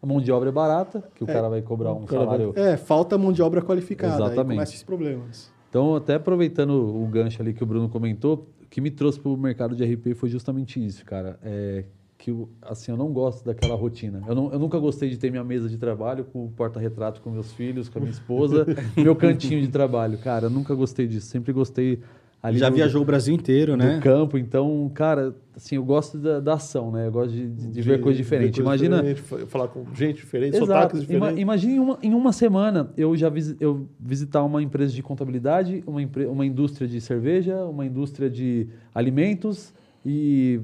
a 0.00 0.06
mão 0.06 0.20
de 0.20 0.30
obra 0.30 0.48
é 0.50 0.52
barata, 0.52 1.02
que 1.14 1.24
o 1.24 1.28
É, 1.28 1.32
cara 1.32 1.48
vai 1.48 1.60
cobrar 1.60 1.92
um 1.92 2.04
vai- 2.06 2.18
salário. 2.18 2.52
É, 2.54 2.76
falta 2.76 3.18
mão 3.18 3.32
de 3.32 3.42
obra 3.42 3.60
qualificada. 3.60 4.14
Aí 4.14 4.20
Exatamente. 4.22 4.56
começam 4.56 4.74
os 4.76 4.82
problemas. 4.84 5.52
Então, 5.68 5.96
até 5.96 6.14
aproveitando 6.14 6.70
o 6.70 7.04
gancho 7.08 7.42
ali 7.42 7.52
que 7.52 7.64
o 7.64 7.66
Bruno 7.66 7.88
comentou, 7.88 8.46
o 8.62 8.66
que 8.68 8.80
me 8.80 8.92
trouxe 8.92 9.18
para 9.18 9.32
o 9.32 9.36
mercado 9.36 9.74
de 9.74 9.84
RP 9.84 10.14
foi 10.14 10.28
justamente 10.28 10.78
isso, 10.84 11.04
cara. 11.04 11.36
É 11.42 11.84
que 12.24 12.30
eu, 12.30 12.48
assim, 12.62 12.90
eu 12.90 12.96
não 12.96 13.12
gosto 13.12 13.44
daquela 13.44 13.74
rotina. 13.74 14.22
Eu, 14.26 14.34
não- 14.34 14.50
eu 14.50 14.58
nunca 14.58 14.78
gostei 14.78 15.10
de 15.10 15.18
ter 15.18 15.30
minha 15.30 15.44
mesa 15.44 15.68
de 15.68 15.76
trabalho 15.76 16.24
com 16.24 16.46
o 16.46 16.48
porta-retrato 16.48 17.20
com 17.20 17.28
meus 17.28 17.52
filhos, 17.52 17.86
com 17.90 17.98
a 17.98 18.00
minha 18.00 18.10
esposa, 18.12 18.64
meu 18.96 19.14
cantinho 19.14 19.60
de 19.60 19.68
trabalho. 19.68 20.16
Cara, 20.16 20.46
eu 20.46 20.50
nunca 20.50 20.74
gostei 20.74 21.06
disso. 21.06 21.26
Sempre 21.26 21.52
gostei 21.52 22.00
ali 22.42 22.56
Já 22.56 22.70
no- 22.70 22.76
viajou 22.76 23.02
o 23.02 23.04
Brasil 23.04 23.34
inteiro, 23.34 23.76
né? 23.76 23.96
no 23.96 24.00
campo. 24.00 24.38
Então, 24.38 24.90
cara, 24.94 25.36
assim, 25.54 25.76
eu 25.76 25.84
gosto 25.84 26.16
da, 26.16 26.40
da 26.40 26.54
ação, 26.54 26.90
né? 26.90 27.08
Eu 27.08 27.12
gosto 27.12 27.30
de, 27.34 27.46
de- 27.46 27.66
de 27.68 27.82
ver 27.82 28.00
coisa 28.00 28.16
diferente. 28.16 28.56
ver 28.56 28.62
Imagina. 28.62 28.96
diferente, 29.02 29.20
fa- 29.20 29.46
falar 29.46 29.68
com 29.68 29.84
gente 29.94 30.16
diferente, 30.16 30.56
Exato. 30.56 30.66
sotaques 30.66 31.00
Ima, 31.00 31.06
diferentes. 31.08 31.42
imagine 31.42 31.74
em 31.74 31.78
uma, 31.78 31.98
em 32.02 32.14
uma 32.14 32.32
semana 32.32 32.90
eu 32.96 33.14
já 33.14 33.28
visi- 33.28 33.56
eu 33.60 33.86
visitar 34.00 34.42
uma 34.42 34.62
empresa 34.62 34.94
de 34.94 35.02
contabilidade, 35.02 35.84
uma, 35.86 36.00
empre- 36.00 36.24
uma 36.24 36.46
indústria 36.46 36.88
de 36.88 37.02
cerveja, 37.02 37.66
uma 37.66 37.84
indústria 37.84 38.30
de 38.30 38.66
alimentos 38.94 39.74
e 40.06 40.60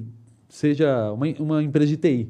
seja 0.51 1.11
uma, 1.13 1.25
uma 1.39 1.63
empresa 1.63 1.87
de 1.87 1.97
TI. 1.97 2.27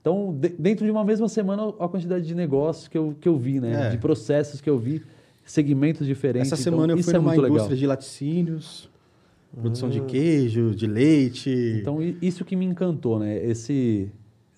Então, 0.00 0.34
de- 0.38 0.48
dentro 0.58 0.84
de 0.84 0.90
uma 0.90 1.04
mesma 1.04 1.28
semana, 1.28 1.68
a 1.78 1.88
quantidade 1.88 2.26
de 2.26 2.34
negócios 2.34 2.88
que 2.88 2.98
eu, 2.98 3.14
que 3.20 3.28
eu 3.28 3.36
vi, 3.38 3.60
né? 3.60 3.86
É. 3.86 3.90
De 3.90 3.98
processos 3.98 4.60
que 4.60 4.68
eu 4.68 4.78
vi, 4.78 5.02
segmentos 5.44 6.06
diferentes. 6.06 6.50
Essa 6.52 6.60
Então, 6.60 6.72
semana 6.78 6.92
eu 6.92 6.96
isso 6.98 7.06
fui 7.10 7.14
é 7.14 7.18
numa 7.18 7.32
muito 7.32 7.44
indústria 7.46 7.64
legal. 7.64 7.78
de 7.78 7.86
laticínios, 7.86 8.90
produção 9.60 9.88
de 9.88 10.00
queijo, 10.00 10.74
de 10.74 10.86
leite. 10.86 11.50
Então, 11.80 11.98
isso 12.20 12.44
que 12.44 12.56
me 12.56 12.64
encantou, 12.64 13.18
né? 13.18 13.44
Esse, 13.44 14.08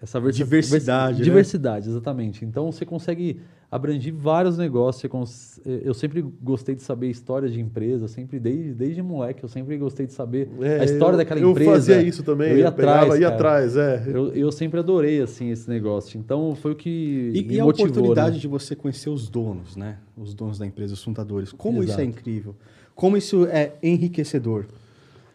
essa 0.00 0.20
Diversidade, 0.20 1.08
vers- 1.14 1.18
né? 1.18 1.24
Diversidade, 1.24 1.88
exatamente. 1.88 2.44
Então, 2.44 2.70
você 2.70 2.84
consegue 2.86 3.40
abranger 3.72 4.12
vários 4.14 4.58
negócios. 4.58 5.10
cons- 5.10 5.58
Eu 5.64 5.94
sempre 5.94 6.20
gostei 6.42 6.74
de 6.74 6.82
saber 6.82 7.08
histórias 7.08 7.52
de 7.54 7.58
empresa, 7.60 8.06
sempre 8.06 8.38
desde, 8.38 8.74
desde 8.74 9.00
moleque, 9.02 9.42
eu 9.42 9.48
sempre 9.48 9.78
gostei 9.78 10.06
de 10.06 10.12
saber 10.12 10.46
É, 10.60 10.80
a 10.80 10.84
história 10.84 11.14
eu- 11.14 11.16
daquela 11.16 11.40
eu 11.40 11.50
empresa. 11.52 11.70
fazia 11.72 12.02
isso 12.02 12.22
também, 12.22 12.50
Eu 12.50 12.58
ia 12.58 12.64
eu 12.66 12.72
pegava, 12.72 13.00
atrás, 13.04 13.20
ia 13.20 13.30
cara. 13.30 13.34
atrás, 13.34 13.76
é. 13.78 14.04
Eu, 14.06 14.28
eu 14.34 14.52
sempre 14.52 14.78
adorei, 14.78 15.22
assim, 15.22 15.50
esse 15.50 15.70
negócio. 15.70 16.18
Então, 16.18 16.54
foi 16.54 16.72
o 16.72 16.76
que 16.76 17.30
E, 17.34 17.42
me 17.44 17.54
e 17.54 17.60
a 17.60 17.64
motivou, 17.64 17.90
oportunidade 17.90 18.34
né? 18.34 18.40
de 18.42 18.46
você 18.46 18.76
conhecer 18.76 19.08
os 19.08 19.28
donos, 19.30 19.74
né? 19.74 19.96
Os 20.16 20.34
donos 20.34 20.58
da 20.58 20.66
empresa, 20.66 20.92
os 20.92 21.02
fundadores. 21.02 21.50
Como 21.50 21.82
isso 21.82 21.92
é 21.92 22.04
Exato. 22.04 22.08
incrível. 22.18 22.54
Como 22.94 23.16
isso 23.16 23.46
é 23.46 23.72
enriquecedor. 23.82 24.66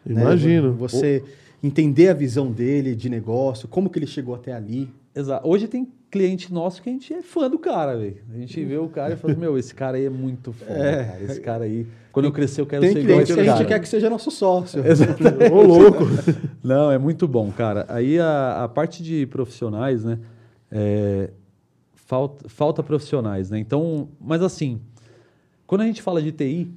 né? 0.06 0.22
Imagino. 0.22 0.72
Você 0.74 1.24
entender 1.62 2.08
a 2.08 2.14
visão 2.14 2.52
dele 2.52 2.94
de 2.94 3.08
negócio, 3.10 3.66
como 3.66 3.90
que 3.90 3.98
ele 3.98 4.06
chegou 4.06 4.32
até 4.34 4.52
ali. 4.52 4.88
Exato. 5.18 5.48
Hoje 5.48 5.66
tem 5.66 5.88
cliente 6.10 6.52
nosso 6.52 6.80
que 6.80 6.88
a 6.88 6.92
gente 6.92 7.12
é 7.12 7.22
fã 7.22 7.50
do 7.50 7.58
cara, 7.58 7.96
velho. 7.96 8.22
A 8.32 8.36
gente 8.38 8.64
vê 8.64 8.76
o 8.78 8.88
cara 8.88 9.14
e 9.14 9.16
fala, 9.16 9.34
meu, 9.34 9.58
esse 9.58 9.74
cara 9.74 9.96
aí 9.96 10.04
é 10.06 10.10
muito 10.10 10.52
foda, 10.52 10.72
É. 10.72 11.04
cara. 11.04 11.22
Esse 11.24 11.40
cara 11.40 11.64
aí, 11.64 11.86
quando 12.12 12.26
eu 12.26 12.32
crescer, 12.32 12.60
eu 12.60 12.66
quero 12.66 12.82
Tem 12.82 12.92
ser 12.92 13.00
igual 13.00 13.18
a 13.18 13.22
clientes 13.24 13.30
esse 13.30 13.34
que 13.34 13.40
a 13.40 13.44
gente 13.52 13.64
cara. 13.64 13.68
quer 13.68 13.80
que 13.80 13.88
seja 13.88 14.08
nosso 14.08 14.30
sócio. 14.30 14.82
Ô, 15.52 15.62
louco. 15.62 16.04
Não, 16.62 16.90
é 16.90 16.98
muito 16.98 17.26
bom, 17.26 17.50
cara. 17.50 17.84
Aí 17.88 18.18
a, 18.18 18.64
a 18.64 18.68
parte 18.68 19.02
de 19.02 19.26
profissionais, 19.26 20.04
né? 20.04 20.18
é, 20.70 21.30
falta, 21.94 22.48
falta 22.48 22.82
profissionais, 22.82 23.50
né? 23.50 23.58
Então, 23.58 24.08
mas 24.20 24.42
assim, 24.42 24.80
quando 25.66 25.80
a 25.82 25.84
gente 25.84 26.00
fala 26.00 26.22
de 26.22 26.32
TI, 26.32 26.70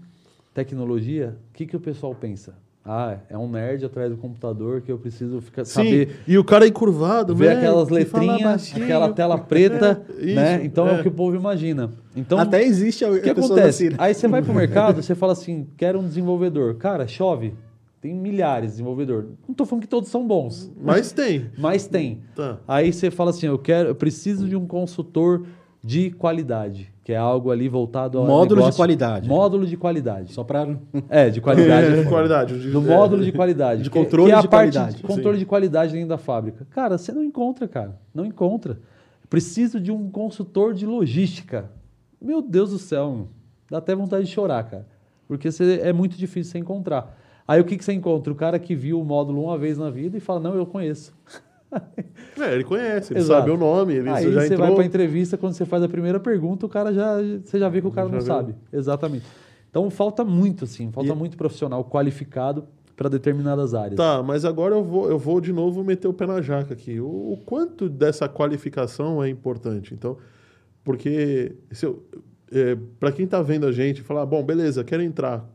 tecnologia, 0.53 1.37
o 1.49 1.53
que, 1.53 1.65
que 1.65 1.75
o 1.75 1.79
pessoal 1.79 2.13
pensa? 2.15 2.55
Ah, 2.83 3.17
é 3.29 3.37
um 3.37 3.47
nerd 3.47 3.85
atrás 3.85 4.09
do 4.09 4.17
computador 4.17 4.81
que 4.81 4.91
eu 4.91 4.97
preciso 4.97 5.39
ficar, 5.39 5.63
Sim, 5.65 5.71
saber 5.73 6.15
e 6.27 6.35
o 6.35 6.43
cara 6.43 6.65
encurvado, 6.67 7.35
ver 7.35 7.49
né? 7.51 7.57
aquelas 7.57 7.89
letrinhas, 7.89 8.73
aquela 8.75 9.13
tela 9.13 9.37
preta, 9.37 10.03
É, 10.17 10.33
né? 10.33 10.55
isso, 10.57 10.65
Então 10.65 10.87
é. 10.87 10.95
é. 10.95 10.99
o 10.99 11.01
que 11.03 11.07
o 11.07 11.11
povo 11.11 11.35
imagina. 11.35 11.91
Então, 12.15 12.39
Até 12.39 12.63
existe 12.63 13.05
a 13.05 13.09
o 13.11 13.21
que 13.21 13.29
acontece? 13.29 13.85
assim, 13.85 13.89
né? 13.91 13.95
Aí 13.99 14.15
você 14.15 14.27
vai 14.27 14.41
pro 14.41 14.51
mercado, 14.55 15.01
você 15.03 15.13
fala 15.13 15.33
assim, 15.33 15.67
quero 15.77 15.99
um 15.99 16.07
desenvolvedor. 16.07 16.75
Cara, 16.75 17.07
chove. 17.07 17.53
Tem 18.01 18.15
milhares 18.15 18.63
de 18.63 18.71
desenvolvedores. 18.77 19.29
Não 19.47 19.53
tô 19.53 19.63
falando 19.63 19.83
que 19.83 19.87
todos 19.87 20.09
são 20.09 20.25
bons, 20.25 20.71
Mas 20.81 21.11
tem. 21.11 21.51
mas 21.59 21.85
tem. 21.85 22.21
Tá. 22.35 22.57
Aí 22.67 22.91
você 22.91 23.11
fala 23.11 23.29
assim, 23.29 23.45
eu 23.45 23.59
quero, 23.59 23.89
eu 23.89 23.95
preciso 23.95 24.49
de 24.49 24.55
um 24.55 24.65
consultor 24.65 25.45
de 25.83 26.11
qualidade, 26.11 26.93
que 27.03 27.11
é 27.11 27.17
algo 27.17 27.49
ali 27.49 27.67
voltado 27.67 28.19
ao 28.19 28.25
Módulo 28.27 28.47
de 28.47 28.55
negócio- 28.61 28.77
qualidade. 28.77 29.27
Módulo 29.27 29.65
de 29.65 29.75
qualidade. 29.75 30.31
Só 30.33 30.43
para... 30.43 30.77
É, 31.09 31.29
de 31.29 31.41
qualidade. 31.41 31.87
É, 31.99 32.03
qualidade. 32.05 32.59
de- 32.59 32.67
No 32.67 32.85
é. 32.85 32.95
módulo 32.95 33.23
de 33.23 33.31
qualidade. 33.31 33.83
De 33.83 33.89
que- 33.89 33.97
controle 33.99 34.29
que 34.29 34.35
é 34.35 34.37
a 34.37 34.41
de 34.41 34.47
parte 34.47 34.73
qualidade. 34.73 34.97
de 34.97 35.03
controle 35.03 35.37
Sim. 35.37 35.39
de 35.39 35.45
qualidade 35.45 35.93
dentro 35.93 36.09
da 36.09 36.17
fábrica. 36.19 36.67
Cara, 36.69 36.97
você 36.97 37.11
não 37.11 37.23
encontra, 37.23 37.67
cara. 37.67 37.99
Não 38.13 38.23
encontra. 38.25 38.79
Preciso 39.29 39.79
de 39.79 39.91
um 39.91 40.09
consultor 40.11 40.73
de 40.73 40.85
logística. 40.85 41.71
Meu 42.21 42.41
Deus 42.41 42.69
do 42.69 42.77
céu, 42.77 43.27
dá 43.69 43.79
até 43.79 43.95
vontade 43.95 44.25
de 44.25 44.31
chorar, 44.31 44.63
cara. 44.69 44.85
Porque 45.27 45.51
você, 45.51 45.79
é 45.81 45.91
muito 45.91 46.15
difícil 46.17 46.51
você 46.51 46.59
encontrar. 46.59 47.17
Aí 47.47 47.59
o 47.59 47.65
que, 47.65 47.75
que 47.77 47.83
você 47.83 47.93
encontra? 47.93 48.31
O 48.31 48.35
cara 48.35 48.59
que 48.59 48.75
viu 48.75 48.99
o 49.01 49.03
módulo 49.03 49.43
uma 49.45 49.57
vez 49.57 49.77
na 49.77 49.89
vida 49.89 50.15
e 50.17 50.19
fala, 50.19 50.39
não, 50.39 50.53
eu 50.53 50.65
conheço. 50.65 51.11
É, 52.39 52.53
ele 52.55 52.63
conhece, 52.63 53.13
ele 53.13 53.19
Exato. 53.19 53.41
sabe 53.41 53.51
o 53.51 53.57
nome, 53.57 53.93
ele 53.93 54.09
Aí 54.09 54.31
já 54.31 54.39
você 54.41 54.45
entrou. 54.53 54.67
vai 54.67 54.75
para 54.75 54.85
entrevista, 54.85 55.37
quando 55.37 55.53
você 55.53 55.65
faz 55.65 55.83
a 55.83 55.87
primeira 55.89 56.19
pergunta, 56.19 56.65
o 56.65 56.69
cara 56.69 56.93
já, 56.93 57.17
você 57.43 57.59
já 57.59 57.69
vê 57.69 57.81
que 57.81 57.87
o 57.87 57.91
cara 57.91 58.07
Já 58.07 58.13
não 58.13 58.19
viu. 58.19 58.27
sabe. 58.27 58.55
Exatamente. 58.71 59.25
Então 59.69 59.89
falta 59.89 60.23
muito, 60.25 60.63
assim, 60.63 60.91
falta 60.91 61.11
E- 61.11 61.15
muito 61.15 61.37
profissional 61.37 61.83
qualificado 61.85 62.65
para 62.95 63.09
determinadas 63.09 63.73
áreas. 63.73 63.95
Tá, 63.97 64.23
mas 64.23 64.43
agora 64.45 64.73
eu 64.75 64.83
vou, 64.83 65.09
eu 65.09 65.19
vou 65.19 65.39
de 65.41 65.51
novo 65.53 65.83
meter 65.83 66.07
o 66.07 66.13
pé 66.13 66.25
na 66.25 66.41
jaca 66.41 66.73
aqui. 66.73 66.99
O, 66.99 67.05
o 67.33 67.37
quanto 67.45 67.87
dessa 67.89 68.27
qualificação 68.27 69.21
é 69.23 69.29
importante? 69.29 69.93
Então, 69.93 70.17
porque 70.83 71.55
se 71.71 71.85
eu, 71.85 72.03
para 72.99 73.11
quem 73.11 73.25
está 73.25 73.41
vendo 73.41 73.65
a 73.67 73.71
gente, 73.71 74.01
falar, 74.01 74.25
bom, 74.25 74.43
beleza, 74.43 74.83
quero 74.83 75.03
entrar. 75.03 75.47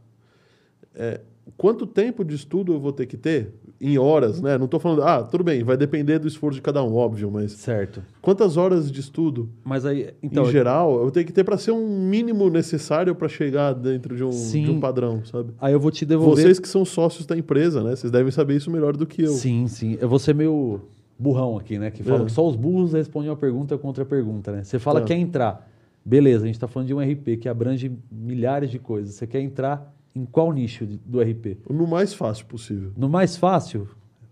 É, 0.94 1.20
quanto 1.56 1.86
tempo 1.86 2.24
de 2.24 2.34
estudo 2.34 2.72
eu 2.74 2.80
vou 2.80 2.92
ter 2.92 3.06
que 3.06 3.16
ter? 3.16 3.52
Em 3.80 3.98
horas, 3.98 4.40
né? 4.40 4.56
Não 4.56 4.64
estou 4.64 4.80
falando, 4.80 5.02
ah, 5.02 5.22
tudo 5.22 5.44
bem, 5.44 5.62
vai 5.62 5.76
depender 5.76 6.18
do 6.18 6.26
esforço 6.26 6.56
de 6.56 6.62
cada 6.62 6.82
um, 6.82 6.94
óbvio, 6.94 7.30
mas 7.30 7.52
Certo. 7.52 8.02
quantas 8.22 8.56
horas 8.56 8.90
de 8.90 9.00
estudo, 9.00 9.50
Mas 9.64 9.84
aí, 9.84 10.14
então, 10.22 10.44
em 10.44 10.50
geral, 10.50 11.02
eu 11.04 11.10
tenho 11.10 11.26
que 11.26 11.32
ter 11.32 11.44
para 11.44 11.58
ser 11.58 11.72
um 11.72 11.86
mínimo 12.08 12.48
necessário 12.48 13.14
para 13.14 13.28
chegar 13.28 13.74
dentro 13.74 14.16
de 14.16 14.24
um, 14.24 14.32
Sim. 14.32 14.64
de 14.64 14.70
um 14.70 14.80
padrão, 14.80 15.22
sabe? 15.24 15.50
aí 15.60 15.72
eu 15.74 15.80
vou 15.80 15.90
te 15.90 16.06
devolver. 16.06 16.42
Vocês 16.44 16.58
que 16.58 16.68
são 16.68 16.84
sócios 16.84 17.26
da 17.26 17.36
empresa, 17.36 17.82
né? 17.82 17.94
Vocês 17.94 18.10
devem 18.10 18.30
saber 18.32 18.56
isso 18.56 18.70
melhor 18.70 18.96
do 18.96 19.06
que 19.06 19.22
eu. 19.22 19.32
Sim, 19.32 19.66
sim. 19.66 19.98
Eu 20.00 20.08
vou 20.08 20.18
ser 20.18 20.34
meio 20.34 20.80
burrão 21.18 21.56
aqui, 21.58 21.78
né? 21.78 21.90
Que 21.90 22.02
fala 22.02 22.22
É. 22.22 22.24
que 22.26 22.32
só 22.32 22.46
os 22.48 22.56
burros 22.56 22.92
respondem 22.92 23.30
uma 23.30 23.36
pergunta 23.36 23.76
contra 23.76 24.02
a 24.04 24.06
pergunta, 24.06 24.52
né? 24.52 24.64
Você 24.64 24.78
fala 24.78 25.00
Tá. 25.00 25.06
que 25.06 25.14
quer 25.14 25.20
entrar. 25.20 25.68
Beleza, 26.04 26.44
a 26.44 26.46
gente 26.46 26.54
está 26.54 26.68
falando 26.68 26.86
de 26.86 26.94
um 26.94 27.00
RP 27.00 27.36
que 27.36 27.48
abrange 27.48 27.90
milhares 28.12 28.70
de 28.70 28.78
coisas. 28.78 29.14
Você 29.16 29.26
quer 29.26 29.40
entrar 29.40 29.92
em 30.16 30.24
qual 30.24 30.50
nicho 30.50 30.86
do 30.86 31.20
RP? 31.20 31.58
No 31.68 31.86
mais 31.86 32.14
fácil 32.14 32.46
possível. 32.46 32.90
No 32.96 33.06
mais 33.06 33.36
fácil, 33.36 33.86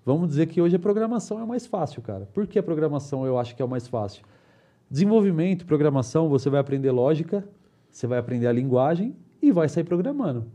vamos 0.04 0.28
dizer 0.28 0.46
que 0.46 0.58
hoje 0.58 0.76
a 0.76 0.78
programação 0.78 1.38
é 1.38 1.44
o 1.44 1.46
mais 1.46 1.66
fácil, 1.66 2.00
cara. 2.00 2.26
Por 2.32 2.46
que 2.46 2.58
a 2.58 2.62
programação 2.62 3.26
eu 3.26 3.38
acho 3.38 3.54
que 3.54 3.60
é 3.60 3.64
o 3.64 3.68
mais 3.68 3.86
fácil? 3.86 4.24
Desenvolvimento, 4.90 5.66
programação, 5.66 6.26
você 6.30 6.48
vai 6.48 6.58
aprender 6.58 6.90
lógica, 6.90 7.46
você 7.90 8.06
vai 8.06 8.18
aprender 8.18 8.46
a 8.46 8.52
linguagem 8.52 9.14
e 9.42 9.52
vai 9.52 9.68
sair 9.68 9.84
programando. 9.84 10.46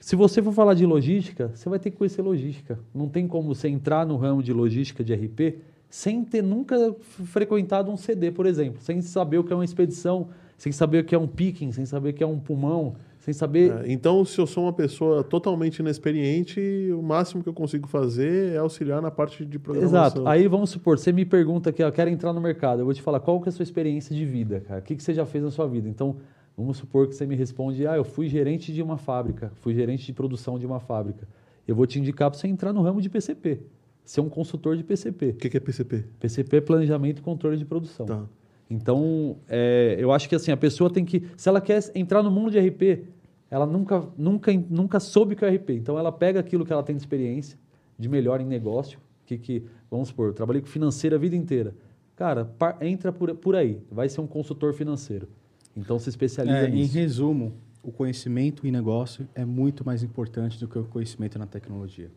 Se 0.00 0.16
você 0.16 0.42
for 0.42 0.52
falar 0.52 0.72
de 0.72 0.86
logística, 0.86 1.50
você 1.54 1.68
vai 1.68 1.78
ter 1.78 1.90
que 1.90 1.98
conhecer 1.98 2.22
logística. 2.22 2.78
Não 2.94 3.08
tem 3.10 3.28
como 3.28 3.54
você 3.54 3.68
entrar 3.68 4.06
no 4.06 4.16
ramo 4.16 4.42
de 4.42 4.54
logística 4.54 5.04
de 5.04 5.12
RP 5.12 5.58
sem 5.90 6.24
ter 6.24 6.42
nunca 6.42 6.94
frequentado 7.26 7.90
um 7.90 7.96
CD, 7.96 8.30
por 8.30 8.46
exemplo, 8.46 8.80
sem 8.80 9.02
saber 9.02 9.38
o 9.38 9.44
que 9.44 9.52
é 9.52 9.56
uma 9.56 9.64
expedição, 9.64 10.28
sem 10.56 10.72
saber 10.72 11.00
o 11.00 11.04
que 11.04 11.14
é 11.14 11.18
um 11.18 11.28
picking, 11.28 11.72
sem 11.72 11.84
saber 11.84 12.10
o 12.10 12.14
que 12.14 12.24
é 12.24 12.26
um 12.26 12.38
pulmão, 12.38 12.96
sem 13.26 13.34
saber 13.34 13.72
É, 13.72 13.92
então, 13.92 14.24
se 14.24 14.40
eu 14.40 14.46
sou 14.46 14.66
uma 14.66 14.72
pessoa 14.72 15.24
totalmente 15.24 15.80
inexperiente, 15.80 16.60
o 16.92 17.02
máximo 17.02 17.42
que 17.42 17.48
eu 17.48 17.52
consigo 17.52 17.88
fazer 17.88 18.52
é 18.52 18.58
auxiliar 18.58 19.02
na 19.02 19.10
parte 19.10 19.44
de 19.44 19.58
programação. 19.58 19.98
Exato. 19.98 20.28
Aí 20.28 20.46
vamos 20.46 20.70
supor, 20.70 20.96
você 20.96 21.10
me 21.10 21.24
pergunta 21.24 21.70
aqui, 21.70 21.82
ó, 21.82 21.90
quero 21.90 22.08
entrar 22.08 22.32
no 22.32 22.40
mercado. 22.40 22.82
Eu 22.82 22.84
vou 22.84 22.94
te 22.94 23.02
falar 23.02 23.18
qual 23.18 23.40
que 23.40 23.48
é 23.48 23.50
a 23.50 23.52
sua 23.52 23.64
experiência 23.64 24.14
de 24.14 24.24
vida, 24.24 24.60
cara. 24.60 24.78
O 24.78 24.82
que, 24.84 24.94
que 24.94 25.02
você 25.02 25.12
já 25.12 25.26
fez 25.26 25.42
na 25.42 25.50
sua 25.50 25.66
vida? 25.66 25.88
Então, 25.88 26.18
vamos 26.56 26.76
supor 26.76 27.08
que 27.08 27.16
você 27.16 27.26
me 27.26 27.34
responde, 27.34 27.84
ah, 27.84 27.96
eu 27.96 28.04
fui 28.04 28.28
gerente 28.28 28.72
de 28.72 28.80
uma 28.80 28.96
fábrica, 28.96 29.50
fui 29.56 29.74
gerente 29.74 30.06
de 30.06 30.12
produção 30.12 30.56
de 30.56 30.64
uma 30.64 30.78
fábrica. 30.78 31.26
Eu 31.66 31.74
vou 31.74 31.84
te 31.84 31.98
indicar 31.98 32.30
para 32.30 32.38
você 32.38 32.46
entrar 32.46 32.72
no 32.72 32.80
ramo 32.80 33.02
de 33.02 33.10
PCP, 33.10 33.60
ser 34.04 34.20
um 34.20 34.28
consultor 34.28 34.76
de 34.76 34.84
PCP. 34.84 35.30
O 35.30 35.34
que 35.34 35.50
que 35.50 35.56
é 35.56 35.60
PCP? 35.60 36.04
PCP 36.20 36.58
é 36.58 36.60
Planejamento 36.60 37.18
e 37.18 37.22
Controle 37.22 37.56
de 37.56 37.64
Produção. 37.64 38.06
Tá. 38.06 38.24
Então, 38.68 39.36
é, 39.48 39.96
eu 39.98 40.10
acho 40.12 40.28
que 40.28 40.34
assim, 40.34 40.50
a 40.50 40.56
pessoa 40.56 40.90
tem 40.90 41.04
que. 41.04 41.22
Se 41.36 41.48
ela 41.48 41.60
quer 41.60 41.80
entrar 41.94 42.22
no 42.22 42.30
mundo 42.30 42.50
de 42.50 42.58
RP, 42.58 43.06
ela 43.50 43.66
nunca, 43.66 44.04
nunca, 44.16 44.52
nunca 44.68 44.98
soube 45.00 45.34
o 45.34 45.36
que 45.36 45.44
é 45.44 45.48
RP. 45.54 45.70
Então, 45.70 45.98
ela 45.98 46.10
pega 46.12 46.40
aquilo 46.40 46.64
que 46.64 46.72
ela 46.72 46.82
tem 46.82 46.96
de 46.96 47.02
experiência, 47.02 47.58
de 47.98 48.08
melhor 48.08 48.40
em 48.40 48.44
negócio, 48.46 48.98
que, 49.24 49.38
que 49.38 49.64
vamos 49.90 50.08
supor, 50.08 50.28
eu 50.28 50.32
trabalhei 50.34 50.60
com 50.62 50.68
financeiro 50.68 51.14
a 51.16 51.18
vida 51.18 51.36
inteira. 51.36 51.74
Cara, 52.16 52.44
par- 52.44 52.76
entra 52.80 53.12
por, 53.12 53.34
por 53.36 53.54
aí, 53.56 53.78
vai 53.90 54.08
ser 54.08 54.20
um 54.20 54.26
consultor 54.26 54.72
financeiro. 54.74 55.28
Então, 55.76 55.98
se 55.98 56.08
especializa 56.08 56.58
É, 56.58 56.68
em 56.68 56.72
nisso. 56.72 56.94
resumo, 56.94 57.52
o 57.82 57.92
conhecimento 57.92 58.66
em 58.66 58.70
negócio 58.70 59.28
é 59.34 59.44
muito 59.44 59.84
mais 59.84 60.02
importante 60.02 60.58
do 60.58 60.66
que 60.66 60.78
o 60.78 60.84
conhecimento 60.84 61.38
na 61.38 61.46
tecnologia. 61.46 62.10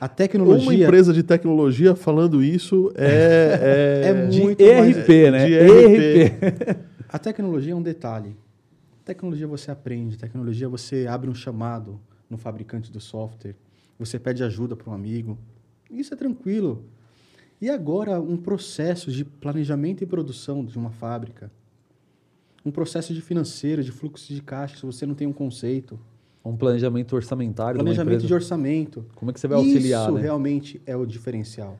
A 0.00 0.06
Uma 0.06 0.08
tecnologia 0.08 0.84
empresa 0.86 1.12
de 1.12 1.22
tecnologia 1.22 1.94
falando 1.94 2.42
isso 2.42 2.90
é... 2.96 4.00
É 4.10 4.26
De 4.26 4.40
muito 4.40 4.64
mais- 4.64 4.96
ERP, 4.96 5.08
né? 5.30 5.46
de 5.46 5.52
ERP. 5.54 6.78
A 7.08 7.18
tecnologia 7.20 7.72
é 7.72 7.76
um 7.76 7.82
detalhe. 7.82 8.34
Tecnologia 9.04 9.46
você 9.46 9.70
aprende, 9.70 10.16
tecnologia 10.16 10.68
você 10.68 11.06
abre 11.08 11.28
um 11.28 11.34
chamado 11.34 12.00
no 12.30 12.38
fabricante 12.38 12.90
do 12.90 13.00
software, 13.00 13.56
você 13.98 14.18
pede 14.18 14.44
ajuda 14.44 14.76
para 14.76 14.90
um 14.90 14.94
amigo. 14.94 15.36
Isso 15.90 16.14
é 16.14 16.16
tranquilo. 16.16 16.84
E 17.60 17.68
agora 17.68 18.20
um 18.20 18.36
processo 18.36 19.10
de 19.10 19.24
planejamento 19.24 20.02
e 20.02 20.06
produção 20.06 20.64
de 20.64 20.76
uma 20.78 20.90
fábrica, 20.90 21.50
um 22.64 22.70
processo 22.70 23.12
de 23.12 23.20
financeiro, 23.20 23.82
de 23.82 23.90
fluxo 23.90 24.32
de 24.32 24.40
caixa, 24.40 24.76
se 24.76 24.86
você 24.86 25.04
não 25.04 25.14
tem 25.14 25.26
um 25.26 25.32
conceito, 25.32 25.98
Um 26.44 26.56
planejamento 26.56 27.14
orçamentário. 27.14 27.78
de 27.78 27.84
planejamento 27.84 28.14
empresa. 28.14 28.26
de 28.26 28.34
orçamento. 28.34 29.06
Como 29.14 29.30
é 29.30 29.34
que 29.34 29.40
você 29.40 29.48
vai 29.48 29.58
auxiliar, 29.58 30.04
Isso 30.06 30.12
né? 30.14 30.20
realmente 30.22 30.80
é 30.86 30.96
o 30.96 31.04
diferencial. 31.04 31.78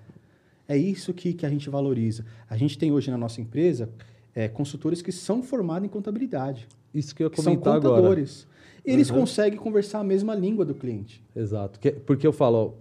É 0.69 0.77
isso 0.77 1.13
que, 1.13 1.33
que 1.33 1.45
a 1.45 1.51
gente 1.51 1.69
valoriza. 1.69 2.25
A 2.49 2.57
gente 2.57 2.79
tem 2.79 2.93
hoje 2.93 3.11
na 3.11 3.17
nossa 3.19 3.41
empresa 3.41 3.91
é, 4.35 4.49
consultores 4.49 5.03
que 5.03 5.13
são 5.13 5.43
formados 5.43 5.87
em 5.87 5.89
contabilidade, 5.91 6.67
Isso 6.95 7.15
que 7.15 7.23
eu 7.23 7.27
ia 7.27 7.31
que 7.31 7.37
são 7.43 7.53
comentar 7.53 7.77
agora. 7.77 7.97
contadores. 7.97 8.47
Eles 8.85 9.11
Uhum. 9.11 9.21
conseguem 9.21 9.59
conversar 9.59 10.01
a 10.01 10.05
mesma 10.05 10.35
língua 10.35 10.65
do 10.65 10.75
cliente. 10.75 11.23
Exato. 11.37 11.79
Que- 11.79 11.93
Porque 11.93 12.27
eu 12.27 12.33
falo, 12.33 12.57
ó, 12.59 12.73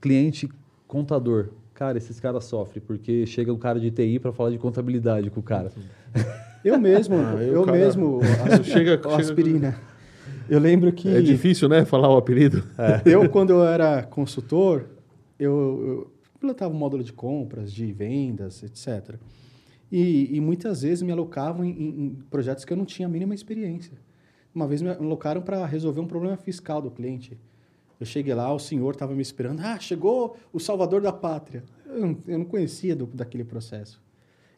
cliente, 0.00 0.48
contador. 0.86 1.48
Cara, 1.74 1.98
esses 1.98 2.18
caras 2.20 2.44
sofrem, 2.44 2.82
porque 2.86 3.26
chega 3.26 3.52
um 3.52 3.58
cara 3.58 3.78
de 3.80 3.90
TI 3.90 4.18
para 4.18 4.32
falar 4.32 4.50
de 4.50 4.58
contabilidade 4.58 5.30
com 5.30 5.40
o 5.40 5.42
cara. 5.42 5.70
Eu 6.64 6.78
mesmo, 6.78 7.16
Ah, 7.16 7.42
eu 7.42 7.64
cara- 7.64 7.76
mesmo, 7.76 8.20
Chega- 8.62 8.94
a- 8.94 8.98
chega- 9.00 9.08
a 9.08 9.16
aspirina. 9.16 9.80
Eu 10.48 10.60
lembro 10.60 10.92
que 10.92 11.08
É 11.08 11.20
difícil, 11.20 11.68
né? 11.68 11.84
Falar 11.84 12.08
o 12.08 12.16
apelido. 12.16 12.62
eu, 13.04 13.28
quando 13.28 13.50
eu 13.50 13.64
era 13.64 14.04
consultor, 14.04 14.84
eu, 15.40 15.50
eu 15.50 16.12
pilotava 16.38 16.72
um 16.72 16.76
módulo 16.78 17.02
de 17.02 17.12
compras, 17.12 17.72
de 17.72 17.92
vendas, 17.92 18.62
etc. 18.62 19.16
E, 19.92 20.34
e 20.34 20.40
muitas 20.40 20.80
vezes 20.80 21.02
me 21.02 21.12
alocavam 21.12 21.62
em, 21.64 21.70
em- 21.70 22.18
projetos 22.30 22.64
que 22.64 22.72
eu 22.72 22.76
não 22.78 22.86
tinha 22.86 23.06
a 23.06 23.10
mínima 23.10 23.34
experiência. 23.34 23.92
Uma 24.54 24.66
vez 24.66 24.80
me 24.80 24.88
alocaram 24.88 25.42
para 25.42 25.66
resolver 25.66 26.00
um 26.00 26.06
problema 26.06 26.36
fiscal 26.38 26.80
do 26.80 26.90
cliente. 26.90 27.38
Eu 28.00 28.06
cheguei 28.06 28.34
lá, 28.34 28.52
o 28.52 28.58
senhor 28.58 28.92
estava 28.94 29.14
me 29.14 29.20
esperando. 29.20 29.60
Ah, 29.60 29.78
chegou 29.78 30.36
o 30.52 30.58
salvador 30.58 31.02
da 31.02 31.12
pátria. 31.12 31.62
Eu 31.86 32.00
não, 32.00 32.18
eu 32.26 32.38
não 32.38 32.44
conhecia 32.46 32.96
do, 32.96 33.04
daquele 33.06 33.44
processo. 33.44 34.00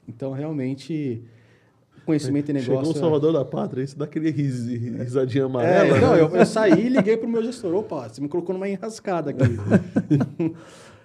Então, 0.08 0.32
realmente, 0.32 1.22
conhecimento 2.06 2.50
em 2.50 2.54
negócio... 2.54 2.74
Chegou 2.76 2.92
o 2.92 2.96
é- 2.96 3.00
Salvador 3.00 3.32
da 3.32 3.44
Pátria, 3.44 3.82
isso 3.82 3.98
dá 3.98 4.04
aquele 4.04 4.30
ris- 4.30 4.66
risadinha 4.66 5.42
é, 5.42 5.46
amarela. 5.46 6.00
não, 6.00 6.12
né? 6.14 6.20
eu, 6.20 6.28
eu 6.28 6.46
saí 6.46 6.86
e 6.86 6.88
liguei 6.88 7.16
pro 7.16 7.28
meu 7.28 7.42
gestor. 7.42 7.74
Opa, 7.74 8.08
você 8.08 8.20
me 8.20 8.28
colocou 8.28 8.52
numa 8.54 8.68
enrascada 8.68 9.30
aqui. 9.30 9.42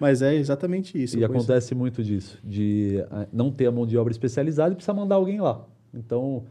Mas 0.00 0.22
é 0.22 0.34
exatamente 0.34 1.00
isso. 1.00 1.18
E 1.18 1.24
acontece 1.24 1.74
muito 1.74 2.02
disso, 2.02 2.38
de 2.42 3.04
ah, 3.10 3.26
não 3.30 3.50
ter 3.52 3.66
a 3.66 3.70
mão 3.72 3.86
de 3.86 3.98
obra 3.98 4.10
especializada 4.10 4.72
e 4.72 4.74
precisar 4.74 4.94
mandar 4.94 5.16
alguém 5.16 5.40
lá. 5.40 5.66
Então, 5.92 6.44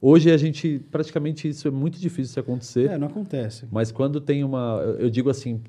hoje 0.00 0.30
a 0.30 0.36
gente, 0.36 0.78
praticamente 0.90 1.48
isso 1.48 1.68
é 1.68 1.70
muito 1.70 2.00
difícil 2.00 2.32
de 2.34 2.40
acontecer, 2.40 2.90
É, 2.90 2.98
não 2.98 3.08
acontece. 3.08 3.66
mas 3.70 3.92
quando 3.92 4.20
tem 4.20 4.42
uma, 4.42 4.80
eu 4.98 5.10
digo 5.10 5.28
assim, 5.28 5.60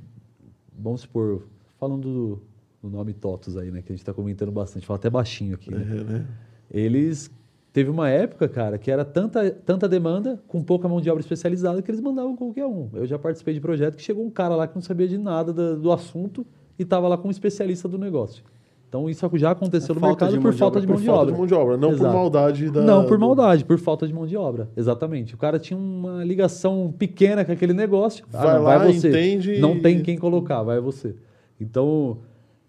vamos 0.78 1.02
supor, 1.02 1.44
falando 1.78 2.02
do, 2.02 2.42
do 2.82 2.90
nome 2.90 3.14
TOTUS 3.14 3.58
aí, 3.58 3.70
né, 3.70 3.82
que 3.82 3.92
a 3.92 3.96
gente 3.96 4.02
está 4.02 4.14
comentando 4.14 4.52
bastante, 4.52 4.86
fala 4.86 4.98
até 4.98 5.10
baixinho 5.10 5.56
aqui, 5.56 5.72
né? 5.72 5.82
É, 5.82 6.04
né? 6.04 6.26
Eles 6.72 7.30
teve 7.74 7.90
uma 7.90 8.10
época, 8.10 8.48
cara, 8.48 8.78
que 8.78 8.90
era 8.90 9.04
tanta, 9.04 9.52
tanta 9.52 9.90
demanda 9.90 10.42
com 10.48 10.64
pouca 10.64 10.88
mão 10.88 11.02
de 11.02 11.10
obra 11.10 11.20
especializada 11.20 11.82
que 11.82 11.92
eles 11.92 12.00
mandavam 12.00 12.34
qualquer 12.36 12.66
um. 12.66 12.90
Eu 12.94 13.06
já 13.06 13.20
participei 13.20 13.54
de 13.54 13.60
projeto 13.60 13.98
que 13.98 14.02
chegou 14.02 14.26
um 14.26 14.30
cara 14.30 14.56
lá 14.56 14.66
que 14.66 14.76
não 14.76 14.82
sabia 14.82 15.08
de 15.08 15.18
nada 15.18 15.52
do, 15.52 15.78
do 15.82 15.92
assunto 15.92 16.48
e 16.78 16.84
estava 16.84 17.08
lá 17.08 17.18
com 17.18 17.28
um 17.28 17.32
especialista 17.32 17.88
do 17.88 17.98
negócio. 17.98 18.44
Então 18.88 19.10
isso 19.10 19.30
já 19.34 19.52
aconteceu 19.52 19.94
no 19.96 20.00
falta 20.00 20.26
mercado 20.26 20.32
de 20.32 20.38
por 20.38 20.44
mão 20.44 20.52
de 20.54 20.58
falta 20.58 20.78
obra, 20.78 20.82
de 20.82 20.88
Por 20.88 20.94
mão 20.94 21.02
de 21.02 21.06
falta 21.06 21.22
obra. 21.22 21.32
de 21.34 21.38
mão 21.38 21.48
de 21.48 21.54
obra, 21.54 21.78
não 21.78 21.90
por 21.90 21.96
Exato. 21.96 22.14
maldade 22.16 22.70
da. 22.72 22.82
Não 22.82 23.06
por 23.06 23.18
maldade, 23.18 23.66
por 23.66 23.78
falta 23.78 24.08
de 24.08 24.14
mão 24.14 24.26
de 24.26 24.38
obra. 24.38 24.70
Exatamente. 24.78 25.34
O 25.36 25.38
cara 25.38 25.60
tinha 25.60 25.78
uma 25.78 26.24
ligação 26.24 26.94
pequena 26.98 27.44
com 27.44 27.52
aquele 27.52 27.74
negócio. 27.74 28.26
Ah, 28.32 28.42
Vai 28.44 28.56
não, 28.56 28.64
lá, 28.64 28.78
você. 28.86 29.10
entende 29.10 29.60
Não 29.60 29.76
e- 29.76 29.82
tem 29.82 30.02
quem 30.02 30.18
colocar, 30.18 30.64
vai 30.64 30.80
você. 30.80 31.14
Então, 31.60 32.20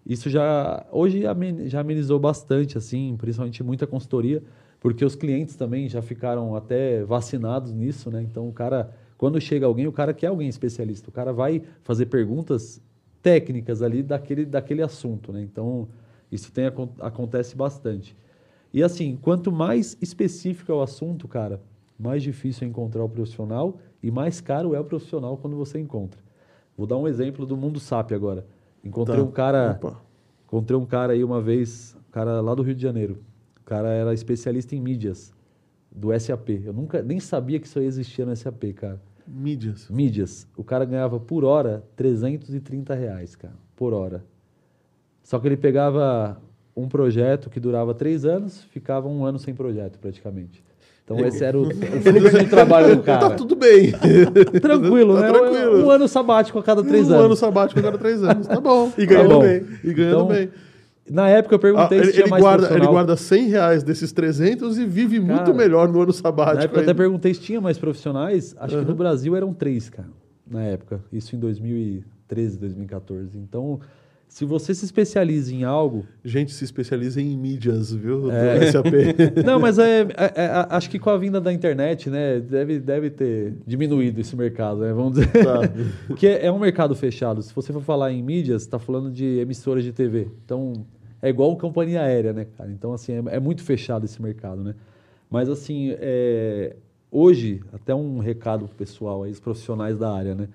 isso 0.05 0.29
já 0.29 0.85
hoje 0.91 1.21
já 1.65 1.79
amenizou 1.79 2.19
bastante, 2.19 2.77
assim, 2.77 3.15
principalmente 3.17 3.63
muita 3.63 3.85
consultoria, 3.87 4.43
porque 4.81 5.05
os 5.05 5.15
clientes 5.15 5.55
também 5.55 5.87
já 5.87 6.01
ficaram 6.01 6.55
até 6.55 7.03
vacinados 7.03 7.71
nisso, 7.73 8.09
né? 8.11 8.21
Então, 8.21 8.49
o 8.49 8.51
cara, 8.51 8.91
quando 9.17 9.39
chega 9.39 9.65
alguém, 9.65 9.87
o 9.87 9.91
cara 9.93 10.13
quer 10.13 10.27
alguém 10.27 10.49
especialista. 10.49 11.09
O 11.09 11.11
cara 11.13 11.31
vai 11.31 11.61
fazer 11.83 12.07
perguntas 12.07 12.81
técnicas 13.21 13.81
ali 13.81 14.01
daquele, 14.03 14.45
daquele 14.45 14.81
assunto, 14.81 15.31
né? 15.33 15.41
Então, 15.41 15.87
isso 16.31 16.51
tem, 16.51 16.65
acon- 16.65 16.89
acontece 16.99 17.55
bastante. 17.55 18.15
E 18.73 18.83
assim, 18.83 19.17
quanto 19.21 19.51
mais 19.51 19.97
específico 20.01 20.71
é 20.71 20.75
o 20.75 20.81
assunto, 20.81 21.27
cara, 21.27 21.61
mais 21.97 22.21
difícil 22.21 22.65
é 22.65 22.69
encontrar 22.69 23.03
o 23.03 23.09
profissional 23.09 23.77
e 24.03 24.11
mais 24.11 24.39
caro 24.41 24.75
é 24.75 24.79
o 24.79 24.83
profissional 24.83 25.37
quando 25.37 25.55
você 25.55 25.79
encontra. 25.79 26.19
Vou 26.77 26.85
dar 26.85 26.97
um 26.97 27.07
exemplo 27.07 27.45
do 27.45 27.57
mundo 27.57 27.79
SAP 27.79 28.11
agora. 28.11 28.45
Encontrei 28.83 29.17
Tá. 29.17 29.23
um 29.23 29.31
cara, 29.31 29.71
Opa. 29.81 30.01
encontrei 30.45 30.77
um 30.77 30.85
cara 30.85 31.13
aí 31.13 31.23
uma 31.23 31.41
vez, 31.41 31.95
um 32.07 32.11
cara 32.11 32.39
lá 32.41 32.53
do 32.53 32.61
Rio 32.61 32.75
de 32.75 32.81
Janeiro. 32.81 33.23
O 33.61 33.63
cara 33.65 33.89
era 33.89 34.13
especialista 34.13 34.75
em 34.75 34.79
mídias 34.79 35.33
do 35.91 36.17
SAP. 36.17 36.49
Eu 36.65 36.73
nunca 36.73 37.01
nem 37.01 37.19
sabia 37.19 37.59
que 37.59 37.65
isso 37.65 37.79
aí 37.79 37.85
existia 37.85 38.25
no 38.25 38.35
SAP, 38.35 38.73
cara. 38.75 39.01
Mídias. 39.27 39.87
Mídias. 39.89 40.47
O 40.55 40.63
cara 40.63 40.85
ganhava 40.85 41.19
por 41.19 41.43
hora 41.43 41.83
330 41.95 42.93
reais, 42.95 43.35
cara, 43.35 43.53
por 43.75 43.93
hora. 43.93 44.23
Só 45.23 45.37
que 45.39 45.47
ele 45.47 45.57
pegava 45.57 46.41
um 46.75 46.87
projeto 46.87 47.49
que 47.49 47.59
durava 47.59 47.93
três 47.93 48.23
anos, 48.23 48.63
ficava 48.71 49.07
um 49.07 49.25
ano 49.25 49.37
sem 49.39 49.53
projeto, 49.53 49.99
praticamente. 49.99 50.63
Então 51.03 51.19
esse 51.25 51.43
era 51.43 51.57
o, 51.57 51.63
o 51.67 51.71
fluxo 51.73 52.37
de 52.39 52.49
trabalho 52.49 52.95
do 52.97 53.01
cara. 53.03 53.29
Tá 53.29 53.35
tudo 53.35 53.55
bem. 53.55 53.91
Tranquilo, 54.61 55.15
Tá 55.15 55.21
né? 55.21 55.31
tranquilo. 55.31 55.85
Um 55.85 55.89
ano 55.91 56.07
sabático 56.07 56.59
a 56.59 56.63
cada 56.63 56.83
três 56.83 57.09
um 57.09 57.13
anos. 57.13 57.25
ano 57.25 57.35
sabático 57.35 57.79
a 57.79 57.83
cada 57.83 57.97
três 57.97 58.23
anos. 58.23 58.47
Tá 58.47 58.59
bom. 58.61 58.91
E 58.97 59.05
Tá 59.05 59.13
ganhando 59.13 59.29
bom. 59.35 59.41
bem. 59.41 59.65
E 59.83 59.93
ganhando 59.93 60.15
Então, 60.15 60.27
bem. 60.27 60.49
Na 61.09 61.29
época 61.29 61.55
eu 61.55 61.57
Ah, 61.57 61.61
perguntei 61.61 61.97
ele, 61.99 62.07
se 62.07 62.13
tinha 62.13 62.23
ele 62.23 62.29
mais 62.31 62.43
guarda, 62.43 62.73
ele 62.75 62.87
guarda 62.87 63.15
100 63.15 63.47
reais 63.49 63.83
desses 63.83 64.11
300 64.11 64.77
e 64.77 64.85
vive 64.85 65.19
muito 65.19 65.37
Cara, 65.45 65.53
melhor 65.53 65.87
no 65.87 65.97
ano 65.99 66.07
Na 66.07 66.13
sabático. 66.13 66.63
época 66.63 66.79
eu 66.79 66.81
até 66.81 66.91
ainda. 66.91 66.95
perguntei 66.95 67.33
se 67.33 67.41
tinha 67.41 67.61
mais 67.61 67.77
profissionais. 67.77 68.55
Acho 68.59 68.79
que 68.79 68.85
no 68.85 68.95
Brasil 68.95 69.35
eram 69.35 69.53
três, 69.53 69.89
cara. 69.89 70.09
Na 70.49 70.63
época. 70.63 71.01
Isso 71.11 71.35
em 71.35 71.39
2013, 71.39 72.57
2014. 72.59 73.37
Então, 73.37 73.79
se 74.27 74.43
você 74.43 74.73
se 74.75 74.83
especializa 74.83 75.53
em 75.53 75.63
algo. 75.63 76.05
Gente 76.23 76.51
se 76.53 76.63
especializa 76.65 77.21
em 77.21 77.37
mídias, 77.37 77.93
viu? 77.93 78.29
É. 78.29 78.59
Do 78.59 78.65
SAP. 78.71 78.93
Não, 79.45 79.57
mas 79.59 79.79
é, 79.79 80.01
é- 80.01 80.07
é- 80.35 80.67
acho 80.69 80.89
que 80.89 80.99
com 80.99 81.09
a 81.09 81.17
vinda 81.17 81.39
da 81.39 81.51
internet, 81.53 82.09
né, 82.09 82.39
deve, 82.39 82.79
deve 82.79 83.09
ter 83.09 83.53
diminuído 83.65 84.19
esse 84.19 84.35
mercado, 84.35 84.81
né? 84.81 84.91
Vamos 84.91 85.13
dizer. 85.13 85.31
Tá. 85.31 85.61
Porque 86.07 86.27
é 86.27 86.51
um 86.51 86.59
mercado 86.59 86.93
fechado. 86.95 87.41
Se 87.41 87.53
você 87.55 87.71
for 87.71 87.81
falar 87.81 88.11
em 88.11 88.21
mídias, 88.21 88.63
está 88.63 88.77
falando 88.77 89.09
de 89.09 89.39
emissoras 89.39 89.83
de 89.83 89.93
TV. 89.93 90.27
Então, 90.45 90.85
é 91.21 91.29
igual 91.29 91.55
companhia 91.57 92.01
aérea, 92.01 92.33
né, 92.33 92.45
cara? 92.57 92.71
Então, 92.71 92.93
assim, 92.93 93.13
é, 93.13 93.35
é 93.35 93.39
muito 93.39 93.63
fechado 93.63 94.05
esse 94.05 94.21
mercado, 94.21 94.63
né? 94.63 94.75
Mas, 95.29 95.49
assim, 95.49 95.95
é, 95.99 96.75
hoje, 97.11 97.61
até 97.73 97.93
um 97.93 98.19
recado 98.19 98.67
pessoal 98.77 99.23
aí, 99.23 99.31
os 99.31 99.39
profissionais 99.39 99.97
da 99.97 100.11
área, 100.13 100.35
né? 100.35 100.47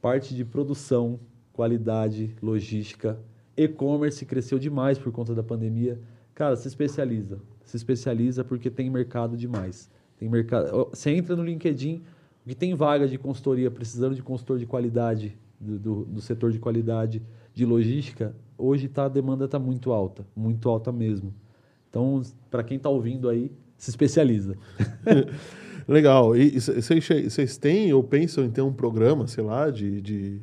Parte 0.00 0.34
de 0.34 0.44
produção, 0.44 1.18
qualidade, 1.52 2.34
logística, 2.42 3.18
e-commerce 3.56 4.24
cresceu 4.24 4.58
demais 4.58 4.98
por 4.98 5.12
conta 5.12 5.34
da 5.34 5.42
pandemia. 5.42 6.00
Cara, 6.34 6.56
se 6.56 6.66
especializa. 6.66 7.38
Se 7.64 7.76
especializa 7.76 8.42
porque 8.42 8.70
tem 8.70 8.88
mercado 8.88 9.36
demais. 9.36 9.90
Tem 10.18 10.28
mercado. 10.28 10.88
Você 10.90 11.10
entra 11.10 11.36
no 11.36 11.44
LinkedIn, 11.44 12.02
que 12.46 12.54
tem 12.54 12.74
vaga 12.74 13.06
de 13.06 13.18
consultoria, 13.18 13.70
precisando 13.70 14.14
de 14.14 14.22
consultor 14.22 14.58
de 14.58 14.66
qualidade, 14.66 15.36
do, 15.60 15.78
do, 15.78 16.04
do 16.04 16.20
setor 16.20 16.50
de 16.50 16.58
qualidade, 16.58 17.22
de 17.52 17.64
logística, 17.64 18.34
hoje 18.60 18.88
tá, 18.88 19.06
a 19.06 19.08
demanda 19.08 19.46
está 19.46 19.58
muito 19.58 19.92
alta, 19.92 20.26
muito 20.36 20.68
alta 20.68 20.92
mesmo. 20.92 21.34
Então, 21.88 22.22
para 22.50 22.62
quem 22.62 22.76
está 22.76 22.88
ouvindo 22.88 23.28
aí, 23.28 23.50
se 23.76 23.90
especializa. 23.90 24.56
Legal. 25.88 26.36
E 26.36 26.60
vocês 26.60 27.56
têm 27.56 27.92
ou 27.92 28.04
pensam 28.04 28.44
em 28.44 28.50
ter 28.50 28.62
um 28.62 28.72
programa, 28.72 29.26
sei 29.26 29.42
lá, 29.42 29.70
de, 29.70 30.00
de, 30.00 30.40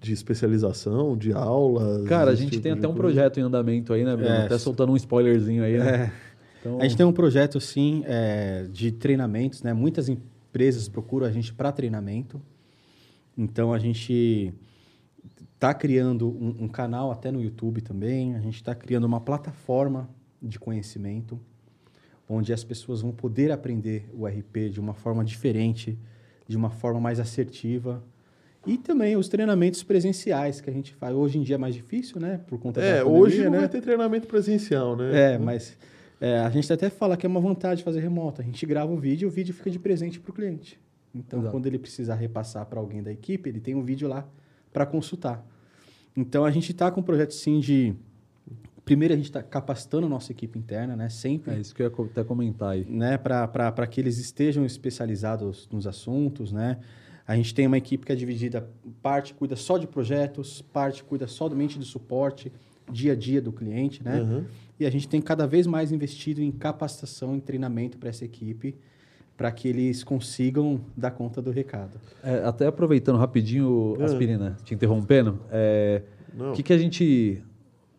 de 0.00 0.12
especialização, 0.12 1.16
de 1.16 1.32
aulas? 1.32 2.06
Cara, 2.06 2.30
a 2.30 2.34
gente 2.34 2.52
tipo 2.52 2.62
tem 2.62 2.72
até 2.72 2.86
um 2.86 2.92
coisa? 2.92 3.02
projeto 3.02 3.40
em 3.40 3.42
andamento 3.42 3.92
aí, 3.92 4.04
né, 4.04 4.14
Bruno? 4.14 4.30
É. 4.30 4.44
Até 4.44 4.58
soltando 4.58 4.92
um 4.92 4.96
spoilerzinho 4.96 5.64
aí, 5.64 5.78
né? 5.78 6.04
É. 6.04 6.12
Então, 6.60 6.80
A 6.80 6.84
gente 6.84 6.96
tem 6.96 7.06
um 7.06 7.12
projeto, 7.12 7.60
sim, 7.60 8.02
é, 8.06 8.66
de 8.70 8.92
treinamentos, 8.92 9.62
né? 9.62 9.72
Muitas 9.72 10.08
empresas 10.08 10.88
procuram 10.88 11.26
a 11.26 11.30
gente 11.30 11.52
para 11.52 11.72
treinamento. 11.72 12.40
Então, 13.36 13.72
a 13.72 13.78
gente 13.78 14.54
está 15.56 15.74
criando 15.74 16.28
um, 16.28 16.64
um 16.64 16.68
canal 16.68 17.10
até 17.10 17.30
no 17.32 17.42
YouTube 17.42 17.80
também. 17.80 18.36
A 18.36 18.40
gente 18.40 18.56
está 18.56 18.74
criando 18.74 19.04
uma 19.04 19.20
plataforma 19.20 20.08
de 20.40 20.58
conhecimento 20.58 21.40
onde 22.28 22.52
as 22.52 22.62
pessoas 22.64 23.00
vão 23.02 23.12
poder 23.12 23.50
aprender 23.52 24.08
o 24.12 24.26
RP 24.26 24.68
de 24.70 24.80
uma 24.80 24.94
forma 24.94 25.24
diferente, 25.24 25.98
de 26.46 26.56
uma 26.56 26.70
forma 26.70 27.00
mais 27.00 27.20
assertiva. 27.20 28.02
E 28.66 28.76
também 28.76 29.16
os 29.16 29.28
treinamentos 29.28 29.82
presenciais 29.84 30.60
que 30.60 30.68
a 30.68 30.72
gente 30.72 30.92
faz. 30.94 31.14
Hoje 31.14 31.38
em 31.38 31.42
dia 31.42 31.54
é 31.54 31.58
mais 31.58 31.74
difícil, 31.74 32.20
né? 32.20 32.40
Por 32.48 32.58
conta 32.58 32.80
da 32.80 32.86
É, 32.86 32.98
pandemia, 32.98 33.20
hoje 33.20 33.44
não 33.44 33.52
né? 33.52 33.58
vai 33.60 33.68
ter 33.68 33.80
treinamento 33.80 34.26
presencial, 34.26 34.96
né? 34.96 35.34
É, 35.34 35.38
mas 35.38 35.78
é, 36.20 36.40
a 36.40 36.50
gente 36.50 36.70
até 36.72 36.90
fala 36.90 37.16
que 37.16 37.24
é 37.24 37.28
uma 37.28 37.40
vantagem 37.40 37.84
fazer 37.84 38.00
remoto. 38.00 38.40
A 38.42 38.44
gente 38.44 38.66
grava 38.66 38.92
o 38.92 38.96
vídeo 38.96 39.26
e 39.26 39.28
o 39.28 39.30
vídeo 39.30 39.54
fica 39.54 39.70
de 39.70 39.78
presente 39.78 40.18
para 40.18 40.30
o 40.30 40.34
cliente. 40.34 40.80
Então, 41.14 41.38
Exato. 41.38 41.52
quando 41.52 41.66
ele 41.66 41.78
precisar 41.78 42.16
repassar 42.16 42.66
para 42.66 42.80
alguém 42.80 43.02
da 43.02 43.12
equipe, 43.12 43.48
ele 43.48 43.60
tem 43.60 43.74
um 43.76 43.84
vídeo 43.84 44.08
lá 44.08 44.26
para 44.76 44.84
consultar. 44.84 45.42
Então, 46.14 46.44
a 46.44 46.50
gente 46.50 46.70
está 46.70 46.90
com 46.90 47.00
um 47.00 47.02
projeto, 47.02 47.32
sim, 47.32 47.60
de... 47.60 47.94
Primeiro, 48.84 49.14
a 49.14 49.16
gente 49.16 49.24
está 49.24 49.42
capacitando 49.42 50.04
a 50.04 50.08
nossa 50.08 50.32
equipe 50.32 50.58
interna, 50.58 50.94
né? 50.94 51.08
Sempre 51.08 51.54
é 51.54 51.58
isso 51.58 51.74
que 51.74 51.82
eu 51.82 51.86
ia 51.86 52.04
até 52.04 52.22
comentar 52.22 52.72
aí. 52.72 52.84
né, 52.84 53.16
para 53.16 53.86
que 53.86 53.98
eles 54.02 54.18
estejam 54.18 54.66
especializados 54.66 55.66
nos 55.72 55.86
assuntos, 55.86 56.52
né? 56.52 56.76
A 57.26 57.34
gente 57.34 57.54
tem 57.54 57.66
uma 57.66 57.78
equipe 57.78 58.04
que 58.04 58.12
é 58.12 58.14
dividida, 58.14 58.68
parte 59.02 59.32
cuida 59.32 59.56
só 59.56 59.78
de 59.78 59.86
projetos, 59.86 60.60
parte 60.60 61.02
cuida 61.02 61.26
somente 61.26 61.78
do 61.78 61.84
suporte, 61.86 62.52
dia 62.92 63.14
a 63.14 63.16
dia 63.16 63.40
do 63.40 63.52
cliente, 63.52 64.04
né? 64.04 64.20
Uhum. 64.20 64.44
E 64.78 64.84
a 64.84 64.90
gente 64.90 65.08
tem 65.08 65.22
cada 65.22 65.46
vez 65.46 65.66
mais 65.66 65.90
investido 65.90 66.42
em 66.42 66.52
capacitação 66.52 67.34
e 67.34 67.40
treinamento 67.40 67.96
para 67.96 68.10
essa 68.10 68.26
equipe, 68.26 68.76
para 69.36 69.50
que 69.52 69.68
eles 69.68 70.02
consigam 70.02 70.80
dar 70.96 71.10
conta 71.10 71.42
do 71.42 71.50
recado. 71.50 72.00
É, 72.24 72.42
até 72.44 72.66
aproveitando 72.66 73.16
rapidinho, 73.18 73.96
Ah. 74.00 74.04
Aspirina, 74.04 74.56
te 74.64 74.74
interrompendo, 74.74 75.38
é, 75.50 76.02
o 76.38 76.52
que, 76.52 76.62
que 76.62 76.72
a 76.72 76.78
gente, 76.78 77.42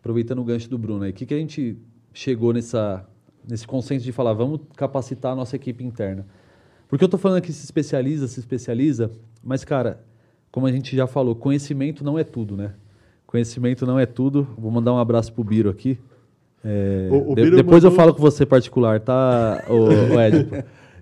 aproveitando 0.00 0.40
o 0.40 0.44
gancho 0.44 0.68
do 0.68 0.76
Bruno 0.78 1.04
aí, 1.04 1.10
o 1.10 1.14
que, 1.14 1.24
que 1.26 1.34
a 1.34 1.38
gente 1.38 1.76
chegou 2.12 2.52
nessa, 2.52 3.06
nesse 3.48 3.66
consenso 3.66 4.04
de 4.04 4.10
falar, 4.12 4.32
vamos 4.32 4.60
capacitar 4.76 5.32
a 5.32 5.36
nossa 5.36 5.54
equipe 5.54 5.84
interna? 5.84 6.26
Porque 6.88 7.04
eu 7.04 7.06
estou 7.06 7.20
falando 7.20 7.40
que 7.42 7.52
se 7.52 7.64
especializa, 7.64 8.26
se 8.26 8.40
especializa, 8.40 9.10
mas, 9.44 9.64
cara, 9.64 10.00
como 10.50 10.66
a 10.66 10.72
gente 10.72 10.96
já 10.96 11.06
falou, 11.06 11.34
conhecimento 11.36 12.02
não 12.02 12.18
é 12.18 12.24
tudo, 12.24 12.56
né? 12.56 12.72
Conhecimento 13.26 13.84
não 13.86 13.98
é 13.98 14.06
tudo. 14.06 14.48
Vou 14.56 14.70
mandar 14.70 14.94
um 14.94 14.98
abraço 14.98 15.30
pro 15.34 15.44
Biro 15.44 15.68
aqui. 15.68 15.98
É, 16.64 17.08
O- 17.12 17.32
o 17.32 17.34
de- 17.34 17.42
Biro 17.42 17.56
depois 17.56 17.84
eu 17.84 17.90
mandou- 17.90 18.04
falo 18.04 18.14
com 18.14 18.22
você 18.22 18.46
particular, 18.46 18.98
tá, 19.00 19.64
o, 19.68 20.14
o 20.14 20.18
Édipo? 20.18 20.56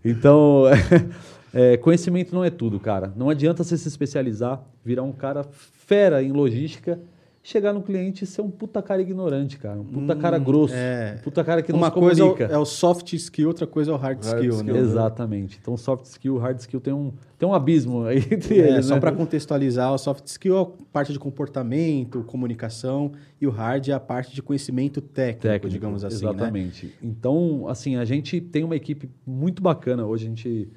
Então, 0.04 0.64
é, 1.52 1.76
conhecimento 1.76 2.34
não 2.34 2.44
é 2.44 2.50
tudo, 2.50 2.78
cara. 2.78 3.12
Não 3.16 3.30
adianta 3.30 3.64
você 3.64 3.76
se 3.76 3.88
especializar, 3.88 4.62
virar 4.84 5.02
um 5.02 5.12
cara 5.12 5.44
fera 5.44 6.22
em 6.22 6.32
logística, 6.32 7.00
chegar 7.46 7.72
no 7.72 7.80
cliente 7.80 8.24
e 8.24 8.26
ser 8.26 8.42
um 8.42 8.50
puta 8.50 8.82
cara 8.82 9.00
ignorante, 9.00 9.56
cara. 9.56 9.78
Um 9.78 9.84
puta 9.84 10.16
cara 10.16 10.36
grosso. 10.36 10.74
é. 10.74 11.14
Um 11.20 11.22
puta 11.22 11.44
cara 11.44 11.62
que 11.62 11.70
não 11.70 11.78
uma 11.78 11.86
se 11.86 11.94
coisa 11.94 12.20
é 12.20 12.24
o, 12.24 12.32
comunica. 12.32 12.52
é 12.52 12.58
o 12.58 12.64
soft 12.64 13.12
skill, 13.12 13.46
outra 13.46 13.68
coisa 13.68 13.92
é 13.92 13.94
o 13.94 13.96
hard, 13.96 14.24
Hard 14.24 14.38
skill, 14.38 14.52
skill, 14.56 14.64
né? 14.66 14.72
né? 14.72 14.78
Exatamente. 14.80 15.58
Então, 15.62 15.76
soft 15.76 16.06
skill, 16.06 16.38
hard 16.38 16.58
skill 16.58 16.80
tem 16.80 16.92
um, 16.92 17.12
tem 17.38 17.48
um 17.48 17.54
abismo 17.54 18.04
aí 18.04 18.18
entre 18.28 18.58
É, 18.60 18.70
eles, 18.72 18.86
só 18.86 18.94
né? 18.94 19.00
para 19.00 19.12
contextualizar, 19.12 19.94
o 19.94 19.98
soft 19.98 20.26
skill 20.26 20.58
é 20.58 20.62
a 20.62 20.66
parte 20.92 21.12
de 21.12 21.20
comportamento, 21.20 22.24
comunicação, 22.24 23.12
e 23.40 23.46
o 23.46 23.50
hard 23.50 23.86
é 23.88 23.92
a 23.92 24.00
parte 24.00 24.34
de 24.34 24.42
conhecimento 24.42 25.00
técnico, 25.00 25.42
técnico, 25.42 25.68
digamos 25.68 26.02
assim, 26.02 26.24
né? 26.24 26.30
Exatamente. 26.32 26.94
Então, 27.00 27.68
assim, 27.68 27.94
a 27.94 28.04
gente 28.04 28.40
tem 28.40 28.64
uma 28.64 28.74
equipe 28.74 29.08
muito 29.24 29.62
bacana 29.62 30.04
hoje, 30.04 30.24
a 30.24 30.28
gente 30.30 30.68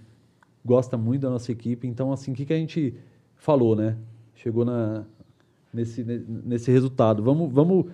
gosta 0.64 0.96
muito 0.96 1.22
da 1.22 1.32
nossa 1.32 1.52
equipe. 1.52 1.88
Então, 1.88 2.12
assim, 2.14 2.32
o 2.32 2.36
que, 2.36 2.46
que 2.46 2.54
a 2.54 2.58
gente 2.58 2.94
falou, 3.36 3.76
né? 3.76 3.98
Chegou 4.36 4.64
na, 4.64 5.04
nesse, 5.74 6.04
ne- 6.04 6.24
nesse 6.46 6.72
resultado. 6.72 7.22
Vamos, 7.24 7.52
vamos 7.52 7.86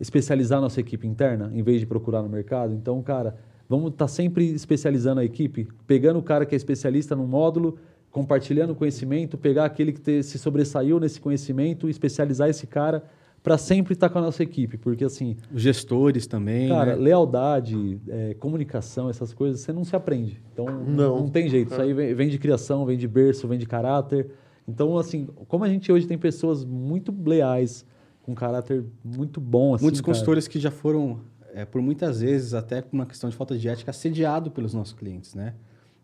especializar 0.00 0.58
a 0.58 0.62
nossa 0.62 0.80
equipe 0.80 1.06
interna, 1.06 1.50
em 1.54 1.62
vez 1.62 1.80
de 1.80 1.86
procurar 1.86 2.22
no 2.22 2.28
mercado? 2.28 2.72
Então, 2.74 3.02
cara, 3.02 3.36
Vamos 3.70 3.92
estar 3.92 4.08
sempre 4.08 4.46
especializando 4.46 5.20
a 5.20 5.24
equipe, 5.26 5.68
pegando 5.86 6.18
o 6.18 6.22
cara 6.22 6.46
que 6.46 6.54
é 6.54 6.56
especialista 6.56 7.14
no 7.14 7.26
módulo, 7.26 7.76
compartilhando 8.10 8.74
conhecimento, 8.74 9.36
pegar 9.36 9.66
aquele 9.66 9.92
que 9.92 10.00
te, 10.00 10.22
se 10.22 10.38
sobressaiu 10.38 10.98
nesse 10.98 11.20
conhecimento, 11.20 11.86
especializar 11.86 12.48
esse 12.48 12.66
cara 12.66 13.04
para 13.42 13.58
sempre 13.58 13.92
estar 13.92 14.08
com 14.08 14.20
a 14.20 14.22
nossa 14.22 14.42
equipe, 14.42 14.78
porque 14.78 15.04
assim, 15.04 15.36
Os 15.54 15.60
gestores 15.60 16.26
também, 16.26 16.70
cara, 16.70 16.96
né? 16.96 17.02
lealdade, 17.02 18.00
é, 18.08 18.32
comunicação, 18.40 19.10
essas 19.10 19.34
coisas, 19.34 19.60
você 19.60 19.70
não 19.70 19.84
se 19.84 19.94
aprende. 19.94 20.40
Então 20.50 20.64
Não. 20.64 21.18
não, 21.18 21.28
tem 21.28 21.46
jeito. 21.50 21.70
Isso 21.70 21.82
aí 21.82 21.92
vem, 21.92 22.14
vem 22.14 22.30
de 22.30 22.38
criação, 22.38 22.86
vem 22.86 22.96
de 22.96 23.06
berço, 23.06 23.46
vem 23.46 23.58
de 23.58 23.66
caráter. 23.66 24.30
Então 24.68 24.98
assim, 24.98 25.26
como 25.48 25.64
a 25.64 25.68
gente 25.68 25.90
hoje 25.90 26.06
tem 26.06 26.18
pessoas 26.18 26.64
muito 26.64 27.14
leais, 27.26 27.84
com 28.22 28.34
caráter 28.34 28.84
muito 29.02 29.40
bom, 29.40 29.74
assim, 29.74 29.84
Muitos 29.84 30.02
cara. 30.02 30.12
consultores 30.12 30.46
que 30.46 30.60
já 30.60 30.70
foram, 30.70 31.20
é, 31.54 31.64
por 31.64 31.80
muitas 31.80 32.20
vezes, 32.20 32.52
até 32.52 32.82
por 32.82 32.94
uma 32.94 33.06
questão 33.06 33.30
de 33.30 33.34
falta 33.34 33.56
de 33.56 33.66
ética, 33.66 33.90
assediado 33.90 34.50
pelos 34.50 34.74
nossos 34.74 34.92
clientes, 34.92 35.34
né? 35.34 35.54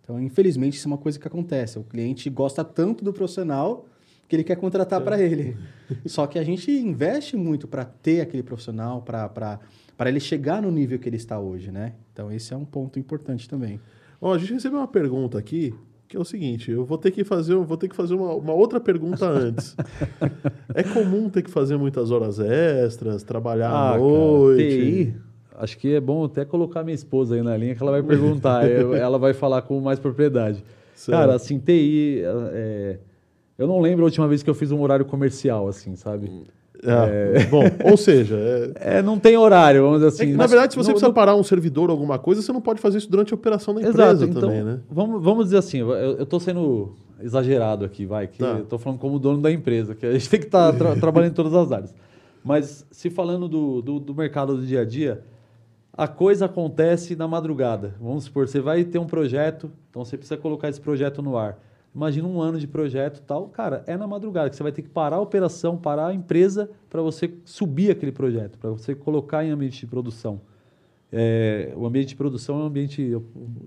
Então, 0.00 0.20
infelizmente, 0.20 0.76
isso 0.76 0.88
é 0.88 0.90
uma 0.90 0.98
coisa 0.98 1.18
que 1.18 1.26
acontece. 1.28 1.78
O 1.78 1.82
cliente 1.82 2.28
gosta 2.30 2.64
tanto 2.64 3.04
do 3.04 3.12
profissional 3.12 3.86
que 4.28 4.36
ele 4.36 4.44
quer 4.44 4.56
contratar 4.56 5.00
para 5.02 5.20
ele. 5.20 5.56
Só 6.06 6.26
que 6.26 6.38
a 6.38 6.44
gente 6.44 6.70
investe 6.70 7.36
muito 7.36 7.68
para 7.68 7.84
ter 7.84 8.20
aquele 8.20 8.42
profissional, 8.42 9.02
para 9.02 9.60
ele 10.06 10.20
chegar 10.20 10.62
no 10.62 10.70
nível 10.70 10.98
que 10.98 11.08
ele 11.08 11.16
está 11.16 11.38
hoje, 11.38 11.70
né? 11.70 11.94
Então, 12.12 12.30
esse 12.32 12.52
é 12.52 12.56
um 12.56 12.64
ponto 12.64 12.98
importante 12.98 13.48
também. 13.48 13.80
Ó, 14.20 14.34
a 14.34 14.38
gente 14.38 14.54
recebeu 14.54 14.78
uma 14.78 14.88
pergunta 14.88 15.38
aqui 15.38 15.74
que 16.14 16.18
é 16.18 16.20
o 16.20 16.24
seguinte: 16.24 16.70
eu 16.70 16.84
vou 16.84 16.96
ter 16.96 17.10
que 17.10 17.24
fazer, 17.24 17.56
vou 17.56 17.76
ter 17.76 17.88
que 17.88 17.96
fazer 17.96 18.14
uma, 18.14 18.32
uma 18.34 18.52
outra 18.54 18.78
pergunta 18.80 19.26
antes. 19.28 19.76
é 20.74 20.82
comum 20.84 21.28
ter 21.28 21.42
que 21.42 21.50
fazer 21.50 21.76
muitas 21.76 22.10
horas 22.12 22.38
extras, 22.38 23.22
trabalhar 23.24 23.70
Ah, 23.70 23.90
à 23.94 23.98
cara, 23.98 24.02
noite? 24.12 24.62
TI, 24.68 25.14
acho 25.58 25.76
que 25.78 25.92
é 25.94 26.00
bom 26.00 26.24
até 26.24 26.44
colocar 26.44 26.84
minha 26.84 26.94
esposa 26.94 27.34
aí 27.34 27.42
na 27.42 27.56
linha, 27.56 27.74
que 27.74 27.82
ela 27.82 27.90
vai 27.90 28.02
perguntar, 28.06 28.70
eu- 28.70 28.94
ela 28.94 29.18
vai 29.18 29.34
falar 29.34 29.62
com 29.62 29.80
mais 29.80 29.98
propriedade. 29.98 30.62
Certo. 30.94 31.18
Cara, 31.18 31.34
assim, 31.34 31.58
TI, 31.58 32.22
é, 32.52 32.98
eu 33.58 33.66
não 33.66 33.80
lembro 33.80 34.02
a 34.02 34.06
última 34.06 34.28
vez 34.28 34.42
que 34.42 34.48
eu 34.50 34.54
fiz 34.54 34.70
um 34.70 34.80
horário 34.80 35.04
comercial, 35.04 35.66
assim, 35.66 35.96
sabe? 35.96 36.30
Ah, 36.82 37.06
Bom, 37.50 37.62
ou 37.90 37.96
seja, 37.96 38.36
é- 38.36 38.98
É, 38.98 39.02
não 39.02 39.18
tem 39.18 39.36
horário, 39.36 39.82
vamos 39.82 39.98
dizer 40.00 40.06
é 40.06 40.08
assim. 40.08 40.26
que, 40.26 40.32
na 40.32 40.38
mas 40.38 40.50
verdade, 40.50 40.72
se 40.72 40.76
você 40.78 40.88
no- 40.90 40.94
precisa 40.94 41.12
parar 41.12 41.34
um 41.36 41.42
servidor 41.42 41.88
ou 41.88 41.94
alguma 41.94 42.18
coisa, 42.18 42.42
você 42.42 42.52
não 42.52 42.60
pode 42.60 42.80
fazer 42.80 42.98
isso 42.98 43.10
durante 43.10 43.32
a 43.32 43.36
operação 43.36 43.74
da 43.74 43.80
empresa 43.80 44.02
Exato, 44.12 44.24
então, 44.24 44.40
também, 44.42 44.62
né? 44.62 44.80
vamos, 44.90 45.22
vamos 45.22 45.44
dizer 45.46 45.58
assim, 45.58 45.78
eu, 45.78 46.26
tô 46.26 46.38
sendo 46.40 46.92
exagerado 47.22 47.84
aqui, 47.84 48.04
vai, 48.04 48.26
que 48.26 48.38
Tá. 48.38 48.56
eu 48.58 48.64
tô 48.64 48.76
falando 48.76 48.98
como 48.98 49.18
dono 49.18 49.40
da 49.40 49.50
empresa, 49.50 49.94
que 49.94 50.04
a 50.04 50.12
gente 50.12 50.28
tem 50.28 50.40
que 50.40 50.46
estar 50.46 50.72
trabalhando 51.00 51.30
em 51.30 51.34
todas 51.34 51.54
as 51.54 51.70
áreas. 51.72 51.94
Mas 52.42 52.84
se 52.90 53.08
falando 53.08 53.48
do, 53.48 53.80
do, 53.80 53.98
do 54.00 54.14
mercado 54.14 54.56
do 54.56 54.66
dia 54.66 54.80
a 54.82 54.84
dia, 54.84 55.22
a 55.96 56.06
coisa 56.08 56.44
acontece 56.46 57.14
na 57.16 57.26
madrugada. 57.28 57.94
Vamos 58.00 58.24
supor, 58.24 58.46
você 58.48 58.60
vai 58.60 58.84
ter 58.84 58.98
um 58.98 59.06
projeto, 59.06 59.70
então 59.88 60.04
você 60.04 60.18
precisa 60.18 60.36
colocar 60.36 60.68
esse 60.68 60.80
projeto 60.80 61.22
no 61.22 61.38
ar. 61.38 61.56
Imagina 61.94 62.26
um 62.26 62.40
ano 62.40 62.58
de 62.58 62.66
projeto 62.66 63.18
e 63.18 63.22
tal, 63.22 63.48
cara, 63.48 63.84
é 63.86 63.96
na 63.96 64.06
madrugada 64.06 64.50
que 64.50 64.56
você 64.56 64.62
vai 64.64 64.72
ter 64.72 64.82
que 64.82 64.88
parar 64.88 65.16
a 65.16 65.20
operação, 65.20 65.76
parar 65.76 66.08
a 66.08 66.14
empresa 66.14 66.68
para 66.90 67.00
você 67.00 67.32
subir 67.44 67.90
aquele 67.90 68.10
projeto, 68.10 68.58
para 68.58 68.70
você 68.70 68.94
colocar 68.96 69.44
em 69.44 69.50
ambiente 69.50 69.78
de 69.80 69.86
produção. 69.86 70.40
É, 71.12 71.72
o 71.76 71.86
ambiente 71.86 72.08
de 72.08 72.16
produção 72.16 72.56
é 72.60 72.62
um 72.64 72.66
ambiente 72.66 73.14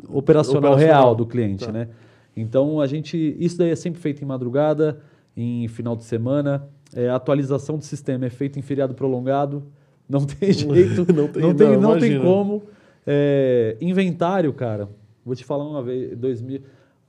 operacional, 0.10 0.74
Operacional. 0.74 0.76
real 0.76 1.16
do 1.16 1.26
cliente, 1.26 1.66
Tá. 1.66 1.72
né? 1.72 1.88
Então 2.36 2.82
a 2.82 2.88
gente, 2.88 3.36
isso 3.40 3.58
daí 3.58 3.70
é 3.72 3.76
sempre 3.76 4.00
feito 4.02 4.22
em 4.22 4.26
madrugada, 4.26 5.00
em 5.36 5.68
final 5.70 5.96
de 5.96 6.04
semana. 6.04 6.68
É, 6.94 7.10
a 7.10 7.16
atualização 7.16 7.78
do 7.78 7.84
sistema 7.86 8.26
é 8.26 8.30
feita 8.30 8.60
em 8.60 8.62
feriado 8.62 8.94
prolongado. 8.94 9.64
Não 10.10 10.26
tem 10.26 10.52
jeito, 10.52 11.06
Não 11.14 11.28
tem- 11.30 11.42
não 11.42 11.56
tem, 11.56 11.68
não, 11.72 11.82
não 11.94 12.00
tem 12.00 12.20
como. 12.22 12.64
É, 13.06 13.78
inventário, 13.80 14.52
cara. 14.54 14.90
Vou 15.26 15.34
te 15.36 15.46
falar 15.46 15.64
uma 15.64 15.82
vez, 15.82 16.18
2000, 16.18 16.62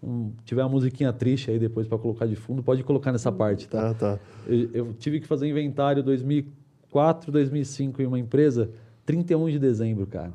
um, 0.03 0.33
tiver 0.45 0.63
uma 0.63 0.69
musiquinha 0.69 1.13
triste 1.13 1.51
aí 1.51 1.59
depois 1.59 1.87
para 1.87 1.99
colocar 1.99 2.27
de 2.27 2.37
fundo, 2.37 2.63
pode 2.63 2.83
colocar 2.85 3.11
nessa 3.13 3.33
parte, 3.33 3.69
tá? 3.69 3.95
Tá, 3.95 4.17
tá. 4.17 4.19
Eu, 4.47 4.71
eu 4.73 4.95
tive 4.95 5.21
que 5.21 5.27
fazer 5.27 5.49
inventário 5.49 6.03
2004, 6.03 7.33
2005 7.33 8.01
em 8.03 8.07
uma 8.07 8.19
empresa, 8.19 8.71
31 9.05 9.51
de 9.51 9.59
dezembro, 9.59 10.07
cara. 10.07 10.33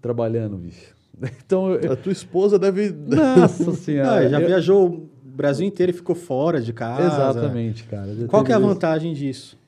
Trabalhando, 0.00 0.56
bicho. 0.56 0.94
Então, 1.46 1.72
eu, 1.72 1.92
A 1.92 1.96
tua 1.96 2.12
esposa 2.12 2.58
deve. 2.58 2.90
nossa 2.90 3.72
senhora. 3.76 4.26
Ah, 4.26 4.28
já 4.28 4.38
eu- 4.40 4.46
viajou 4.46 4.86
o 4.86 5.10
Brasil 5.24 5.66
inteiro 5.66 5.90
e 5.90 5.94
ficou 5.94 6.14
fora 6.14 6.60
de 6.60 6.72
casa. 6.74 7.06
Exatamente, 7.06 7.84
cara. 7.84 8.14
Já 8.14 8.26
Qual 8.28 8.44
que 8.44 8.52
é 8.52 8.54
a 8.54 8.58
vantagem 8.58 9.14
disso? 9.14 9.58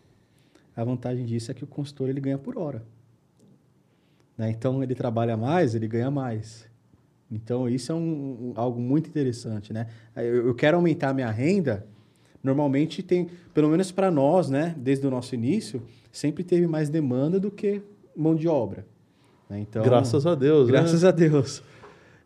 A 0.76 0.84
vantagem 0.84 1.24
disso 1.24 1.50
é 1.50 1.54
que 1.54 1.64
o 1.64 1.66
consultor 1.66 2.08
ele 2.10 2.20
ganha 2.20 2.36
por 2.38 2.58
hora. 2.58 2.82
Né? 4.36 4.50
Então 4.50 4.82
ele 4.82 4.94
trabalha 4.94 5.36
mais, 5.36 5.74
ele 5.74 5.88
ganha 5.88 6.10
mais. 6.10 6.66
Então 7.30 7.68
isso 7.68 7.92
é 7.92 7.94
um, 7.94 8.52
algo 8.56 8.80
muito 8.80 9.08
interessante, 9.08 9.72
né? 9.72 9.86
Eu, 10.16 10.46
eu 10.48 10.54
quero 10.54 10.76
aumentar 10.76 11.10
a 11.10 11.14
minha 11.14 11.30
renda. 11.30 11.86
Normalmente 12.42 13.02
tem, 13.02 13.28
pelo 13.52 13.68
menos 13.68 13.90
para 13.92 14.10
nós, 14.10 14.48
né? 14.48 14.74
Desde 14.78 15.06
o 15.06 15.10
nosso 15.10 15.34
início, 15.34 15.82
sempre 16.10 16.42
teve 16.44 16.66
mais 16.66 16.88
demanda 16.88 17.38
do 17.38 17.50
que 17.50 17.82
mão 18.16 18.34
de 18.34 18.48
obra. 18.48 18.86
né? 19.50 19.58
Então, 19.60 19.82
Graças 19.82 20.26
a 20.26 20.34
Deus, 20.34 20.66
né? 20.66 20.72
Graças 20.72 21.04
a 21.04 21.10
Deus. 21.10 21.62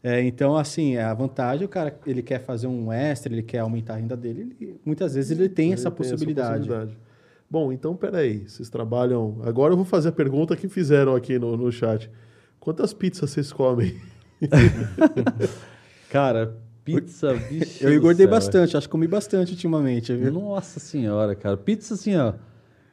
É, 0.05 0.21
então, 0.23 0.57
assim, 0.57 0.97
a 0.97 1.15
vantagem, 1.15 1.65
o 1.65 1.69
cara, 1.69 1.97
ele 2.07 2.23
quer 2.23 2.41
fazer 2.41 2.67
um 2.67 2.93
extra, 2.93 3.33
ele 3.33 3.43
quer 3.43 3.61
aumentar 3.61 3.95
a 3.95 3.97
renda 3.99 4.17
dele, 4.17 4.55
ele- 4.61 4.81
muitas 4.85 5.15
vezes 5.15 5.31
ele 5.31 5.49
tem, 5.49 5.67
Ele 5.67 5.75
essa, 5.75 5.91
possibilidade. 5.91 6.67
possibilidade. 6.67 6.99
Bom, 7.51 7.73
então 7.73 7.95
peraí. 7.95 8.49
Vocês 8.49 8.69
trabalham. 8.71 9.39
Agora 9.45 9.73
eu 9.73 9.77
vou 9.77 9.85
fazer 9.85 10.09
a 10.09 10.13
pergunta 10.13 10.57
que 10.57 10.69
fizeram 10.69 11.15
aqui 11.15 11.39
no, 11.39 11.57
no 11.57 11.71
chat. 11.71 12.11
Quantas 12.59 12.93
pizzas 12.93 13.31
vocês 13.31 13.53
comem? 13.53 13.95
Cara, 16.11 16.55
pizza, 16.85 17.35
bicho. 17.49 17.85
Eu 17.85 17.95
engordei 17.95 18.27
bastante, 18.27 18.77
acho 18.77 18.87
que 18.87 18.93
comi 18.93 19.07
bastante 19.07 19.53
ultimamente. 19.53 20.13
é. 20.13 20.17
Viu? 20.17 20.33
Nossa 20.33 20.79
senhora, 20.81 21.35
cara. 21.35 21.57
Pizza, 21.57 21.95
assim, 21.95 22.17
ó. 22.17 22.35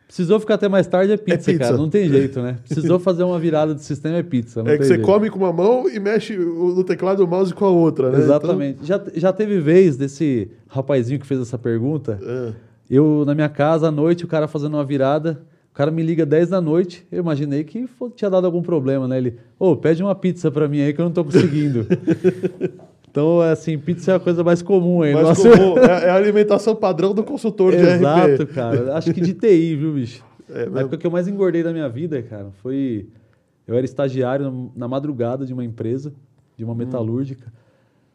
Precisou 0.08 0.40
ficar 0.40 0.56
até 0.56 0.68
mais 0.68 0.88
tarde, 0.88 1.12
é 1.14 1.18
pizza, 1.18 1.52
pizza. 1.52 1.66
cara. 1.66 1.78
Não 1.78 1.88
tem 1.88 2.10
jeito, 2.10 2.42
né? 2.42 2.58
Precisou 2.68 2.98
fazer 2.98 3.22
uma 3.24 3.38
virada 3.38 3.76
de 3.76 3.84
sistema, 3.84 4.18
é 4.18 4.24
pizza. 4.24 4.62
É 4.66 4.76
que 4.78 4.84
você 4.84 4.96
jeito. 4.96 5.06
come 5.06 5.30
com 5.30 5.38
uma 5.38 5.54
mão 5.54 5.88
e 5.88 6.00
mexe 6.00 6.36
o- 6.36 6.74
no 6.74 6.84
teclado 6.84 7.18
do 7.24 7.28
mouse 7.28 7.54
com 7.54 7.66
a 7.66 7.70
outra, 7.70 8.10
né? 8.10 8.18
Exatamente. 8.18 8.80
Já, 8.84 9.00
já 9.14 9.32
teve 9.32 9.60
vez 9.60 9.98
desse 9.98 10.50
rapazinho 10.68 11.20
que 11.20 11.28
fez 11.28 11.40
essa 11.42 11.60
pergunta. 11.60 12.18
Então, 12.22 12.56
Eu, 12.90 13.24
na 13.24 13.36
minha 13.36 13.50
casa, 13.50 13.90
à 13.90 13.92
noite, 13.92 14.26
o 14.26 14.28
cara 14.28 14.48
fazendo 14.48 14.74
uma 14.76 14.84
virada. 14.84 15.44
O 15.80 15.82
cara 15.82 15.92
me 15.92 16.04
liga 16.04 16.26
10 16.26 16.50
da 16.50 16.60
noite. 16.60 17.08
Eu 17.10 17.20
imaginei 17.20 17.64
que 17.64 17.88
tinha 18.14 18.30
dado 18.30 18.44
algum 18.44 18.62
problema, 18.62 19.08
né? 19.08 19.18
Ele, 19.18 19.38
ô, 19.58 19.78
pede 19.78 20.04
uma 20.04 20.14
pizza 20.14 20.52
pra 20.52 20.68
mim 20.68 20.82
aí 20.82 20.92
que 20.92 21.00
eu 21.00 21.06
não 21.06 21.12
tô 21.14 21.24
conseguindo. 21.24 21.88
então, 23.10 23.40
assim, 23.40 23.78
pizza 23.80 24.12
é 24.12 24.16
a 24.16 24.20
coisa 24.20 24.44
mais 24.44 24.62
comum 24.62 25.02
aí. 25.04 25.12
é. 25.12 25.14
Mas 25.14 25.24
Nossa- 25.24 25.50
comum, 25.50 25.78
é, 25.78 25.86
é 26.06 26.10
a 26.10 26.16
alimentação 26.16 26.76
padrão 26.76 27.14
do 27.14 27.24
consultor 27.24 27.72
de 27.72 27.78
Exato, 27.78 28.44
RP. 28.44 28.54
cara. 28.54 28.94
Acho 28.98 29.14
que 29.14 29.22
de 29.22 29.34
TI, 29.34 29.78
viu, 29.78 29.94
bicho? 29.94 30.22
É 30.50 30.64
a 30.64 30.80
época 30.82 30.98
que 30.98 31.08
eu 31.08 31.12
mais 31.12 31.30
engordei 31.30 31.64
da 31.64 31.72
minha 31.72 31.88
vida, 31.88 32.22
cara, 32.24 32.48
foi. 32.62 33.08
Eu 33.66 33.74
era 33.74 33.86
estagiário 33.86 34.70
na- 34.76 34.88
madrugada 34.90 35.46
de 35.46 35.54
uma 35.54 35.64
empresa, 35.64 36.12
de 36.58 36.66
Hum. 36.66 36.68
uma 36.68 36.76
metalúrgica. 36.76 37.54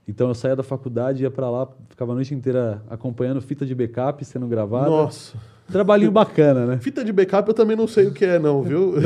Então 0.06 0.28
eu 0.28 0.34
saía 0.34 0.54
da 0.54 0.62
faculdade, 0.62 1.22
ia 1.22 1.30
pra 1.30 1.48
lá, 1.50 1.66
ficava 1.88 2.12
a 2.12 2.14
noite 2.14 2.34
inteira 2.34 2.82
acompanhando 2.90 3.40
fita 3.40 3.64
de 3.64 3.74
backup 3.74 4.22
sendo 4.22 4.46
gravada. 4.46 4.90
Nossa. 4.90 5.38
Trabalhinho 5.70 6.10
bacana, 6.12 6.66
né? 6.66 6.78
Fita 6.78 7.04
de 7.04 7.12
backup 7.12 7.48
eu 7.48 7.54
também 7.54 7.76
não 7.76 7.86
sei 7.88 8.06
o 8.06 8.12
que 8.12 8.24
é, 8.24 8.38
não, 8.38 8.62
viu? 8.62 8.94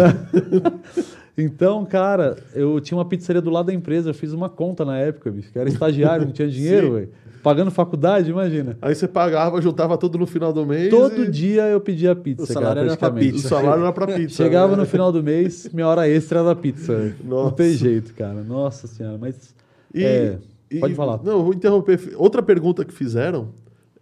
Então, 1.40 1.85
cara, 1.85 2.36
eu 2.52 2.80
tinha 2.80 2.98
uma 2.98 3.05
pizzaria 3.05 3.40
do 3.40 3.48
lado 3.48 3.66
da 3.66 3.72
empresa, 3.72 4.10
eu 4.10 4.14
fiz 4.14 4.32
uma 4.32 4.48
conta 4.48 4.85
na 4.85 4.98
época, 4.98 5.30
bicho, 5.30 5.52
que 5.52 5.59
era 5.59 5.68
estagiário, 5.68 6.24
não 6.26 6.32
tinha 6.32 6.48
dinheiro, 6.51 6.94
velho. 6.94 7.10
Pagando 7.44 7.70
faculdade, 7.70 8.28
imagina. 8.28 8.76
Aí 8.82 8.93
você 8.93 9.06
pagava, 9.06 9.62
juntava 9.62 9.97
tudo 9.97 10.18
no 10.18 10.26
final 10.26 10.52
do 10.52 10.66
mês. 10.66 10.90
Todo 10.90 11.22
e 11.22 11.30
dia 11.30 11.62
eu 11.68 11.80
pedia 11.80 12.12
pizza, 12.16 12.43
O 12.43 12.47
salário 12.47 12.68
cara, 12.74 12.80
era 12.89 12.97
pra 12.97 13.09
praticamente. 13.10 13.30
O 13.30 13.36
pizza. 13.36 13.48
salário 13.48 13.82
era 13.85 13.93
pra 13.93 14.06
pizza. 14.09 14.35
Chegava 14.35 14.72
né? 14.74 14.82
no 14.82 14.86
final 14.86 15.12
do 15.12 15.22
mês, 15.22 15.70
minha 15.72 15.86
hora 15.86 16.09
extra 16.09 16.40
era 16.40 16.48
da 16.48 16.56
pizza. 16.56 16.97
velho. 16.97 17.14
Não 17.22 17.36
Nossa. 17.44 17.55
tem 17.55 17.72
jeito, 17.72 18.12
cara. 18.14 18.43
Nossa 18.43 18.89
senhora, 18.89 19.16
mas. 19.16 19.55
E- 19.94 20.05
é, 20.05 20.39
e- 20.68 20.80
pode 20.80 20.94
falar. 20.97 21.20
Não, 21.22 21.44
vou 21.44 21.55
interromper. 21.55 22.01
Outra 22.16 22.43
pergunta 22.43 22.85
que 22.85 22.93
fizeram 22.93 23.51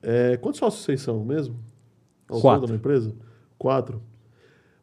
é: 0.02 0.38
quantos 0.38 0.58
sócios 0.58 0.82
vocês 0.82 1.02
são 1.02 1.22
mesmo? 1.22 1.54
Ao 2.28 2.40
Quatro. 2.40 2.61
todo 2.62 2.70
na 2.70 2.77
empresa? 2.77 3.12
Quatro. 3.59 4.01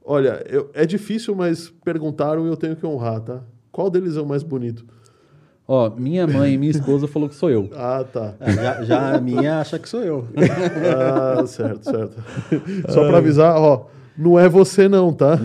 Olha, 0.06 0.44
eu- 0.50 0.70
é 0.74 0.86
difícil, 0.86 1.36
mas 1.36 1.70
perguntaram 1.84 2.46
e 2.46 2.50
eu 2.50 2.58
tenho 2.58 2.76
que 2.76 2.86
honrar, 2.86 3.22
tá? 3.22 3.42
Qual 3.72 3.90
deles 3.90 4.16
é 4.18 4.22
o 4.22 4.26
mais 4.26 4.44
bonito? 4.44 4.86
Ó, 5.66 5.90
minha 5.92 6.28
mãe 6.28 6.54
e 6.54 6.58
minha 6.58 6.72
esposa 6.72 7.08
falou 7.08 7.30
que 7.30 7.36
sou 7.36 7.50
eu. 7.50 7.70
Ah, 7.76 8.04
tá. 8.04 8.34
Ah, 8.40 8.52
já, 8.52 8.84
já 8.84 9.16
a 9.16 9.22
minha 9.22 9.60
acha 9.62 9.80
que 9.80 9.88
sou 9.88 10.02
eu. 10.02 10.28
Ah, 10.38 11.46
certo, 11.48 11.84
certo. 11.86 12.24
Só 12.90 13.08
pra 13.08 13.18
avisar, 13.20 13.56
ó, 13.56 13.86
não 14.18 14.38
é 14.38 14.50
você 14.50 14.90
não, 14.90 15.14
tá? 15.14 15.40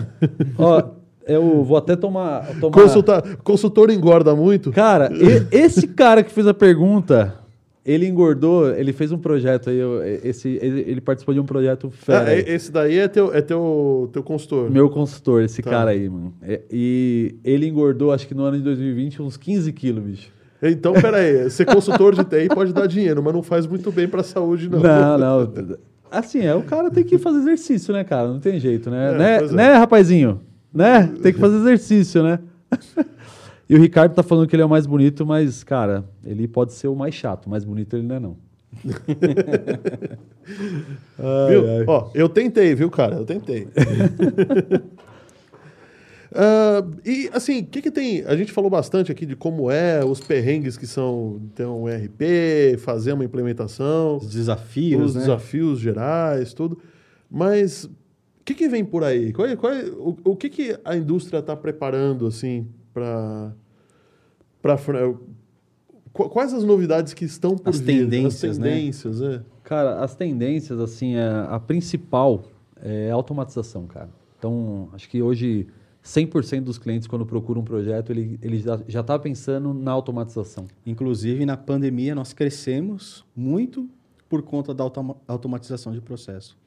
Ó, 0.57 0.83
eu 1.25 1.63
vou 1.63 1.77
até 1.77 1.95
tomar. 1.95 2.45
tomar... 2.59 2.73
Consulta, 2.73 3.21
consultor 3.43 3.89
engorda 3.89 4.35
muito? 4.35 4.71
Cara, 4.71 5.09
esse 5.51 5.87
cara 5.87 6.21
que 6.21 6.31
fez 6.31 6.45
a 6.47 6.53
pergunta, 6.53 7.35
Ele 7.85 8.05
engordou, 8.05 8.69
ele 8.75 8.91
fez 8.91 9.11
um 9.11 9.17
projeto 9.17 9.69
aí, 9.69 9.77
eu- 9.77 10.01
esse, 10.23 10.59
ele, 10.61 10.81
ele 10.81 11.01
participou 11.01 11.33
de 11.33 11.39
um 11.39 11.45
projeto 11.45 11.89
fera. 11.89 12.25
Ah, 12.25 12.33
é- 12.33 12.39
esse 12.53 12.71
daí 12.71 12.97
é 12.97 13.07
teu, 13.07 13.33
é 13.33 13.41
teu, 13.41 14.09
teu 14.11 14.21
consultor. 14.21 14.69
Meu 14.69 14.89
consultor, 14.89 15.41
esse 15.41 15.61
Tá. 15.61 15.69
cara 15.71 15.91
aí, 15.91 16.09
mano. 16.09 16.33
É, 16.41 16.61
e 16.69 17.35
ele 17.43 17.67
engordou, 17.67 18.11
acho 18.11 18.27
que 18.27 18.35
no 18.35 18.43
ano 18.43 18.57
de 18.57 18.63
2020, 18.63 19.21
uns 19.21 19.37
15 19.37 19.71
quilos, 19.71 20.03
bicho. 20.03 20.29
Então, 20.61 20.91
peraí, 20.93 21.49
ser 21.49 21.65
consultor 21.65 22.13
de 22.13 22.23
TI 22.25 22.49
pode 22.53 22.73
dar 22.73 22.85
dinheiro, 22.85 23.23
mas 23.23 23.33
não 23.33 23.41
faz 23.41 23.65
muito 23.65 23.89
bem 23.93 24.09
pra 24.09 24.21
saúde, 24.23 24.69
não. 24.69 24.79
Não, 24.81 25.17
não. 25.17 25.53
Assim, 26.11 26.39
é, 26.41 26.53
o 26.53 26.63
cara 26.63 26.91
tem 26.91 27.03
que 27.03 27.17
fazer 27.17 27.39
exercício, 27.39 27.93
né, 27.93 28.03
cara? 28.03 28.27
Não 28.27 28.39
tem 28.41 28.59
jeito, 28.59 28.89
né? 28.89 29.13
É, 29.13 29.17
né, 29.17 29.37
é. 29.37 29.51
né, 29.53 29.73
rapazinho? 29.75 30.41
Né? 30.73 31.09
Tem 31.23 31.31
que 31.31 31.39
fazer 31.39 31.55
exercício, 31.57 32.21
né? 32.23 32.39
e 33.69 33.75
o 33.75 33.79
Ricardo 33.79 34.13
tá 34.15 34.23
falando 34.23 34.47
que 34.47 34.55
ele 34.55 34.63
é 34.63 34.65
o 34.65 34.69
mais 34.69 34.85
bonito, 34.87 35.25
mas, 35.25 35.63
cara, 35.63 36.03
ele 36.25 36.47
pode 36.47 36.73
ser 36.73 36.87
o 36.87 36.95
mais 36.95 37.13
chato. 37.13 37.45
O 37.45 37.49
mais 37.49 37.63
bonito 37.63 37.95
ele 37.95 38.07
não 38.07 38.15
é, 38.15 38.19
não. 38.19 38.37
Ai, 41.19 41.49
Viu? 41.49 41.67
ai. 41.69 41.83
Ó, 41.87 42.09
eu 42.13 42.27
tentei, 42.29 42.73
viu, 42.75 42.89
cara? 42.89 43.15
Eu 43.15 43.25
tentei. 43.25 43.67
Ah, 46.31 46.85
e 47.03 47.27
assim, 47.33 47.61
o 47.61 47.65
que, 47.65 47.81
que 47.81 47.89
tem? 47.89 48.23
A 48.25 48.35
gente 48.35 48.51
falou 48.51 48.69
bastante 48.69 49.11
aqui 49.11 49.25
de 49.25 49.35
como 49.35 49.71
é, 49.71 50.05
os 50.05 50.19
perrengues 50.19 50.77
que 50.77 50.85
são 50.85 51.41
ter 51.55 51.65
um 51.65 51.85
RP, 51.87 52.77
fazer 52.77 53.13
uma 53.13 53.25
implementação, 53.25 54.17
Os 54.17 54.29
desafios, 54.31 55.01
os 55.07 55.15
né? 55.15 55.21
desafios 55.21 55.79
gerais, 55.79 56.53
tudo. 56.53 56.77
Mas 57.31 57.85
o 57.85 57.89
que, 58.45 58.53
que 58.53 58.69
vem 58.69 58.85
por 58.85 59.03
aí? 59.03 59.33
Qual 59.33 59.47
é- 59.47 59.55
qual 59.55 59.73
é- 59.73 59.85
o, 59.85 60.15
o 60.23 60.35
que, 60.35 60.49
que 60.51 60.77
a 60.85 60.95
indústria 60.95 61.39
está 61.39 61.55
preparando 61.55 62.27
assim 62.27 62.67
para 64.61 64.77
para 64.77 65.13
quais 66.11 66.53
as 66.53 66.63
novidades 66.63 67.13
que 67.13 67.25
estão 67.25 67.55
por 67.57 67.69
As 67.69 67.79
vir? 67.79 67.99
tendências, 67.99 68.51
as 68.51 68.57
né? 68.57 68.69
tendências, 68.75 69.21
é. 69.21 69.41
Cara, 69.63 69.99
as 70.03 70.15
tendências, 70.15 70.79
assim, 70.79 71.15
a, 71.15 71.45
a 71.45 71.59
principal 71.59 72.43
é 72.81 73.09
a 73.11 73.13
automatização, 73.13 73.85
cara. 73.87 74.09
Então, 74.37 74.89
acho 74.93 75.07
que 75.09 75.21
hoje 75.21 75.67
100% 76.03 76.61
dos 76.61 76.77
clientes, 76.77 77.07
quando 77.07 77.25
procuram 77.25 77.61
um 77.61 77.63
projeto, 77.65 78.11
ele, 78.11 78.39
ele 78.41 78.59
já, 78.59 78.79
já 78.87 79.03
tá 79.03 79.17
pensando 79.19 79.73
na 79.73 79.91
automatização. 79.91 80.65
Inclusive, 80.85 81.45
na 81.45 81.55
pandemia, 81.55 82.15
nós 82.15 82.33
crescemos 82.33 83.25
muito 83.35 83.87
por 84.27 84.41
conta 84.41 84.73
da 84.73 84.83
automa- 84.83 85.17
automatização 85.27 85.91
de 85.93 86.01
processo. 86.01 86.57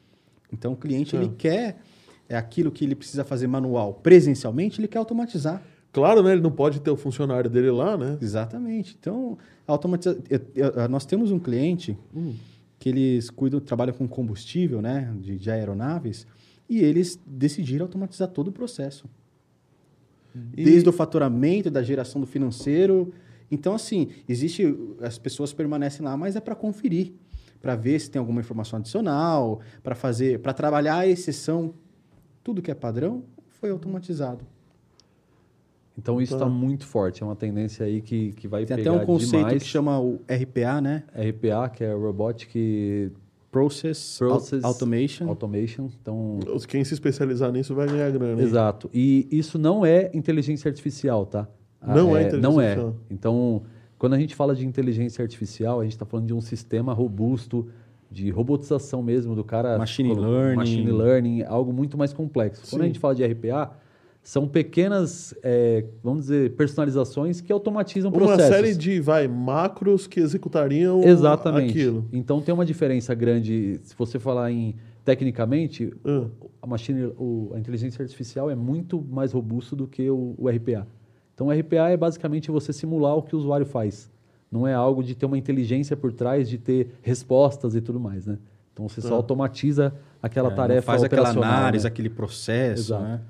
Então, 0.52 0.72
o 0.72 0.76
cliente 0.76 1.16
É. 1.16 1.18
ele 1.18 1.28
quer 1.36 1.78
é 2.28 2.36
aquilo 2.36 2.70
que 2.70 2.84
ele 2.84 2.94
precisa 2.94 3.24
fazer 3.24 3.46
manual 3.46 3.94
presencialmente, 3.94 4.80
ele 4.80 4.88
quer 4.88 4.98
automatizar. 4.98 5.62
Claro, 5.92 6.22
né? 6.22 6.32
Ele 6.32 6.40
não 6.40 6.50
pode 6.50 6.80
ter 6.80 6.90
o 6.90 6.96
funcionário 6.96 7.50
dele 7.50 7.70
lá, 7.70 7.96
né? 7.98 8.16
Exatamente. 8.20 8.96
Então, 8.98 9.36
automatiza... 9.66 10.18
nós 10.90 11.04
temos 11.04 11.30
um 11.30 11.38
cliente 11.38 11.96
Hum. 12.14 12.34
que 12.78 12.88
eles 12.88 13.28
cuidam, 13.30 13.60
trabalham 13.60 13.92
com 13.94 14.08
combustível, 14.08 14.80
né, 14.80 15.12
de, 15.20 15.38
de 15.38 15.50
aeronaves, 15.50 16.26
e 16.68 16.80
eles 16.80 17.20
decidiram 17.26 17.84
automatizar 17.86 18.28
todo 18.28 18.48
o 18.48 18.52
processo. 18.52 19.04
E- 20.56 20.64
Desde 20.64 20.88
o 20.88 20.92
faturamento, 20.92 21.70
da 21.70 21.82
geração 21.82 22.20
do 22.20 22.26
financeiro. 22.26 23.12
Então, 23.50 23.74
assim, 23.74 24.08
existe. 24.26 24.74
As 25.00 25.18
pessoas 25.18 25.52
permanecem 25.52 26.02
lá, 26.04 26.16
mas 26.16 26.36
é 26.36 26.40
para 26.40 26.54
conferir, 26.54 27.12
para 27.60 27.76
ver 27.76 27.98
se 28.00 28.10
tem 28.10 28.18
alguma 28.18 28.40
informação 28.40 28.78
adicional, 28.78 29.60
para 29.82 29.94
fazer, 29.94 30.38
para 30.38 30.54
trabalhar 30.54 30.96
a 31.00 31.06
exceção. 31.06 31.74
Tudo 32.42 32.62
que 32.62 32.70
é 32.70 32.74
padrão 32.74 33.24
foi 33.60 33.70
automatizado. 33.70 34.44
Então, 35.98 36.20
isso 36.20 36.32
Tá. 36.32 36.44
está 36.44 36.48
muito 36.48 36.86
forte. 36.86 37.22
É 37.22 37.26
uma 37.26 37.36
tendência 37.36 37.84
aí 37.84 38.00
que, 38.00 38.32
que 38.32 38.48
vai 38.48 38.64
Tem 38.64 38.74
até 38.74 38.82
pegar 38.84 38.96
um 39.02 39.04
conceito 39.06 39.36
demais. 39.44 39.62
que 39.62 39.68
chama 39.68 40.00
o 40.00 40.20
RPA, 40.28 40.80
né? 40.80 41.04
RPA, 41.14 41.68
que 41.68 41.84
é 41.84 41.92
Robotic 41.92 43.12
Process, 43.50 44.16
Process 44.18 44.64
Automation. 44.64 45.28
Automation. 45.28 45.88
Então, 46.00 46.38
Os- 46.54 46.64
Quem 46.64 46.82
se 46.84 46.94
especializar 46.94 47.52
nisso 47.52 47.74
vai 47.74 47.86
ganhar 47.86 48.10
grana. 48.10 48.40
hein? 48.40 48.46
Exato. 48.46 48.88
E 48.94 49.28
isso 49.30 49.58
não 49.58 49.84
é 49.84 50.10
inteligência 50.14 50.68
artificial, 50.70 51.26
tá? 51.26 51.46
Ah, 51.80 51.94
Não 51.94 52.16
é 52.16 52.22
inteligência 52.22 52.40
Não 52.40 52.60
é. 52.60 52.68
artificial. 52.68 52.96
Então, 53.10 53.62
quando 53.98 54.14
a 54.14 54.18
gente 54.18 54.34
fala 54.34 54.54
de 54.54 54.66
inteligência 54.66 55.22
artificial, 55.22 55.80
a 55.80 55.82
gente 55.82 55.92
está 55.92 56.06
falando 56.06 56.26
de 56.26 56.32
um 56.34 56.40
sistema 56.40 56.94
robusto, 56.94 57.68
de 58.10 58.30
robotização 58.30 59.02
mesmo, 59.02 59.34
do 59.34 59.44
cara... 59.44 59.76
Machine 59.76 60.14
learning. 60.14 60.56
Machine 60.56 60.90
learning, 60.92 61.42
algo 61.42 61.72
muito 61.72 61.98
mais 61.98 62.12
complexo. 62.14 62.62
Quando 62.70 62.82
a 62.82 62.84
Sim. 62.84 62.88
gente 62.88 62.98
fala 63.00 63.14
de 63.14 63.22
RPA, 63.24 63.70
são 64.22 64.46
pequenas, 64.46 65.34
é, 65.42 65.84
vamos 66.02 66.22
dizer, 66.26 66.52
personalizações 66.52 67.40
que 67.40 67.52
automatizam 67.52 68.10
Uma 68.10 68.18
processos. 68.18 68.54
série 68.54 68.74
de 68.74 69.00
vai, 69.00 69.26
macros 69.26 70.06
que 70.06 70.20
executariam 70.20 71.02
Exatamente. 71.02 71.70
aquilo. 71.70 72.06
Então, 72.12 72.40
tem 72.40 72.54
uma 72.54 72.64
diferença 72.64 73.14
grande, 73.14 73.80
se 73.82 73.94
você 73.96 74.18
falar 74.18 74.50
em... 74.52 74.74
Tecnicamente, 75.04 75.92
Ah, 76.04 76.26
a, 76.62 76.66
machine, 76.68 77.06
o- 77.18 77.50
a 77.54 77.58
inteligência 77.58 78.00
artificial 78.02 78.48
é 78.48 78.54
muito 78.54 79.02
mais 79.10 79.32
robusto 79.32 79.74
do 79.74 79.88
que 79.88 80.08
o, 80.08 80.36
o 80.38 80.48
RPA. 80.48 80.86
Então, 81.34 81.48
o 81.48 81.50
RPA 81.52 81.90
é 81.90 81.96
basicamente 81.96 82.52
você 82.52 82.72
simular 82.72 83.16
o 83.16 83.22
que 83.22 83.34
o 83.34 83.38
usuário 83.38 83.66
faz. 83.66 84.08
Não 84.48 84.64
é 84.66 84.72
algo 84.72 85.02
de 85.02 85.16
ter 85.16 85.26
uma 85.26 85.36
inteligência 85.36 85.96
por 85.96 86.12
trás, 86.12 86.48
de 86.48 86.56
ter 86.56 86.94
respostas 87.02 87.74
e 87.74 87.80
tudo 87.80 87.98
mais, 87.98 88.26
né? 88.26 88.38
Então, 88.72 88.88
você 88.88 89.00
só 89.00 89.14
automatiza 89.16 89.92
aquela 90.22 90.52
É, 90.52 90.54
tarefa 90.54 90.82
faz 90.82 91.02
aquela 91.02 91.22
operacional, 91.22 91.52
análise, 91.58 91.84
né? 91.84 91.88
aquele 91.88 92.08
processo, 92.08 92.82
Exato. 92.94 93.02
né? 93.02 93.20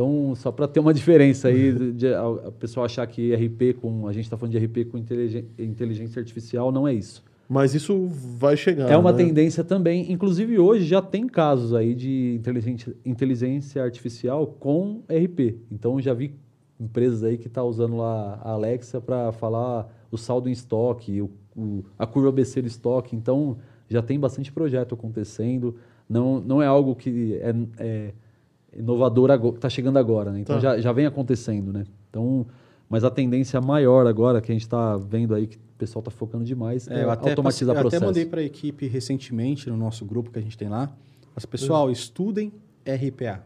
Então, 0.00 0.34
só 0.34 0.50
para 0.50 0.66
ter 0.66 0.80
uma 0.80 0.94
diferença 0.94 1.48
aí, 1.48 1.72
de, 1.74 1.92
de- 1.92 2.14
a, 2.14 2.22
a 2.46 2.52
pessoa 2.52 2.86
achar 2.86 3.06
que 3.06 3.34
RP 3.34 3.74
com... 3.82 4.08
A 4.08 4.12
gente 4.14 4.24
está 4.24 4.36
falando 4.38 4.52
de 4.52 4.58
RP 4.64 4.86
com 4.90 4.96
inteligência 4.96 6.18
artificial, 6.18 6.72
não 6.72 6.88
é 6.88 6.94
isso. 6.94 7.22
mas 7.46 7.74
isso 7.74 8.06
vai 8.38 8.56
chegar. 8.56 8.90
É 8.90 8.96
uma 8.96 9.12
né? 9.12 9.18
tendência 9.24 9.62
também. 9.62 10.10
Inclusive, 10.10 10.58
hoje 10.58 10.86
já 10.86 11.02
tem 11.02 11.26
casos 11.26 11.74
aí 11.74 11.94
de 11.94 12.34
inteligência, 12.38 12.94
inteligência 13.04 13.82
artificial 13.82 14.46
com 14.46 15.02
RP. 15.06 15.56
Então, 15.70 16.00
já 16.00 16.14
vi 16.14 16.34
empresas 16.80 17.22
aí 17.22 17.36
que 17.36 17.46
estão 17.48 17.66
usando 17.68 17.96
lá 17.98 18.40
a 18.42 18.52
Alexa 18.52 19.02
para 19.02 19.32
falar 19.32 19.86
o 20.10 20.16
saldo 20.16 20.48
em 20.48 20.52
estoque, 20.52 21.20
o, 21.20 21.30
o- 21.54 21.84
a 21.98 22.06
curva 22.06 22.30
ABC 22.30 22.62
do 22.62 22.68
estoque. 22.68 23.14
Então, 23.14 23.58
já 23.86 24.00
tem 24.00 24.18
bastante 24.18 24.50
projeto 24.50 24.94
acontecendo. 24.94 25.74
Não, 26.08 26.40
não 26.40 26.62
é 26.62 26.66
algo 26.66 26.94
que 26.96 27.34
é, 27.42 27.54
é 27.78 28.12
inovador, 28.76 29.38
que 29.40 29.46
está 29.56 29.68
chegando 29.68 29.98
agora. 29.98 30.30
Né? 30.32 30.40
Então, 30.40 30.56
Tá. 30.56 30.60
já, 30.60 30.80
já 30.80 30.92
vem 30.92 31.06
acontecendo. 31.06 31.72
Né? 31.72 31.84
Então, 32.08 32.46
mas 32.88 33.04
a 33.04 33.10
tendência 33.10 33.60
maior 33.60 34.06
agora, 34.06 34.40
que 34.40 34.50
a 34.50 34.54
gente 34.54 34.62
está 34.62 34.96
vendo 34.96 35.34
aí, 35.34 35.46
que 35.46 35.56
o 35.56 35.60
pessoal 35.78 36.00
está 36.00 36.10
focando 36.10 36.44
demais, 36.44 36.86
é, 36.88 37.00
É, 37.00 37.04
eu 37.04 37.10
automatizar 37.10 37.42
passei- 37.44 37.66
eu 37.68 37.74
processo. 37.74 37.96
até 37.96 38.06
mandei 38.06 38.26
para 38.26 38.40
a 38.40 38.44
equipe 38.44 38.86
recentemente, 38.86 39.68
no 39.70 39.76
nosso 39.76 40.04
grupo 40.04 40.30
que 40.30 40.38
a 40.38 40.42
gente 40.42 40.56
tem 40.58 40.68
lá. 40.68 40.92
Mas, 41.34 41.44
pessoal, 41.46 41.90
estudem 41.90 42.52
RPA. 42.84 43.44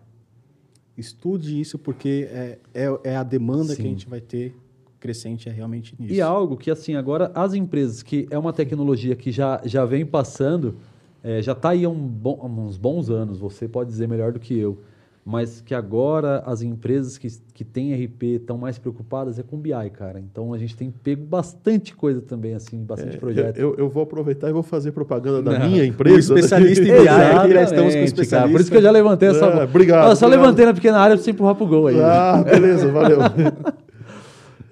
Estude 0.96 1.60
isso 1.60 1.76
porque 1.78 2.28
é, 2.30 2.58
é, 2.72 2.98
é 3.04 3.16
a 3.16 3.22
demanda 3.24 3.74
que 3.74 3.82
a 3.82 3.84
Sim. 3.84 3.90
gente 3.90 4.08
vai 4.08 4.20
ter 4.20 4.54
crescente 5.00 5.48
é 5.48 5.52
realmente 5.52 5.94
nisso. 5.98 6.14
E 6.14 6.20
algo 6.20 6.56
que, 6.56 6.70
assim, 6.70 6.94
agora 6.94 7.30
as 7.34 7.52
empresas, 7.52 8.02
que 8.02 8.26
é 8.30 8.38
uma 8.38 8.52
tecnologia 8.52 9.14
que 9.16 9.30
já, 9.32 9.60
já 9.64 9.84
vem 9.84 10.06
passando, 10.06 10.76
é, 11.22 11.42
já 11.42 11.52
está 11.52 11.70
aí 11.70 11.84
há 11.84 11.90
um 11.90 12.06
bom- 12.08 12.38
há 12.40 12.46
uns 12.46 12.76
bons 12.76 13.10
anos, 13.10 13.38
você 13.38 13.66
pode 13.68 13.90
dizer 13.90 14.06
melhor 14.08 14.32
do 14.32 14.38
que 14.40 14.56
eu, 14.56 14.78
mas 15.24 15.62
que 15.62 15.74
agora 15.74 16.42
as 16.44 16.60
empresas 16.60 17.16
que, 17.16 17.28
que 17.54 17.64
têm 17.64 17.94
RP 17.94 18.22
estão 18.36 18.58
mais 18.58 18.78
preocupadas 18.78 19.38
é 19.38 19.42
com 19.42 19.56
BI, 19.56 19.72
cara. 19.92 20.20
Então 20.20 20.52
a 20.52 20.58
gente 20.58 20.76
tem 20.76 20.90
pego 20.90 21.24
bastante 21.24 21.96
coisa 21.96 22.20
também, 22.20 22.52
assim, 22.54 22.84
bastante 22.84 23.16
É, 23.16 23.18
projeto. 23.18 23.56
Eu, 23.58 23.74
eu 23.76 23.88
vou 23.88 24.02
aproveitar 24.02 24.50
e 24.50 24.52
vou 24.52 24.62
fazer 24.62 24.92
propaganda 24.92 25.40
da 25.42 25.58
Não. 25.58 25.66
minha 25.66 25.82
O 25.82 25.86
empresa. 25.86 26.34
né? 26.34 26.40
especialista 26.40 26.82
em 26.84 26.92
BI 26.92 27.04
já 27.04 27.62
estamos 27.62 27.94
com 27.94 28.00
o 28.00 28.04
especialista. 28.04 28.36
cara. 28.36 28.50
Por 28.50 28.60
isso 28.60 28.70
que 28.70 28.76
eu 28.76 28.82
já 28.82 28.90
levantei 28.90 29.28
essa. 29.30 29.46
É, 29.46 29.64
obrigado, 29.64 30.10
Eu 30.10 30.16
só 30.16 30.26
obrigado. 30.26 30.42
levantei 30.44 30.66
na 30.66 30.74
pequena 30.74 30.98
área 30.98 31.16
para 31.16 31.24
você 31.24 31.30
empurrar 31.30 31.54
pro 31.54 31.66
gol 31.66 31.86
aí. 31.86 31.98
Ah, 32.00 32.42
beleza, 32.44 32.92
valeu. 32.92 33.18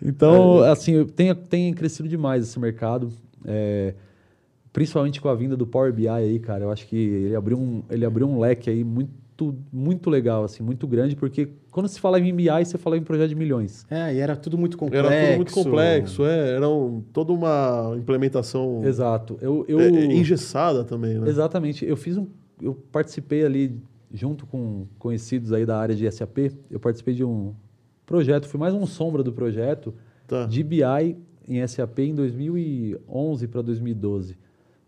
Então, 0.05 0.63
assim, 0.65 1.05
tem, 1.07 1.35
tem 1.35 1.73
crescido 1.73 2.09
demais 2.09 2.43
esse 2.43 2.59
mercado. 2.59 3.11
é, 3.47 3.95
principalmente 4.73 5.21
com 5.21 5.29
a 5.29 5.35
vinda 5.35 5.57
do 5.57 5.67
Power 5.67 5.93
BI 5.93 6.09
aí, 6.09 6.39
cara. 6.39 6.65
Eu 6.65 6.71
acho 6.73 6.87
que 6.87 6.97
ele 6.97 7.37
abriu 7.37 7.59
um, 7.59 7.83
ele 7.91 8.05
abriu 8.05 8.27
um 8.27 8.39
leque 8.41 8.69
aí 8.71 8.83
muito, 8.83 9.11
muito 9.73 10.09
legal, 10.11 10.45
assim, 10.45 10.63
muito 10.63 10.87
grande, 10.87 11.17
porque 11.17 11.49
quando 11.71 11.89
se 11.89 11.99
fala 11.99 12.19
em 12.21 12.35
BI, 12.35 12.49
você 12.65 12.77
fala 12.79 12.97
em 12.97 13.03
projeto 13.03 13.31
de 13.31 13.35
milhões. 13.35 13.85
É, 13.91 14.15
e 14.15 14.19
era 14.19 14.37
tudo 14.37 14.57
muito 14.59 14.77
complexo. 14.77 15.07
Era 15.11 15.27
tudo 15.27 15.37
muito 15.37 15.53
complexo, 15.53 16.25
é, 16.25 16.51
era 16.57 16.69
um- 16.69 17.01
toda 17.13 17.33
uma 17.33 17.95
implementação 17.99 18.83
Exato. 18.85 19.39
Eu, 19.41 19.65
eu, 19.69 19.81
é, 19.81 19.89
engessada 19.89 20.85
também, 20.85 21.19
né? 21.19 21.29
Exatamente. 21.29 21.85
Eu 21.85 21.97
fiz 21.97 22.17
um. 22.17 22.27
Eu 22.61 22.75
participei 22.93 23.45
ali, 23.45 23.81
junto 24.13 24.47
com 24.47 24.87
conhecidos 24.99 25.53
aí 25.53 25.65
da 25.67 25.79
área 25.79 25.95
de 25.97 26.07
SAP, 26.11 26.53
eu 26.71 26.79
participei 26.79 27.15
de 27.15 27.25
um 27.25 27.55
projeto, 28.07 28.47
fui 28.47 28.61
mais 28.61 28.75
um 28.75 28.87
sombra 28.87 29.23
do 29.23 29.33
projeto 29.33 29.95
Tá. 30.29 30.45
de 30.47 30.63
BI 30.63 31.17
em 31.49 31.67
SAP 31.67 31.99
em 32.01 32.15
2011 32.15 33.49
para 33.49 33.63
2012. 33.63 34.37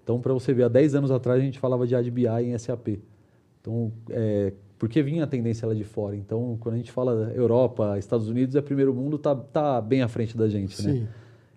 Então, 0.03 0.21
para 0.21 0.33
você 0.35 0.53
ver, 0.53 0.65
há 0.65 0.69
10 0.69 0.95
anos 0.95 1.11
atrás 1.11 1.41
a 1.41 1.45
gente 1.45 1.59
falava 1.59 1.87
de 1.87 1.95
ADBI 1.97 2.27
em 2.45 2.59
SAP. 2.59 3.01
Então, 3.65 3.91
é, 4.11 4.53
porque 4.79 5.03
vinha 5.03 5.25
a 5.25 5.27
tendência 5.27 5.67
lá 5.67 5.73
de 5.73 5.85
fora. 5.85 6.15
Então, 6.15 6.59
quando 6.61 6.75
a 6.75 6.77
gente 6.77 6.93
fala 6.93 7.33
Europa, 7.35 7.99
Estados 7.99 8.29
Unidos, 8.29 8.55
é 8.55 8.61
primeiro 8.61 8.93
mundo, 8.93 9.17
tá, 9.17 9.35
tá 9.35 9.81
bem 9.81 10.03
à 10.03 10.09
frente 10.09 10.37
da 10.37 10.47
gente, 10.51 10.85
né? 10.85 10.93
Sim. 10.93 11.09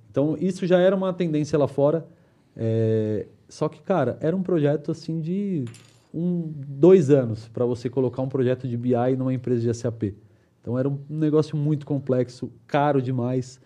Então, 0.10 0.38
isso 0.40 0.66
já 0.66 0.80
era 0.80 0.96
uma 0.96 1.12
tendência 1.12 1.60
lá 1.60 1.68
fora. 1.68 2.08
É, 2.56 3.28
só 3.50 3.68
que, 3.68 3.82
cara, 3.82 4.18
era 4.22 4.34
um 4.34 4.42
projeto 4.42 4.90
assim 4.90 5.20
de 5.20 5.66
um, 6.14 6.50
dois 6.56 7.10
anos 7.10 7.50
para 7.50 7.66
você 7.66 7.90
colocar 7.90 8.22
um 8.22 8.30
projeto 8.30 8.70
de 8.70 8.78
BI 8.78 9.16
numa 9.18 9.34
empresa 9.34 9.62
de 9.62 9.78
SAP. 9.78 10.16
Então 10.62 10.80
era 10.80 10.88
um 10.88 10.98
negócio 11.10 11.58
muito 11.58 11.86
complexo, 11.86 12.52
caro 12.66 13.02
demais. 13.02 13.60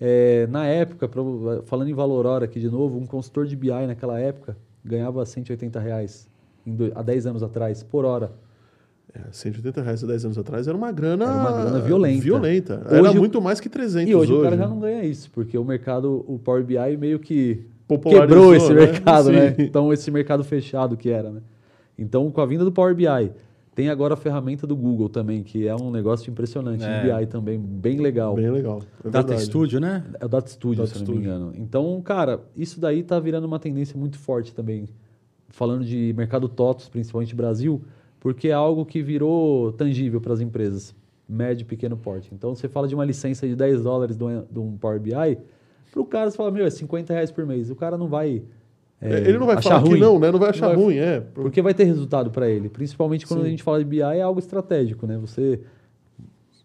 É, 0.00 0.46
na 0.46 0.66
época, 0.66 1.08
pra, 1.08 1.22
falando 1.64 1.88
em 1.88 1.94
valor 1.94 2.26
hora 2.26 2.44
aqui 2.44 2.60
de 2.60 2.70
novo, 2.70 2.96
um 2.98 3.06
consultor 3.06 3.46
de 3.46 3.56
BI 3.56 3.86
naquela 3.86 4.18
época 4.20 4.56
ganhava 4.84 5.26
180 5.26 5.78
reais 5.78 6.27
do, 6.72 6.92
há 6.94 7.02
10 7.02 7.26
anos 7.26 7.42
atrás, 7.42 7.82
por 7.82 8.04
hora. 8.04 8.32
É, 9.14 9.20
180 9.30 9.82
reais 9.82 10.04
há 10.04 10.06
10 10.06 10.24
anos 10.26 10.38
atrás 10.38 10.68
era 10.68 10.76
uma 10.76 10.92
grana, 10.92 11.24
era 11.24 11.34
uma 11.34 11.52
grana 11.52 11.80
violenta. 11.80 12.22
violenta. 12.22 12.82
Hoje, 12.86 12.98
era 12.98 13.12
muito 13.14 13.40
mais 13.40 13.58
que 13.60 13.68
300 13.68 14.10
E 14.10 14.14
hoje, 14.14 14.32
hoje 14.32 14.40
o 14.40 14.44
cara 14.44 14.56
já 14.56 14.68
não 14.68 14.78
ganha 14.78 15.02
isso, 15.04 15.30
porque 15.30 15.56
o 15.56 15.64
mercado, 15.64 16.24
o 16.28 16.38
Power 16.38 16.62
BI 16.62 16.96
meio 16.98 17.18
que 17.18 17.64
quebrou 17.96 18.54
esse 18.54 18.72
né? 18.72 18.80
mercado, 18.80 19.30
né? 19.32 19.54
Então, 19.58 19.92
esse 19.92 20.10
mercado 20.10 20.44
fechado 20.44 20.96
que 20.96 21.08
era, 21.10 21.30
né? 21.30 21.40
Então, 21.98 22.30
com 22.30 22.40
a 22.40 22.46
vinda 22.46 22.64
do 22.64 22.70
Power 22.70 22.94
BI, 22.94 23.32
tem 23.74 23.88
agora 23.88 24.14
a 24.14 24.16
ferramenta 24.16 24.66
do 24.66 24.76
Google 24.76 25.08
também, 25.08 25.42
que 25.42 25.66
é 25.66 25.74
um 25.74 25.90
negócio 25.90 26.28
impressionante 26.30 26.84
é. 26.84 27.02
BI 27.02 27.26
também, 27.26 27.58
bem 27.58 28.00
legal. 28.00 28.34
Bem 28.34 28.50
legal. 28.50 28.82
É 29.04 29.08
Data 29.08 29.28
verdade. 29.28 29.44
Studio, 29.44 29.80
né? 29.80 30.04
É 30.20 30.26
o 30.26 30.28
Data 30.28 30.48
Studio, 30.48 30.82
Data 30.82 30.94
se 30.94 31.04
Studio. 31.04 31.14
não 31.14 31.20
me 31.20 31.26
engano. 31.26 31.52
Então, 31.56 32.00
cara, 32.02 32.40
isso 32.56 32.80
daí 32.80 33.02
tá 33.02 33.18
virando 33.18 33.46
uma 33.46 33.58
tendência 33.58 33.96
muito 33.96 34.18
forte 34.18 34.52
também. 34.54 34.88
Falando 35.48 35.84
de 35.84 36.12
mercado 36.16 36.48
TOTOS, 36.48 36.88
principalmente 36.88 37.34
Brasil, 37.34 37.82
porque 38.20 38.48
é 38.48 38.52
algo 38.52 38.84
que 38.84 39.02
virou 39.02 39.72
tangível 39.72 40.20
para 40.20 40.32
as 40.32 40.40
empresas, 40.40 40.94
médio 41.28 41.62
e 41.62 41.64
pequeno 41.64 41.96
porte. 41.96 42.30
Então, 42.32 42.54
você 42.54 42.68
fala 42.68 42.86
de 42.86 42.94
uma 42.94 43.04
licença 43.04 43.46
de 43.46 43.56
10 43.56 43.82
dólares 43.82 44.16
de 44.16 44.58
um 44.58 44.76
Power 44.76 45.00
BI, 45.00 45.38
para 45.90 46.00
o 46.00 46.04
cara 46.04 46.30
você 46.30 46.36
fala, 46.36 46.50
meu, 46.50 46.66
é 46.66 46.70
50 46.70 47.12
reais 47.12 47.30
por 47.30 47.46
mês. 47.46 47.70
O 47.70 47.74
cara 47.74 47.96
não 47.96 48.08
vai 48.08 48.42
é, 49.00 49.20
ele 49.28 49.38
não 49.38 49.46
vai 49.46 49.62
falar 49.62 49.78
ruim. 49.78 49.94
que 49.94 50.00
não, 50.00 50.18
né? 50.18 50.30
Não 50.30 50.40
vai 50.40 50.50
achar 50.50 50.68
não 50.70 50.74
vai, 50.74 50.84
ruim, 50.84 50.96
é. 50.96 51.20
Porque 51.20 51.62
vai 51.62 51.72
ter 51.72 51.84
resultado 51.84 52.30
para 52.30 52.48
ele. 52.48 52.68
Principalmente 52.68 53.26
quando 53.26 53.40
Sim. 53.40 53.46
a 53.46 53.50
gente 53.50 53.62
fala 53.62 53.78
de 53.78 53.84
BI, 53.84 54.00
é 54.00 54.20
algo 54.20 54.40
estratégico, 54.40 55.06
né? 55.06 55.16
Você 55.18 55.60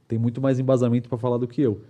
tem 0.08 0.18
muito 0.18 0.42
mais 0.42 0.60
embasamento 0.60 1.08
para 1.08 1.18
falar 1.18 1.38
do 1.38 1.48
que 1.48 1.62
eu. 1.62 1.82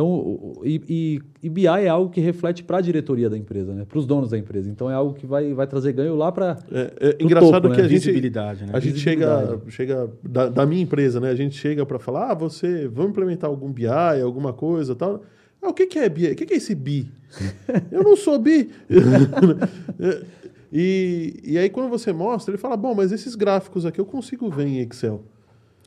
Então, 0.00 0.54
e, 0.64 0.82
e, 0.88 1.46
e 1.46 1.50
BI 1.50 1.66
é 1.66 1.88
algo 1.88 2.10
que 2.10 2.22
reflete 2.22 2.64
para 2.64 2.78
a 2.78 2.80
diretoria 2.80 3.28
da 3.28 3.36
empresa, 3.36 3.74
né? 3.74 3.84
Para 3.86 3.98
os 3.98 4.06
donos 4.06 4.30
da 4.30 4.38
empresa. 4.38 4.70
Então, 4.70 4.90
é 4.90 4.94
algo 4.94 5.12
que 5.12 5.26
vai, 5.26 5.52
vai 5.52 5.66
trazer 5.66 5.92
ganho 5.92 6.16
lá 6.16 6.32
para. 6.32 6.58
É, 6.72 7.16
é 7.18 7.22
engraçado 7.22 7.64
topo, 7.64 7.74
que 7.74 7.80
né? 7.82 7.86
a 7.86 7.88
gente. 7.88 8.00
Visibilidade, 8.00 8.64
né? 8.64 8.70
A 8.72 8.80
gente 8.80 8.98
chega, 8.98 9.60
chega 9.68 10.10
da, 10.22 10.48
da, 10.48 10.64
minha 10.64 10.82
empresa, 10.82 11.20
né? 11.20 11.28
A 11.28 11.34
gente 11.34 11.54
chega 11.54 11.84
para 11.84 11.98
falar, 11.98 12.30
ah, 12.30 12.34
você, 12.34 12.88
vamos 12.88 13.10
implementar 13.10 13.50
algum 13.50 13.70
BI, 13.70 13.86
alguma 14.24 14.54
coisa 14.54 14.94
tal. 14.94 15.22
Ah, 15.60 15.68
o 15.68 15.74
que, 15.74 15.86
que 15.86 15.98
é 15.98 16.08
BI? 16.08 16.30
O 16.30 16.36
que, 16.36 16.46
que 16.46 16.54
é 16.54 16.56
esse 16.56 16.74
BI? 16.74 17.06
Eu 17.92 18.02
não 18.02 18.16
sou 18.16 18.38
BI. 18.38 18.70
e, 20.72 21.40
e 21.44 21.58
aí, 21.58 21.68
quando 21.68 21.90
você 21.90 22.10
mostra, 22.10 22.52
ele 22.52 22.58
fala: 22.58 22.74
bom, 22.74 22.94
mas 22.94 23.12
esses 23.12 23.34
gráficos 23.34 23.84
aqui 23.84 24.00
eu 24.00 24.06
consigo 24.06 24.48
ver 24.48 24.66
em 24.66 24.80
Excel. 24.80 25.22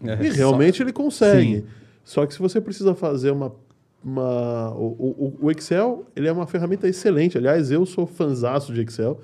É, 0.04 0.24
e 0.24 0.30
realmente 0.30 0.78
só... 0.78 0.84
ele 0.84 0.94
consegue. 0.94 1.56
Sim. 1.56 1.64
Só 2.04 2.28
que 2.28 2.34
se 2.34 2.40
você 2.40 2.62
precisa 2.62 2.94
fazer 2.94 3.32
uma. 3.32 3.56
Uma 4.04 4.72
o, 4.72 5.38
o, 5.40 5.46
o, 5.46 5.52
Excel 5.52 6.06
ele 6.16 6.28
é 6.28 6.32
uma 6.32 6.46
ferramenta 6.46 6.88
excelente. 6.88 7.38
Aliás, 7.38 7.72
eu 7.72 7.86
sou 7.86 8.06
fanzaço 8.06 8.74
de 8.74 8.82
Excel. 8.82 9.20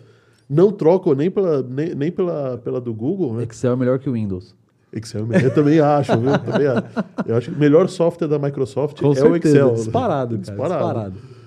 Não 0.50 0.72
troco 0.72 1.14
nem 1.14 1.30
pela, 1.30 1.62
nem, 1.62 1.94
nem 1.94 2.12
pela, 2.12 2.58
pela 2.58 2.82
do 2.82 2.94
Google. 2.94 3.36
Né? 3.36 3.44
Excel 3.44 3.74
é 3.74 3.76
melhor 3.76 4.00
que 4.00 4.10
o 4.10 4.14
Windows. 4.14 4.56
Excel, 4.92 5.28
eu 5.32 5.50
também 5.54 5.80
acho, 5.80 6.18
viu? 6.20 6.32
Também 6.40 6.68
acho. 6.68 6.88
Eu 7.28 7.36
acho 7.36 7.52
que 7.52 7.56
o 7.56 7.60
melhor 7.60 7.88
software 7.88 8.28
da 8.28 8.40
Microsoft 8.40 9.00
Com 9.00 9.12
é 9.12 9.16
certeza, 9.16 9.32
o 9.32 9.38
Excel. 9.38 9.74
Disparado, 9.74 10.30
cara, 10.30 10.42
disparado. 10.42 11.12
disparado. 11.12 11.40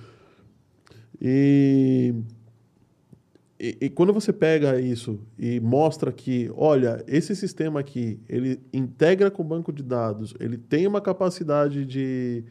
E, 1.21 2.15
e, 3.59 3.79
e, 3.81 3.91
quando 3.91 4.13
você 4.13 4.33
pega 4.33 4.81
isso 4.81 5.21
e 5.39 5.61
mostra 5.61 6.11
que, 6.11 6.51
olha, 6.57 7.05
esse 7.07 7.37
sistema 7.37 7.79
aqui, 7.79 8.21
ele 8.29 8.61
integra 8.73 9.31
com 9.31 9.43
o 9.43 9.45
banco 9.45 9.73
de 9.73 9.85
dados, 9.85 10.35
ele 10.41 10.59
tem 10.59 10.85
uma 10.87 11.01
capacidade 11.01 11.85
de, 11.85 12.45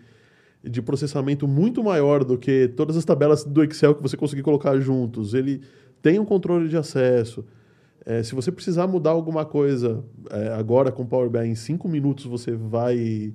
de 0.63 0.81
processamento 0.81 1.47
muito 1.47 1.83
maior 1.83 2.23
do 2.23 2.37
que 2.37 2.67
todas 2.75 2.95
as 2.95 3.05
tabelas 3.05 3.43
do 3.43 3.63
Excel 3.63 3.95
que 3.95 4.01
você 4.01 4.15
conseguir 4.15 4.43
colocar 4.43 4.77
juntos, 4.79 5.33
ele 5.33 5.61
tem 6.01 6.19
um 6.19 6.25
controle 6.25 6.67
de 6.67 6.77
acesso, 6.77 7.43
é, 8.05 8.23
se 8.23 8.33
você 8.33 8.51
precisar 8.51 8.87
mudar 8.87 9.11
alguma 9.11 9.45
coisa 9.45 10.03
é, 10.31 10.49
agora 10.49 10.91
com 10.91 11.05
Power 11.05 11.29
BI 11.29 11.45
em 11.45 11.55
cinco 11.55 11.87
minutos, 11.87 12.25
você 12.25 12.51
vai 12.51 13.33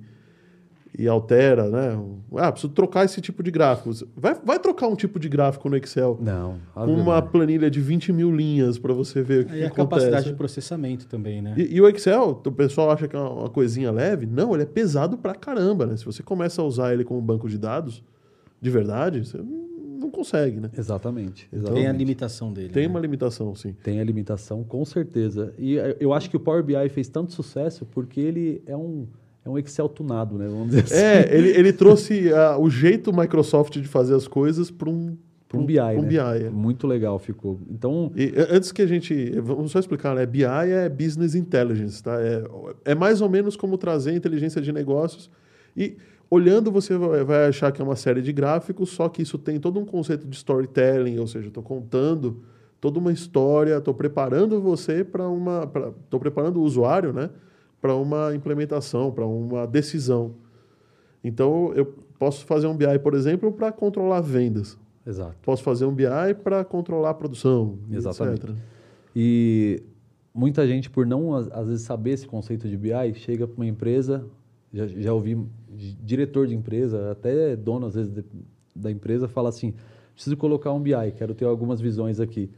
e, 0.97 1.07
altera, 1.07 1.69
né? 1.69 2.03
Ah, 2.35 2.51
preciso 2.51 2.73
trocar 2.73 3.05
esse 3.05 3.21
tipo 3.21 3.43
de 3.43 3.51
gráfico. 3.51 3.91
Vai, 4.15 4.35
vai 4.43 4.59
trocar 4.59 4.87
um 4.87 4.95
tipo 4.95 5.19
de 5.19 5.29
gráfico 5.29 5.69
no 5.69 5.77
Excel. 5.77 6.17
Não. 6.19 6.55
Com 6.73 6.93
uma 6.95 7.21
planilha 7.21 7.69
de 7.69 7.79
20 7.79 8.11
mil 8.11 8.35
linhas 8.35 8.79
para 8.79 8.93
você 8.93 9.21
ver 9.21 9.43
o 9.43 9.45
que, 9.45 9.53
e 9.53 9.57
que 9.57 9.63
a 9.63 9.67
acontece. 9.67 9.87
capacidade 9.89 10.25
de 10.29 10.35
processamento 10.35 11.05
também, 11.07 11.41
né? 11.41 11.53
E, 11.57 11.75
e, 11.75 11.81
o 11.81 11.87
Excel, 11.87 12.41
o 12.43 12.51
pessoal 12.51 12.91
acha 12.91 13.07
que 13.07 13.15
é 13.15 13.19
uma 13.19 13.49
coisinha 13.49 13.91
leve. 13.91 14.25
Não, 14.25 14.53
ele 14.53 14.63
é 14.63 14.65
pesado 14.65 15.17
pra 15.17 15.35
caramba, 15.35 15.85
né? 15.85 15.95
Se 15.95 16.05
você 16.05 16.23
começa 16.23 16.61
a 16.61 16.65
usar 16.65 16.93
ele 16.93 17.03
como 17.03 17.21
banco 17.21 17.47
de 17.47 17.57
dados, 17.57 18.03
de 18.59 18.69
verdade, 18.69 19.23
você 19.23 19.37
não 19.37 20.09
consegue, 20.09 20.59
né? 20.59 20.69
Exatamente. 20.77 21.47
exatamente. 21.51 21.81
Tem 21.81 21.87
a 21.87 21.93
limitação 21.93 22.53
dele. 22.53 22.69
Tem 22.69 22.83
né? 22.83 22.89
uma 22.89 22.99
limitação, 22.99 23.53
sim. 23.55 23.73
Tem 23.83 23.99
a 23.99 24.03
limitação, 24.03 24.63
com 24.63 24.83
certeza. 24.85 25.53
E 25.57 25.77
eh, 25.77 25.97
eu 25.99 26.13
acho 26.13 26.29
que 26.29 26.37
o 26.37 26.39
Power 26.39 26.63
BI 26.63 26.89
fez 26.89 27.09
tanto 27.09 27.33
sucesso 27.33 27.85
porque 27.85 28.19
ele 28.19 28.61
é 28.65 28.75
um, 28.75 29.05
é 29.47 29.49
um 29.49 29.57
Excel 29.57 29.89
tunado, 29.89 30.37
né? 30.37 30.47
Vamos 30.47 30.67
dizer 30.67 30.83
assim. 30.83 30.95
É, 30.95 31.35
ele, 31.35 31.49
ele 31.49 31.73
trouxe 31.73 32.29
uh, 32.29 32.59
o 32.59 32.69
jeito 32.69 33.15
Microsoft 33.15 33.77
de 33.77 33.87
fazer 33.87 34.15
as 34.15 34.27
coisas 34.27 34.69
para 34.69 34.89
um 34.89 35.17
para 35.47 35.57
um 35.57 35.65
BI, 35.65 35.79
um 35.79 36.01
né? 36.01 36.07
BI 36.09 36.17
é. 36.17 36.49
Muito 36.49 36.85
legal 36.85 37.17
ficou. 37.17 37.61
Então, 37.69 38.11
e, 38.17 38.33
antes 38.49 38.69
que 38.73 38.81
a 38.81 38.85
gente, 38.85 39.31
vamos 39.39 39.71
só 39.71 39.79
explicar, 39.79 40.13
né? 40.13 40.25
BI 40.25 40.43
é 40.43 40.89
Business 40.89 41.35
Intelligence, 41.35 42.03
tá? 42.03 42.21
É, 42.21 42.43
é 42.83 42.93
mais 42.93 43.21
ou 43.21 43.29
menos 43.29 43.55
como 43.55 43.77
trazer 43.77 44.13
inteligência 44.13 44.61
de 44.61 44.73
negócios 44.73 45.31
e 45.75 45.95
Olhando, 46.29 46.69
você 46.69 46.97
vai 46.97 47.47
achar 47.47 47.71
que 47.71 47.81
é 47.81 47.85
uma 47.85 47.95
série 47.95 48.21
de 48.21 48.33
gráficos, 48.33 48.89
só 48.89 49.07
que 49.07 49.21
isso 49.21 49.37
tem 49.37 49.61
todo 49.61 49.79
um 49.79 49.85
conceito 49.85 50.27
de 50.27 50.35
storytelling, 50.35 51.17
ou 51.19 51.27
seja, 51.27 51.47
estou 51.47 51.63
contando 51.63 52.43
toda 52.81 52.99
uma 52.99 53.13
história, 53.13 53.77
estou 53.77 53.93
preparando 53.93 54.59
você 54.59 55.05
para 55.05 55.27
uma. 55.29 55.71
Estou 56.03 56.19
preparando 56.19 56.59
o 56.59 56.63
usuário 56.63 57.13
né, 57.13 57.29
para 57.81 57.95
uma 57.95 58.33
implementação, 58.35 59.11
para 59.11 59.25
uma 59.25 59.65
decisão. 59.65 60.35
Então, 61.23 61.71
eu 61.73 61.85
posso 62.17 62.45
fazer 62.45 62.67
um 62.67 62.75
BI, 62.75 62.99
por 63.01 63.13
exemplo, 63.13 63.51
para 63.51 63.71
controlar 63.71 64.21
vendas. 64.21 64.77
Exato. 65.05 65.35
Posso 65.41 65.63
fazer 65.63 65.85
um 65.85 65.93
BI 65.93 66.05
para 66.43 66.65
controlar 66.65 67.11
a 67.11 67.13
produção, 67.13 67.77
Exatamente. 67.91 68.45
etc. 68.45 68.55
E 69.15 69.81
muita 70.33 70.67
gente, 70.67 70.89
por 70.89 71.05
não, 71.05 71.33
às 71.33 71.67
vezes, 71.67 71.85
saber 71.85 72.11
esse 72.11 72.27
conceito 72.27 72.67
de 72.67 72.77
BI, 72.77 73.13
chega 73.15 73.47
para 73.47 73.55
uma 73.55 73.65
empresa, 73.65 74.25
já, 74.73 74.85
já 74.87 75.13
ouvi 75.13 75.37
diretor 76.03 76.47
de 76.47 76.55
empresa, 76.55 77.11
até 77.11 77.55
dono 77.55 77.87
às 77.87 77.95
vezes 77.95 78.11
de, 78.11 78.23
da 78.75 78.91
empresa, 78.91 79.27
fala 79.27 79.49
assim: 79.49 79.73
preciso 80.13 80.35
colocar 80.35 80.73
um 80.73 80.81
BI, 80.81 81.11
quero 81.15 81.33
ter 81.33 81.45
algumas 81.45 81.79
visões 81.79 82.19
aqui. 82.19 82.49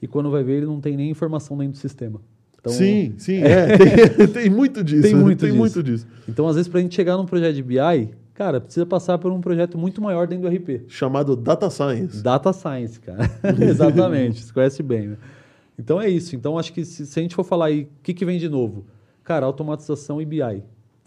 E 0.00 0.06
quando 0.06 0.30
vai 0.30 0.44
ver, 0.44 0.58
ele 0.58 0.66
não 0.66 0.80
tem 0.80 0.96
nem 0.96 1.10
informação 1.10 1.56
dentro 1.56 1.72
do 1.72 1.78
sistema. 1.78 2.20
Então, 2.66 2.72
sim, 2.72 3.14
sim, 3.16 3.42
é, 3.42 3.78
tem, 3.78 4.26
tem, 4.28 4.50
muito 4.50 4.82
disso. 4.82 5.02
Tem, 5.02 5.14
muito, 5.14 5.38
tem 5.38 5.50
disso. 5.50 5.58
muito 5.58 5.82
disso. 5.82 6.06
Então, 6.28 6.48
às 6.48 6.56
vezes, 6.56 6.68
para 6.68 6.80
a 6.80 6.82
gente 6.82 6.94
chegar 6.94 7.16
num 7.16 7.24
projeto 7.24 7.54
de 7.54 7.62
BI, 7.62 8.10
cara, 8.34 8.60
precisa 8.60 8.84
passar 8.84 9.18
por 9.18 9.30
um 9.30 9.40
projeto 9.40 9.78
muito 9.78 10.02
maior 10.02 10.26
dentro 10.26 10.50
do 10.50 10.54
RP. 10.54 10.82
Chamado 10.88 11.36
Data 11.36 11.70
Science. 11.70 12.22
Data 12.22 12.52
Science, 12.52 12.98
cara. 12.98 13.30
Exatamente, 13.60 14.42
você 14.42 14.52
conhece 14.52 14.82
bem, 14.82 15.08
né? 15.08 15.16
Então 15.78 16.00
é 16.00 16.08
isso. 16.08 16.34
Então 16.34 16.58
acho 16.58 16.72
que 16.72 16.84
se, 16.84 17.06
se 17.06 17.18
a 17.18 17.22
gente 17.22 17.34
for 17.34 17.44
falar 17.44 17.66
aí, 17.66 17.82
o 17.82 17.88
que, 18.02 18.12
que 18.12 18.24
vem 18.24 18.38
de 18.38 18.48
novo? 18.48 18.84
Cara, 19.22 19.46
automatização 19.46 20.20
e 20.20 20.24
BI 20.24 20.62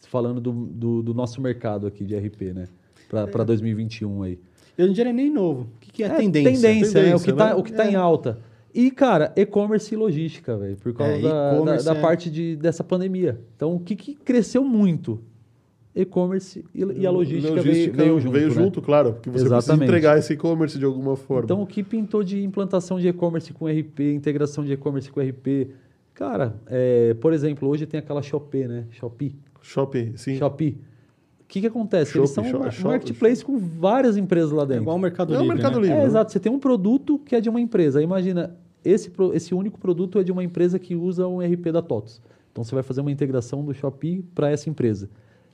falando 0.08 0.40
do, 0.40 0.52
do, 0.52 1.04
do, 1.04 1.14
nosso 1.14 1.42
mercado 1.42 1.86
aqui 1.86 2.04
de 2.04 2.16
RP, 2.16 2.54
né? 2.54 2.68
Para 3.10 3.42
é. 3.42 3.46
2021 3.46 4.24
aí. 4.24 4.40
Eu 4.78 4.88
não 4.88 4.94
diria 4.94 5.12
nem 5.12 5.30
novo. 5.30 5.64
O 5.64 5.80
que, 5.80 5.92
que 5.92 6.04
é, 6.04 6.08
é 6.08 6.10
tendência? 6.10 6.52
Tendência, 6.52 7.02
tendência 7.02 7.36
né? 7.36 7.56
O 7.56 7.64
que 7.64 7.72
está 7.72 7.84
né? 7.84 7.92
tá 7.92 7.92
em 7.92 7.96
é. 7.96 7.98
alta. 7.98 8.40
E, 8.74 8.92
cara, 8.92 9.34
e-commerce 9.36 9.94
e 9.94 9.98
logística, 9.98 10.56
velho, 10.58 10.78
por 10.78 10.94
causa 10.94 11.14
é, 11.14 11.22
da, 11.22 11.62
da, 11.62 11.78
da 11.78 11.96
é. 11.96 12.02
parte 12.02 12.30
de, 12.30 12.56
dessa 12.56 12.84
pandemia. 12.84 13.40
Então, 13.56 13.76
o 13.76 13.80
que, 13.80 13.96
que 13.96 14.16
cresceu 14.16 14.64
muito? 14.64 15.20
E-commerce 15.96 16.64
e, 16.74 16.84
e, 16.84 17.06
a 17.06 17.12
logística, 17.12 17.56
logística 17.56 17.98
veio, 17.98 18.14
veio, 18.14 18.20
junto. 18.20 18.32
Veio 18.32 18.48
né? 18.50 18.54
junto, 18.54 18.82
claro, 18.82 19.14
porque 19.14 19.30
você 19.30 19.46
Exatamente. 19.46 19.66
precisa 19.66 19.84
entregar 19.84 20.18
esse 20.20 20.34
e-commerce 20.34 20.78
de 20.78 20.86
alguma 20.86 21.16
forma. 21.16 21.46
Então, 21.46 21.62
o 21.62 21.66
que 21.66 21.84
pintou 21.84 22.24
de 22.24 22.44
implantação 22.44 23.00
de 23.00 23.08
e-commerce 23.08 23.52
com 23.52 23.66
RP, 23.66 24.14
integração 24.14 24.64
de 24.64 24.74
e-commerce 24.74 25.12
com 25.12 25.20
RP? 25.20 25.72
Cara, 26.14 26.56
é, 26.68 27.16
por 27.16 27.34
exemplo, 27.34 27.68
hoje 27.68 27.86
tem 27.86 28.00
aquela 28.00 28.22
Shopee, 28.22 28.68
né? 28.68 28.86
Shopee. 28.92 29.36
Shopee, 29.62 30.14
sim. 30.16 30.38
Shopee. 30.38 30.78
O 31.50 31.52
que, 31.52 31.62
que 31.62 31.68
acontece? 31.68 32.16
Eles 32.16 32.30
são 32.30 32.44
um 32.44 32.84
marketplace 32.84 33.44
com 33.44 33.58
várias 33.58 34.16
empresas 34.16 34.52
lá 34.52 34.66
dentro. 34.66 34.82
É 34.82 34.84
igual 34.84 34.98
o 34.98 35.00
Mercado 35.00 35.34
é 35.34 35.38
Livre. 35.40 35.48
É 35.48 35.52
o 35.52 35.56
Mercado 35.56 35.80
né? 35.80 35.88
Livre. 35.88 36.02
É, 36.04 36.06
exato. 36.06 36.32
Você 36.32 36.40
tem 36.40 36.52
um 36.52 36.60
produto 36.60 37.18
que 37.18 37.36
é 37.36 37.42
de 37.42 37.50
uma 37.50 37.60
empresa. 37.60 38.04
Imagina, 38.04 38.56
esse, 38.86 39.12
esse 39.34 39.56
único 39.56 39.80
produto 39.80 40.20
é 40.20 40.24
de 40.24 40.32
uma 40.32 40.44
empresa 40.44 40.78
que 40.78 40.94
usa 40.96 41.28
um 41.28 41.40
RP 41.40 41.72
da 41.74 41.82
TOTOS. 41.82 42.22
Então 42.52 42.64
você 42.64 42.76
vai 42.76 42.84
fazer 42.84 43.02
uma 43.02 43.12
integração 43.12 43.66
do 43.66 43.74
Shopee 43.74 44.22
para 44.36 44.52
essa 44.52 44.70
empresa. 44.70 45.10